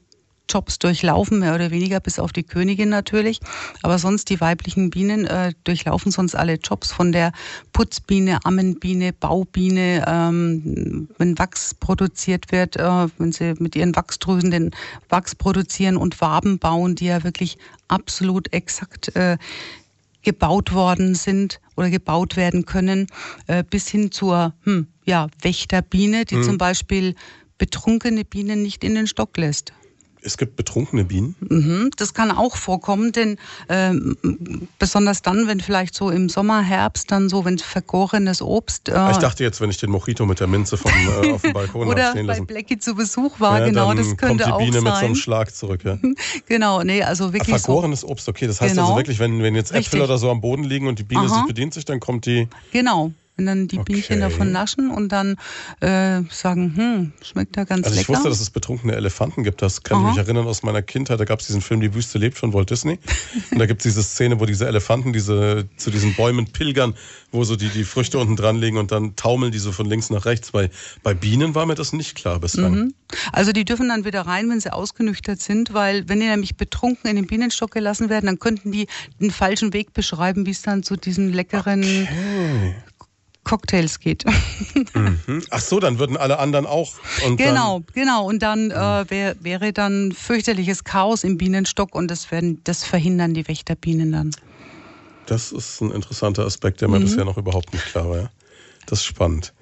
Jobs 0.49 0.79
durchlaufen, 0.79 1.39
mehr 1.39 1.53
oder 1.53 1.71
weniger, 1.71 1.99
bis 1.99 2.19
auf 2.19 2.31
die 2.31 2.43
Königin 2.43 2.89
natürlich. 2.89 3.41
Aber 3.83 3.99
sonst 3.99 4.29
die 4.29 4.41
weiblichen 4.41 4.89
Bienen 4.89 5.25
äh, 5.25 5.53
durchlaufen 5.65 6.11
sonst 6.11 6.35
alle 6.35 6.55
Jobs 6.55 6.91
von 6.91 7.11
der 7.11 7.33
Putzbiene, 7.73 8.39
Ammenbiene, 8.45 9.11
Baubiene, 9.13 10.05
ähm, 10.07 11.09
wenn 11.17 11.37
Wachs 11.37 11.75
produziert 11.75 12.51
wird, 12.51 12.77
äh, 12.77 13.07
wenn 13.17 13.33
sie 13.33 13.55
mit 13.59 13.75
ihren 13.75 13.95
Wachsdrüsen 13.95 14.51
den 14.51 14.71
Wachs 15.09 15.35
produzieren 15.35 15.97
und 15.97 16.19
Waben 16.21 16.59
bauen, 16.59 16.95
die 16.95 17.05
ja 17.05 17.23
wirklich 17.23 17.57
absolut 17.89 18.53
exakt 18.53 19.15
äh, 19.15 19.37
gebaut 20.21 20.73
worden 20.73 21.15
sind 21.15 21.59
oder 21.75 21.89
gebaut 21.89 22.35
werden 22.35 22.65
können, 22.65 23.07
äh, 23.47 23.63
bis 23.63 23.87
hin 23.87 24.11
zur 24.11 24.53
hm, 24.63 24.87
ja, 25.05 25.27
Wächterbiene, 25.41 26.25
die 26.25 26.35
mhm. 26.35 26.43
zum 26.43 26.57
Beispiel 26.57 27.15
betrunkene 27.57 28.25
Bienen 28.25 28.61
nicht 28.61 28.83
in 28.83 28.95
den 28.95 29.07
Stock 29.07 29.37
lässt. 29.37 29.73
Es 30.21 30.37
gibt 30.37 30.55
betrunkene 30.55 31.05
Bienen? 31.05 31.35
Mhm, 31.39 31.91
das 31.97 32.13
kann 32.13 32.31
auch 32.31 32.55
vorkommen, 32.55 33.11
denn 33.11 33.37
äh, 33.67 33.93
besonders 34.77 35.21
dann, 35.21 35.47
wenn 35.47 35.59
vielleicht 35.59 35.95
so 35.95 36.09
im 36.09 36.29
Sommer, 36.29 36.61
Herbst, 36.61 37.11
dann 37.11 37.29
so, 37.29 37.45
wenn 37.45 37.57
vergorenes 37.57 38.41
Obst. 38.41 38.89
Äh, 38.89 39.11
ich 39.11 39.17
dachte 39.17 39.43
jetzt, 39.43 39.61
wenn 39.61 39.69
ich 39.69 39.77
den 39.77 39.91
Mojito 39.91 40.25
mit 40.25 40.39
der 40.39 40.47
Minze 40.47 40.77
vom, 40.77 40.91
äh, 40.91 41.31
auf 41.33 41.41
dem 41.41 41.53
Balkon 41.53 41.87
Oder 41.87 42.11
stehen 42.11 42.25
lassen. 42.25 42.45
bei 42.45 42.53
Blackie 42.53 42.79
zu 42.79 42.95
Besuch 42.95 43.39
war, 43.39 43.59
ja, 43.59 43.65
genau, 43.65 43.93
das 43.93 44.17
könnte 44.17 44.43
kommt 44.43 44.61
die 44.61 44.65
Biene 44.65 44.79
auch 44.79 44.83
sein. 44.83 44.83
mit 44.83 44.95
so 44.95 45.05
einem 45.05 45.15
Schlag 45.15 45.53
zurück. 45.53 45.81
Ja. 45.83 45.97
genau, 46.47 46.83
nee, 46.83 47.03
also 47.03 47.33
wirklich. 47.33 47.55
Ach, 47.55 47.61
vergorenes 47.61 48.01
so. 48.01 48.09
Obst, 48.09 48.27
okay. 48.27 48.47
Das 48.47 48.61
heißt 48.61 48.75
genau. 48.75 48.87
also 48.87 48.97
wirklich, 48.97 49.19
wenn, 49.19 49.41
wenn 49.41 49.55
jetzt 49.55 49.71
Äpfel 49.71 49.79
Richtig. 49.79 50.01
oder 50.01 50.17
so 50.17 50.29
am 50.29 50.41
Boden 50.41 50.63
liegen 50.63 50.87
und 50.87 50.99
die 50.99 51.03
Biene 51.03 51.21
Aha. 51.21 51.35
sich 51.35 51.45
bedient 51.45 51.73
sich, 51.73 51.85
dann 51.85 51.99
kommt 51.99 52.25
die. 52.25 52.47
Genau. 52.71 53.11
Wenn 53.39 53.45
dann 53.45 53.67
die 53.69 53.79
Okay. 53.79 53.93
Bienchen 53.93 54.19
davon 54.19 54.51
naschen 54.51 54.91
und 54.91 55.13
dann 55.13 55.37
äh, 55.79 56.23
sagen, 56.29 56.73
hm, 56.75 57.11
schmeckt 57.23 57.55
da 57.55 57.63
ganz 57.63 57.85
Also 57.87 57.95
ich 57.95 58.05
lecker. 58.07 58.17
wusste, 58.17 58.27
dass 58.27 58.41
es 58.41 58.49
betrunkene 58.49 58.93
Elefanten 58.93 59.45
gibt. 59.45 59.61
Das 59.61 59.81
kann 59.83 59.99
ich 59.99 60.03
Aha. 60.03 60.09
mich 60.09 60.17
erinnern 60.17 60.45
aus 60.45 60.61
meiner 60.61 60.81
Kindheit. 60.81 61.21
Da 61.21 61.23
gab 61.23 61.39
es 61.39 61.47
diesen 61.47 61.61
Film 61.61 61.79
Die 61.79 61.93
Wüste 61.93 62.17
lebt 62.17 62.37
von 62.37 62.53
Walt 62.53 62.69
Disney. 62.69 62.99
Und 63.51 63.59
da 63.59 63.65
gibt 63.65 63.79
es 63.79 63.83
diese 63.93 64.03
Szene, 64.03 64.41
wo 64.41 64.45
diese 64.45 64.67
Elefanten 64.67 65.13
diese, 65.13 65.69
zu 65.77 65.89
diesen 65.89 66.15
Bäumen 66.15 66.47
pilgern, 66.51 66.95
wo 67.31 67.45
so 67.45 67.55
die, 67.55 67.69
die 67.69 67.85
Früchte 67.85 68.19
unten 68.19 68.35
dran 68.35 68.57
liegen 68.57 68.75
und 68.77 68.91
dann 68.91 69.15
taumeln 69.15 69.53
die 69.53 69.59
so 69.59 69.71
von 69.71 69.85
links 69.85 70.09
nach 70.09 70.25
rechts. 70.25 70.51
Bei, 70.51 70.69
bei 71.01 71.13
Bienen 71.13 71.55
war 71.55 71.65
mir 71.65 71.75
das 71.75 71.93
nicht 71.93 72.15
klar 72.15 72.39
bislang. 72.39 72.73
Mhm. 72.75 72.93
Also 73.31 73.53
die 73.53 73.63
dürfen 73.63 73.87
dann 73.87 74.03
wieder 74.03 74.21
rein, 74.21 74.49
wenn 74.49 74.59
sie 74.59 74.73
ausgenüchtert 74.73 75.39
sind, 75.39 75.73
weil 75.73 76.09
wenn 76.09 76.19
die 76.19 76.27
nämlich 76.27 76.57
betrunken 76.57 77.09
in 77.09 77.15
den 77.15 77.27
Bienenstock 77.27 77.71
gelassen 77.71 78.09
werden, 78.09 78.25
dann 78.25 78.39
könnten 78.39 78.71
die 78.73 78.87
den 79.21 79.31
falschen 79.31 79.71
Weg 79.71 79.93
beschreiben, 79.93 80.45
wie 80.45 80.51
es 80.51 80.61
dann 80.61 80.83
zu 80.83 80.97
diesen 80.97 81.31
leckeren 81.31 82.07
Cocktails 83.49 83.99
geht. 83.99 84.25
Hm? 84.93 85.41
Ach 85.49 85.59
so, 85.59 85.79
dann 85.79 85.97
würden 85.97 86.17
alle 86.17 86.37
anderen 86.37 86.67
auch. 86.67 86.93
Genau, 87.35 87.81
genau. 87.95 88.27
Und 88.27 88.43
dann 88.43 88.69
äh, 88.69 89.09
wär, 89.09 89.35
wäre 89.39 89.73
dann 89.73 90.11
fürchterliches 90.11 90.83
Chaos 90.83 91.23
im 91.23 91.39
Bienenstock 91.39 91.95
und 91.95 92.09
das 92.09 92.29
werden, 92.29 92.61
das 92.63 92.83
verhindern 92.83 93.33
die 93.33 93.47
Wächterbienen 93.47 94.11
dann. 94.11 94.31
Das 95.25 95.51
ist 95.51 95.81
ein 95.81 95.89
interessanter 95.89 96.45
Aspekt, 96.45 96.81
der 96.81 96.89
Mhm. 96.89 96.93
mir 96.93 96.99
bisher 97.01 97.25
noch 97.25 97.37
überhaupt 97.37 97.73
nicht 97.73 97.85
klar 97.87 98.07
war. 98.07 98.29
Das 98.85 98.99
ist 98.99 99.05
spannend. 99.05 99.53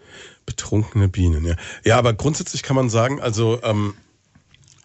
Betrunkene 0.46 1.08
Bienen, 1.08 1.46
ja. 1.46 1.56
Ja, 1.86 1.98
aber 1.98 2.14
grundsätzlich 2.14 2.64
kann 2.64 2.76
man 2.76 2.90
sagen, 2.90 3.22
also 3.22 3.62
ähm, 3.64 3.94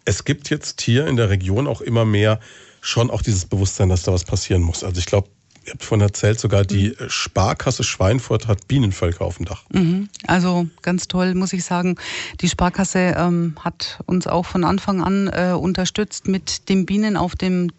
es 0.05 0.25
gibt 0.25 0.49
jetzt 0.49 0.81
hier 0.81 1.09
in 1.09 1.17
der 1.17 1.29
Region 1.29 1.67
auch 1.67 1.81
immer 1.81 2.05
mehr 2.05 2.39
schon 2.81 3.11
auch 3.11 3.23
dieses 3.23 3.47
Bewusstsein, 3.47 3.89
dass 3.89 4.05
da 4.05 4.13
was 4.13 4.25
passieren 4.25 4.63
muss. 4.63 4.85
Also 4.85 5.01
ich 5.01 5.07
glaube, 5.07 5.29
ihr 5.67 5.73
habt 5.73 5.85
vorhin 5.85 6.03
erzählt, 6.03 6.41
sogar 6.41 6.65
die 6.65 6.95
äh, 6.95 7.09
Sparkasse 7.09 7.85
Schweinfurt 7.85 8.49
hat 8.49 8.69
Bienenvölker 8.69 9.25
auf 9.25 9.37
dem 9.37 9.47
Dach. 9.47 9.65
Mhm. 9.73 10.09
Also 10.27 10.67
ganz 10.83 11.09
toll, 11.09 11.35
muss 11.35 11.53
ich 11.53 11.65
sagen. 11.65 11.97
Die 12.41 12.49
Sparkasse 12.49 13.15
ähm, 13.17 13.55
hat 13.61 14.01
uns 14.07 14.27
auch 14.27 14.47
von 14.47 14.65
Anfang 14.65 15.03
an 15.03 15.29
äh, 15.29 15.53
unterstützt 15.53 16.29
mit 16.29 16.69
den 16.69 16.87
Bienen 16.87 17.17
auf 17.17 17.37
dem 17.37 17.71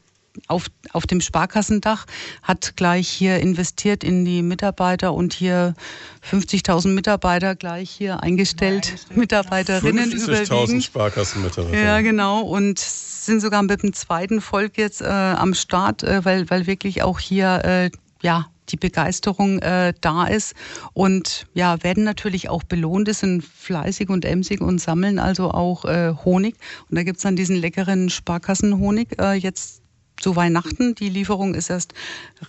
auf, 0.48 0.66
auf 0.92 1.06
dem 1.06 1.22
Sparkassendach, 1.22 2.06
hat 2.42 2.76
gleich 2.76 3.08
hier 3.08 3.40
investiert 3.40 4.04
in 4.04 4.26
die 4.26 4.42
Mitarbeiter 4.42 5.14
und 5.14 5.34
hier 5.34 5.74
50.000 6.30 6.90
Mitarbeiter 6.90 7.56
gleich 7.56 7.90
hier 7.90 8.22
eingestellt, 8.24 8.88
eingestellt, 8.88 9.18
Mitarbeiterinnen 9.18 10.12
50.000 10.12 10.44
überwiegend. 10.44 10.84
Sparkassenmitarbeiter. 10.84 11.80
Ja, 11.80 12.02
genau. 12.02 12.42
Und 12.42 12.80
sind 12.80 13.42
sogar 13.42 13.64
mit 13.64 13.84
dem 13.84 13.94
zweiten 13.94 14.42
Volk 14.42 14.78
jetzt 14.78 15.02
äh, 15.02 15.06
am 15.06 15.54
Start, 15.54 16.04
äh, 16.04 16.26
weil, 16.26 16.50
weil 16.50 16.68
wirklich 16.68 17.04
auch 17.04 17.20
hier 17.20 17.64
äh, 17.64 17.92
ja, 18.22 18.48
die 18.70 18.78
Begeisterung 18.78 19.60
äh, 19.60 19.94
da 20.02 20.26
ist. 20.26 20.56
Und 20.94 21.46
ja, 21.54 21.84
werden 21.84 22.04
natürlich 22.04 22.50
auch 22.50 22.64
belohnt, 22.64 23.08
die 23.08 23.14
sind 23.14 23.44
fleißig 23.44 24.10
und 24.10 24.26
emsig 24.26 24.62
und 24.62 24.80
sammeln 24.80 25.20
also 25.20 25.52
auch 25.52 25.86
äh, 25.86 26.14
Honig. 26.26 26.56
Und 26.90 26.98
da 26.98 27.04
gibt's 27.04 27.24
dann 27.24 27.36
diesen 27.36 27.56
leckeren 27.56 28.10
Sparkassenhonig 28.10 29.20
äh, 29.20 29.34
jetzt 29.34 29.83
zu 30.24 30.36
Weihnachten. 30.36 30.96
Die 30.96 31.10
Lieferung 31.10 31.54
ist 31.54 31.70
erst 31.70 31.94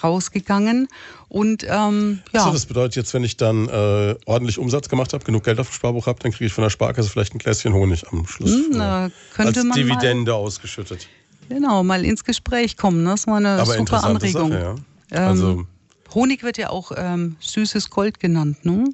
rausgegangen. 0.03 0.89
Und 1.29 1.67
ähm, 1.69 2.21
ja. 2.33 2.45
So, 2.45 2.53
das 2.53 2.67
bedeutet 2.67 2.97
jetzt, 2.97 3.13
wenn 3.13 3.25
ich 3.25 3.37
dann 3.37 3.69
äh, 3.69 4.15
ordentlich 4.25 4.59
Umsatz 4.59 4.89
gemacht 4.89 5.13
habe, 5.13 5.25
genug 5.25 5.45
Geld 5.45 5.59
auf 5.59 5.69
dem 5.69 5.75
Sparbuch 5.75 6.07
habe, 6.07 6.21
dann 6.23 6.33
kriege 6.33 6.47
ich 6.47 6.53
von 6.53 6.63
der 6.63 6.71
Sparkasse 6.71 7.11
vielleicht 7.11 7.35
ein 7.35 7.39
Gläschen 7.39 7.75
Honig 7.75 8.05
am 8.11 8.27
Schluss. 8.27 8.53
Hm, 8.53 8.67
na, 8.71 9.11
könnte 9.35 9.61
als 9.61 9.67
man 9.67 9.77
Dividende 9.77 10.35
ausgeschüttet. 10.35 11.09
Genau, 11.49 11.83
mal 11.83 12.05
ins 12.05 12.25
Gespräch 12.25 12.77
kommen. 12.77 13.03
ne? 13.03 13.11
Das 13.11 13.21
ist 13.21 13.27
mal 13.27 13.37
eine 13.39 13.61
Aber 13.61 13.75
super 13.75 14.05
Anregung. 14.05 14.53
Sache, 14.53 14.77
ja. 15.11 15.27
Also, 15.27 15.51
Ähm, 15.51 15.67
Honig 16.15 16.43
wird 16.45 16.59
ja 16.59 16.71
auch 16.71 16.93
ähm, 16.97 17.37
süßes 17.41 17.91
Gold 17.91 18.21
genannt, 18.21 18.65
ne? 18.65 18.85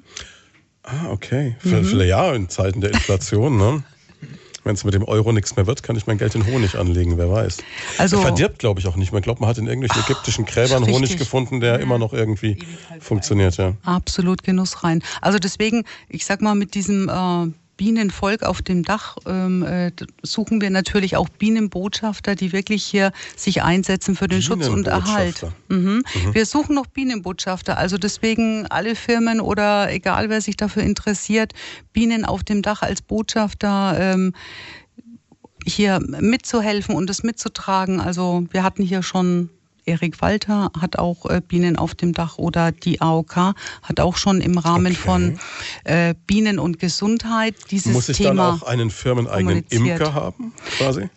ah, 0.83 1.11
okay. 1.11 1.55
Mhm. 1.63 1.69
Für, 1.69 1.83
für, 1.83 2.03
ja, 2.03 2.33
in 2.33 2.49
Zeiten 2.49 2.81
der 2.81 2.91
Inflation, 2.91 3.57
ne? 3.57 3.83
Wenn 4.63 4.75
es 4.75 4.83
mit 4.83 4.93
dem 4.93 5.03
Euro 5.05 5.31
nichts 5.31 5.55
mehr 5.55 5.65
wird, 5.65 5.81
kann 5.81 5.95
ich 5.95 6.05
mein 6.05 6.19
Geld 6.19 6.35
in 6.35 6.45
Honig 6.45 6.77
anlegen, 6.77 7.17
wer 7.17 7.31
weiß. 7.31 7.57
Also- 7.97 8.17
Er 8.17 8.21
verdirbt, 8.21 8.59
glaube 8.59 8.79
ich, 8.79 8.87
auch 8.87 8.95
nicht 8.95 9.11
mehr. 9.11 9.19
Ich 9.19 9.23
glaube, 9.23 9.39
man 9.41 9.49
hat 9.49 9.57
in 9.57 9.65
irgendwelchen 9.67 10.03
ägyptischen 10.03 10.45
Gräbern 10.45 10.83
richtig. 10.83 10.95
Honig 10.95 11.17
gefunden, 11.17 11.59
der 11.61 11.79
immer 11.79 11.97
noch 11.97 12.13
irgendwie 12.13 12.57
funktioniert, 12.99 13.57
ja. 13.57 13.73
Absolut 13.83 14.43
genussrein. 14.43 15.01
Also 15.21 15.39
deswegen, 15.39 15.83
ich 16.09 16.25
sag 16.25 16.41
mal, 16.41 16.53
mit 16.53 16.75
diesem 16.75 17.09
äh, 17.09 17.47
Bienenvolk 17.81 18.43
auf 18.43 18.61
dem 18.61 18.83
Dach 18.83 19.17
ähm, 19.25 19.63
äh, 19.63 19.91
suchen 20.21 20.61
wir 20.61 20.69
natürlich 20.69 21.17
auch 21.17 21.27
Bienenbotschafter, 21.29 22.35
die 22.35 22.51
wirklich 22.51 22.83
hier 22.83 23.11
sich 23.35 23.63
einsetzen 23.63 24.15
für 24.15 24.27
den 24.27 24.43
Schutz 24.43 24.67
und 24.67 24.85
Erhalt. 24.85 25.47
Bienenbotschafter. 25.67 26.29
Mhm. 26.29 26.33
Wir 26.35 26.45
suchen 26.45 26.75
noch 26.75 26.85
Bienenbotschafter. 26.85 27.79
Also 27.79 27.97
deswegen 27.97 28.67
alle 28.67 28.93
Firmen 28.95 29.41
oder 29.41 29.91
egal 29.91 30.29
wer 30.29 30.41
sich 30.41 30.57
dafür 30.57 30.83
interessiert, 30.83 31.53
Bienen 31.91 32.23
auf 32.23 32.43
dem 32.43 32.61
Dach 32.61 32.83
als 32.83 33.01
Botschafter. 33.01 33.97
Ähm, 33.99 34.33
hier 35.65 35.99
mitzuhelfen 35.99 36.95
und 36.95 37.09
es 37.09 37.23
mitzutragen. 37.23 37.99
Also 37.99 38.45
wir 38.51 38.61
hatten 38.61 38.83
hier 38.83 39.01
schon 39.01 39.49
Erik 39.85 40.21
Walter 40.21 40.71
hat 40.79 40.97
auch 40.99 41.25
äh, 41.25 41.41
Bienen 41.45 41.75
auf 41.77 41.95
dem 41.95 42.13
Dach 42.13 42.37
oder 42.37 42.71
die 42.71 43.01
AOK 43.01 43.35
hat 43.83 43.99
auch 43.99 44.17
schon 44.17 44.41
im 44.41 44.57
Rahmen 44.57 44.93
Okay. 44.93 44.95
von 44.95 45.39
äh, 45.83 46.13
Bienen 46.27 46.59
und 46.59 46.79
Gesundheit 46.79 47.55
dieses 47.71 47.93
Muss 47.93 48.09
ich 48.09 48.17
dann 48.17 48.37
Thema. 48.37 48.53
auch 48.55 48.63
einen 48.63 48.89
firmeneigenen. 48.89 49.65
Imker 49.69 50.13
haben, 50.13 50.53
quasi? 50.77 51.09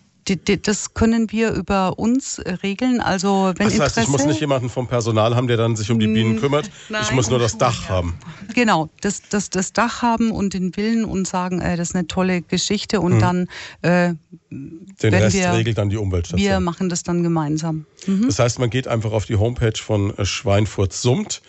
Das 0.63 0.95
können 0.95 1.31
wir 1.33 1.53
über 1.53 1.99
uns 1.99 2.39
äh, 2.39 2.53
regeln. 2.63 3.01
Also 3.01 3.53
wenn 3.57 3.69
das 3.69 3.79
heißt, 3.79 3.85
Interesse, 3.97 4.01
ich 4.03 4.09
muss 4.09 4.25
nicht 4.25 4.41
jemanden 4.41 4.71
vom 4.71 4.87
Personal 4.89 5.37
haben, 5.37 5.49
der 5.49 5.59
dann 5.59 5.77
sich 5.77 5.91
um 5.91 6.01
die 6.01 6.07
Bienen 6.07 6.41
kümmert. 6.41 6.67
ich 6.67 6.73
nein. 6.91 7.05
muss 7.15 7.29
nur 7.29 7.39
das 7.39 7.59
Dach 7.59 7.89
haben. 7.91 8.15
genau 8.55 8.89
das, 9.03 9.21
das, 9.29 9.51
das 9.51 9.73
Dach 9.75 10.01
haben 10.03 10.31
und 10.31 10.55
den 10.55 10.75
Willen 10.77 11.05
und 11.05 11.29
sagen, 11.29 11.61
äh, 11.61 11.77
das 11.77 11.91
ist 11.91 11.95
eine 11.95 12.07
tolle 12.07 12.41
Geschichte 12.41 13.03
und 13.03 13.21
dann 13.21 13.49
äh, 13.83 14.15
Den 14.51 15.15
Rest 15.15 15.37
wir- 15.37 15.53
regelt 15.53 15.77
dann 15.77 15.91
die 15.91 15.97
wir 15.97 16.03
Umweltstation. 16.03 16.65
machen 16.65 16.89
das 16.89 17.03
dann 17.03 17.23
gemeinsam. 17.23 17.85
Das 18.27 18.39
heißt, 18.39 18.59
man 18.59 18.71
geht 18.71 18.89
einfach 18.89 19.13
auf 19.13 19.27
die 19.27 19.37
Homepage 19.37 19.77
von 19.79 20.17
äh, 20.17 20.25
Schweinfurt 20.25 20.95
Summt. 20.95 21.43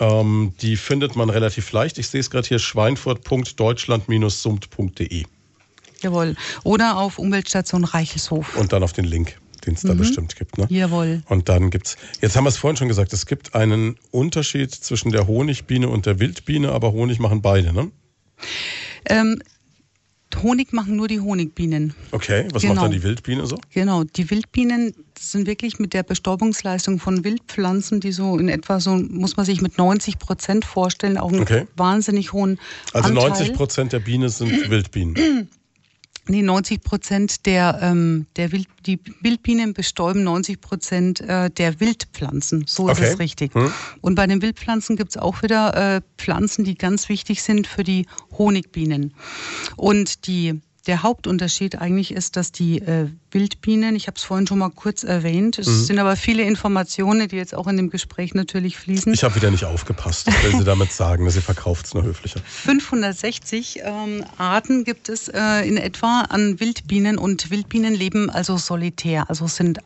Ähm, 0.00 0.54
die 0.60 0.76
findet 0.76 1.14
man 1.14 1.30
relativ 1.30 1.70
leicht. 1.72 1.98
Ich 1.98 2.08
sehe 2.08 2.18
es 2.20 2.28
gerade 2.30 2.48
hier, 2.48 2.58
schweinfurt.deutschland-summt.de. 2.58 5.24
Jawohl. 6.04 6.36
Oder 6.62 6.98
auf 6.98 7.18
Umweltstation 7.18 7.84
Reichelshof. 7.84 8.56
Und 8.56 8.72
dann 8.72 8.82
auf 8.82 8.92
den 8.92 9.04
Link, 9.06 9.36
den 9.66 9.74
es 9.74 9.82
Mhm. 9.82 9.88
da 9.88 9.94
bestimmt 9.94 10.36
gibt. 10.36 10.58
Ne? 10.58 10.66
Jawohl. 10.68 11.22
Und 11.28 11.48
dann 11.48 11.70
gibt's, 11.70 11.96
jetzt 12.20 12.36
haben 12.36 12.44
wir 12.44 12.50
es 12.50 12.58
vorhin 12.58 12.76
schon 12.76 12.88
gesagt, 12.88 13.12
es 13.12 13.26
gibt 13.26 13.54
einen 13.54 13.96
Unterschied 14.10 14.72
zwischen 14.72 15.10
der 15.12 15.26
Honigbiene 15.26 15.88
und 15.88 16.06
der 16.06 16.20
Wildbiene, 16.20 16.70
aber 16.72 16.92
Honig 16.92 17.18
machen 17.18 17.42
beide, 17.42 17.72
ne? 17.72 17.90
Ähm, 19.06 19.40
Honig 20.42 20.72
machen 20.72 20.96
nur 20.96 21.06
die 21.06 21.20
Honigbienen. 21.20 21.94
Okay, 22.10 22.48
was 22.52 22.62
Genau. 22.62 22.74
macht 22.74 22.84
dann 22.86 22.90
die 22.90 23.04
Wildbiene 23.04 23.46
so? 23.46 23.56
Genau, 23.72 24.02
die 24.02 24.28
Wildbienen 24.30 24.92
sind 25.16 25.46
wirklich 25.46 25.78
mit 25.78 25.94
der 25.94 26.02
Bestäubungsleistung 26.02 26.98
von 26.98 27.22
Wildpflanzen, 27.22 28.00
die 28.00 28.10
so 28.10 28.36
in 28.38 28.48
etwa 28.48 28.80
so, 28.80 28.96
muss 28.96 29.36
man 29.36 29.46
sich 29.46 29.60
mit 29.62 29.78
90 29.78 30.18
Prozent 30.18 30.64
vorstellen, 30.64 31.18
auch 31.18 31.30
einen 31.32 31.42
Okay. 31.42 31.66
wahnsinnig 31.76 32.32
hohen 32.32 32.58
Also 32.92 33.10
Anteil. 33.10 33.28
90 33.28 33.52
Prozent 33.54 33.92
der 33.92 34.00
Biene 34.00 34.28
sind 34.28 34.68
Wildbienen. 34.70 35.48
Nee, 36.26 36.42
90 36.42 36.82
Prozent 36.82 37.46
der, 37.46 37.78
ähm, 37.82 38.26
der 38.36 38.50
Wild, 38.52 38.66
die 38.86 38.98
Wildbienen 39.20 39.74
bestäuben 39.74 40.24
90 40.24 40.60
Prozent 40.60 41.20
äh, 41.20 41.50
der 41.50 41.80
Wildpflanzen. 41.80 42.64
So 42.66 42.88
ist 42.88 42.98
Okay. 42.98 43.10
es 43.12 43.18
richtig. 43.18 43.54
Hm. 43.54 43.70
Und 44.00 44.14
bei 44.14 44.26
den 44.26 44.40
Wildpflanzen 44.40 44.96
gibt's 44.96 45.16
auch 45.16 45.42
wieder 45.42 45.96
äh, 45.96 46.00
Pflanzen, 46.16 46.64
die 46.64 46.76
ganz 46.76 47.08
wichtig 47.08 47.42
sind 47.42 47.66
für 47.66 47.84
die 47.84 48.06
Honigbienen. 48.38 49.12
Und 49.76 50.26
die, 50.26 50.60
der 50.86 51.02
Hauptunterschied 51.02 51.76
eigentlich 51.80 52.12
ist, 52.12 52.36
dass 52.36 52.52
die 52.52 52.78
äh, 52.80 53.08
Wildbienen, 53.30 53.96
ich 53.96 54.06
habe 54.06 54.16
es 54.16 54.24
vorhin 54.24 54.46
schon 54.46 54.58
mal 54.58 54.70
kurz 54.70 55.02
erwähnt, 55.02 55.58
es 55.58 55.66
Mhm. 55.66 55.84
sind 55.84 55.98
aber 55.98 56.16
viele 56.16 56.42
Informationen, 56.42 57.26
die 57.28 57.36
jetzt 57.36 57.54
auch 57.54 57.66
in 57.66 57.76
dem 57.76 57.90
Gespräch 57.90 58.34
natürlich 58.34 58.76
fließen. 58.76 59.12
Ich 59.14 59.24
habe 59.24 59.34
wieder 59.36 59.50
nicht 59.50 59.64
aufgepasst. 59.64 60.26
Was 60.26 60.42
will 60.44 60.58
sie 60.58 60.64
damit 60.64 60.92
sagen? 60.92 61.28
Sie 61.30 61.40
verkauft 61.40 61.86
es 61.86 61.94
nur 61.94 62.02
höflicher. 62.04 62.40
560 62.44 63.80
ähm, 63.82 64.24
Arten 64.36 64.84
gibt 64.84 65.08
es 65.08 65.28
äh, 65.28 65.66
in 65.66 65.76
etwa 65.76 66.22
an 66.28 66.60
Wildbienen 66.60 67.18
und 67.18 67.50
Wildbienen 67.50 67.94
leben 67.94 68.30
also 68.30 68.56
solitär, 68.56 69.28
also 69.30 69.46
sind 69.46 69.78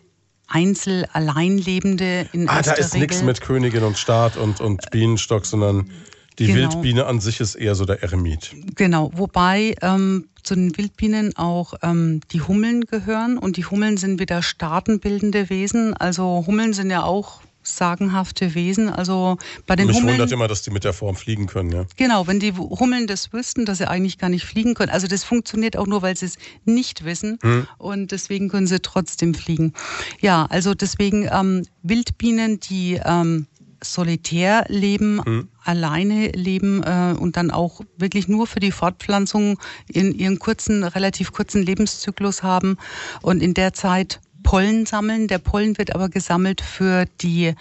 Einzel-, 0.48 1.06
Alleinlebende 1.12 2.26
in 2.32 2.48
Ah, 2.48 2.62
da 2.62 2.72
ist 2.72 2.94
nichts 2.94 3.22
mit 3.22 3.40
Königin 3.40 3.84
und 3.84 3.98
Staat 3.98 4.36
und, 4.36 4.60
und 4.60 4.90
Bienenstock, 4.90 5.46
sondern 5.46 5.90
Die 6.38 6.46
genau. 6.46 6.72
Wildbiene 6.72 7.06
an 7.06 7.20
sich 7.20 7.40
ist 7.40 7.54
eher 7.54 7.74
so 7.74 7.84
der 7.84 8.02
Eremit. 8.02 8.54
Genau, 8.76 9.10
wobei 9.14 9.74
ähm, 9.82 10.28
zu 10.42 10.54
den 10.54 10.76
Wildbienen 10.76 11.36
auch 11.36 11.74
ähm, 11.82 12.20
die 12.30 12.40
Hummeln 12.40 12.82
gehören 12.82 13.38
und 13.38 13.56
die 13.56 13.64
Hummeln 13.64 13.96
sind 13.96 14.20
wieder 14.20 14.42
staatenbildende 14.42 15.50
Wesen. 15.50 15.94
Also 15.94 16.44
Hummeln 16.46 16.72
sind 16.72 16.90
ja 16.90 17.02
auch 17.02 17.40
sagenhafte 17.62 18.54
Wesen. 18.54 18.88
Also 18.88 19.36
bei 19.66 19.76
den 19.76 19.88
Mich 19.88 19.96
Hummeln. 19.96 20.14
wundert 20.14 20.32
immer, 20.32 20.48
dass 20.48 20.62
die 20.62 20.70
mit 20.70 20.84
der 20.84 20.92
Form 20.92 21.16
fliegen 21.16 21.46
können, 21.46 21.70
ja. 21.70 21.86
Genau, 21.96 22.26
wenn 22.26 22.40
die 22.40 22.52
Hummeln 22.52 23.06
das 23.06 23.32
wüssten, 23.32 23.66
dass 23.66 23.78
sie 23.78 23.88
eigentlich 23.88 24.18
gar 24.18 24.30
nicht 24.30 24.44
fliegen 24.44 24.74
können. 24.74 24.90
Also 24.90 25.06
das 25.06 25.24
funktioniert 25.24 25.76
auch 25.76 25.86
nur, 25.86 26.02
weil 26.02 26.16
sie 26.16 26.26
es 26.26 26.38
nicht 26.64 27.04
wissen. 27.04 27.38
Hm. 27.42 27.66
Und 27.78 28.12
deswegen 28.12 28.48
können 28.48 28.66
sie 28.66 28.80
trotzdem 28.80 29.34
fliegen. 29.34 29.72
Ja, 30.20 30.46
also 30.48 30.74
deswegen 30.74 31.28
ähm, 31.30 31.66
Wildbienen, 31.82 32.60
die 32.60 33.00
ähm, 33.04 33.46
solitär 33.82 34.64
leben, 34.68 35.20
hm. 35.24 35.48
alleine 35.64 36.28
leben 36.28 36.82
äh, 36.82 37.14
und 37.18 37.36
dann 37.36 37.50
auch 37.50 37.80
wirklich 37.96 38.28
nur 38.28 38.46
für 38.46 38.60
die 38.60 38.72
Fortpflanzung 38.72 39.58
in 39.86 40.12
ihren 40.12 40.38
kurzen, 40.38 40.84
relativ 40.84 41.32
kurzen 41.32 41.62
Lebenszyklus 41.62 42.42
haben 42.42 42.76
und 43.22 43.42
in 43.42 43.54
der 43.54 43.72
Zeit 43.72 44.20
Pollen 44.42 44.86
sammeln. 44.86 45.28
Der 45.28 45.38
Pollen 45.38 45.78
wird 45.78 45.94
aber 45.94 46.08
gesammelt 46.08 46.60
für 46.60 47.04
die 47.20 47.54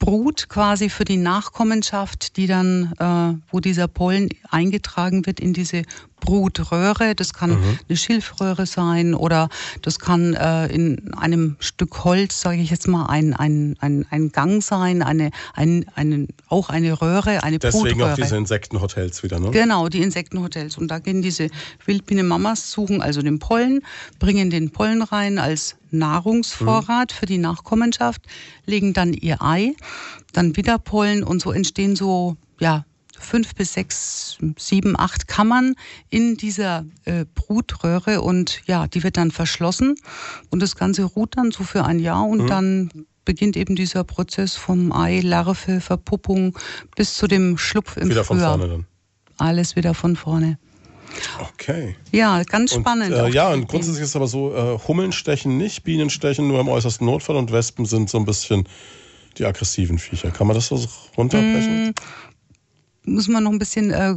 Brut 0.00 0.48
quasi 0.48 0.88
für 0.88 1.04
die 1.04 1.18
Nachkommenschaft, 1.18 2.36
die 2.36 2.46
dann, 2.46 2.92
äh, 2.98 3.40
wo 3.52 3.60
dieser 3.60 3.86
Pollen 3.86 4.30
eingetragen 4.48 5.26
wird 5.26 5.38
in 5.38 5.52
diese 5.52 5.82
Brutröhre. 6.20 7.14
Das 7.14 7.34
kann 7.34 7.50
mhm. 7.50 7.78
eine 7.88 7.96
Schilfröhre 7.96 8.66
sein 8.66 9.14
oder 9.14 9.48
das 9.82 9.98
kann 9.98 10.34
äh, 10.34 10.66
in 10.66 11.12
einem 11.14 11.56
Stück 11.58 12.04
Holz, 12.04 12.40
sage 12.40 12.60
ich 12.60 12.70
jetzt 12.70 12.88
mal, 12.88 13.06
ein, 13.06 13.34
ein, 13.34 13.76
ein, 13.80 14.06
ein 14.10 14.32
Gang 14.32 14.62
sein, 14.62 15.02
eine, 15.02 15.30
ein, 15.54 15.86
ein, 15.94 16.28
auch 16.48 16.68
eine 16.68 17.00
Röhre, 17.00 17.42
eine 17.42 17.58
Deswegen 17.58 17.98
Brutröhre. 17.98 18.12
auch 18.12 18.16
diese 18.16 18.36
Insektenhotels 18.36 19.22
wieder, 19.22 19.40
ne? 19.40 19.50
Genau, 19.50 19.88
die 19.88 20.02
Insektenhotels. 20.02 20.76
Und 20.78 20.88
da 20.88 20.98
gehen 20.98 21.22
diese 21.22 21.48
Wildbienen-Mamas, 21.84 22.70
suchen 22.70 23.02
also 23.02 23.22
den 23.22 23.38
Pollen, 23.38 23.80
bringen 24.18 24.50
den 24.50 24.70
Pollen 24.70 25.02
rein 25.02 25.38
als 25.38 25.76
Nahrungsvorrat 25.90 27.12
mhm. 27.12 27.14
für 27.14 27.26
die 27.26 27.38
Nachkommenschaft, 27.38 28.22
legen 28.66 28.92
dann 28.92 29.12
ihr 29.12 29.42
Ei, 29.42 29.74
dann 30.32 30.56
wieder 30.56 30.78
Pollen 30.78 31.24
und 31.24 31.40
so 31.40 31.52
entstehen 31.52 31.96
so, 31.96 32.36
ja, 32.58 32.84
fünf 33.20 33.54
bis 33.54 33.74
sechs, 33.74 34.38
sieben, 34.58 34.98
acht 34.98 35.28
Kammern 35.28 35.74
in 36.08 36.36
dieser 36.36 36.84
äh, 37.04 37.24
Brutröhre 37.34 38.20
und 38.20 38.62
ja, 38.66 38.86
die 38.86 39.02
wird 39.02 39.16
dann 39.16 39.30
verschlossen 39.30 39.94
und 40.50 40.60
das 40.60 40.76
Ganze 40.76 41.04
ruht 41.04 41.36
dann 41.36 41.50
so 41.50 41.64
für 41.64 41.84
ein 41.84 41.98
Jahr 41.98 42.24
und 42.26 42.42
mhm. 42.42 42.46
dann 42.46 42.90
beginnt 43.24 43.56
eben 43.56 43.76
dieser 43.76 44.04
Prozess 44.04 44.56
vom 44.56 44.92
Ei, 44.92 45.20
Larve, 45.20 45.80
Verpuppung 45.80 46.58
bis 46.96 47.16
zu 47.16 47.26
dem 47.26 47.58
Schlupf 47.58 47.96
im 47.96 48.10
wieder 48.10 48.24
Frühjahr. 48.24 48.58
Von 48.58 48.60
vorne 48.60 48.72
dann. 48.72 48.86
Alles 49.46 49.76
wieder 49.76 49.94
von 49.94 50.16
vorne. 50.16 50.58
Okay. 51.40 51.96
Ja, 52.12 52.42
ganz 52.44 52.74
spannend. 52.74 53.12
Und, 53.12 53.18
äh, 53.18 53.28
ja, 53.30 53.52
und 53.52 53.68
grundsätzlich 53.68 54.02
ist 54.02 54.10
es 54.10 54.16
aber 54.16 54.28
so, 54.28 54.54
äh, 54.54 54.78
Hummeln 54.86 55.12
stechen 55.12 55.56
nicht, 55.56 55.82
Bienen 55.82 56.10
stechen 56.10 56.48
nur 56.48 56.60
im 56.60 56.68
äußersten 56.68 57.06
Notfall 57.06 57.36
und 57.36 57.52
Wespen 57.52 57.84
sind 57.84 58.10
so 58.10 58.18
ein 58.18 58.24
bisschen 58.24 58.68
die 59.38 59.44
aggressiven 59.44 59.98
Viecher. 59.98 60.30
Kann 60.30 60.46
man 60.46 60.54
das 60.54 60.68
so 60.68 60.84
runterbrechen? 61.16 61.88
Mm, 61.88 61.94
muss 63.04 63.28
man 63.28 63.44
noch 63.44 63.52
ein 63.52 63.58
bisschen 63.58 63.90
äh, 63.90 64.14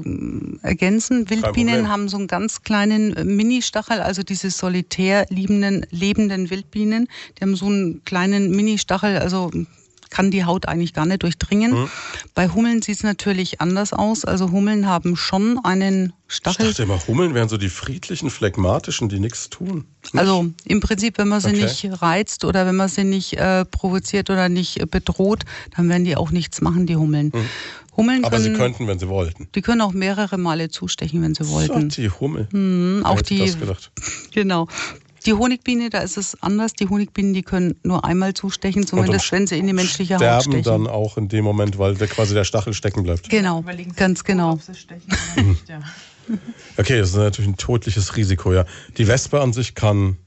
ergänzen. 0.65 1.29
Wildbienen 1.29 1.89
haben 1.89 2.09
so 2.09 2.17
einen 2.17 2.27
ganz 2.27 2.61
kleinen 2.61 3.15
äh, 3.15 3.23
Mini-Stachel, 3.23 4.01
also 4.01 4.23
diese 4.23 4.49
solitär 4.49 5.25
liebenden, 5.29 5.85
lebenden 5.89 6.49
Wildbienen. 6.49 7.07
Die 7.37 7.43
haben 7.43 7.55
so 7.55 7.67
einen 7.67 8.03
kleinen 8.03 8.51
Mini-Stachel, 8.51 9.17
also 9.17 9.51
kann 10.13 10.29
die 10.29 10.45
Haut 10.45 10.67
eigentlich 10.67 10.93
gar 10.93 11.05
nicht 11.05 11.23
durchdringen. 11.23 11.71
Mhm. 11.71 11.89
Bei 12.35 12.47
Hummeln 12.47 12.81
sieht 12.81 12.97
es 12.97 13.03
natürlich 13.03 13.59
anders 13.59 13.93
aus. 13.93 14.25
Also 14.25 14.51
Hummeln 14.51 14.87
haben 14.87 15.17
schon 15.17 15.59
einen 15.63 16.13
Stachel. 16.27 16.67
Ich 16.67 16.77
dachte 16.77 16.83
immer, 16.83 16.99
Hummeln 17.07 17.33
wären 17.33 17.49
so 17.49 17.57
die 17.57 17.69
friedlichen, 17.69 18.29
phlegmatischen, 18.29 19.09
die 19.09 19.19
nichts 19.19 19.49
tun. 19.49 19.85
Nicht? 20.03 20.15
Also 20.15 20.51
im 20.65 20.79
Prinzip, 20.81 21.17
wenn 21.17 21.29
man 21.29 21.41
sie 21.41 21.49
okay. 21.49 21.63
nicht 21.63 22.01
reizt 22.01 22.45
oder 22.45 22.67
wenn 22.67 22.75
man 22.75 22.89
sie 22.89 23.03
nicht 23.03 23.33
äh, 23.33 23.65
provoziert 23.65 24.29
oder 24.29 24.49
nicht 24.49 24.89
bedroht, 24.91 25.45
dann 25.75 25.89
werden 25.89 26.05
die 26.05 26.15
auch 26.15 26.29
nichts 26.29 26.61
machen, 26.61 26.85
die 26.85 26.95
Hummeln. 26.95 27.31
Mhm. 27.33 27.49
Hummeln 27.95 28.23
Aber 28.23 28.37
können, 28.37 28.53
sie 28.53 28.59
könnten, 28.59 28.87
wenn 28.87 28.99
sie 28.99 29.07
wollten. 29.07 29.47
Die 29.53 29.61
können 29.61 29.81
auch 29.81 29.93
mehrere 29.93 30.37
Male 30.37 30.69
zustechen, 30.69 31.21
wenn 31.21 31.35
sie 31.35 31.47
wollten. 31.47 31.89
So, 31.89 32.01
die 32.01 32.09
Hummel. 32.09 32.47
Mhm, 32.51 33.05
auch 33.05 33.21
die. 33.21 33.39
Das 33.39 33.59
gedacht. 33.59 33.91
Genau. 34.31 34.67
Die 35.25 35.33
Honigbiene, 35.33 35.89
da 35.89 35.99
ist 35.99 36.17
es 36.17 36.41
anders. 36.41 36.73
Die 36.73 36.89
Honigbienen, 36.89 37.33
die 37.33 37.43
können 37.43 37.75
nur 37.83 38.03
einmal 38.03 38.33
zustechen, 38.33 38.85
zumindest 38.85 39.31
wenn 39.31 39.47
sie 39.47 39.57
in 39.57 39.67
die 39.67 39.73
menschliche 39.73 40.15
Haut 40.15 40.43
stechen. 40.43 40.63
dann 40.63 40.87
auch 40.87 41.17
in 41.17 41.29
dem 41.29 41.45
Moment, 41.45 41.77
weil 41.77 41.95
der, 41.95 42.07
quasi 42.07 42.33
der 42.33 42.43
Stachel 42.43 42.73
stecken 42.73 43.03
bleibt. 43.03 43.29
Genau, 43.29 43.63
ganz 43.95 44.23
genau. 44.25 44.55
Nicht, 44.55 44.89
ja. 45.69 45.79
Okay, 46.77 46.99
das 46.99 47.11
ist 47.11 47.15
natürlich 47.15 47.51
ein 47.51 47.57
tödliches 47.57 48.17
Risiko, 48.17 48.53
ja. 48.53 48.65
Die 48.97 49.07
Wespe 49.07 49.39
an 49.39 49.53
sich 49.53 49.75
kann, 49.75 50.17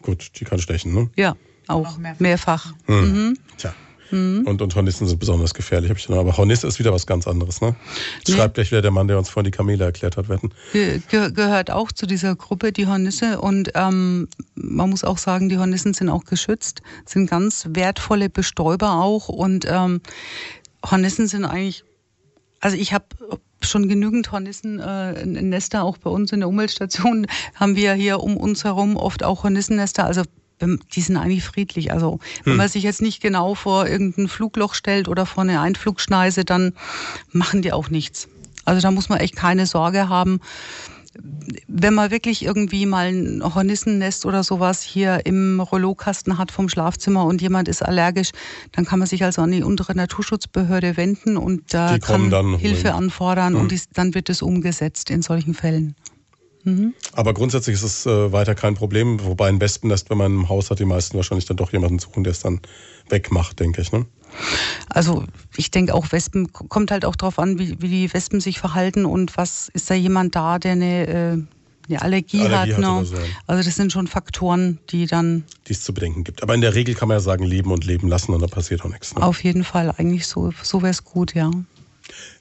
gut, 0.00 0.30
die 0.40 0.46
kann 0.46 0.60
stechen, 0.60 0.94
ne? 0.94 1.10
Ja, 1.16 1.36
auch, 1.66 1.98
mehrfach. 1.98 2.20
mehrfach. 2.20 2.74
Hm. 2.86 3.00
Mhm. 3.00 3.38
Tja. 3.58 3.74
Mhm. 4.10 4.42
Und, 4.46 4.62
und 4.62 4.74
Hornissen 4.74 5.06
sind 5.06 5.18
besonders 5.18 5.54
gefährlich. 5.54 5.90
Hab 5.90 5.98
ich 5.98 6.08
noch. 6.08 6.18
Aber 6.18 6.36
Hornisse 6.36 6.66
ist 6.66 6.78
wieder 6.78 6.92
was 6.92 7.06
ganz 7.06 7.26
anderes. 7.26 7.60
Ne? 7.60 7.76
Nee. 8.26 8.34
Schreibt 8.34 8.54
gleich 8.54 8.70
wieder 8.70 8.82
der 8.82 8.90
Mann, 8.90 9.08
der 9.08 9.18
uns 9.18 9.28
vorhin 9.28 9.50
die 9.50 9.56
Kamele 9.56 9.84
erklärt 9.84 10.16
hat. 10.16 10.28
Wetten. 10.28 10.52
Ge 10.72 11.00
gehört 11.08 11.70
auch 11.70 11.92
zu 11.92 12.06
dieser 12.06 12.34
Gruppe, 12.36 12.72
die 12.72 12.86
Hornisse. 12.86 13.40
Und 13.40 13.72
ähm, 13.74 14.28
man 14.54 14.90
muss 14.90 15.04
auch 15.04 15.18
sagen, 15.18 15.48
die 15.48 15.58
Hornissen 15.58 15.94
sind 15.94 16.08
auch 16.08 16.24
geschützt, 16.24 16.82
sind 17.04 17.28
ganz 17.28 17.66
wertvolle 17.70 18.30
Bestäuber 18.30 18.92
auch. 18.92 19.28
Und 19.28 19.66
ähm, 19.68 20.00
Hornissen 20.88 21.26
sind 21.26 21.44
eigentlich, 21.44 21.84
also 22.60 22.76
ich 22.76 22.92
habe 22.92 23.06
schon 23.60 23.88
genügend 23.88 24.30
Hornissen 24.30 24.78
äh, 24.78 25.26
Nester 25.26 25.82
auch 25.82 25.98
bei 25.98 26.10
uns 26.10 26.32
in 26.32 26.40
der 26.40 26.48
Umweltstation 26.48 27.26
haben 27.54 27.76
wir 27.76 27.94
hier 27.94 28.20
um 28.20 28.36
uns 28.36 28.64
herum 28.64 28.96
oft 28.96 29.24
auch 29.24 29.42
Hornissennester 29.42 30.04
also 30.04 30.22
die 30.60 31.00
sind 31.00 31.16
eigentlich 31.16 31.44
friedlich. 31.44 31.92
Also 31.92 32.18
wenn 32.44 32.52
hm. 32.52 32.56
man 32.58 32.68
sich 32.68 32.82
jetzt 32.82 33.02
nicht 33.02 33.20
genau 33.20 33.54
vor 33.54 33.86
irgendein 33.86 34.28
Flugloch 34.28 34.74
stellt 34.74 35.08
oder 35.08 35.26
vor 35.26 35.42
eine 35.42 35.60
Einflugschneise, 35.60 36.44
dann 36.44 36.72
machen 37.32 37.62
die 37.62 37.72
auch 37.72 37.90
nichts. 37.90 38.28
Also 38.64 38.82
da 38.82 38.90
muss 38.90 39.08
man 39.08 39.18
echt 39.18 39.36
keine 39.36 39.66
Sorge 39.66 40.08
haben. 40.08 40.40
Wenn 41.66 41.94
man 41.94 42.10
wirklich 42.10 42.44
irgendwie 42.44 42.86
mal 42.86 43.06
ein 43.06 43.42
Hornissennest 43.42 44.26
oder 44.26 44.44
sowas 44.44 44.82
hier 44.82 45.24
im 45.24 45.58
Rollokasten 45.58 46.38
hat 46.38 46.52
vom 46.52 46.68
Schlafzimmer 46.68 47.24
und 47.24 47.40
jemand 47.40 47.66
ist 47.66 47.82
allergisch, 47.82 48.30
dann 48.72 48.84
kann 48.84 48.98
man 48.98 49.08
sich 49.08 49.24
also 49.24 49.42
an 49.42 49.50
die 49.50 49.62
untere 49.62 49.96
Naturschutzbehörde 49.96 50.96
wenden 50.96 51.36
und 51.36 51.72
da 51.72 51.98
kann 51.98 52.56
Hilfe 52.58 52.94
anfordern 52.94 53.54
mhm. 53.54 53.60
und 53.60 53.72
die, 53.72 53.80
dann 53.94 54.14
wird 54.14 54.28
es 54.28 54.42
umgesetzt 54.42 55.10
in 55.10 55.22
solchen 55.22 55.54
Fällen. 55.54 55.96
Mhm. 56.64 56.94
Aber 57.12 57.34
grundsätzlich 57.34 57.74
ist 57.74 57.82
es 57.82 58.06
äh, 58.06 58.32
weiter 58.32 58.54
kein 58.54 58.74
Problem, 58.74 59.24
wobei 59.24 59.48
ein 59.48 59.60
Wespennest, 59.60 60.10
wenn 60.10 60.18
man 60.18 60.32
im 60.32 60.48
Haus 60.48 60.70
hat, 60.70 60.78
die 60.78 60.84
meisten 60.84 61.16
wahrscheinlich 61.16 61.46
dann 61.46 61.56
doch 61.56 61.72
jemanden 61.72 61.98
suchen, 61.98 62.24
der 62.24 62.32
es 62.32 62.40
dann 62.40 62.60
wegmacht, 63.08 63.60
denke 63.60 63.80
ich. 63.80 63.92
Ne? 63.92 64.06
Also 64.88 65.24
ich 65.56 65.70
denke 65.70 65.94
auch 65.94 66.12
Wespen, 66.12 66.52
kommt 66.52 66.90
halt 66.90 67.04
auch 67.04 67.16
darauf 67.16 67.38
an, 67.38 67.58
wie, 67.58 67.80
wie, 67.80 67.88
die 67.88 68.12
Wespen 68.12 68.40
sich 68.40 68.58
verhalten 68.58 69.04
und 69.04 69.36
was 69.36 69.70
ist 69.72 69.88
da 69.90 69.94
jemand 69.94 70.34
da, 70.34 70.58
der 70.58 70.72
eine, 70.72 71.06
äh, 71.06 71.12
eine 71.88 72.02
Allergie, 72.02 72.42
Allergie, 72.42 72.74
hat. 72.74 72.80
Ne? 72.80 73.04
So. 73.04 73.16
Also 73.46 73.62
das 73.62 73.76
sind 73.76 73.92
schon 73.92 74.06
Faktoren, 74.06 74.78
die 74.90 75.06
dann... 75.06 75.44
Die 75.66 75.72
es 75.72 75.82
zu 75.82 75.94
bedenken 75.94 76.24
gibt. 76.24 76.42
Aber 76.42 76.54
in 76.54 76.60
der 76.60 76.74
Regel 76.74 76.94
kann 76.94 77.08
man 77.08 77.16
ja 77.16 77.20
sagen, 77.20 77.44
leben 77.44 77.72
und 77.72 77.84
leben 77.84 78.08
lassen 78.08 78.34
und 78.34 78.42
da 78.42 78.46
passiert 78.46 78.84
auch 78.84 78.90
nichts. 78.90 79.14
Ne? 79.14 79.22
Auf 79.22 79.42
jeden 79.42 79.64
Fall, 79.64 79.94
eigentlich 79.96 80.26
so, 80.26 80.52
so 80.62 80.82
wäre 80.82 80.90
es 80.90 81.04
gut, 81.04 81.34
ja. 81.34 81.50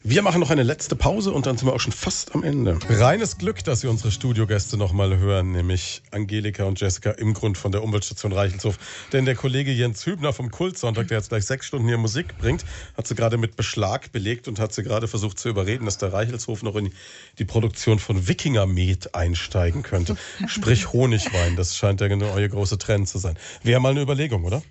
Wir 0.03 0.22
machen 0.22 0.40
noch 0.40 0.52
eine 0.52 0.64
letzte 0.64 0.95
Pause 0.95 1.32
und 1.32 1.48
dann 1.48 1.57
sind 1.57 1.68
wir 1.68 1.74
auch 1.74 1.80
schon 1.80 1.91
fast 1.91 2.36
am 2.36 2.44
Ende. 2.44 2.78
Reines 2.88 3.38
Glück, 3.38 3.64
dass 3.64 3.82
Sie 3.82 3.88
unsere 3.88 4.11
Studiogäste 4.11 4.78
nochmal 4.78 5.18
hören, 5.18 5.52
nämlich 5.52 6.02
Angelika 6.11 6.65
und 6.65 6.80
Jessica 6.80 7.11
im 7.11 7.34
Grund 7.34 7.57
von 7.57 7.72
der 7.72 7.84
Umweltstation 7.84 8.32
Reichelshof. 8.32 8.78
Denn 9.11 9.26
der 9.26 9.36
Kollege 9.36 9.72
Jens 9.72 10.06
Hübner 10.06 10.34
vom 10.34 10.52
Kultsonntag, 10.52 11.07
der 11.07 11.18
jetzt 11.18 11.30
gleich 11.30 11.45
sechs 11.45 11.65
Stunden 11.65 11.88
hier 11.88 11.98
Musik 11.98 12.38
bringt, 12.38 12.64
hat 12.95 13.07
sie 13.07 13.15
gerade 13.15 13.38
mit 13.38 13.56
Beschlag 13.56 14.11
belegt 14.11 14.48
und 14.48 14.60
hat 14.60 14.72
sie 14.72 14.84
gerade 14.84 15.07
versucht 15.07 15.40
zu 15.40 15.49
überreden, 15.49 15.86
dass 15.86 15.98
der 15.98 16.14
Reichelshof 16.14 16.64
noch 16.64 16.76
in 16.76 16.94
die 17.40 17.45
Produktion 17.45 17.99
von 17.99 18.28
Wikingermet 18.28 19.15
einsteigen 19.15 19.82
könnte. 19.82 20.15
Sprich 20.48 20.94
Honigwein, 20.94 21.56
das 21.56 21.76
scheint 21.76 22.02
ja 22.02 22.07
genau 22.07 22.32
euer 22.34 22.48
großer 22.48 22.78
Trend 22.78 23.10
zu 23.10 23.18
sein. 23.18 23.38
Wäre 23.64 23.82
mal 23.82 23.90
eine 23.90 24.02
Überlegung, 24.02 24.45
oder? 24.45 24.61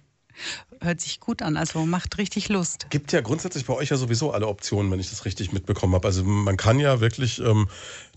Hört 0.80 1.00
sich 1.00 1.20
gut 1.20 1.42
an, 1.42 1.56
also 1.56 1.86
macht 1.86 2.18
richtig 2.18 2.48
Lust. 2.48 2.86
Gibt 2.90 3.12
ja 3.12 3.20
grundsätzlich 3.20 3.64
bei 3.64 3.74
euch 3.74 3.90
ja 3.90 3.96
sowieso 3.96 4.32
alle 4.32 4.46
Optionen, 4.46 4.90
wenn 4.92 5.00
ich 5.00 5.10
das 5.10 5.24
richtig 5.24 5.52
mitbekommen 5.52 5.94
habe. 5.94 6.06
Also 6.06 6.24
man 6.24 6.56
kann 6.56 6.78
ja 6.78 7.00
wirklich 7.00 7.38
ähm, 7.40 7.68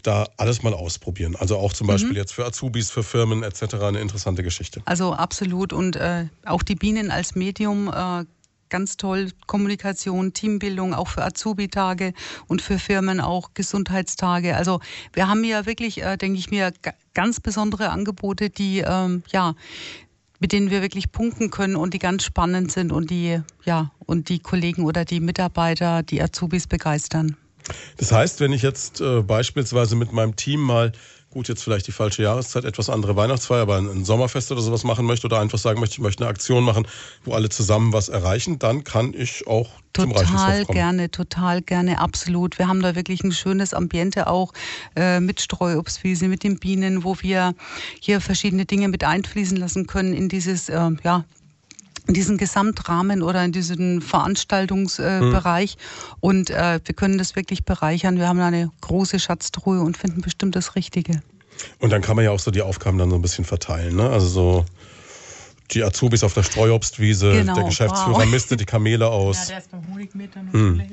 da 0.04 0.28
alles 0.38 0.64
mal 0.64 0.74
ausprobieren. 0.74 1.36
Also 1.36 1.58
auch 1.58 1.74
zum 1.74 1.88
Beispiel 1.88 2.12
mhm. 2.12 2.18
jetzt 2.18 2.34
für 2.34 2.46
Azubis, 2.46 2.92
für 2.92 3.04
Firmen 3.04 3.44
etc. 3.44 3.76
eine 3.76 4.00
interessante 4.00 4.44
Geschichte. 4.44 4.82
Also 4.86 5.14
absolut 5.14 5.74
und 5.74 5.96
äh, 5.96 6.28
auch 6.46 6.64
die 6.64 6.76
Bienen 6.76 7.12
als 7.12 7.36
Medium. 7.36 7.88
Äh, 7.88 8.26
ganz 8.70 8.98
toll. 8.98 9.32
Kommunikation, 9.48 10.34
Teambildung, 10.34 10.94
auch 10.94 11.08
für 11.08 11.24
Azubi-Tage 11.24 12.14
und 12.48 12.62
für 12.62 12.80
Firmen 12.80 13.20
auch 13.20 13.54
Gesundheitstage. 13.54 14.56
Also 14.56 14.80
wir 15.14 15.28
haben 15.28 15.44
ja 15.44 15.66
wirklich, 15.66 16.02
äh, 16.02 16.18
denke 16.18 16.40
ich 16.40 16.52
mir, 16.52 16.72
ganz 17.14 17.40
besondere 17.40 17.90
Angebote, 17.90 18.50
die 18.50 18.80
ähm, 18.80 19.24
ja 19.32 19.56
mit 20.40 20.52
denen 20.52 20.70
wir 20.70 20.82
wirklich 20.82 21.12
punkten 21.12 21.52
können 21.52 21.76
und 21.76 21.94
die 21.94 22.00
ganz 22.00 22.24
spannend 22.24 22.72
sind 22.72 22.92
und 22.92 23.10
die, 23.10 23.42
ja, 23.66 23.92
und 24.06 24.30
die 24.30 24.40
Kollegen 24.40 24.84
oder 24.84 25.06
die 25.06 25.20
Mitarbeiter, 25.20 26.04
die 26.04 26.22
Azubis 26.22 26.68
begeistern. 26.68 27.36
Das 27.98 28.12
heißt, 28.12 28.40
wenn 28.40 28.54
ich 28.54 28.62
jetzt 28.62 29.02
äh, 29.02 29.22
beispielsweise 29.22 29.96
mit 29.96 30.12
meinem 30.12 30.36
Team 30.36 30.62
mal 30.62 30.92
gut, 31.32 31.48
jetzt 31.48 31.64
vielleicht 31.64 31.88
die 31.88 31.92
falsche 31.92 32.24
Jahreszeit, 32.24 32.66
etwas 32.66 32.90
andere 32.90 33.16
Weihnachtsfeier, 33.16 33.62
aber 33.62 33.78
ein, 33.78 34.06
Sommerfest 34.06 34.52
oder 34.52 34.62
sowas 34.62 34.84
machen 34.84 35.06
möchte 35.06 35.28
oder 35.28 35.40
einfach 35.40 35.60
sagen 35.60 35.80
möchte, 35.80 35.94
ich 35.94 36.00
möchte 36.00 36.24
eine 36.24 36.30
Aktion 36.32 36.64
machen, 36.64 36.88
wo 37.24 37.34
alle 37.34 37.50
zusammen 37.50 37.94
was 37.94 38.10
erreichen, 38.10 38.60
dann 38.60 38.84
kann 38.84 39.14
ich 39.16 39.46
auch 39.48 39.70
Total 39.92 40.66
gerne, 40.66 41.10
total 41.10 41.62
gerne, 41.62 42.00
absolut. 42.00 42.58
Wir 42.60 42.68
haben 42.68 42.82
da 42.82 42.96
wirklich 42.96 43.24
ein 43.24 43.32
schönes 43.32 43.74
Ambiente 43.74 44.28
auch 44.28 44.54
äh, 44.96 45.20
mit 45.20 45.42
Streuobstwiese, 45.42 46.28
mit 46.28 46.44
den 46.44 46.60
Bienen, 46.60 47.04
wo 47.04 47.18
wir 47.20 47.54
hier 48.00 48.22
verschiedene 48.22 48.66
Dinge 48.66 48.88
mit 48.88 49.04
einfließen 49.04 49.58
lassen 49.58 49.88
können 49.88 50.14
in 50.14 50.30
dieses, 50.30 50.70
äh, 50.70 50.92
ja, 51.04 51.26
in 52.10 52.16
diesen 52.16 52.38
Gesamtrahmen 52.38 53.22
oder 53.22 53.46
in 53.46 53.52
diesen 53.52 54.02
Veranstaltungsbereich. 54.02 55.74
Äh, 55.74 55.76
mhm. 55.76 56.18
Und 56.20 56.50
äh, 56.50 56.80
wir 56.84 56.96
können 56.96 57.20
das 57.20 57.36
wirklich 57.36 57.64
bereichern. 57.66 58.18
Wir 58.18 58.28
haben 58.28 58.40
eine 58.40 58.72
große 58.82 59.20
Schatztruhe 59.20 59.80
und 59.80 59.96
finden 59.96 60.22
bestimmt 60.22 60.56
das 60.56 60.76
Richtige. 60.76 61.22
Und 61.78 61.92
dann 61.92 62.02
kann 62.02 62.16
man 62.16 62.26
ja 62.26 62.32
auch 62.32 62.40
so 62.40 62.50
die 62.50 62.64
Aufgaben 62.64 62.98
dann 62.98 63.12
so 63.12 63.16
ein 63.16 63.22
bisschen 63.22 63.46
verteilen. 63.46 63.96
Ne? 63.96 64.10
Also 64.10 64.28
so 64.28 64.66
die 65.72 65.84
Azubis 65.84 66.24
auf 66.24 66.34
der 66.34 66.42
Streuobstwiese, 66.42 67.32
genau, 67.32 67.54
der 67.54 67.66
Geschäftsführer 67.66 68.22
wow. 68.22 68.26
mistet 68.26 68.60
die 68.60 68.66
Kamele 68.66 69.08
aus. 69.08 69.38
Ja, 69.38 69.46
der 69.50 69.58
ist 69.60 69.72
beim 69.72 69.94
Honigmeter 69.94 70.42
hm. 70.52 70.82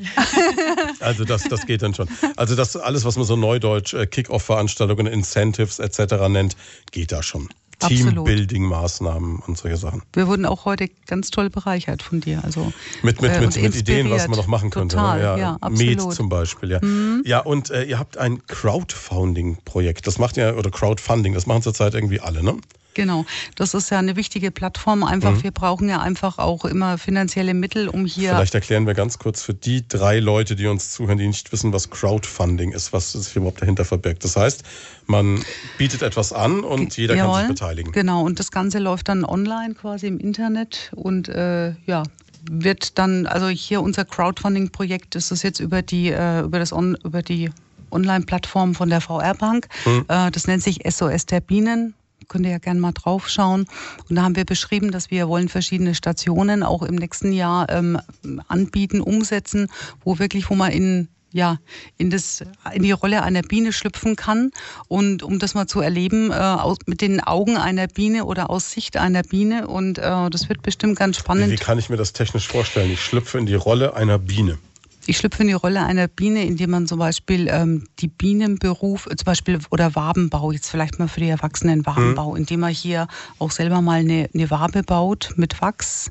Also 1.01 1.25
das, 1.25 1.45
das 1.45 1.65
geht 1.65 1.81
dann 1.81 1.95
schon. 1.95 2.09
Also 2.37 2.55
das 2.57 2.77
alles, 2.77 3.07
was 3.07 3.17
man 3.17 3.25
so 3.25 3.37
neudeutsch 3.37 3.95
äh, 3.95 4.07
Kick-Off-Veranstaltungen, 4.07 5.07
Incentives 5.07 5.79
etc. 5.79 6.29
nennt, 6.29 6.57
geht 6.91 7.11
da 7.11 7.23
schon. 7.23 7.49
Teambuilding-Maßnahmen 7.81 9.41
und 9.47 9.59
solche 9.59 9.77
Sachen. 9.77 10.03
Wir 10.15 10.27
wurden 10.27 10.47
auch 10.47 10.65
heute 10.65 10.89
ganz 11.07 11.31
toll 11.31 11.51
bereichert 11.51 12.03
von 12.03 12.21
dir. 12.21 12.43
Also, 12.43 12.73
mit 13.03 13.21
mit, 13.21 13.31
äh, 13.31 13.41
mit, 13.41 13.61
mit 13.61 13.77
Ideen, 13.77 14.11
was 14.11 14.29
man 14.29 14.39
noch 14.39 14.47
machen 14.47 14.71
könnte. 14.71 14.97
Ne? 14.97 15.03
Total, 15.03 15.19
ne? 15.19 15.25
ja, 15.25 15.59
ja 15.61 15.69
Med 15.69 16.01
zum 16.01 16.29
Beispiel, 16.29 16.71
ja. 16.71 16.79
Mhm. 16.83 17.23
Ja, 17.27 17.41
und 17.41 17.71
äh, 17.71 17.85
ihr 17.85 17.99
habt 17.99 18.17
ein 18.17 18.47
Crowdfunding-Projekt. 18.47 20.07
Das 20.07 20.19
macht 20.19 20.37
ja, 20.37 20.55
oder 20.55 20.71
Crowdfunding, 20.71 21.35
das 21.35 21.47
machen 21.47 21.63
zurzeit 21.63 21.95
irgendwie 21.95 22.21
alle, 22.21 22.43
ne? 22.43 22.57
Genau, 22.97 23.27
das 23.57 23.75
ist 23.75 23.91
ja 23.91 23.99
eine 23.99 24.17
wichtige 24.17 24.51
Plattform. 24.51 25.05
Einfach, 25.05 25.33
mhm. 25.33 25.43
wir 25.43 25.51
brauchen 25.51 25.87
ja 25.87 26.01
einfach 26.01 26.39
auch 26.39 26.65
immer 26.65 26.97
finanzielle 26.97 27.53
Mittel, 27.53 27.89
um 27.89 28.07
hier. 28.07 28.31
Vielleicht 28.31 28.55
erklären 28.55 28.87
wir 28.87 28.95
ganz 28.95 29.19
kurz 29.19 29.43
für 29.43 29.53
die 29.53 29.87
drei 29.87 30.19
Leute, 30.19 30.57
die 30.57 30.67
uns 30.67 30.93
zuhören, 30.93 31.19
die 31.19 31.27
nicht 31.27 31.53
wissen, 31.53 31.75
was 31.75 31.91
Crowdfunding 31.91 32.73
ist, 32.73 32.95
was 32.95 33.13
sich 33.13 33.37
überhaupt 33.37 33.61
dahinter 33.61 33.85
verbirgt. 33.85 34.25
Das 34.25 34.37
heißt, 34.37 34.63
man 35.05 35.45
bietet 35.77 36.01
etwas 36.01 36.33
an 36.33 36.61
und 36.61 36.97
jeder 36.97 37.17
Jawohl, 37.17 37.33
kann 37.35 37.41
sich 37.41 37.49
beteiligen. 37.49 37.93
Genau, 37.93 38.23
und 38.23 38.39
das 38.41 38.51
Ganze 38.51 38.79
läuft 38.79 39.11
dann 39.11 39.27
online 39.27 39.75
quasi 39.75 40.07
im 40.07 40.19
Internet 40.19 40.91
und 40.97 41.29
äh, 41.29 41.75
ja, 41.85 42.03
wird 42.51 42.99
dann, 42.99 43.27
also 43.27 43.49
hier 43.49 43.83
unser 43.83 44.07
Crowdfunding-Projekt 44.07 45.17
ist 45.17 45.31
das 45.31 45.43
jetzt 45.43 45.61
über 45.61 45.83
die, 45.83 46.13
äh, 46.13 46.41
über 46.41 46.59
das 46.59 46.73
On, 46.73 46.97
über 47.05 47.21
die 47.21 47.51
Online-Plattform 47.91 48.75
von 48.75 48.89
der 48.89 49.03
VR 49.03 49.35
Bank. 49.35 49.69
Hm. 49.85 50.07
Äh, 50.09 50.31
das 50.31 50.47
nennt 50.47 50.63
sich 50.63 50.81
SOS 50.89 51.27
der 51.27 51.41
Bienen 51.41 51.93
könnt 52.29 52.47
ihr 52.47 52.53
ja 52.53 52.59
gerne 52.59 52.81
mal 52.81 52.93
drauf 52.93 53.29
schauen. 53.29 53.67
Und 54.09 54.17
da 54.17 54.23
haben 54.23 54.37
wir 54.37 54.45
beschrieben, 54.45 54.91
dass 54.91 55.11
wir 55.11 55.29
wollen 55.29 55.49
verschiedene 55.49 55.95
Stationen 55.95 56.63
auch 56.63 56.83
im 56.83 56.97
nächsten 56.97 57.33
Jahr 57.33 57.69
ähm, 57.71 58.01
anbieten, 58.49 59.01
umsetzen, 59.01 59.69
wo 60.05 60.19
wirklich, 60.19 60.51
wo 60.51 60.55
man 60.55 60.73
in 60.73 61.09
ja, 61.33 61.59
in, 61.99 62.09
das, 62.09 62.43
in 62.73 62.83
die 62.83 62.93
Rolle 62.93 63.23
einer 63.23 63.43
Biene 63.43 63.73
schlüpfen 63.73 64.17
kann. 64.17 64.53
Und 64.89 65.23
um 65.23 65.39
das 65.39 65.55
mal 65.55 65.67
zu 65.67 65.81
erleben, 65.81 66.31
äh, 66.31 66.35
aus, 66.35 66.79
mit 66.87 67.03
den 67.03 67.21
Augen 67.21 67.59
einer 67.59 67.89
Biene 67.89 68.25
oder 68.25 68.49
aus 68.49 68.71
Sicht 68.71 68.97
einer 68.97 69.23
Biene. 69.23 69.69
Und 69.69 69.99
äh, 69.99 70.31
das 70.31 70.49
wird 70.49 70.63
bestimmt 70.63 70.99
ganz 70.99 71.19
spannend. 71.19 71.49
Wie, 71.49 71.53
wie 71.53 71.57
kann 71.57 71.79
ich 71.79 71.91
mir 71.91 71.99
das 71.99 72.15
technisch 72.15 72.49
vorstellen? 72.49 72.91
Ich 72.91 73.03
schlüpfe 73.03 73.39
in 73.39 73.45
die 73.45 73.55
Rolle 73.55 73.95
einer 73.95 74.19
Biene. 74.19 74.59
Ich 75.09 75.19
schlüpfe 75.19 75.43
in 75.43 75.49
die 75.49 75.55
Rolle 75.55 75.85
einer 75.85 76.09
Biene, 76.09 76.45
indem 76.45 76.71
man 76.71 76.87
zum 76.87 76.99
Beispiel 76.99 77.49
ähm, 77.49 77.85
die 78.01 78.09
Bienenberuf, 78.09 79.07
äh, 79.07 79.17
zum 79.17 79.25
Beispiel 79.25 79.59
oder 79.71 79.95
Wabenbau, 79.95 80.51
jetzt 80.51 80.69
vielleicht 80.69 80.99
mal 80.99 81.07
für 81.07 81.21
die 81.21 81.29
Erwachsenen 81.29 81.87
Wabenbau, 81.87 82.33
mhm. 82.33 82.37
indem 82.39 82.61
man 82.61 82.73
hier 82.73 83.07
auch 83.39 83.53
selber 83.53 83.81
mal 83.83 84.01
eine, 84.01 84.29
eine 84.35 84.51
Wabe 84.51 84.83
baut 84.83 85.33
mit 85.37 85.61
Wachs 85.61 86.11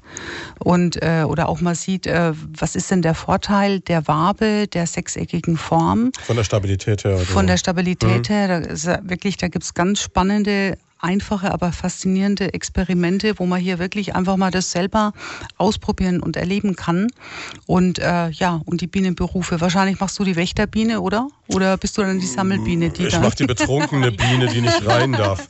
und 0.60 1.02
äh, 1.02 1.24
oder 1.28 1.50
auch 1.50 1.60
mal 1.60 1.76
sieht, 1.76 2.08
äh, 2.08 2.32
was 2.58 2.76
ist 2.76 2.90
denn 2.90 3.02
der 3.02 3.16
Vorteil 3.16 3.82
der 3.82 4.08
Wabe, 4.08 4.68
der 4.68 4.88
sechseckigen 4.88 5.58
Form. 5.58 6.12
Von 6.24 6.38
der 6.38 6.44
Stabilität 6.44 7.04
her. 7.04 7.16
Oder? 7.16 7.26
Von 7.26 7.48
der 7.48 7.58
Stabilität 7.58 8.30
mhm. 8.30 8.34
her, 8.34 8.48
da 8.48 8.58
ist 8.60 8.86
wirklich, 8.86 9.36
da 9.38 9.50
gibt's 9.50 9.74
ganz 9.74 10.02
spannende 10.02 10.78
einfache, 11.00 11.52
aber 11.52 11.72
faszinierende 11.72 12.54
Experimente, 12.54 13.38
wo 13.38 13.46
man 13.46 13.60
hier 13.60 13.80
wirklich 13.80 14.16
einfach 14.16 14.38
mal 14.38 14.52
das 14.52 14.72
selber 14.72 15.14
ausprobieren 15.58 16.20
und 16.20 16.38
erleben 16.38 16.76
kann. 16.76 17.08
Und 17.66 18.00
äh, 18.00 18.30
ja, 18.30 18.62
und 18.66 18.82
die 18.82 18.88
Bienenberufe. 18.88 19.62
Wahrscheinlich 19.62 20.00
machst 20.00 20.18
du 20.20 20.24
die 20.24 20.36
Wächterbiene, 20.36 21.02
oder? 21.02 21.28
Oder 21.48 21.78
bist 21.78 21.98
du 21.98 22.02
dann 22.02 22.20
die 22.20 22.26
Sammelbiene? 22.26 22.90
Die 22.90 23.06
ich 23.06 23.20
mache 23.20 23.36
die 23.36 23.46
betrunkene 23.46 24.12
Biene, 24.14 24.48
die 24.48 24.62
nicht 24.62 24.86
rein 24.86 25.12
darf. 25.12 25.48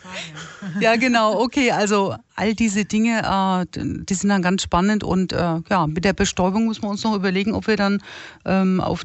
Ja, 0.79 0.95
genau. 0.95 1.39
Okay, 1.41 1.71
also 1.71 2.15
all 2.35 2.53
diese 2.53 2.85
Dinge, 2.85 3.21
äh, 3.21 3.65
die 3.75 4.13
sind 4.13 4.29
dann 4.29 4.41
ganz 4.41 4.63
spannend 4.63 5.03
und 5.03 5.31
äh, 5.31 5.61
ja, 5.69 5.87
mit 5.87 6.03
der 6.03 6.13
Bestäubung 6.13 6.65
muss 6.65 6.81
man 6.81 6.91
uns 6.91 7.03
noch 7.03 7.15
überlegen, 7.15 7.53
ob 7.53 7.67
wir 7.67 7.77
dann 7.77 8.01
ähm, 8.45 8.81
auf 8.81 9.03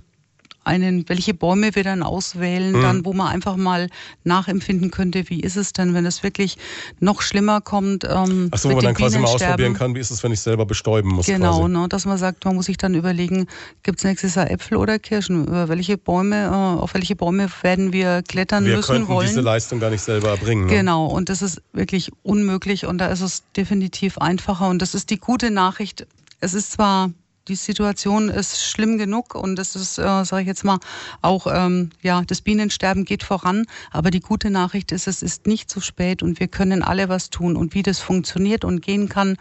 einen, 0.65 1.09
welche 1.09 1.35
Bäume 1.35 1.75
wir 1.75 1.85
dann 1.85 2.03
auswählen, 2.03 2.73
mhm. 2.73 2.83
dann 2.83 3.05
wo 3.05 3.13
man 3.13 3.29
einfach 3.29 3.57
mal 3.57 3.89
nachempfinden 4.25 4.91
könnte, 4.91 5.29
wie 5.29 5.41
ist 5.41 5.57
es 5.57 5.73
denn, 5.73 5.95
wenn 5.95 6.05
es 6.07 6.23
wirklich 6.23 6.59
noch 7.01 7.23
schlimmer 7.23 7.61
kommt. 7.61 8.05
Ähm, 8.05 8.49
Ach 8.51 8.59
so, 8.59 8.71
wo 8.71 8.75
man 8.75 8.85
dann 8.85 8.95
quasi 8.95 9.19
mal 9.19 9.29
ausprobieren 9.29 9.75
kann, 9.75 9.95
wie 9.95 10.01
ist 10.01 10.11
es, 10.11 10.23
wenn 10.23 10.33
ich 10.33 10.41
selber 10.41 10.67
bestäuben 10.67 11.09
muss. 11.09 11.27
Genau, 11.27 11.67
ne, 11.69 11.89
dass 11.89 12.05
man 12.05 12.19
sagt, 12.19 12.45
man 12.45 12.55
muss 12.55 12.67
sich 12.67 12.77
dann 12.77 12.95
überlegen, 12.95 13.47
gibt 13.83 13.99
es 13.99 14.05
nächstes 14.05 14.35
Jahr 14.35 14.51
Äpfel 14.51 14.77
oder 14.77 14.99
Kirschen? 14.99 15.47
Über 15.47 15.69
welche 15.69 15.97
Bäume, 15.97 16.45
äh, 16.45 16.81
auf 16.81 16.95
welche 16.95 17.17
Bäume 17.17 17.49
werden 17.63 17.93
wir 17.93 18.23
klettern 18.23 18.65
wir 18.65 18.77
müssen 18.77 19.09
wollen? 19.09 19.27
Wir 19.27 19.29
diese 19.29 19.41
Leistung 19.41 19.81
gar 19.81 19.91
nicht 19.91 20.03
selber 20.03 20.29
erbringen. 20.29 20.67
Ne? 20.67 20.73
Genau, 20.73 21.07
und 21.07 21.29
das 21.29 21.43
ist 21.43 21.63
wirklich 21.73 22.11
unmöglich 22.23 22.87
und 22.87 22.99
da 22.99 23.07
ist 23.07 23.21
es 23.21 23.45
definitiv 23.57 24.19
einfacher 24.19 24.69
und 24.69 24.83
das 24.83 24.95
ist 24.95 25.11
die 25.11 25.19
gute 25.19 25.51
Nachricht. 25.51 26.07
Es 26.41 26.55
ist 26.55 26.73
zwar 26.73 27.11
die 27.49 27.55
Situation 27.55 28.29
ist 28.29 28.63
schlimm 28.63 28.99
genug 28.99 29.35
und 29.35 29.57
das 29.57 29.75
ist, 29.75 29.99
äh, 29.99 30.25
sage 30.25 30.43
ich 30.43 30.47
jetzt 30.47 30.65
mal, 30.65 30.79
auch 31.23 31.47
ähm, 31.51 31.91
ja, 32.03 32.23
das 32.27 32.41
Bienensterben 32.41 33.05
geht 33.05 33.23
voran. 33.23 33.67
Aber 33.91 34.11
die 34.11 34.21
gute 34.21 34.51
Nachricht 34.51 34.93
ist, 34.93 35.07
es 35.07 35.23
ist 35.23 35.47
nicht 35.47 35.71
zu 35.71 35.81
spät 35.81 36.23
und 36.23 36.39
wir 36.39 36.49
können 36.49 36.83
alle 36.83 37.09
was 37.09 37.31
tun. 37.31 37.57
Und 37.57 37.75
wie 37.75 37.83
das 37.83 37.99
funktioniert 37.99 38.65
und 38.65 38.83
gehen 38.83 39.09
kann, 39.09 39.37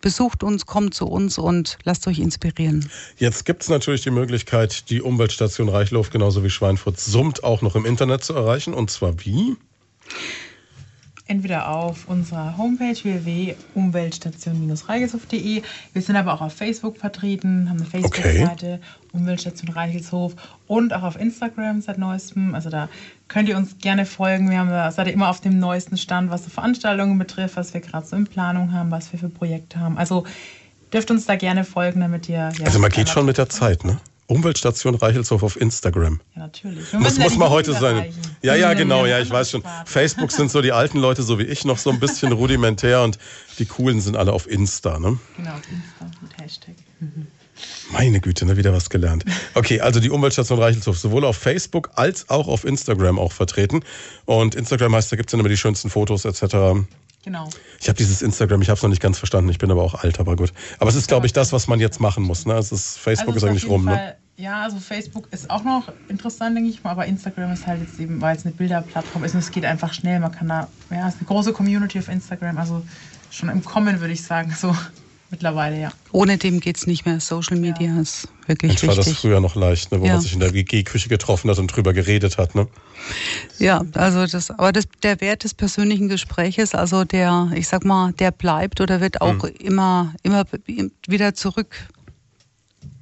besucht 0.00 0.42
uns, 0.42 0.66
kommt 0.66 0.94
zu 0.94 1.06
uns 1.06 1.38
und 1.38 1.78
lasst 1.84 2.06
euch 2.06 2.18
inspirieren. 2.18 2.90
Jetzt 3.18 3.44
gibt 3.44 3.62
es 3.62 3.68
natürlich 3.68 4.02
die 4.02 4.10
Möglichkeit, 4.10 4.90
die 4.90 5.00
Umweltstation 5.02 5.68
Reichlof 5.68 6.10
genauso 6.10 6.42
wie 6.42 6.50
Schweinfurt 6.50 6.98
summt 6.98 7.44
auch 7.44 7.62
noch 7.62 7.76
im 7.76 7.84
Internet 7.84 8.24
zu 8.24 8.34
erreichen. 8.34 8.74
Und 8.74 8.90
zwar 8.90 9.24
wie? 9.24 9.56
Entweder 11.32 11.68
auf 11.68 12.08
unserer 12.08 12.56
Homepage 12.58 13.02
www.umweltstation-reichelshof.de. 13.02 15.62
Wir 15.94 16.02
sind 16.02 16.16
aber 16.16 16.34
auch 16.34 16.42
auf 16.42 16.52
Facebook 16.52 16.98
vertreten, 16.98 17.70
haben 17.70 17.78
eine 17.78 17.86
Facebook-Seite, 17.86 18.74
okay. 18.74 18.80
Umweltstation 19.12 19.70
Reichelshof 19.70 20.34
und 20.66 20.92
auch 20.92 21.02
auf 21.02 21.18
Instagram 21.18 21.80
seit 21.80 21.96
neuestem. 21.96 22.54
Also 22.54 22.68
da 22.68 22.90
könnt 23.28 23.48
ihr 23.48 23.56
uns 23.56 23.78
gerne 23.78 24.04
folgen. 24.04 24.50
Wir 24.50 24.58
haben 24.58 24.68
da, 24.68 24.92
seid 24.92 25.06
ihr 25.06 25.14
immer 25.14 25.30
auf 25.30 25.40
dem 25.40 25.58
neuesten 25.58 25.96
Stand, 25.96 26.30
was 26.30 26.44
so 26.44 26.50
Veranstaltungen 26.50 27.18
betrifft, 27.18 27.56
was 27.56 27.72
wir 27.72 27.80
gerade 27.80 28.06
so 28.06 28.14
in 28.14 28.26
Planung 28.26 28.72
haben, 28.72 28.90
was 28.90 29.10
wir 29.12 29.18
für 29.18 29.30
Projekte 29.30 29.80
haben. 29.80 29.96
Also 29.96 30.26
dürft 30.92 31.10
uns 31.10 31.24
da 31.24 31.36
gerne 31.36 31.64
folgen, 31.64 32.00
damit 32.00 32.28
ihr. 32.28 32.52
Ja, 32.58 32.66
also 32.66 32.78
man 32.78 32.90
geht 32.90 33.08
schon 33.08 33.24
mit 33.24 33.38
der 33.38 33.48
Zeit, 33.48 33.84
ne? 33.84 33.98
Umweltstation 34.32 34.94
Reichelshof 34.94 35.42
auf 35.42 35.60
Instagram. 35.60 36.20
Ja, 36.34 36.42
natürlich. 36.42 36.92
muss, 36.92 37.18
muss 37.18 37.36
mal 37.36 37.50
heute 37.50 37.72
sein. 37.72 37.96
Erreichen. 37.96 38.20
Ja, 38.42 38.54
ja, 38.54 38.74
genau, 38.74 39.06
ja, 39.06 39.20
ich 39.20 39.30
weiß 39.30 39.50
schon. 39.50 39.62
Facebook 39.84 40.32
sind 40.32 40.50
so 40.50 40.62
die 40.62 40.72
alten 40.72 40.98
Leute, 40.98 41.22
so 41.22 41.38
wie 41.38 41.44
ich, 41.44 41.64
noch 41.64 41.78
so 41.78 41.90
ein 41.90 42.00
bisschen 42.00 42.32
rudimentär 42.32 43.02
und 43.02 43.18
die 43.58 43.66
coolen 43.66 44.00
sind 44.00 44.16
alle 44.16 44.32
auf 44.32 44.50
Insta, 44.50 44.98
ne? 44.98 45.18
Genau, 45.36 45.50
auf 45.50 45.62
Insta 45.70 46.10
mit 46.20 46.38
Hashtag. 46.38 46.74
Mhm. 47.00 47.26
Meine 47.90 48.20
Güte, 48.20 48.46
ne, 48.46 48.56
wieder 48.56 48.72
was 48.72 48.90
gelernt. 48.90 49.24
Okay, 49.54 49.80
also 49.80 50.00
die 50.00 50.10
Umweltstation 50.10 50.58
Reichelshof 50.58 50.98
sowohl 50.98 51.24
auf 51.24 51.36
Facebook 51.36 51.90
als 51.94 52.28
auch 52.30 52.48
auf 52.48 52.64
Instagram 52.64 53.18
auch 53.18 53.32
vertreten. 53.32 53.84
Und 54.24 54.54
Instagram 54.54 54.94
heißt, 54.94 55.12
da 55.12 55.16
gibt 55.16 55.28
es 55.28 55.32
dann 55.32 55.40
immer 55.40 55.48
die 55.48 55.56
schönsten 55.56 55.90
Fotos 55.90 56.24
etc. 56.24 56.86
Genau. 57.24 57.48
Ich 57.80 57.88
habe 57.88 57.96
dieses 57.96 58.22
Instagram, 58.22 58.62
ich 58.62 58.68
habe 58.68 58.76
es 58.76 58.82
noch 58.82 58.90
nicht 58.90 59.02
ganz 59.02 59.18
verstanden. 59.18 59.50
Ich 59.50 59.58
bin 59.58 59.70
aber 59.70 59.82
auch 59.82 59.94
alt, 59.94 60.18
aber 60.18 60.36
gut. 60.36 60.52
Aber 60.78 60.90
es 60.90 60.96
ist, 60.96 61.08
glaube 61.08 61.26
ich, 61.26 61.32
das, 61.32 61.52
was 61.52 61.68
man 61.68 61.78
jetzt 61.78 62.00
machen 62.00 62.24
muss. 62.24 62.46
Ne? 62.46 62.54
Es 62.54 62.72
ist, 62.72 62.98
Facebook 62.98 63.34
also 63.34 63.46
ist 63.46 63.50
eigentlich 63.50 63.68
rum. 63.68 63.84
Ne? 63.84 63.92
Fall, 63.92 64.06
ne? 64.06 64.16
Ja, 64.36 64.62
also 64.62 64.78
Facebook 64.78 65.28
ist 65.30 65.50
auch 65.50 65.62
noch 65.62 65.92
interessant, 66.08 66.56
denke 66.56 66.70
ich 66.70 66.82
mal, 66.82 66.90
aber 66.90 67.06
Instagram 67.06 67.52
ist 67.52 67.66
halt 67.66 67.80
jetzt 67.82 68.00
eben, 68.00 68.20
weil 68.20 68.36
es 68.36 68.44
eine 68.44 68.54
Bilderplattform 68.54 69.24
ist 69.24 69.34
und 69.34 69.40
es 69.40 69.50
geht 69.50 69.64
einfach 69.64 69.92
schnell. 69.92 70.20
Man 70.20 70.32
kann 70.32 70.48
da, 70.48 70.68
ja, 70.90 71.06
es 71.06 71.14
ist 71.14 71.20
eine 71.20 71.28
große 71.28 71.52
Community 71.52 71.98
auf 71.98 72.08
Instagram, 72.08 72.56
also 72.56 72.82
schon 73.30 73.50
im 73.50 73.62
Kommen, 73.62 74.00
würde 74.00 74.14
ich 74.14 74.22
sagen, 74.22 74.54
so 74.58 74.74
mittlerweile, 75.30 75.80
ja. 75.80 75.90
Ohne 76.12 76.38
dem 76.38 76.60
geht 76.60 76.78
es 76.78 76.86
nicht 76.86 77.04
mehr. 77.04 77.20
Social 77.20 77.58
Media 77.58 77.94
ja. 77.94 78.00
ist 78.00 78.28
wirklich 78.46 78.72
Mensch, 78.72 78.82
wichtig. 78.82 78.88
war 78.88 79.04
das 79.04 79.12
früher 79.12 79.40
noch 79.40 79.54
leicht, 79.54 79.92
ne, 79.92 80.00
wo 80.00 80.06
ja. 80.06 80.14
man 80.14 80.22
sich 80.22 80.32
in 80.32 80.40
der 80.40 80.54
WG-Küche 80.54 81.10
getroffen 81.10 81.50
hat 81.50 81.58
und 81.58 81.68
drüber 81.68 81.92
geredet 81.92 82.38
hat, 82.38 82.54
ne? 82.54 82.68
Ja, 83.58 83.82
also 83.94 84.26
das, 84.26 84.50
aber 84.50 84.72
das, 84.72 84.86
der 85.02 85.20
Wert 85.20 85.44
des 85.44 85.52
persönlichen 85.52 86.08
Gespräches, 86.08 86.74
also 86.74 87.04
der, 87.04 87.50
ich 87.54 87.68
sag 87.68 87.84
mal, 87.84 88.12
der 88.14 88.30
bleibt 88.30 88.80
oder 88.80 89.00
wird 89.02 89.20
auch 89.20 89.42
mhm. 89.42 89.54
immer, 89.60 90.14
immer 90.22 90.44
wieder 91.06 91.34
zurück 91.34 91.88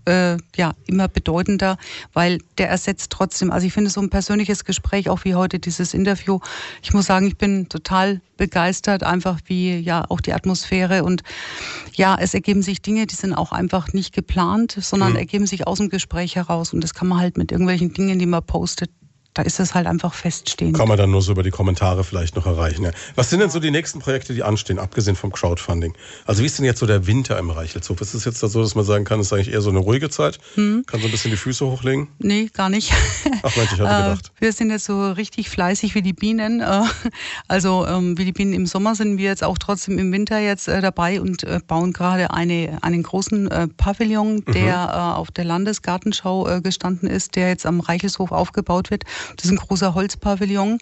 äh, 0.06 0.36
ja 0.56 0.72
immer 0.86 1.08
bedeutender, 1.08 1.76
weil 2.12 2.38
der 2.58 2.68
ersetzt 2.68 3.10
trotzdem. 3.10 3.50
Also 3.50 3.66
ich 3.66 3.72
finde 3.72 3.90
so 3.90 4.00
ein 4.00 4.10
persönliches 4.10 4.64
Gespräch, 4.64 5.08
auch 5.08 5.24
wie 5.24 5.34
heute 5.34 5.58
dieses 5.58 5.94
Interview. 5.94 6.40
Ich 6.82 6.92
muss 6.92 7.06
sagen, 7.06 7.26
ich 7.26 7.36
bin 7.36 7.68
total 7.68 8.20
begeistert, 8.36 9.02
einfach 9.02 9.38
wie 9.46 9.76
ja 9.76 10.04
auch 10.08 10.20
die 10.20 10.32
Atmosphäre 10.32 11.04
und 11.04 11.22
ja, 11.94 12.16
es 12.18 12.34
ergeben 12.34 12.62
sich 12.62 12.80
Dinge, 12.80 13.06
die 13.06 13.14
sind 13.14 13.34
auch 13.34 13.52
einfach 13.52 13.92
nicht 13.92 14.14
geplant, 14.14 14.76
sondern 14.80 15.10
mhm. 15.10 15.18
ergeben 15.18 15.46
sich 15.46 15.66
aus 15.66 15.78
dem 15.78 15.90
Gespräch 15.90 16.36
heraus 16.36 16.72
und 16.72 16.82
das 16.82 16.94
kann 16.94 17.08
man 17.08 17.20
halt 17.20 17.36
mit 17.36 17.52
irgendwelchen 17.52 17.92
Dingen, 17.92 18.18
die 18.18 18.26
man 18.26 18.42
postet, 18.42 18.90
da 19.34 19.42
ist 19.42 19.60
es 19.60 19.74
halt 19.74 19.86
einfach 19.86 20.14
feststehend. 20.14 20.76
Kann 20.76 20.88
man 20.88 20.98
dann 20.98 21.10
nur 21.10 21.22
so 21.22 21.32
über 21.32 21.44
die 21.44 21.50
Kommentare 21.50 22.02
vielleicht 22.02 22.34
noch 22.34 22.46
erreichen. 22.46 22.84
Ja. 22.84 22.90
Was 23.14 23.30
sind 23.30 23.40
denn 23.40 23.50
so 23.50 23.60
die 23.60 23.70
nächsten 23.70 24.00
Projekte, 24.00 24.34
die 24.34 24.42
anstehen, 24.42 24.78
abgesehen 24.78 25.14
vom 25.14 25.30
Crowdfunding? 25.30 25.94
Also 26.26 26.42
wie 26.42 26.46
ist 26.46 26.58
denn 26.58 26.64
jetzt 26.64 26.80
so 26.80 26.86
der 26.86 27.06
Winter 27.06 27.38
im 27.38 27.50
Reichelshof? 27.50 28.00
Ist 28.00 28.14
es 28.14 28.24
jetzt 28.24 28.40
so, 28.40 28.60
dass 28.60 28.74
man 28.74 28.84
sagen 28.84 29.04
kann, 29.04 29.20
es 29.20 29.26
ist 29.26 29.32
eigentlich 29.32 29.52
eher 29.52 29.60
so 29.60 29.70
eine 29.70 29.78
ruhige 29.78 30.10
Zeit? 30.10 30.38
Hm. 30.54 30.82
Kann 30.86 31.00
so 31.00 31.06
ein 31.06 31.12
bisschen 31.12 31.30
die 31.30 31.36
Füße 31.36 31.64
hochlegen? 31.64 32.08
Nee, 32.18 32.50
gar 32.52 32.70
nicht. 32.70 32.92
Ach 33.42 33.56
Mensch, 33.56 33.72
ich 33.72 33.80
hatte 33.80 34.02
gedacht. 34.02 34.32
Wir 34.40 34.52
sind 34.52 34.70
jetzt 34.70 34.86
so 34.86 35.12
richtig 35.12 35.48
fleißig 35.48 35.94
wie 35.94 36.02
die 36.02 36.12
Bienen. 36.12 36.60
Äh, 36.60 36.82
also 37.46 37.86
ähm, 37.86 38.18
wie 38.18 38.24
die 38.24 38.32
Bienen 38.32 38.52
im 38.52 38.66
Sommer 38.66 38.96
sind 38.96 39.18
wir 39.18 39.26
jetzt 39.26 39.44
auch 39.44 39.58
trotzdem 39.58 39.98
im 39.98 40.10
Winter 40.12 40.38
jetzt 40.40 40.66
äh, 40.66 40.80
dabei 40.80 41.20
und 41.20 41.44
äh, 41.44 41.60
bauen 41.64 41.92
gerade 41.92 42.32
eine, 42.32 42.78
einen 42.82 43.02
großen 43.02 43.48
Pavillon, 43.76 44.44
der 44.46 44.86
mhm. 44.86 45.18
auf 45.18 45.30
der 45.30 45.44
Landesgartenschau 45.44 46.60
gestanden 46.62 47.08
ist, 47.08 47.36
der 47.36 47.48
jetzt 47.48 47.66
am 47.66 47.80
Reichelshof 47.80 48.32
aufgebaut 48.32 48.90
wird. 48.90 49.04
Das 49.36 49.44
ist 49.44 49.50
ein 49.50 49.56
großer 49.56 49.94
Holzpavillon, 49.94 50.78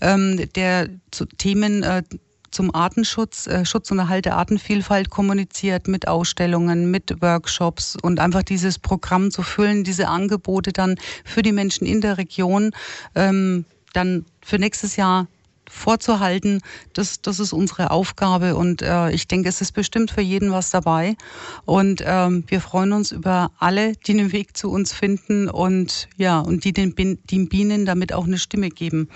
ähm, 0.00 0.48
der 0.54 0.88
zu 1.10 1.26
Themen 1.26 1.82
äh, 1.82 2.02
zum 2.50 2.74
Artenschutz, 2.74 3.46
äh, 3.46 3.64
Schutz 3.64 3.90
und 3.90 3.98
Erhalt 3.98 4.24
der 4.24 4.36
Artenvielfalt 4.36 5.10
kommuniziert 5.10 5.88
mit 5.88 6.06
Ausstellungen, 6.06 6.90
mit 6.90 7.20
Workshops 7.20 7.96
und 8.00 8.20
einfach 8.20 8.42
dieses 8.42 8.78
Programm 8.78 9.30
zu 9.30 9.42
füllen, 9.42 9.84
diese 9.84 10.08
Angebote 10.08 10.72
dann 10.72 10.96
für 11.24 11.42
die 11.42 11.52
Menschen 11.52 11.86
in 11.86 12.00
der 12.00 12.16
Region 12.16 12.70
ähm, 13.14 13.64
dann 13.92 14.24
für 14.42 14.58
nächstes 14.58 14.96
Jahr 14.96 15.26
vorzuhalten, 15.74 16.60
das, 16.92 17.20
das 17.20 17.40
ist 17.40 17.52
unsere 17.52 17.90
Aufgabe 17.90 18.54
und 18.56 18.82
äh, 18.82 19.10
ich 19.10 19.26
denke, 19.26 19.48
es 19.48 19.60
ist 19.60 19.72
bestimmt 19.72 20.10
für 20.10 20.20
jeden 20.20 20.52
was 20.52 20.70
dabei 20.70 21.16
und 21.64 22.02
ähm, 22.04 22.44
wir 22.46 22.60
freuen 22.60 22.92
uns 22.92 23.12
über 23.12 23.50
alle, 23.58 23.92
die 24.06 24.16
den 24.16 24.32
Weg 24.32 24.56
zu 24.56 24.70
uns 24.70 24.92
finden 24.92 25.48
und 25.48 26.08
ja 26.16 26.38
und 26.40 26.64
die 26.64 26.72
den, 26.72 26.94
den 26.96 27.48
Bienen 27.48 27.84
damit 27.84 28.12
auch 28.12 28.24
eine 28.24 28.38
Stimme 28.38 28.70
geben. 28.70 29.08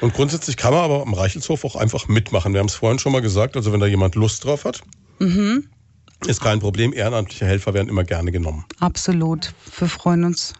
Und 0.00 0.14
grundsätzlich 0.14 0.56
kann 0.56 0.74
man 0.74 0.82
aber 0.82 1.02
am 1.02 1.14
Reichelshof 1.14 1.64
auch 1.64 1.76
einfach 1.76 2.08
mitmachen. 2.08 2.52
Wir 2.52 2.60
haben 2.60 2.68
es 2.68 2.74
vorhin 2.74 2.98
schon 2.98 3.12
mal 3.12 3.22
gesagt, 3.22 3.56
also 3.56 3.72
wenn 3.72 3.80
da 3.80 3.86
jemand 3.86 4.14
Lust 4.14 4.44
drauf 4.44 4.64
hat. 4.64 4.82
Mhm. 5.18 5.68
Ist 6.26 6.40
kein 6.40 6.60
Problem, 6.60 6.92
ehrenamtliche 6.92 7.46
Helfer 7.46 7.74
werden 7.74 7.88
immer 7.88 8.04
gerne 8.04 8.30
genommen. 8.30 8.64
Absolut, 8.78 9.54
wir 9.78 9.88
freuen 9.88 10.24
uns. 10.24 10.54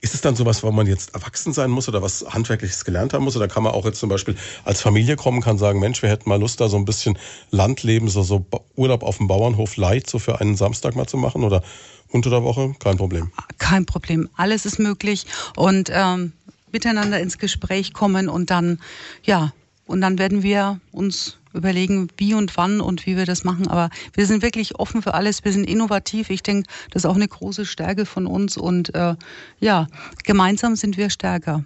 Ist 0.00 0.14
es 0.14 0.20
dann 0.20 0.36
sowas, 0.36 0.62
wo 0.62 0.70
man 0.70 0.86
jetzt 0.86 1.14
erwachsen 1.14 1.52
sein 1.52 1.70
muss 1.70 1.88
oder 1.88 2.02
was 2.02 2.24
Handwerkliches 2.28 2.84
gelernt 2.84 3.12
haben 3.12 3.24
muss? 3.24 3.36
Oder 3.36 3.48
kann 3.48 3.62
man 3.62 3.72
auch 3.72 3.84
jetzt 3.84 4.00
zum 4.00 4.08
Beispiel 4.08 4.36
als 4.64 4.80
Familie 4.80 5.16
kommen, 5.16 5.40
kann 5.40 5.58
sagen, 5.58 5.80
Mensch, 5.80 6.02
wir 6.02 6.08
hätten 6.08 6.28
mal 6.28 6.40
Lust, 6.40 6.60
da 6.60 6.68
so 6.68 6.76
ein 6.76 6.84
bisschen 6.84 7.18
Landleben, 7.50 8.08
so, 8.08 8.22
so 8.22 8.44
Urlaub 8.76 9.02
auf 9.02 9.18
dem 9.18 9.28
Bauernhof 9.28 9.76
light 9.76 10.08
so 10.08 10.18
für 10.18 10.40
einen 10.40 10.56
Samstag 10.56 10.96
mal 10.96 11.06
zu 11.06 11.16
machen 11.16 11.44
oder 11.44 11.62
unter 12.10 12.30
der 12.30 12.42
Woche? 12.42 12.74
Kein 12.78 12.96
Problem. 12.96 13.30
Kein 13.58 13.86
Problem. 13.86 14.28
Alles 14.36 14.66
ist 14.66 14.78
möglich 14.78 15.26
und 15.56 15.90
ähm, 15.92 16.32
miteinander 16.70 17.20
ins 17.20 17.38
Gespräch 17.38 17.92
kommen 17.92 18.28
und 18.28 18.50
dann, 18.50 18.80
ja, 19.24 19.52
und 19.86 20.00
dann 20.00 20.18
werden 20.18 20.42
wir 20.42 20.80
uns 20.90 21.38
überlegen, 21.54 22.08
wie 22.16 22.34
und 22.34 22.56
wann 22.56 22.80
und 22.80 23.06
wie 23.06 23.16
wir 23.16 23.26
das 23.26 23.44
machen. 23.44 23.68
Aber 23.68 23.90
wir 24.14 24.26
sind 24.26 24.42
wirklich 24.42 24.78
offen 24.78 25.02
für 25.02 25.14
alles. 25.14 25.44
Wir 25.44 25.52
sind 25.52 25.64
innovativ. 25.68 26.30
Ich 26.30 26.42
denke, 26.42 26.68
das 26.90 27.04
ist 27.04 27.10
auch 27.10 27.16
eine 27.16 27.28
große 27.28 27.66
Stärke 27.66 28.06
von 28.06 28.26
uns. 28.26 28.56
Und 28.56 28.94
äh, 28.94 29.14
ja, 29.60 29.86
gemeinsam 30.24 30.76
sind 30.76 30.96
wir 30.96 31.10
stärker. 31.10 31.64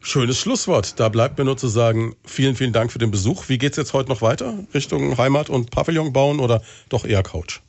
Schönes 0.00 0.38
Schlusswort. 0.38 0.98
Da 0.98 1.08
bleibt 1.08 1.38
mir 1.38 1.44
nur 1.44 1.56
zu 1.56 1.68
sagen, 1.68 2.16
vielen, 2.24 2.56
vielen 2.56 2.72
Dank 2.72 2.90
für 2.90 2.98
den 2.98 3.12
Besuch. 3.12 3.48
Wie 3.48 3.58
geht 3.58 3.72
es 3.72 3.76
jetzt 3.76 3.92
heute 3.92 4.08
noch 4.08 4.20
weiter? 4.20 4.54
Richtung 4.74 5.16
Heimat 5.16 5.48
und 5.48 5.70
Pavillon 5.70 6.12
bauen 6.12 6.40
oder 6.40 6.60
doch 6.88 7.04
eher 7.04 7.22
Couch? 7.22 7.60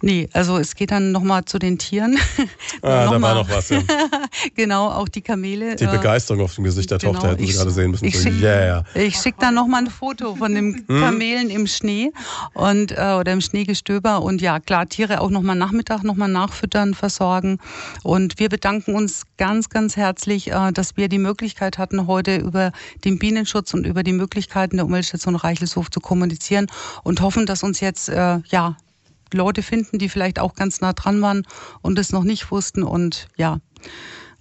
Nee, 0.00 0.28
also 0.32 0.58
es 0.58 0.74
geht 0.74 0.90
dann 0.90 1.12
nochmal 1.12 1.44
zu 1.44 1.58
den 1.58 1.78
Tieren. 1.78 2.18
ah, 2.82 3.10
da 3.10 3.22
war 3.22 3.34
noch 3.34 3.50
was, 3.50 3.68
ja. 3.68 3.82
genau, 4.54 4.88
auch 4.88 5.08
die 5.08 5.20
Kamele. 5.20 5.76
Die 5.76 5.84
äh, 5.84 5.90
Begeisterung 5.90 6.42
auf 6.42 6.54
dem 6.54 6.64
Gesicht 6.64 6.90
der 6.90 6.98
genau, 6.98 7.12
Tochter 7.12 7.30
hätten 7.30 7.46
Sie 7.46 7.52
gerade 7.52 7.70
sehen 7.70 7.90
müssen. 7.90 8.04
Ich 8.06 8.16
so, 8.16 8.22
schicke 8.22 8.42
yeah. 8.42 8.84
schick 9.10 9.36
dann 9.38 9.54
nochmal 9.54 9.82
ein 9.82 9.90
Foto 9.90 10.36
von 10.36 10.54
den 10.54 10.84
hm? 10.88 11.00
Kamelen 11.00 11.50
im 11.50 11.66
Schnee 11.66 12.12
und, 12.54 12.92
äh, 12.92 13.16
oder 13.18 13.32
im 13.32 13.40
Schneegestöber. 13.40 14.22
Und 14.22 14.40
ja, 14.40 14.58
klar, 14.58 14.88
Tiere 14.88 15.20
auch 15.20 15.30
nochmal 15.30 15.56
Nachmittag 15.56 16.02
nochmal 16.02 16.28
nachfüttern, 16.28 16.94
versorgen. 16.94 17.58
Und 18.02 18.38
wir 18.38 18.48
bedanken 18.48 18.94
uns 18.94 19.22
ganz, 19.36 19.68
ganz 19.68 19.96
herzlich, 19.96 20.50
äh, 20.50 20.72
dass 20.72 20.96
wir 20.96 21.08
die 21.08 21.18
Möglichkeit 21.18 21.78
hatten, 21.78 22.06
heute 22.06 22.36
über 22.36 22.72
den 23.04 23.18
Bienenschutz 23.18 23.74
und 23.74 23.86
über 23.86 24.02
die 24.02 24.12
Möglichkeiten 24.12 24.76
der 24.76 24.86
Umweltstation 24.86 25.36
Reichelshof 25.36 25.90
zu 25.90 26.00
kommunizieren 26.00 26.66
und 27.02 27.20
hoffen, 27.20 27.46
dass 27.46 27.62
uns 27.62 27.80
jetzt 27.80 28.08
äh, 28.08 28.38
ja 28.46 28.76
Leute 29.34 29.62
finden, 29.62 29.98
die 29.98 30.08
vielleicht 30.08 30.38
auch 30.38 30.54
ganz 30.54 30.80
nah 30.80 30.92
dran 30.92 31.22
waren 31.22 31.46
und 31.80 31.98
es 31.98 32.12
noch 32.12 32.24
nicht 32.24 32.50
wussten. 32.50 32.82
Und 32.82 33.28
ja, 33.36 33.58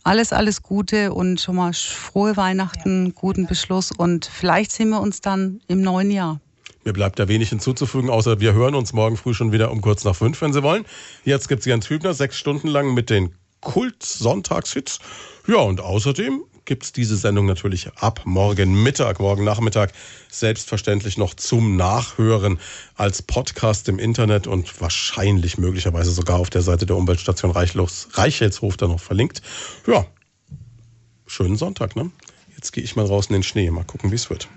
alles, 0.03 0.34
alles 0.34 0.61
Gute 0.61 1.13
und 1.13 1.39
schon 1.39 1.55
mal 1.55 1.73
frohe 1.73 2.38
Weihnachten, 2.38 3.13
guten 3.13 3.47
Beschluss 3.47 3.91
und 3.91 4.26
vielleicht 4.26 4.72
sehen 4.72 4.89
wir 4.89 4.99
uns 4.99 5.22
dann 5.22 5.61
im 5.68 5.81
neuen 5.81 6.11
Jahr. 6.11 6.39
Mir 6.84 6.93
bleibt 6.93 7.19
da 7.19 7.27
wenig 7.27 7.49
hinzuzufügen, 7.49 8.09
außer 8.09 8.39
wir 8.39 8.53
hören 8.53 8.73
uns 8.73 8.93
morgen 8.93 9.15
früh 9.15 9.35
schon 9.35 9.51
wieder 9.51 9.72
um 9.72 9.81
kurz 9.81 10.03
nach 10.03 10.15
fünf, 10.15 10.41
wenn 10.41 10.53
Sie 10.53 10.63
wollen. 10.63 10.85
Jetzt 11.23 11.47
gibt 11.47 11.59
es 11.59 11.65
Jens 11.68 11.89
Hübner 11.89 12.15
sechs 12.15 12.38
Stunden 12.38 12.68
lang 12.68 12.95
mit 12.95 13.11
den 13.11 13.35
Kult-Sonntagshits. 13.61 14.99
Ja, 15.47 15.57
und 15.57 15.80
außerdem 15.80 16.43
gibt 16.66 16.84
es 16.84 16.92
diese 16.92 17.18
Sendung 17.18 17.46
natürlich 17.46 17.90
ab 17.96 18.22
morgen 18.26 18.84
Mittag, 18.84 19.20
morgen 19.20 19.44
Nachmittag 19.44 19.92
selbstverständlich 20.30 21.18
noch 21.18 21.34
zum 21.34 21.76
Nachhören 21.76 22.60
als 22.96 23.22
Podcast 23.22 23.90
im 23.90 24.00
Internet 24.00 24.48
und 24.48 24.80
wahrscheinlich 24.82 25.58
möglicherweise 25.58 26.12
sogar 26.12 26.40
auf 26.40 26.50
der 26.50 26.62
Seite 26.62 26.86
der 26.86 26.96
Umweltstation 26.96 27.52
Reichelshof 27.52 28.78
dann 28.78 28.92
noch 28.92 29.00
verlinkt. 29.00 29.42
Ja, 29.88 30.06
schönen 31.26 31.58
Sonntag, 31.58 31.96
ne? 31.96 32.12
Jetzt 32.56 32.74
gehe 32.74 32.84
ich 32.84 32.96
mal 32.96 33.06
raus 33.06 33.28
in 33.28 33.34
den 33.34 33.44
Schnee, 33.44 33.72
mal 33.72 33.84
gucken, 33.84 34.12
wie 34.12 34.16
es 34.16 34.30
wird. 34.30 34.48